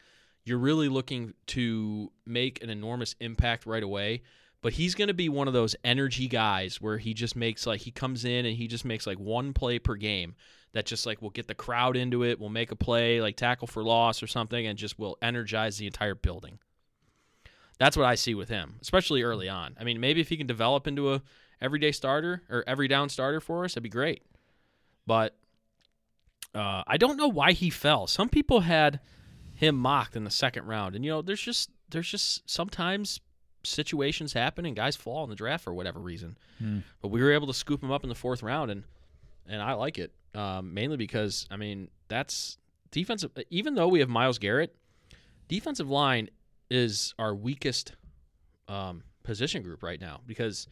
you're 0.44 0.60
really 0.60 0.88
looking 0.88 1.34
to 1.48 2.12
make 2.24 2.64
an 2.64 2.70
enormous 2.70 3.16
impact 3.20 3.66
right 3.66 3.82
away. 3.82 4.22
But 4.62 4.74
he's 4.74 4.94
going 4.94 5.08
to 5.08 5.16
be 5.16 5.28
one 5.28 5.48
of 5.48 5.56
those 5.56 5.76
energy 5.84 6.28
guys 6.28 6.80
where 6.80 7.00
he 7.00 7.16
just 7.16 7.36
makes 7.36 7.66
like 7.66 7.82
he 7.82 7.90
comes 7.90 8.26
in 8.26 8.46
and 8.46 8.56
he 8.56 8.68
just 8.68 8.86
makes 8.86 9.08
like 9.08 9.18
one 9.18 9.54
play 9.54 9.80
per 9.80 9.96
game 9.96 10.36
that 10.74 10.86
just 10.86 11.08
like 11.08 11.20
will 11.20 11.32
get 11.32 11.48
the 11.48 11.56
crowd 11.56 11.98
into 11.98 12.24
it, 12.24 12.40
will 12.40 12.50
make 12.50 12.72
a 12.72 12.76
play 12.76 13.22
like 13.22 13.38
tackle 13.38 13.66
for 13.66 13.84
loss 13.84 14.22
or 14.22 14.28
something, 14.28 14.68
and 14.68 14.78
just 14.78 15.00
will 15.00 15.18
energize 15.24 15.80
the 15.80 15.88
entire 15.88 16.14
building. 16.14 16.60
That's 17.80 17.98
what 17.98 18.06
I 18.06 18.14
see 18.14 18.36
with 18.36 18.50
him, 18.50 18.76
especially 18.84 19.24
early 19.24 19.50
on. 19.50 19.76
I 19.80 19.84
mean, 19.84 20.00
maybe 20.00 20.22
if 20.22 20.30
he 20.30 20.38
can 20.38 20.46
develop 20.46 20.86
into 20.86 21.12
a 21.12 21.24
everyday 21.60 21.92
starter 21.92 22.44
or 22.52 22.64
every 22.68 22.88
down 22.88 23.10
starter 23.10 23.42
for 23.42 23.66
us, 23.66 23.72
that'd 23.72 23.82
be 23.82 23.90
great. 23.90 24.22
But 25.08 25.36
uh, 26.56 26.84
I 26.88 26.98
don't 26.98 27.18
know 27.18 27.28
why 27.28 27.52
he 27.52 27.70
fell. 27.70 28.08
Some 28.08 28.30
people 28.30 28.62
had 28.62 29.00
him 29.56 29.76
mocked 29.76 30.16
in 30.16 30.24
the 30.24 30.32
second 30.32 30.66
round, 30.66 30.96
and 30.96 31.04
you 31.04 31.12
know, 31.12 31.22
there's 31.22 31.42
just 31.42 31.70
there's 31.90 32.10
just 32.10 32.50
sometimes 32.50 33.20
situations 33.64 34.34
happen 34.34 34.66
and 34.66 34.76
guys 34.76 34.96
fall 34.96 35.24
in 35.24 35.30
the 35.30 35.36
draft 35.36 35.64
for 35.64 35.74
whatever 35.74 36.00
reason. 36.00 36.38
Hmm. 36.60 36.80
But 37.02 37.10
we 37.10 37.22
were 37.22 37.32
able 37.32 37.48
to 37.48 37.54
scoop 37.54 37.82
him 37.84 37.92
up 37.92 38.04
in 38.04 38.10
the 38.10 38.16
fourth 38.16 38.42
round, 38.42 38.72
and 38.72 38.84
and 39.48 39.62
I 39.62 39.74
like 39.74 40.00
it 40.00 40.14
um, 40.34 40.74
mainly 40.74 40.98
because 40.98 41.48
I 41.52 41.58
mean 41.58 41.90
that's 42.08 42.58
defensive. 42.92 43.32
Even 43.50 43.76
though 43.76 43.88
we 43.88 44.00
have 44.00 44.10
Myles 44.10 44.40
Garrett, 44.40 44.76
defensive 45.48 45.90
line 45.90 46.30
is 46.70 47.14
our 47.20 47.36
weakest 47.36 47.94
um, 48.68 49.04
position 49.24 49.62
group 49.62 49.84
right 49.84 50.00
now 50.00 50.22
because 50.26 50.68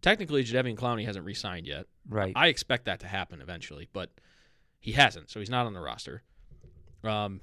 technically 0.00 0.42
Jadeveon 0.44 0.76
Clowney 0.76 1.04
hasn't 1.04 1.24
re-signed 1.24 1.66
yet. 1.66 1.86
Right. 2.08 2.32
I 2.34 2.48
expect 2.48 2.86
that 2.86 3.00
to 3.00 3.06
happen 3.06 3.40
eventually, 3.40 3.88
but 3.92 4.10
he 4.82 4.92
hasn't, 4.92 5.30
so 5.30 5.40
he's 5.40 5.48
not 5.48 5.64
on 5.64 5.72
the 5.72 5.80
roster. 5.80 6.22
Um, 7.02 7.40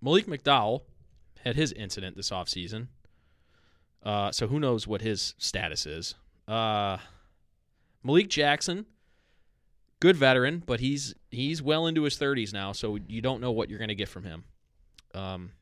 Malik 0.00 0.26
McDowell 0.26 0.82
had 1.42 1.56
his 1.56 1.72
incident 1.72 2.16
this 2.16 2.30
offseason. 2.30 2.86
Uh, 4.04 4.30
so 4.30 4.46
who 4.46 4.60
knows 4.60 4.86
what 4.86 5.00
his 5.00 5.34
status 5.38 5.86
is. 5.86 6.14
Uh, 6.46 6.98
Malik 8.04 8.28
Jackson 8.28 8.86
good 10.00 10.16
veteran, 10.16 10.62
but 10.64 10.80
he's 10.80 11.14
he's 11.30 11.62
well 11.62 11.86
into 11.86 12.02
his 12.02 12.18
30s 12.18 12.52
now, 12.52 12.72
so 12.72 12.98
you 13.08 13.20
don't 13.20 13.40
know 13.40 13.52
what 13.52 13.68
you're 13.68 13.78
going 13.78 13.88
to 13.88 13.94
get 13.94 14.08
from 14.08 14.24
him. 14.24 14.44
Um, 15.14 15.52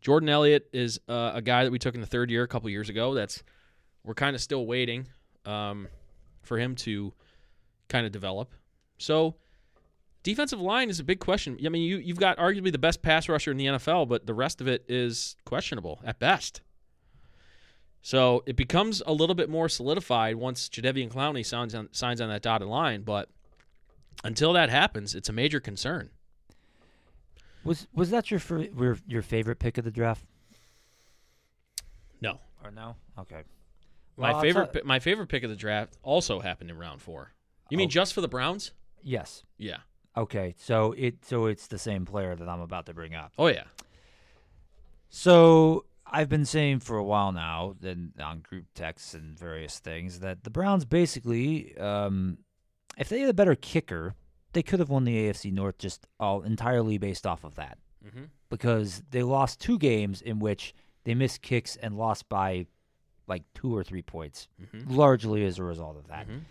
Jordan 0.00 0.28
Elliott 0.28 0.68
is 0.72 1.00
uh, 1.08 1.32
a 1.34 1.42
guy 1.42 1.64
that 1.64 1.70
we 1.70 1.78
took 1.78 1.94
in 1.94 2.00
the 2.00 2.06
third 2.06 2.30
year 2.30 2.42
a 2.42 2.48
couple 2.48 2.68
years 2.70 2.88
ago. 2.88 3.14
That's 3.14 3.42
we're 4.04 4.14
kind 4.14 4.36
of 4.36 4.42
still 4.42 4.66
waiting 4.66 5.08
um, 5.44 5.88
for 6.42 6.58
him 6.58 6.76
to 6.76 7.12
kind 7.88 8.06
of 8.06 8.12
develop. 8.12 8.52
So 8.98 9.36
defensive 10.26 10.60
line 10.60 10.90
is 10.90 10.98
a 11.00 11.04
big 11.04 11.20
question. 11.20 11.56
I 11.64 11.68
mean, 11.68 11.82
you 11.82 11.96
you've 11.98 12.18
got 12.18 12.36
arguably 12.38 12.72
the 12.72 12.78
best 12.78 13.00
pass 13.00 13.28
rusher 13.28 13.50
in 13.52 13.56
the 13.56 13.66
NFL, 13.66 14.08
but 14.08 14.26
the 14.26 14.34
rest 14.34 14.60
of 14.60 14.66
it 14.68 14.84
is 14.88 15.36
questionable 15.44 16.00
at 16.04 16.18
best. 16.18 16.60
So 18.02 18.42
it 18.46 18.56
becomes 18.56 19.02
a 19.06 19.12
little 19.12 19.34
bit 19.34 19.48
more 19.48 19.68
solidified 19.68 20.36
once 20.36 20.68
Jadeveon 20.68 21.10
Clowney 21.12 21.44
signs 21.44 21.74
on, 21.74 21.88
signs 21.92 22.20
on 22.20 22.28
that 22.28 22.42
dotted 22.42 22.68
line, 22.68 23.02
but 23.02 23.28
until 24.24 24.52
that 24.52 24.68
happens, 24.70 25.14
it's 25.14 25.28
a 25.28 25.32
major 25.32 25.60
concern. 25.60 26.10
Was 27.64 27.86
was 27.94 28.10
that 28.10 28.30
your 28.30 28.40
your, 28.76 28.98
your 29.06 29.22
favorite 29.22 29.58
pick 29.58 29.78
of 29.78 29.84
the 29.84 29.90
draft? 29.90 30.24
No, 32.20 32.40
Or 32.64 32.70
no? 32.70 32.96
Okay. 33.18 33.42
my 34.16 34.28
Well, 34.28 34.36
I'll 34.36 34.40
favorite 34.42 34.72
tell- 34.72 34.82
pi- 34.82 34.86
my 34.86 34.98
favorite 34.98 35.26
pick 35.28 35.42
of 35.44 35.50
the 35.50 35.56
draft 35.56 35.96
also 36.02 36.40
happened 36.40 36.70
in 36.70 36.78
round 36.78 37.00
four. 37.02 37.32
You 37.70 37.76
mean 37.76 37.88
Oh. 37.88 37.90
just 37.90 38.14
for 38.14 38.20
the 38.20 38.28
Browns? 38.28 38.72
Yes. 39.02 39.44
Yeah. 39.58 39.78
Okay. 40.16 40.54
So 40.58 40.92
it 40.92 41.24
so 41.24 41.46
it's 41.46 41.66
the 41.66 41.78
same 41.78 42.04
player 42.06 42.34
that 42.34 42.48
I'm 42.48 42.60
about 42.60 42.86
to 42.86 42.94
bring 42.94 43.14
up. 43.14 43.32
Oh 43.38 43.48
yeah. 43.48 43.64
So 45.08 45.84
I've 46.06 46.28
been 46.28 46.44
saying 46.44 46.80
for 46.80 46.96
a 46.96 47.04
while 47.04 47.32
now, 47.32 47.74
then 47.80 48.12
on 48.20 48.40
group 48.40 48.66
texts 48.74 49.14
and 49.14 49.38
various 49.38 49.78
things, 49.78 50.20
that 50.20 50.44
the 50.44 50.50
Browns 50.50 50.84
basically, 50.84 51.76
um, 51.78 52.38
if 52.96 53.08
they 53.08 53.20
had 53.20 53.30
a 53.30 53.34
better 53.34 53.54
kicker, 53.54 54.14
they 54.52 54.62
could 54.62 54.78
have 54.78 54.88
won 54.88 55.04
the 55.04 55.16
AFC 55.28 55.52
North 55.52 55.78
just 55.78 56.06
all 56.20 56.42
entirely 56.42 56.98
based 56.98 57.26
off 57.26 57.44
of 57.44 57.54
that. 57.56 57.78
Mm-hmm. 58.06 58.24
Because 58.50 59.02
they 59.10 59.22
lost 59.22 59.60
two 59.60 59.78
games 59.78 60.22
in 60.22 60.38
which 60.38 60.74
they 61.04 61.14
missed 61.14 61.42
kicks 61.42 61.76
and 61.76 61.96
lost 61.96 62.28
by 62.28 62.66
like 63.26 63.42
two 63.54 63.74
or 63.76 63.82
three 63.82 64.02
points, 64.02 64.46
Mm-hmm. 64.62 64.94
largely 64.94 65.44
as 65.44 65.58
a 65.58 65.64
result 65.64 65.96
of 65.96 66.06
that. 66.08 66.28
Mhm. 66.28 66.42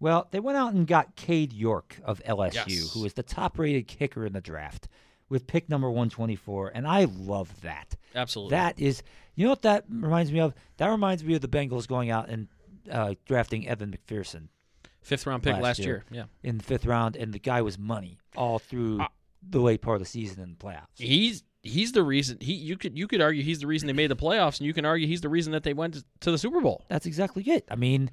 Well, 0.00 0.26
they 0.30 0.40
went 0.40 0.56
out 0.58 0.72
and 0.72 0.86
got 0.86 1.14
Cade 1.14 1.52
York 1.52 1.96
of 2.04 2.20
LSU, 2.24 2.54
Yes. 2.66 2.92
who 2.94 3.04
is 3.04 3.12
the 3.14 3.22
top 3.22 3.58
rated 3.58 3.86
kicker 3.86 4.24
in 4.26 4.32
the 4.32 4.40
draft 4.40 4.88
with 5.28 5.46
pick 5.46 5.68
number 5.68 5.88
124. 5.88 6.72
And 6.74 6.88
I 6.88 7.04
love 7.04 7.60
that. 7.60 7.96
Absolutely. 8.14 8.50
That 8.56 8.80
is, 8.80 9.02
you 9.36 9.44
know 9.44 9.50
what 9.50 9.62
that 9.62 9.84
reminds 9.88 10.32
me 10.32 10.40
of? 10.40 10.54
That 10.78 10.88
reminds 10.88 11.22
me 11.22 11.34
of 11.34 11.42
the 11.42 11.48
Bengals 11.48 11.86
going 11.86 12.10
out 12.10 12.28
and 12.30 12.48
uh, 12.90 13.14
drafting 13.26 13.68
Evan 13.68 13.94
McPherson 13.96 14.48
Fifth 15.02 15.26
round 15.26 15.42
pick 15.42 15.52
last 15.54 15.62
last, 15.62 15.78
year. 15.80 16.04
year. 16.10 16.26
Yeah. 16.42 16.48
in 16.48 16.58
the 16.58 16.64
fifth 16.64 16.84
round, 16.86 17.16
and 17.16 17.32
the 17.32 17.38
guy 17.38 17.62
was 17.62 17.78
money 17.78 18.18
all 18.36 18.58
through 18.58 19.00
Uh, 19.00 19.08
the 19.48 19.58
late 19.60 19.80
part 19.80 19.96
of 19.96 20.02
the 20.02 20.08
season 20.08 20.42
and 20.42 20.58
the 20.58 20.64
playoffs. 20.64 20.88
He's 20.96 21.42
he's 21.62 21.92
the 21.92 22.02
reason 22.02 22.36
he 22.40 22.52
you 22.54 22.76
could 22.76 22.98
you 22.98 23.06
could 23.06 23.20
argue 23.22 23.42
he's 23.42 23.60
the 23.60 23.66
reason 23.66 23.86
they 23.86 23.92
made 23.94 24.10
the 24.10 24.16
playoffs 24.16 24.58
and 24.60 24.66
you 24.66 24.72
can 24.74 24.84
argue 24.86 25.06
he's 25.06 25.20
the 25.22 25.28
reason 25.30 25.52
that 25.52 25.62
they 25.62 25.72
went 25.74 26.02
to 26.20 26.30
the 26.30 26.36
Super 26.38 26.60
Bowl. 26.60 26.84
That's 26.88 27.06
exactly 27.06 27.42
it. 27.44 27.66
I 27.70 27.76
mean, 27.76 28.10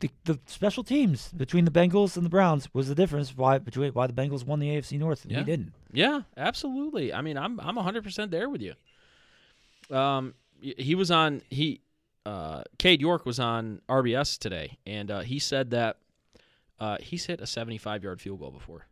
the, 0.00 0.10
the 0.24 0.38
special 0.46 0.84
teams 0.84 1.32
between 1.32 1.64
the 1.64 1.70
Bengals 1.70 2.16
and 2.16 2.24
the 2.24 2.30
Browns 2.30 2.68
was 2.72 2.88
the 2.88 2.94
difference 2.94 3.36
why 3.36 3.58
between 3.58 3.92
why 3.92 4.06
the 4.06 4.12
Bengals 4.12 4.44
won 4.44 4.60
the 4.60 4.68
AFC 4.68 4.98
North 4.98 5.24
and 5.24 5.32
Yeah. 5.32 5.38
we 5.40 5.44
didn't. 5.44 5.72
Yeah, 5.92 6.20
absolutely. 6.36 7.12
I 7.12 7.20
mean, 7.22 7.36
I'm 7.36 7.58
I'm 7.60 7.76
100% 7.76 8.30
there 8.30 8.48
with 8.48 8.62
you. 8.62 8.74
Um 9.96 10.34
he 10.60 10.94
was 10.94 11.10
on 11.10 11.42
he 11.50 11.80
uh 12.26 12.62
Cade 12.78 13.00
York 13.00 13.24
was 13.26 13.38
on 13.40 13.80
RBS 13.88 14.38
today 14.38 14.78
and 14.86 15.10
uh, 15.10 15.20
he 15.20 15.38
said 15.38 15.70
that 15.70 15.96
uh, 16.80 16.96
he's 17.00 17.26
hit 17.26 17.40
a 17.40 17.44
75-yard 17.44 18.20
field 18.20 18.38
goal 18.38 18.52
before. 18.52 18.86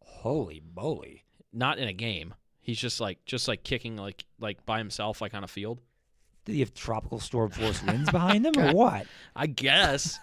Holy 0.00 0.62
moly! 0.76 1.24
Not 1.52 1.78
in 1.78 1.88
a 1.88 1.92
game. 1.94 2.34
He's 2.60 2.78
just 2.78 3.00
like 3.00 3.24
just 3.24 3.48
like 3.48 3.64
kicking 3.64 3.96
like 3.96 4.24
like 4.38 4.64
by 4.66 4.78
himself 4.78 5.20
like 5.22 5.32
on 5.34 5.42
a 5.42 5.48
field. 5.48 5.80
Did 6.44 6.54
he 6.54 6.60
have 6.60 6.74
tropical 6.74 7.20
storm 7.20 7.50
force 7.52 7.82
winds 7.82 8.10
behind 8.10 8.46
him 8.46 8.54
or 8.58 8.72
what? 8.72 9.06
I 9.36 9.46
guess. 9.46 10.18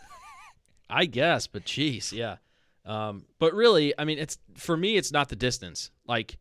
I 0.89 1.05
guess, 1.05 1.47
but 1.47 1.65
jeez, 1.65 2.11
yeah. 2.11 2.37
Um, 2.85 3.25
but 3.37 3.53
really, 3.53 3.93
I 3.99 4.05
mean, 4.05 4.17
it's 4.17 4.37
for 4.55 4.75
me, 4.75 4.97
it's 4.97 5.11
not 5.11 5.29
the 5.29 5.35
distance. 5.35 5.91
Like, 6.07 6.37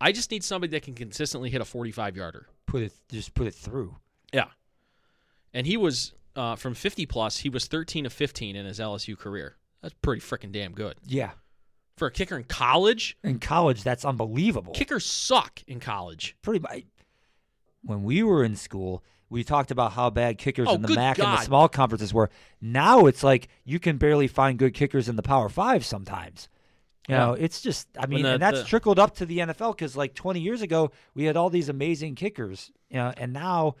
I 0.00 0.10
just 0.12 0.30
need 0.32 0.42
somebody 0.42 0.72
that 0.72 0.82
can 0.82 0.94
consistently 0.94 1.50
hit 1.50 1.60
a 1.60 1.64
45 1.64 2.16
yarder. 2.16 2.48
Put 2.66 2.82
it 2.82 2.92
just 3.10 3.34
put 3.34 3.46
it 3.46 3.54
through. 3.54 3.94
Yeah. 4.32 4.46
And 5.54 5.66
he 5.66 5.76
was 5.76 6.12
uh, 6.34 6.56
from 6.56 6.74
50 6.74 7.06
plus. 7.06 7.38
He 7.38 7.48
was 7.48 7.66
13 7.66 8.06
of 8.06 8.12
15 8.12 8.56
in 8.56 8.66
his 8.66 8.80
LSU 8.80 9.16
career. 9.16 9.56
That's 9.82 9.94
pretty 10.02 10.20
freaking 10.22 10.50
damn 10.52 10.72
good 10.72 10.96
Yeah. 11.06 11.32
for 11.96 12.06
a 12.06 12.10
kicker 12.10 12.36
in 12.36 12.44
college. 12.44 13.16
In 13.22 13.38
college, 13.38 13.82
that's 13.84 14.04
unbelievable. 14.04 14.72
Kickers 14.72 15.04
suck 15.04 15.62
in 15.68 15.78
college. 15.78 16.36
Pretty 16.42 16.60
much. 16.60 16.84
When 17.84 18.02
we 18.04 18.22
were 18.22 18.42
in 18.44 18.56
school, 18.56 19.02
we 19.32 19.42
talked 19.44 19.70
about 19.70 19.92
how 19.92 20.10
bad 20.10 20.38
kickers 20.38 20.68
Oh, 20.70 20.74
in 20.74 20.82
the 20.82 20.94
MAC 20.94 21.18
and 21.18 21.26
the 21.38 21.42
small 21.42 21.68
conferences 21.68 22.12
were. 22.14 22.30
Now 22.60 23.06
it's 23.06 23.22
like 23.24 23.48
you 23.64 23.80
can 23.80 23.96
barely 23.96 24.28
find 24.28 24.58
good 24.58 24.74
kickers 24.74 25.08
in 25.08 25.16
the 25.16 25.22
Power 25.22 25.48
Five 25.48 25.84
sometimes. 25.84 26.48
You 27.08 27.14
Yeah. 27.16 27.18
know, 27.26 27.32
it's 27.32 27.60
just, 27.62 27.88
I 27.98 28.06
mean, 28.06 28.22
the- 28.22 28.34
and 28.34 28.42
that's 28.42 28.60
the- 28.60 28.64
trickled 28.66 28.98
up 29.00 29.16
to 29.16 29.26
the 29.26 29.38
NFL 29.40 29.72
because 29.74 29.96
like 29.96 30.14
20 30.14 30.38
years 30.40 30.62
ago, 30.62 30.92
we 31.14 31.24
had 31.24 31.36
all 31.36 31.50
these 31.50 31.68
amazing 31.68 32.14
kickers, 32.14 32.70
you 32.90 32.96
know, 32.96 33.12
and 33.16 33.32
now 33.32 33.74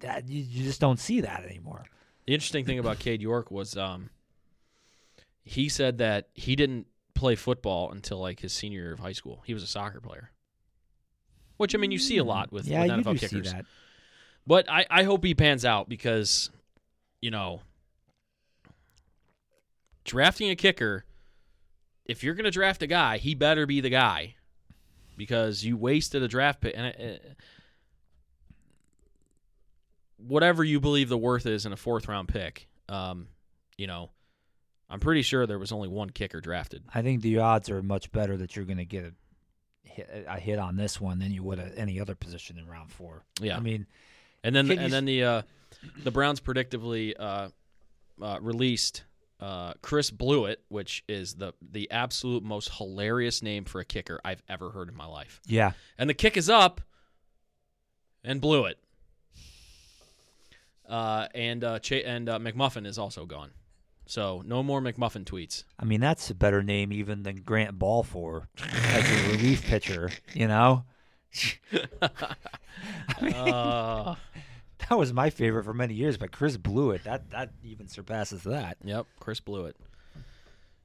that 0.00 0.28
you, 0.28 0.42
you 0.42 0.64
just 0.64 0.80
don't 0.80 0.98
see 1.00 1.22
that 1.22 1.44
anymore. 1.44 1.86
The 2.26 2.34
interesting 2.34 2.66
thing 2.66 2.78
about 2.78 2.98
Cade 2.98 3.22
York 3.22 3.50
was 3.50 3.76
um, 3.76 4.10
he 5.42 5.68
said 5.68 5.98
that 5.98 6.28
he 6.34 6.56
didn't 6.56 6.86
play 7.14 7.34
football 7.36 7.90
until 7.90 8.18
like 8.18 8.40
his 8.40 8.52
senior 8.52 8.82
year 8.82 8.92
of 8.92 8.98
high 9.00 9.12
school. 9.12 9.42
He 9.46 9.54
was 9.54 9.62
a 9.62 9.66
soccer 9.66 10.00
player. 10.00 10.30
Which 11.56 11.74
I 11.74 11.78
mean, 11.78 11.90
you 11.90 11.98
see 11.98 12.18
a 12.18 12.24
lot 12.24 12.52
with, 12.52 12.66
yeah, 12.66 12.82
with 12.82 12.90
you 12.90 12.96
NFL 13.12 13.18
kickers. 13.20 13.54
But 14.48 14.68
I, 14.70 14.86
I 14.88 15.02
hope 15.02 15.22
he 15.24 15.34
pans 15.34 15.66
out 15.66 15.90
because, 15.90 16.48
you 17.20 17.30
know, 17.30 17.60
drafting 20.04 20.48
a 20.48 20.56
kicker, 20.56 21.04
if 22.06 22.24
you're 22.24 22.32
going 22.32 22.46
to 22.46 22.50
draft 22.50 22.82
a 22.82 22.86
guy, 22.86 23.18
he 23.18 23.34
better 23.34 23.66
be 23.66 23.82
the 23.82 23.90
guy 23.90 24.36
because 25.18 25.66
you 25.66 25.76
wasted 25.76 26.22
a 26.22 26.28
draft 26.28 26.62
pick. 26.62 26.72
And 26.74 26.86
uh, 26.86 27.18
whatever 30.16 30.64
you 30.64 30.80
believe 30.80 31.10
the 31.10 31.18
worth 31.18 31.44
is 31.44 31.66
in 31.66 31.74
a 31.74 31.76
fourth 31.76 32.08
round 32.08 32.28
pick, 32.28 32.68
um, 32.88 33.28
you 33.76 33.86
know, 33.86 34.08
I'm 34.88 35.00
pretty 35.00 35.20
sure 35.20 35.46
there 35.46 35.58
was 35.58 35.72
only 35.72 35.88
one 35.88 36.08
kicker 36.08 36.40
drafted. 36.40 36.84
I 36.94 37.02
think 37.02 37.20
the 37.20 37.40
odds 37.40 37.68
are 37.68 37.82
much 37.82 38.10
better 38.12 38.38
that 38.38 38.56
you're 38.56 38.64
going 38.64 38.78
to 38.78 38.86
get 38.86 39.04
a 39.04 39.12
hit, 39.86 40.26
a 40.26 40.40
hit 40.40 40.58
on 40.58 40.76
this 40.76 40.98
one 40.98 41.18
than 41.18 41.32
you 41.32 41.42
would 41.42 41.58
at 41.58 41.76
any 41.76 42.00
other 42.00 42.14
position 42.14 42.56
in 42.56 42.66
round 42.66 42.90
four. 42.90 43.24
Yeah. 43.42 43.58
I 43.58 43.60
mean, 43.60 43.86
And 44.44 44.54
then 44.54 44.68
Can 44.68 44.78
and 44.78 44.92
then 44.92 45.04
the 45.04 45.24
uh, 45.24 45.42
the 46.02 46.10
Browns 46.10 46.40
predictively 46.40 47.14
uh, 47.18 47.48
uh, 48.22 48.38
released 48.40 49.04
uh, 49.40 49.74
Chris 49.82 50.10
Blewitt, 50.10 50.56
which 50.68 51.04
is 51.08 51.34
the 51.34 51.52
the 51.60 51.90
absolute 51.90 52.42
most 52.42 52.70
hilarious 52.76 53.42
name 53.42 53.64
for 53.64 53.80
a 53.80 53.84
kicker 53.84 54.20
I've 54.24 54.42
ever 54.48 54.70
heard 54.70 54.88
in 54.88 54.96
my 54.96 55.06
life. 55.06 55.40
yeah, 55.46 55.72
And 55.98 56.08
the 56.10 56.14
kick 56.14 56.36
is 56.36 56.48
up, 56.50 56.80
and 58.24 58.40
Blewitt. 58.40 58.74
Uh, 60.88 61.28
and 61.34 61.62
uh, 61.64 61.78
Cha- 61.80 61.96
and 61.96 62.28
uh, 62.28 62.38
McMuffin 62.38 62.86
is 62.86 62.98
also 62.98 63.26
gone, 63.26 63.50
so 64.06 64.42
no 64.46 64.62
more 64.62 64.80
McMuffin 64.80 65.24
tweets. 65.24 65.64
I 65.78 65.84
mean 65.84 66.00
that's 66.00 66.30
a 66.30 66.34
better 66.34 66.62
name 66.62 66.92
even 66.94 67.24
than 67.24 67.42
Grant 67.42 67.78
Balfour 67.78 68.48
as 68.58 69.10
a 69.10 69.30
relief 69.32 69.64
pitcher. 69.66 70.10
You 70.32 70.48
know, 70.48 70.84
Uh, 73.20 74.14
that 74.88 74.96
was 74.96 75.12
my 75.12 75.30
favorite 75.30 75.64
for 75.64 75.74
many 75.74 75.94
years, 75.94 76.16
but 76.16 76.30
Chris 76.30 76.56
Blewitt 76.56 77.02
that 77.02 77.30
that 77.30 77.50
even 77.64 77.88
surpasses 77.88 78.44
that. 78.44 78.76
Yep, 78.84 79.06
Chris 79.18 79.40
Blewitt. 79.40 79.74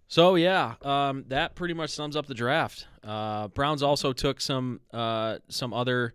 So 0.07 0.35
yeah, 0.35 0.75
um, 0.81 1.25
that 1.27 1.55
pretty 1.55 1.73
much 1.73 1.91
sums 1.91 2.15
up 2.15 2.25
the 2.25 2.33
draft. 2.33 2.87
Uh, 3.03 3.47
Browns 3.49 3.83
also 3.83 4.13
took 4.13 4.41
some 4.41 4.79
uh, 4.91 5.39
some 5.49 5.73
other 5.73 6.13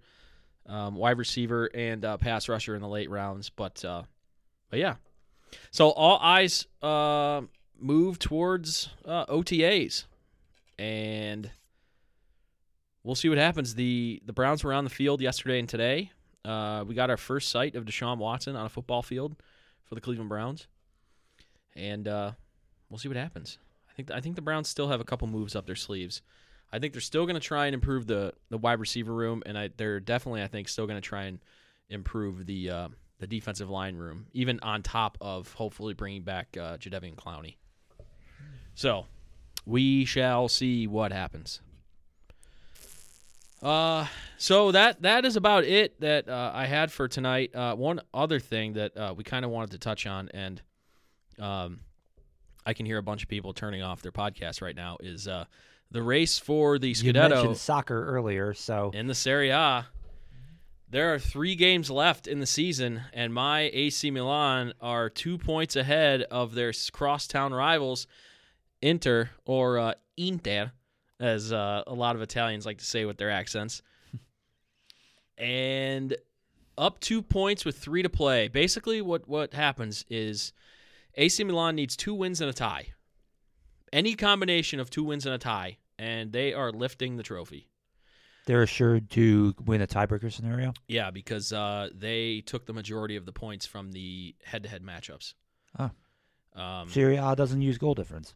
um, 0.67 0.95
wide 0.97 1.19
receiver 1.19 1.71
and 1.75 2.05
uh, 2.05 2.17
pass 2.17 2.49
rusher 2.49 2.75
in 2.75 2.83
the 2.83 2.89
late 2.89 3.11
rounds, 3.11 3.51
but 3.51 3.85
uh, 3.85 4.03
but 4.71 4.79
yeah. 4.79 4.97
So 5.71 5.91
all 5.91 6.19
eyes 6.19 6.67
uh, 6.83 7.43
move 7.79 8.19
towards 8.19 8.91
uh, 9.05 9.27
OTAs, 9.27 10.05
and 10.79 11.51
we'll 13.09 13.15
see 13.15 13.31
what 13.31 13.39
happens. 13.39 13.75
the 13.75 14.21
The 14.27 14.35
Browns 14.35 14.63
were 14.63 14.75
on 14.75 14.85
the 14.85 14.91
field 14.91 15.23
yesterday 15.23 15.59
and 15.59 15.69
today. 15.69 16.13
Uh, 16.45 16.85
we 16.87 16.95
got 16.95 17.09
our 17.09 17.17
first 17.17 17.49
sight 17.49 17.75
of 17.75 17.87
Deshaun 17.87 18.19
Watson 18.19 18.55
on 18.55 18.67
a 18.67 18.69
football 18.69 19.03
field 19.03 19.35
for 19.83 19.95
the 19.95 20.01
Cleveland 20.01 20.29
Browns, 20.29 20.69
and 21.75 22.07
uh, 22.07 22.33
we'll 22.89 22.99
see 22.99 23.09
what 23.09 23.17
happens. 23.17 23.59
I 23.91 23.95
think 23.95 24.11
I 24.11 24.21
think 24.21 24.37
the 24.37 24.43
Browns 24.43 24.69
still 24.69 24.89
have 24.89 25.01
a 25.01 25.05
couple 25.05 25.27
moves 25.27 25.57
up 25.57 25.67
their 25.67 25.75
sleeves. 25.75 26.21
I 26.71 26.79
think 26.79 26.93
they're 26.93 27.01
still 27.01 27.25
going 27.25 27.35
to 27.35 27.41
try 27.41 27.65
and 27.65 27.75
improve 27.75 28.07
the 28.07 28.35
the 28.51 28.59
wide 28.59 28.79
receiver 28.79 29.15
room, 29.15 29.43
and 29.47 29.59
I, 29.59 29.71
they're 29.75 30.01
definitely 30.01 30.43
I 30.43 30.47
think 30.47 30.69
still 30.69 30.87
going 30.87 31.01
to 31.01 31.09
try 31.09 31.25
and 31.25 31.41
improve 31.89 32.45
the 32.45 32.71
uh, 32.71 32.89
the 33.21 33.27
defensive 33.27 33.71
line 33.71 33.97
room, 33.97 34.27
even 34.35 34.61
on 34.61 34.83
top 34.83 35.17
of 35.23 35.55
hopefully 35.55 35.95
bringing 35.95 36.23
back 36.23 36.57
uh, 36.61 36.77
Jadeveon 36.77 37.17
Clowney. 37.17 37.57
So 38.75 39.07
we 39.65 40.05
shall 40.05 40.49
see 40.49 40.87
what 40.87 41.11
happens. 41.11 41.63
Uh, 43.63 44.07
so 44.37 44.71
that 44.73 45.03
that 45.03 45.25
is 45.25 45.37
about 45.37 45.65
it 45.65 46.01
that 46.01 46.29
uh, 46.29 46.53
I 46.55 46.67
had 46.67 46.93
for 46.93 47.09
tonight. 47.09 47.55
Uh, 47.55 47.75
one 47.75 48.01
other 48.15 48.39
thing 48.39 48.75
that 48.75 48.97
uh, 48.97 49.15
we 49.17 49.25
kind 49.25 49.45
of 49.45 49.51
wanted 49.51 49.73
to 49.73 49.79
touch 49.79 50.07
on, 50.07 50.29
and 50.33 50.63
um, 51.41 51.81
I 52.65 52.73
can 52.73 52.87
hear 52.87 52.99
a 52.99 53.03
bunch 53.03 53.23
of 53.23 53.29
people 53.29 53.53
turning 53.53 53.83
off 53.83 54.03
their 54.03 54.13
podcast 54.13 54.63
right 54.63 54.77
now, 54.77 54.97
is 55.01 55.27
uh, 55.27 55.45
the 55.91 56.03
race 56.03 56.39
for 56.39 56.79
the 56.79 56.89
You 56.89 56.95
Scudetto 56.95 57.31
mentioned 57.31 57.57
soccer 57.57 58.07
earlier, 58.07 58.55
so 58.55 58.91
in 58.95 59.07
the 59.07 59.15
Serie 59.15 59.51
A. 59.51 59.87
There 60.91 61.13
are 61.13 61.19
three 61.19 61.55
games 61.55 61.91
left 61.91 62.27
in 62.27 62.41
the 62.41 62.47
season, 62.47 63.03
and 63.13 63.35
my 63.35 63.71
AC 63.75 64.11
Milan 64.11 64.73
are 64.81 65.11
two 65.11 65.37
points 65.37 65.77
ahead 65.77 66.23
of 66.23 66.55
their 66.55 66.73
crosstown 66.93 67.53
rivals, 67.53 68.07
Inter 68.81 69.29
or 69.45 69.79
uh, 69.79 69.95
Inter, 70.17 70.73
as 71.21 71.53
uh, 71.53 71.83
a 71.87 71.95
lot 71.95 72.17
of 72.17 72.23
Italians 72.23 72.65
like 72.67 72.79
to 72.79 72.85
say 72.85 73.05
with 73.05 73.17
their 73.19 73.31
accents, 73.31 73.83
and 75.39 76.17
up 76.77 77.01
two 77.01 77.23
points 77.23 77.65
with 77.65 77.77
three 77.77 78.03
to 78.03 78.09
play. 78.09 78.49
Basically, 78.49 79.03
what 79.03 79.29
what 79.29 79.55
happens 79.55 80.05
is 80.09 80.53
AC 81.15 81.43
Milan 81.45 81.75
needs 81.77 81.97
two 81.97 82.15
wins 82.15 82.41
and 82.41 82.49
a 82.51 82.53
tie, 82.53 82.89
any 83.93 84.15
combination 84.15 84.81
of 84.81 84.91
two 84.91 85.05
wins 85.05 85.27
and 85.27 85.35
a 85.35 85.39
tie, 85.39 85.79
and 85.99 86.33
they 86.33 86.53
are 86.53 86.71
lifting 86.71 87.17
the 87.17 87.23
trophy. 87.23 87.69
they're 88.47 88.63
assured 88.63 89.11
to 89.11 89.55
win 89.67 89.83
a 89.83 89.87
tiebreaker 89.87 90.33
scenario. 90.33 90.73
Yeah, 90.87 91.11
because 91.11 91.53
uh, 91.53 91.91
they 91.95 92.41
took 92.47 92.65
the 92.67 92.73
majority 92.73 93.17
of 93.17 93.27
the 93.27 93.33
points 93.33 93.67
from 93.67 93.93
the 93.93 94.35
head-to-head 94.45 94.83
matchups. 94.83 95.35
Oh. 95.79 95.91
Um, 96.55 96.89
Serie 96.89 97.17
A 97.17 97.37
doesn't 97.37 97.61
use 97.61 97.77
goal 97.79 97.95
difference. 97.95 98.35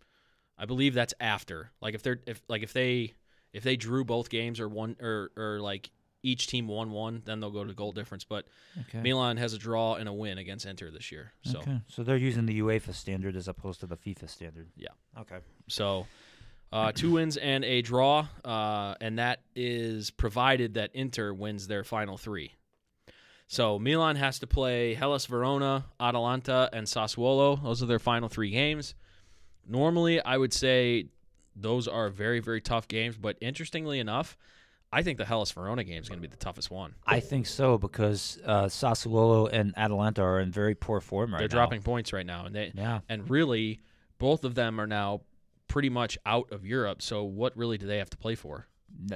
I 0.62 0.64
believe 0.64 0.94
that's 0.94 1.12
after. 1.18 1.72
Like 1.80 1.94
if 1.94 2.05
they're 2.05 2.20
if 2.24 2.40
like 2.48 2.62
if 2.62 2.72
they 2.72 3.14
if 3.52 3.64
they 3.64 3.76
drew 3.76 4.05
both 4.05 4.30
games 4.30 4.60
or 4.60 4.68
one 4.68 4.97
or 5.01 5.32
or 5.36 5.59
like 5.60 5.90
each 6.22 6.47
team 6.47 6.68
won 6.68 6.93
one, 6.93 7.20
then 7.24 7.40
they'll 7.40 7.51
go 7.51 7.64
to 7.64 7.74
goal 7.74 7.90
difference. 7.90 8.22
But 8.22 8.47
Okay. 8.82 9.01
Milan 9.02 9.39
has 9.39 9.55
a 9.55 9.59
draw 9.59 9.97
and 9.97 10.09
a 10.09 10.12
win 10.12 10.39
against 10.39 10.64
Inter 10.64 10.93
this 10.93 11.10
year. 11.10 11.32
So 11.43 11.59
okay. 11.59 11.80
So 11.89 12.05
they're 12.05 12.16
using 12.16 12.47
the 12.47 12.60
UEFA 12.60 12.94
standard 12.94 13.34
as 13.34 13.48
opposed 13.48 13.80
to 13.80 13.86
the 13.86 13.97
FIFA 13.97 14.28
standard. 14.30 14.68
Yeah. 14.76 14.90
Okay. 15.18 15.39
So, 15.66 16.06
uh, 16.72 16.93
two 16.93 17.10
wins 17.10 17.36
and 17.36 17.64
a 17.64 17.82
draw, 17.82 18.28
uh, 18.44 18.94
and 19.01 19.18
that 19.18 19.40
is 19.56 20.12
provided 20.12 20.74
that 20.74 20.90
Inter 20.94 21.32
wins 21.34 21.66
their 21.66 21.82
final 21.82 22.16
three. 22.16 22.55
So 23.48 23.80
Milan 23.80 24.14
has 24.14 24.39
to 24.39 24.47
play 24.47 24.94
Hellas 24.94 25.26
Verona, 25.26 25.86
Atalanta, 26.01 26.70
and 26.72 26.86
Sassuolo. 26.86 27.60
Those 27.62 27.82
are 27.82 27.86
their 27.86 27.98
final 27.98 28.28
three 28.28 28.51
games. 28.51 28.94
Normally, 29.66 30.20
I 30.20 30.36
would 30.36 30.52
say 30.52 31.06
those 31.55 31.89
are 31.89 32.09
very, 32.09 32.40
very 32.40 32.60
tough 32.60 32.89
games, 32.89 33.16
but 33.16 33.36
interestingly 33.40 33.98
enough, 33.98 34.36
I 34.93 35.02
think 35.02 35.18
the 35.18 35.24
Hellas 35.24 35.51
Verona 35.52 35.84
game 35.84 36.02
is 36.02 36.09
going 36.09 36.18
to 36.20 36.28
be 36.28 36.30
the 36.30 36.36
toughest 36.36 36.70
one. 36.70 36.94
I 37.06 37.20
think 37.20 37.47
so 37.47 37.78
because 37.78 38.39
uh, 38.44 38.64
Sassuolo 38.64 39.48
and 39.51 39.72
Atalanta 39.76 40.22
are 40.22 40.40
in 40.40 40.52
very 40.52 40.74
poor 40.74 41.01
form 41.01 41.32
right 41.32 41.39
now. 41.39 41.39
They're 41.39 41.48
now. 41.48 41.55
dropping 41.64 41.82
points 41.82 42.12
right 42.12 42.26
now, 42.26 42.44
and 42.47 42.55
they 42.55 42.72
Yeah. 42.74 43.01
and 43.09 43.28
really 43.30 43.80
both 44.18 44.44
of 44.44 44.55
them 44.55 44.80
are 44.80 44.86
now 44.86 45.22
pretty 45.68 45.89
much 45.89 46.18
out 46.26 46.52
of 46.52 46.66
Europe. 46.66 47.01
So 47.01 47.24
what 47.24 47.56
really 47.56 47.78
do 47.78 47.86
they 47.86 47.98
have 47.98 48.10
to 48.10 48.18
play 48.18 48.34
for? 48.34 48.66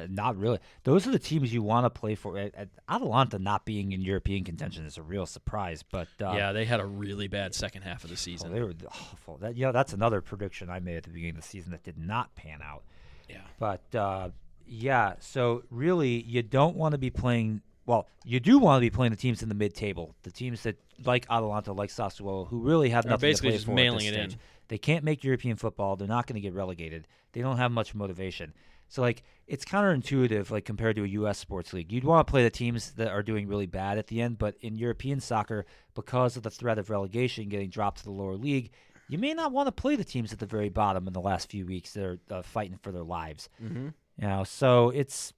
Not 0.08 0.36
really. 0.36 0.58
Those 0.84 1.06
are 1.06 1.10
the 1.10 1.18
teams 1.18 1.52
you 1.52 1.62
want 1.62 1.84
to 1.84 1.90
play 1.90 2.14
for. 2.14 2.38
At, 2.38 2.54
at 2.54 2.68
Atalanta 2.88 3.38
not 3.38 3.64
being 3.64 3.92
in 3.92 4.00
European 4.00 4.44
contention 4.44 4.84
is 4.84 4.98
a 4.98 5.02
real 5.02 5.26
surprise. 5.26 5.82
But 5.82 6.08
uh, 6.20 6.32
yeah, 6.36 6.52
they 6.52 6.64
had 6.64 6.80
a 6.80 6.86
really 6.86 7.28
bad 7.28 7.54
second 7.54 7.82
half 7.82 8.04
of 8.04 8.10
the 8.10 8.14
oh, 8.14 8.16
season. 8.16 8.52
they 8.52 8.60
were 8.60 8.74
awful. 8.88 9.36
That, 9.38 9.56
you 9.56 9.66
know, 9.66 9.72
that's 9.72 9.92
another 9.92 10.20
prediction 10.20 10.70
I 10.70 10.80
made 10.80 10.96
at 10.96 11.02
the 11.04 11.10
beginning 11.10 11.36
of 11.36 11.42
the 11.42 11.48
season 11.48 11.72
that 11.72 11.82
did 11.82 11.98
not 11.98 12.34
pan 12.34 12.60
out. 12.62 12.82
yeah. 13.28 13.38
But 13.58 13.94
uh, 13.94 14.30
yeah, 14.66 15.14
so 15.20 15.62
really, 15.70 16.22
you 16.22 16.42
don't 16.42 16.76
want 16.76 16.92
to 16.92 16.98
be 16.98 17.10
playing. 17.10 17.62
Well, 17.84 18.08
you 18.24 18.40
do 18.40 18.58
want 18.58 18.78
to 18.78 18.80
be 18.80 18.90
playing 18.90 19.12
the 19.12 19.16
teams 19.16 19.42
in 19.42 19.48
the 19.48 19.54
mid-table, 19.54 20.16
the 20.24 20.32
teams 20.32 20.64
that 20.64 20.76
like 21.04 21.24
Atalanta, 21.30 21.72
like 21.72 21.90
Sassuolo, 21.90 22.48
who 22.48 22.60
really 22.60 22.90
have 22.90 23.04
nothing 23.04 23.20
basically 23.20 23.50
to 23.50 23.52
play 23.52 23.56
just 23.56 23.66
for 23.66 23.74
mailing 23.74 24.06
it 24.06 24.14
in. 24.14 24.34
They 24.68 24.78
can't 24.78 25.04
make 25.04 25.22
European 25.22 25.56
football. 25.56 25.94
They're 25.94 26.08
not 26.08 26.26
going 26.26 26.34
to 26.34 26.40
get 26.40 26.52
relegated. 26.52 27.06
They 27.32 27.40
don't 27.40 27.58
have 27.58 27.70
much 27.70 27.94
motivation. 27.94 28.52
So 28.88 29.02
like, 29.02 29.22
it's 29.46 29.64
counterintuitive, 29.64 30.50
like 30.50 30.64
compared 30.64 30.96
to 30.96 31.04
a 31.04 31.08
U.S. 31.08 31.38
sports 31.38 31.72
league. 31.72 31.92
You'd 31.92 32.04
want 32.04 32.26
to 32.26 32.30
play 32.30 32.42
the 32.42 32.50
teams 32.50 32.92
that 32.92 33.08
are 33.08 33.22
doing 33.22 33.46
really 33.46 33.66
bad 33.66 33.98
at 33.98 34.08
the 34.08 34.20
end, 34.20 34.38
but 34.38 34.56
in 34.60 34.76
European 34.76 35.20
soccer, 35.20 35.66
because 35.94 36.36
of 36.36 36.42
the 36.42 36.50
threat 36.50 36.78
of 36.78 36.90
relegation 36.90 37.48
getting 37.48 37.70
dropped 37.70 37.98
to 37.98 38.04
the 38.04 38.10
lower 38.10 38.36
league, 38.36 38.70
you 39.08 39.18
may 39.18 39.34
not 39.34 39.52
want 39.52 39.68
to 39.68 39.72
play 39.72 39.96
the 39.96 40.04
teams 40.04 40.32
at 40.32 40.38
the 40.38 40.46
very 40.46 40.68
bottom 40.68 41.06
in 41.06 41.12
the 41.12 41.20
last 41.20 41.50
few 41.50 41.66
weeks 41.66 41.92
that 41.92 42.04
are 42.04 42.18
uh, 42.30 42.42
fighting 42.42 42.78
for 42.82 42.90
their 42.90 43.04
lives. 43.04 43.48
Mm-hmm. 43.62 43.88
You 44.20 44.28
know, 44.28 44.44
so 44.44 44.90
it's 44.90 45.32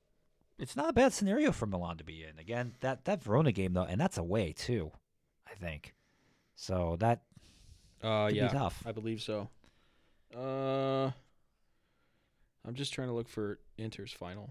it's 0.58 0.76
not 0.76 0.88
a 0.88 0.92
bad 0.92 1.12
scenario 1.12 1.52
for 1.52 1.66
Milan 1.66 1.98
to 1.98 2.04
be 2.04 2.24
in. 2.24 2.38
Again, 2.38 2.74
that 2.80 3.04
that 3.04 3.22
Verona 3.22 3.52
game 3.52 3.74
though, 3.74 3.84
and 3.84 4.00
that's 4.00 4.18
away 4.18 4.52
too, 4.52 4.92
I 5.46 5.54
think. 5.54 5.94
So 6.54 6.96
that 7.00 7.22
Uh, 8.02 8.30
yeah, 8.32 8.48
be 8.48 8.52
tough. 8.52 8.82
I 8.86 8.92
believe 8.92 9.20
so. 9.20 9.48
Uh, 10.34 11.10
I'm 12.68 12.74
just 12.74 12.92
trying 12.92 13.08
to 13.08 13.14
look 13.14 13.30
for 13.30 13.58
Inter's 13.78 14.12
final. 14.12 14.50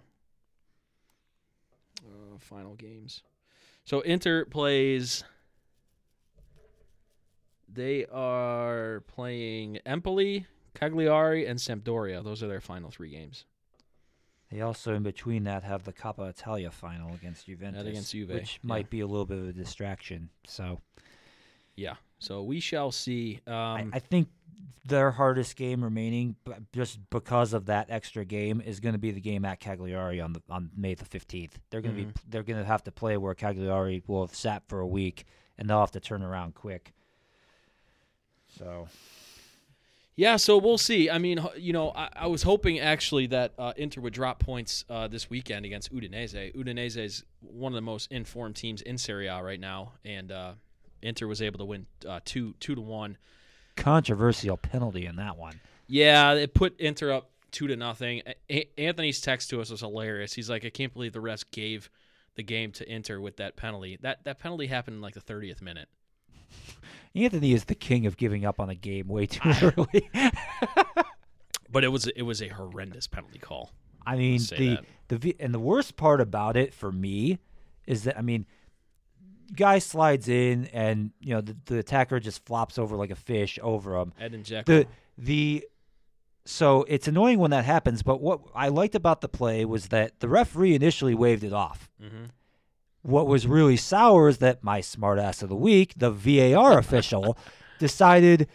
Uh, 1.99 2.39
final 2.39 2.73
games. 2.73 3.22
So 3.85 4.02
Inter 4.02 4.45
plays. 4.45 5.23
They 7.72 8.06
are 8.11 9.03
playing 9.07 9.77
Empoli, 9.85 10.48
Cagliari, 10.73 11.45
and 11.45 11.60
Sampdoria. 11.60 12.23
Those 12.23 12.41
are 12.41 12.48
their 12.48 12.60
final 12.60 12.89
three 12.89 13.11
games. 13.11 13.45
They 14.52 14.61
also, 14.61 14.95
in 14.95 15.03
between 15.03 15.44
that, 15.44 15.64
have 15.64 15.84
the 15.84 15.94
Coppa 15.94 16.30
Italia 16.30 16.72
final 16.72 17.14
against 17.14 17.45
Juventus, 17.45 17.85
against 17.85 18.14
Juve, 18.14 18.30
which 18.30 18.60
yeah. 18.64 18.68
might 18.68 18.89
be 18.89 19.02
a 19.02 19.07
little 19.07 19.26
bit 19.26 19.38
of 19.38 19.48
a 19.48 19.53
distraction. 19.53 20.30
So 20.48 20.80
Yeah. 21.76 21.95
So 22.18 22.41
we 22.41 22.60
shall 22.60 22.91
see. 22.91 23.41
Um, 23.45 23.53
I, 23.53 23.88
I 23.94 23.99
think 23.99 24.30
their 24.86 25.12
hardest 25.12 25.56
game 25.58 25.84
remaining, 25.84 26.36
just 26.74 27.00
because 27.10 27.52
of 27.54 27.66
that 27.66 27.88
extra 27.90 28.24
game, 28.24 28.62
is 28.62 28.80
going 28.80 28.94
to 28.94 29.00
be 29.00 29.12
the 29.12 29.20
game 29.22 29.44
at 29.46 29.60
Cagliari 29.60 30.22
on 30.22 30.34
the 30.34 30.42
on 30.50 30.70
May 30.78 30.94
the 30.94 31.06
fifteenth. 31.06 31.60
They're 31.70 31.82
going 31.82 31.96
to 31.96 32.02
Mhm. 32.04 32.14
be 32.14 32.20
they're 32.30 32.44
going 32.44 32.60
to 32.60 32.66
have 32.66 32.84
to 32.86 32.92
play 32.92 33.18
where 33.18 33.34
Cagliari 33.36 34.04
will 34.08 34.26
have 34.26 34.36
sat 34.36 34.64
for 34.68 34.80
a 34.80 34.88
week, 34.88 35.26
and 35.58 35.70
they'll 35.70 35.80
have 35.82 35.92
to 35.92 36.00
turn 36.00 36.24
around 36.24 36.56
quick. 36.56 36.94
So 38.58 38.88
Yeah, 40.16 40.38
so 40.38 40.58
we'll 40.58 40.80
see. 40.80 41.10
I 41.12 41.20
mean, 41.20 41.40
you 41.58 41.74
know, 41.74 41.92
I, 41.92 42.10
I 42.16 42.28
was 42.28 42.42
hoping 42.44 42.80
actually 42.80 43.28
that 43.28 43.54
uh, 43.60 43.74
Inter 43.78 44.02
would 44.02 44.14
drop 44.14 44.40
points 44.40 44.84
uh, 44.90 45.08
this 45.08 45.30
weekend 45.30 45.64
against 45.66 45.94
Udinese. 45.94 46.56
Udinese 46.56 46.98
is 46.98 47.24
one 47.42 47.72
of 47.72 47.76
the 47.76 47.82
most 47.82 48.12
informed 48.12 48.56
teams 48.56 48.82
in 48.82 48.98
Serie 48.98 49.28
A 49.28 49.44
right 49.44 49.60
now, 49.60 49.92
and 50.04 50.32
uh, 50.32 50.54
Inter 51.04 51.28
was 51.28 51.40
able 51.42 51.60
to 51.60 51.66
win 51.66 51.86
uh, 52.08 52.20
two 52.26 52.56
two 52.60 52.74
to 52.74 52.82
one. 52.82 53.18
Controversial 53.78 54.58
penalty 54.58 55.06
in 55.06 55.16
that 55.16 55.38
one. 55.38 55.60
Yeah, 55.88 56.34
it 56.34 56.54
put 56.54 56.80
Inter 56.80 57.14
up 57.14 57.32
two 57.52 57.68
to 57.68 57.76
nothing. 57.76 58.22
A- 58.49 58.70
Anthony's 58.78 59.22
text 59.22 59.49
to 59.52 59.62
us 59.62 59.70
was 59.70 59.80
hilarious. 59.80 60.34
He's 60.34 60.49
like, 60.49 60.66
"I 60.66 60.70
can't 60.70 60.94
believe 60.94 61.14
the 61.14 61.20
refs 61.20 61.45
gave 61.49 61.90
the 62.36 62.44
game 62.44 62.72
to 62.74 62.91
Inter 62.91 63.20
with 63.20 63.38
that 63.38 63.56
penalty. 63.56 63.98
That 64.02 64.26
that 64.26 64.40
penalty 64.40 64.68
happened 64.68 64.95
in 64.98 65.02
like 65.02 65.14
the 65.14 65.22
30th 65.22 65.62
minute." 65.62 65.88
Anthony 67.16 67.54
is 67.54 67.66
the 67.66 67.76
king 67.76 68.06
of 68.06 68.18
giving 68.18 68.45
up 68.45 68.60
on 68.60 68.70
a 68.70 68.76
game 68.76 69.08
way 69.08 69.26
too 69.26 69.49
early. 69.62 70.10
But 71.70 71.84
it 71.84 71.90
was 71.90 72.08
it 72.08 72.22
was 72.22 72.41
a 72.41 72.48
horrendous 72.48 73.08
penalty 73.08 73.40
call. 73.40 73.72
I 74.06 74.16
mean, 74.16 74.40
the 74.58 74.80
that. 75.10 75.22
the 75.22 75.36
and 75.40 75.54
the 75.54 75.60
worst 75.60 75.98
part 75.98 76.22
about 76.22 76.56
it 76.56 76.74
for 76.74 76.91
me 76.91 77.40
is 77.86 78.04
that 78.06 78.18
I 78.18 78.22
mean, 78.22 78.45
guy 79.56 79.80
slides 79.80 80.28
in 80.28 80.65
and 80.74 81.11
you 81.19 81.34
know 81.34 81.41
the, 81.41 81.56
the 81.65 81.78
attacker 81.80 82.19
just 82.19 82.45
flops 82.45 82.78
over 82.78 82.95
like 82.95 83.11
a 83.11 83.15
fish 83.15 83.57
over 83.61 83.95
him. 83.98 84.14
Ed 84.19 84.34
and 84.34 84.44
Jekyll. 84.45 84.80
The 84.80 84.88
the 85.18 85.65
so 86.45 86.86
it's 86.88 87.07
annoying 87.07 87.40
when 87.40 87.52
that 87.52 87.65
happens. 87.65 88.03
But 88.03 88.22
what 88.22 88.41
I 88.56 88.69
liked 88.69 88.95
about 88.95 89.22
the 89.22 89.30
play 89.30 89.65
was 89.65 89.90
that 89.90 90.19
the 90.19 90.30
referee 90.30 90.76
initially 90.76 91.14
waved 91.15 91.44
it 91.44 91.53
off. 91.53 91.90
hmm 92.02 92.26
What 93.02 93.28
was 93.28 93.48
really 93.48 93.78
sour 93.78 94.30
is 94.30 94.38
that 94.40 94.64
my 94.64 94.80
smartass 94.82 95.44
of 95.44 95.49
the 95.49 95.56
week, 95.56 95.94
the 95.98 96.11
VAR 96.11 96.78
official, 96.78 97.38
decided 97.80 98.48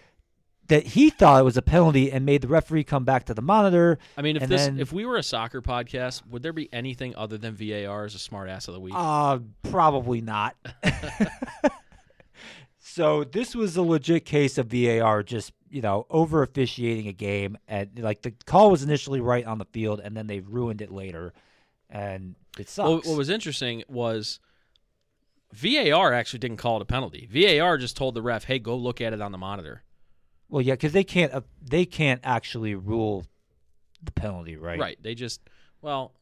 that 0.68 0.86
he 0.86 1.10
thought 1.10 1.40
it 1.40 1.44
was 1.44 1.56
a 1.56 1.62
penalty 1.62 2.10
and 2.12 2.24
made 2.24 2.40
the 2.40 2.48
referee 2.48 2.84
come 2.84 3.04
back 3.04 3.24
to 3.26 3.34
the 3.34 3.42
monitor. 3.42 3.98
I 4.16 4.22
mean, 4.22 4.36
if 4.36 4.48
this 4.48 4.66
then- 4.66 4.78
if 4.80 4.92
we 4.92 5.04
were 5.04 5.16
a 5.16 5.22
soccer 5.22 5.60
podcast, 5.60 6.26
would 6.28 6.42
there 6.42 6.52
be 6.52 6.72
anything 6.72 7.14
other 7.16 7.36
than 7.36 7.54
VAR 7.54 8.04
as 8.04 8.14
a 8.14 8.18
smart 8.18 8.48
ass 8.48 8.68
of 8.68 8.74
the 8.74 8.80
week? 8.80 8.94
Uh, 8.96 9.40
probably 9.64 10.20
not. 10.20 10.56
so 12.78 13.24
this 13.24 13.54
was 13.54 13.76
a 13.76 13.82
legit 13.82 14.24
case 14.24 14.58
of 14.58 14.66
VAR 14.66 15.22
just, 15.22 15.52
you 15.70 15.82
know, 15.82 16.06
over 16.10 16.42
officiating 16.42 17.08
a 17.08 17.12
game 17.12 17.56
and 17.68 17.90
like 17.98 18.22
the 18.22 18.32
call 18.46 18.70
was 18.70 18.82
initially 18.82 19.20
right 19.20 19.44
on 19.46 19.58
the 19.58 19.64
field 19.66 20.00
and 20.02 20.16
then 20.16 20.26
they 20.26 20.40
ruined 20.40 20.82
it 20.82 20.90
later. 20.90 21.32
And 21.90 22.34
it 22.58 22.68
sucks. 22.68 22.88
What, 22.88 23.06
what 23.06 23.18
was 23.18 23.28
interesting 23.28 23.82
was 23.88 24.40
VAR 25.52 26.12
actually 26.12 26.38
didn't 26.38 26.56
call 26.58 26.76
it 26.76 26.82
a 26.82 26.86
penalty. 26.86 27.28
VAR 27.30 27.76
just 27.78 27.96
told 27.96 28.14
the 28.14 28.22
ref, 28.22 28.44
"Hey, 28.44 28.58
go 28.58 28.74
look 28.76 29.00
at 29.02 29.12
it 29.12 29.20
on 29.20 29.32
the 29.32 29.38
monitor." 29.38 29.82
Well, 30.52 30.60
yeah, 30.60 30.74
because 30.74 30.92
they 30.92 31.02
can't 31.02 31.32
uh, 31.32 31.40
they 31.62 31.86
can't 31.86 32.20
actually 32.22 32.74
rule 32.74 33.24
the 34.02 34.12
penalty, 34.12 34.56
right? 34.56 34.78
Right. 34.78 34.98
They 35.02 35.14
just 35.14 35.40
well, 35.80 36.12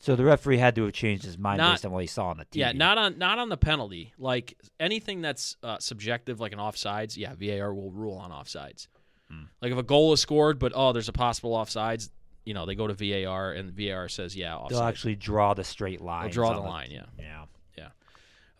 So 0.00 0.16
the 0.16 0.24
referee 0.24 0.58
had 0.58 0.74
to 0.74 0.84
have 0.84 0.92
changed 0.92 1.24
his 1.24 1.38
mind 1.38 1.58
Not- 1.58 1.72
based 1.72 1.86
on 1.86 1.92
what 1.92 2.02
he 2.02 2.06
saw 2.06 2.28
on 2.28 2.36
the 2.36 2.44
TV. 2.44 2.56
yeah, 2.56 2.72
not 2.72 2.98
on 2.98 3.16
not 3.16 3.38
on 3.38 3.48
the 3.48 3.56
penalty. 3.56 4.12
Like 4.18 4.54
anything 4.78 5.22
that's 5.22 5.56
uh, 5.62 5.78
subjective, 5.78 6.40
like 6.40 6.52
an 6.52 6.58
offsides. 6.58 7.16
Yeah, 7.16 7.34
VAR 7.34 7.72
will 7.72 7.90
rule 7.90 8.18
on 8.18 8.30
offsides. 8.30 8.86
Hmm. 9.30 9.44
Like 9.62 9.72
if 9.72 9.78
a 9.78 9.82
goal 9.82 10.12
is 10.12 10.20
scored, 10.20 10.58
but 10.58 10.72
oh, 10.74 10.92
there's 10.92 11.08
a 11.08 11.12
possible 11.14 11.52
offsides. 11.52 12.10
You 12.44 12.52
know, 12.52 12.66
they 12.66 12.74
go 12.74 12.86
to 12.86 12.92
VAR 12.92 13.52
and 13.52 13.72
VAR 13.72 14.10
says 14.10 14.36
yeah, 14.36 14.54
offside. 14.56 14.78
They'll 14.78 14.86
actually 14.86 15.16
draw 15.16 15.54
the 15.54 15.64
straight 15.64 16.02
line. 16.02 16.24
They'll 16.24 16.32
draw 16.32 16.52
the 16.52 16.60
line. 16.60 16.90
Yeah. 16.90 17.06
Yeah. 17.18 17.88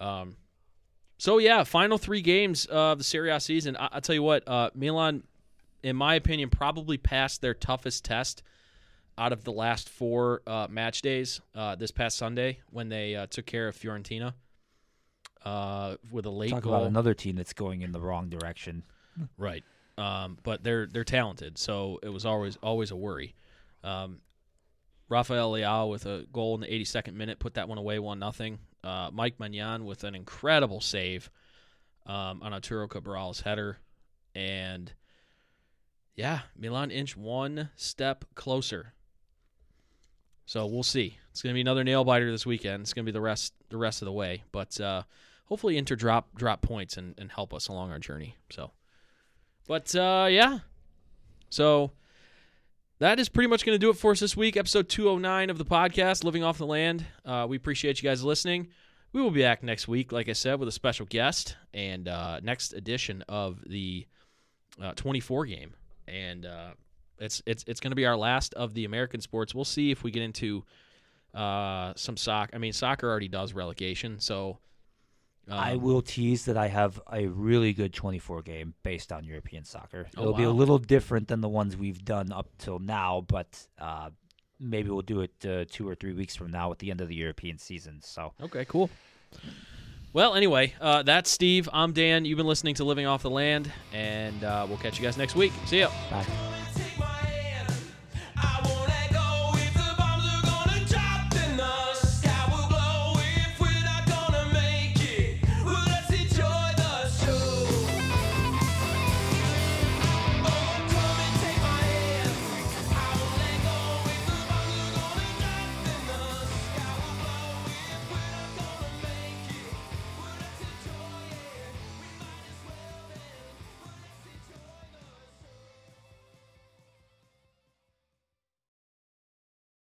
Um, 0.01 0.36
so 1.18 1.38
yeah, 1.38 1.64
final 1.64 1.98
three 1.98 2.20
games 2.22 2.66
of 2.66 2.98
the 2.98 3.04
Serie 3.04 3.30
A 3.30 3.40
season. 3.40 3.76
I- 3.76 3.88
I'll 3.92 4.00
tell 4.00 4.14
you 4.14 4.22
what, 4.22 4.46
uh, 4.48 4.70
Milan, 4.74 5.22
in 5.82 5.96
my 5.96 6.14
opinion, 6.14 6.50
probably 6.50 6.96
passed 6.98 7.40
their 7.40 7.54
toughest 7.54 8.04
test 8.04 8.42
out 9.16 9.32
of 9.32 9.44
the 9.44 9.52
last 9.52 9.88
four 9.88 10.42
uh, 10.46 10.66
match 10.68 11.02
days. 11.02 11.40
Uh, 11.54 11.74
this 11.76 11.90
past 11.90 12.16
Sunday 12.18 12.58
when 12.70 12.88
they 12.88 13.14
uh, 13.14 13.26
took 13.26 13.46
care 13.46 13.68
of 13.68 13.76
Fiorentina 13.76 14.34
uh, 15.44 15.96
with 16.10 16.26
a 16.26 16.30
late 16.30 16.50
Talk 16.50 16.62
goal. 16.62 16.74
about 16.74 16.86
another 16.86 17.14
team 17.14 17.36
that's 17.36 17.52
going 17.52 17.82
in 17.82 17.92
the 17.92 18.00
wrong 18.00 18.28
direction. 18.28 18.82
Right. 19.38 19.62
Um, 19.96 20.38
but 20.42 20.64
they're 20.64 20.86
they're 20.86 21.04
talented, 21.04 21.56
so 21.56 22.00
it 22.02 22.08
was 22.08 22.26
always 22.26 22.56
always 22.62 22.90
a 22.90 22.96
worry. 22.96 23.36
Um, 23.84 24.18
Rafael 25.08 25.52
Leao 25.52 25.88
with 25.88 26.06
a 26.06 26.26
goal 26.32 26.54
in 26.56 26.62
the 26.62 26.66
82nd 26.66 27.14
minute 27.14 27.38
put 27.38 27.54
that 27.54 27.68
one 27.68 27.78
away 27.78 27.98
one 28.00 28.18
nothing. 28.18 28.58
Uh, 28.85 29.11
Mike 29.12 29.39
Maignan 29.39 29.85
with 29.85 30.05
an 30.05 30.15
incredible 30.15 30.81
save 30.81 31.31
um, 32.06 32.43
on 32.43 32.52
Arturo 32.52 32.86
Cabral's 32.86 33.40
header, 33.40 33.78
and 34.35 34.93
yeah, 36.15 36.40
Milan 36.56 36.90
inch 36.90 37.16
one 37.16 37.70
step 37.77 38.24
closer. 38.35 38.93
So 40.47 40.66
we'll 40.66 40.82
see. 40.82 41.16
It's 41.31 41.40
gonna 41.40 41.55
be 41.55 41.62
another 41.62 41.82
nail 41.82 42.05
biter 42.05 42.31
this 42.31 42.44
weekend. 42.44 42.82
It's 42.82 42.93
gonna 42.93 43.06
be 43.06 43.12
the 43.12 43.20
rest 43.20 43.55
the 43.70 43.78
rest 43.78 44.02
of 44.02 44.06
the 44.06 44.12
way, 44.12 44.43
but 44.52 44.78
uh, 44.81 45.02
hopefully 45.47 45.78
Inter 45.78 45.97
drop 45.97 46.35
drop 46.36 46.61
points 46.61 46.98
and, 46.98 47.15
and 47.19 47.32
help 47.32 47.55
us 47.55 47.69
along 47.69 47.90
our 47.90 47.98
journey. 47.98 48.36
So. 48.51 48.70
But 49.66 49.94
uh, 49.94 50.28
yeah, 50.31 50.59
so 51.48 51.93
that 53.05 53.20
is 53.20 53.28
pretty 53.28 53.48
much 53.48 53.66
going 53.66 53.74
to 53.74 53.78
do 53.78 53.90
it 53.90 53.98
for 53.98 54.12
us 54.12 54.20
this 54.20 54.35
week. 54.35 54.56
Episode 54.56 54.89
209 54.89 55.51
of 55.51 55.59
the 55.59 55.64
podcast, 55.66 56.24
Living 56.24 56.43
Off 56.43 56.56
the 56.56 56.64
Land. 56.64 57.05
Uh, 57.22 57.44
we 57.47 57.55
appreciate 57.55 58.02
you 58.02 58.09
guys 58.09 58.24
listening. 58.24 58.68
We 59.12 59.20
will 59.20 59.31
be 59.31 59.43
back 59.43 59.62
next 59.62 59.86
week, 59.86 60.10
like 60.10 60.31
I 60.31 60.32
said, 60.32 60.59
with 60.59 60.70
a 60.70 60.72
special 60.72 61.05
guest 61.05 61.55
and 61.74 62.09
uh, 62.09 62.40
next 62.43 62.72
edition 62.72 63.22
of 63.28 63.60
the 63.66 64.06
uh, 64.82 64.93
24 64.93 65.44
game. 65.44 65.74
And 66.09 66.47
uh, 66.47 66.70
it's 67.18 67.43
it's 67.44 67.62
it's 67.66 67.78
going 67.78 67.90
to 67.90 67.94
be 67.94 68.06
our 68.06 68.16
last 68.16 68.55
of 68.55 68.72
the 68.72 68.86
American 68.86 69.20
sports. 69.20 69.55
We'll 69.55 69.66
see 69.66 69.90
if 69.90 70.02
we 70.02 70.10
get 70.10 70.22
into 70.22 70.64
uh, 71.35 71.93
some 71.97 72.16
soccer. 72.16 72.56
I 72.56 72.59
mean, 72.59 72.72
soccer 72.72 73.06
already 73.06 73.28
does 73.28 73.52
relegation, 73.52 74.18
so. 74.18 74.60
I 75.50 75.72
um, 75.72 75.82
will 75.82 76.02
tease 76.02 76.46
that 76.46 76.56
I 76.56 76.68
have 76.68 77.00
a 77.12 77.26
really 77.26 77.72
good 77.72 77.92
24 77.92 78.42
game 78.42 78.74
based 78.82 79.12
on 79.12 79.24
European 79.24 79.64
soccer. 79.64 80.06
Oh, 80.16 80.22
It'll 80.22 80.34
be 80.34 80.44
a 80.44 80.50
little 80.50 80.78
different 80.78 81.28
than 81.28 81.40
the 81.40 81.48
ones 81.48 81.76
we've 81.76 82.04
done 82.04 82.32
up 82.32 82.48
till 82.58 82.78
now, 82.78 83.24
but 83.28 83.66
uh, 83.78 84.10
maybe 84.58 84.90
we'll 84.90 85.02
do 85.02 85.20
it 85.20 85.32
uh, 85.46 85.64
two 85.70 85.88
or 85.88 85.94
three 85.94 86.12
weeks 86.12 86.34
from 86.34 86.50
now 86.50 86.72
at 86.72 86.78
the 86.78 86.90
end 86.90 87.00
of 87.00 87.08
the 87.08 87.14
European 87.14 87.58
season. 87.58 88.00
So 88.02 88.32
Okay, 88.42 88.64
cool. 88.64 88.90
Well, 90.12 90.34
anyway, 90.36 90.74
uh, 90.80 91.02
that's 91.02 91.28
Steve. 91.28 91.68
I'm 91.72 91.92
Dan. 91.92 92.24
You've 92.24 92.36
been 92.36 92.46
listening 92.46 92.76
to 92.76 92.84
Living 92.84 93.04
Off 93.04 93.22
the 93.22 93.30
Land, 93.30 93.70
and 93.92 94.44
uh, 94.44 94.64
we'll 94.68 94.78
catch 94.78 94.96
you 94.96 95.04
guys 95.04 95.16
next 95.18 95.34
week. 95.34 95.52
See 95.66 95.80
ya. 95.80 95.90
bye. 96.10 96.24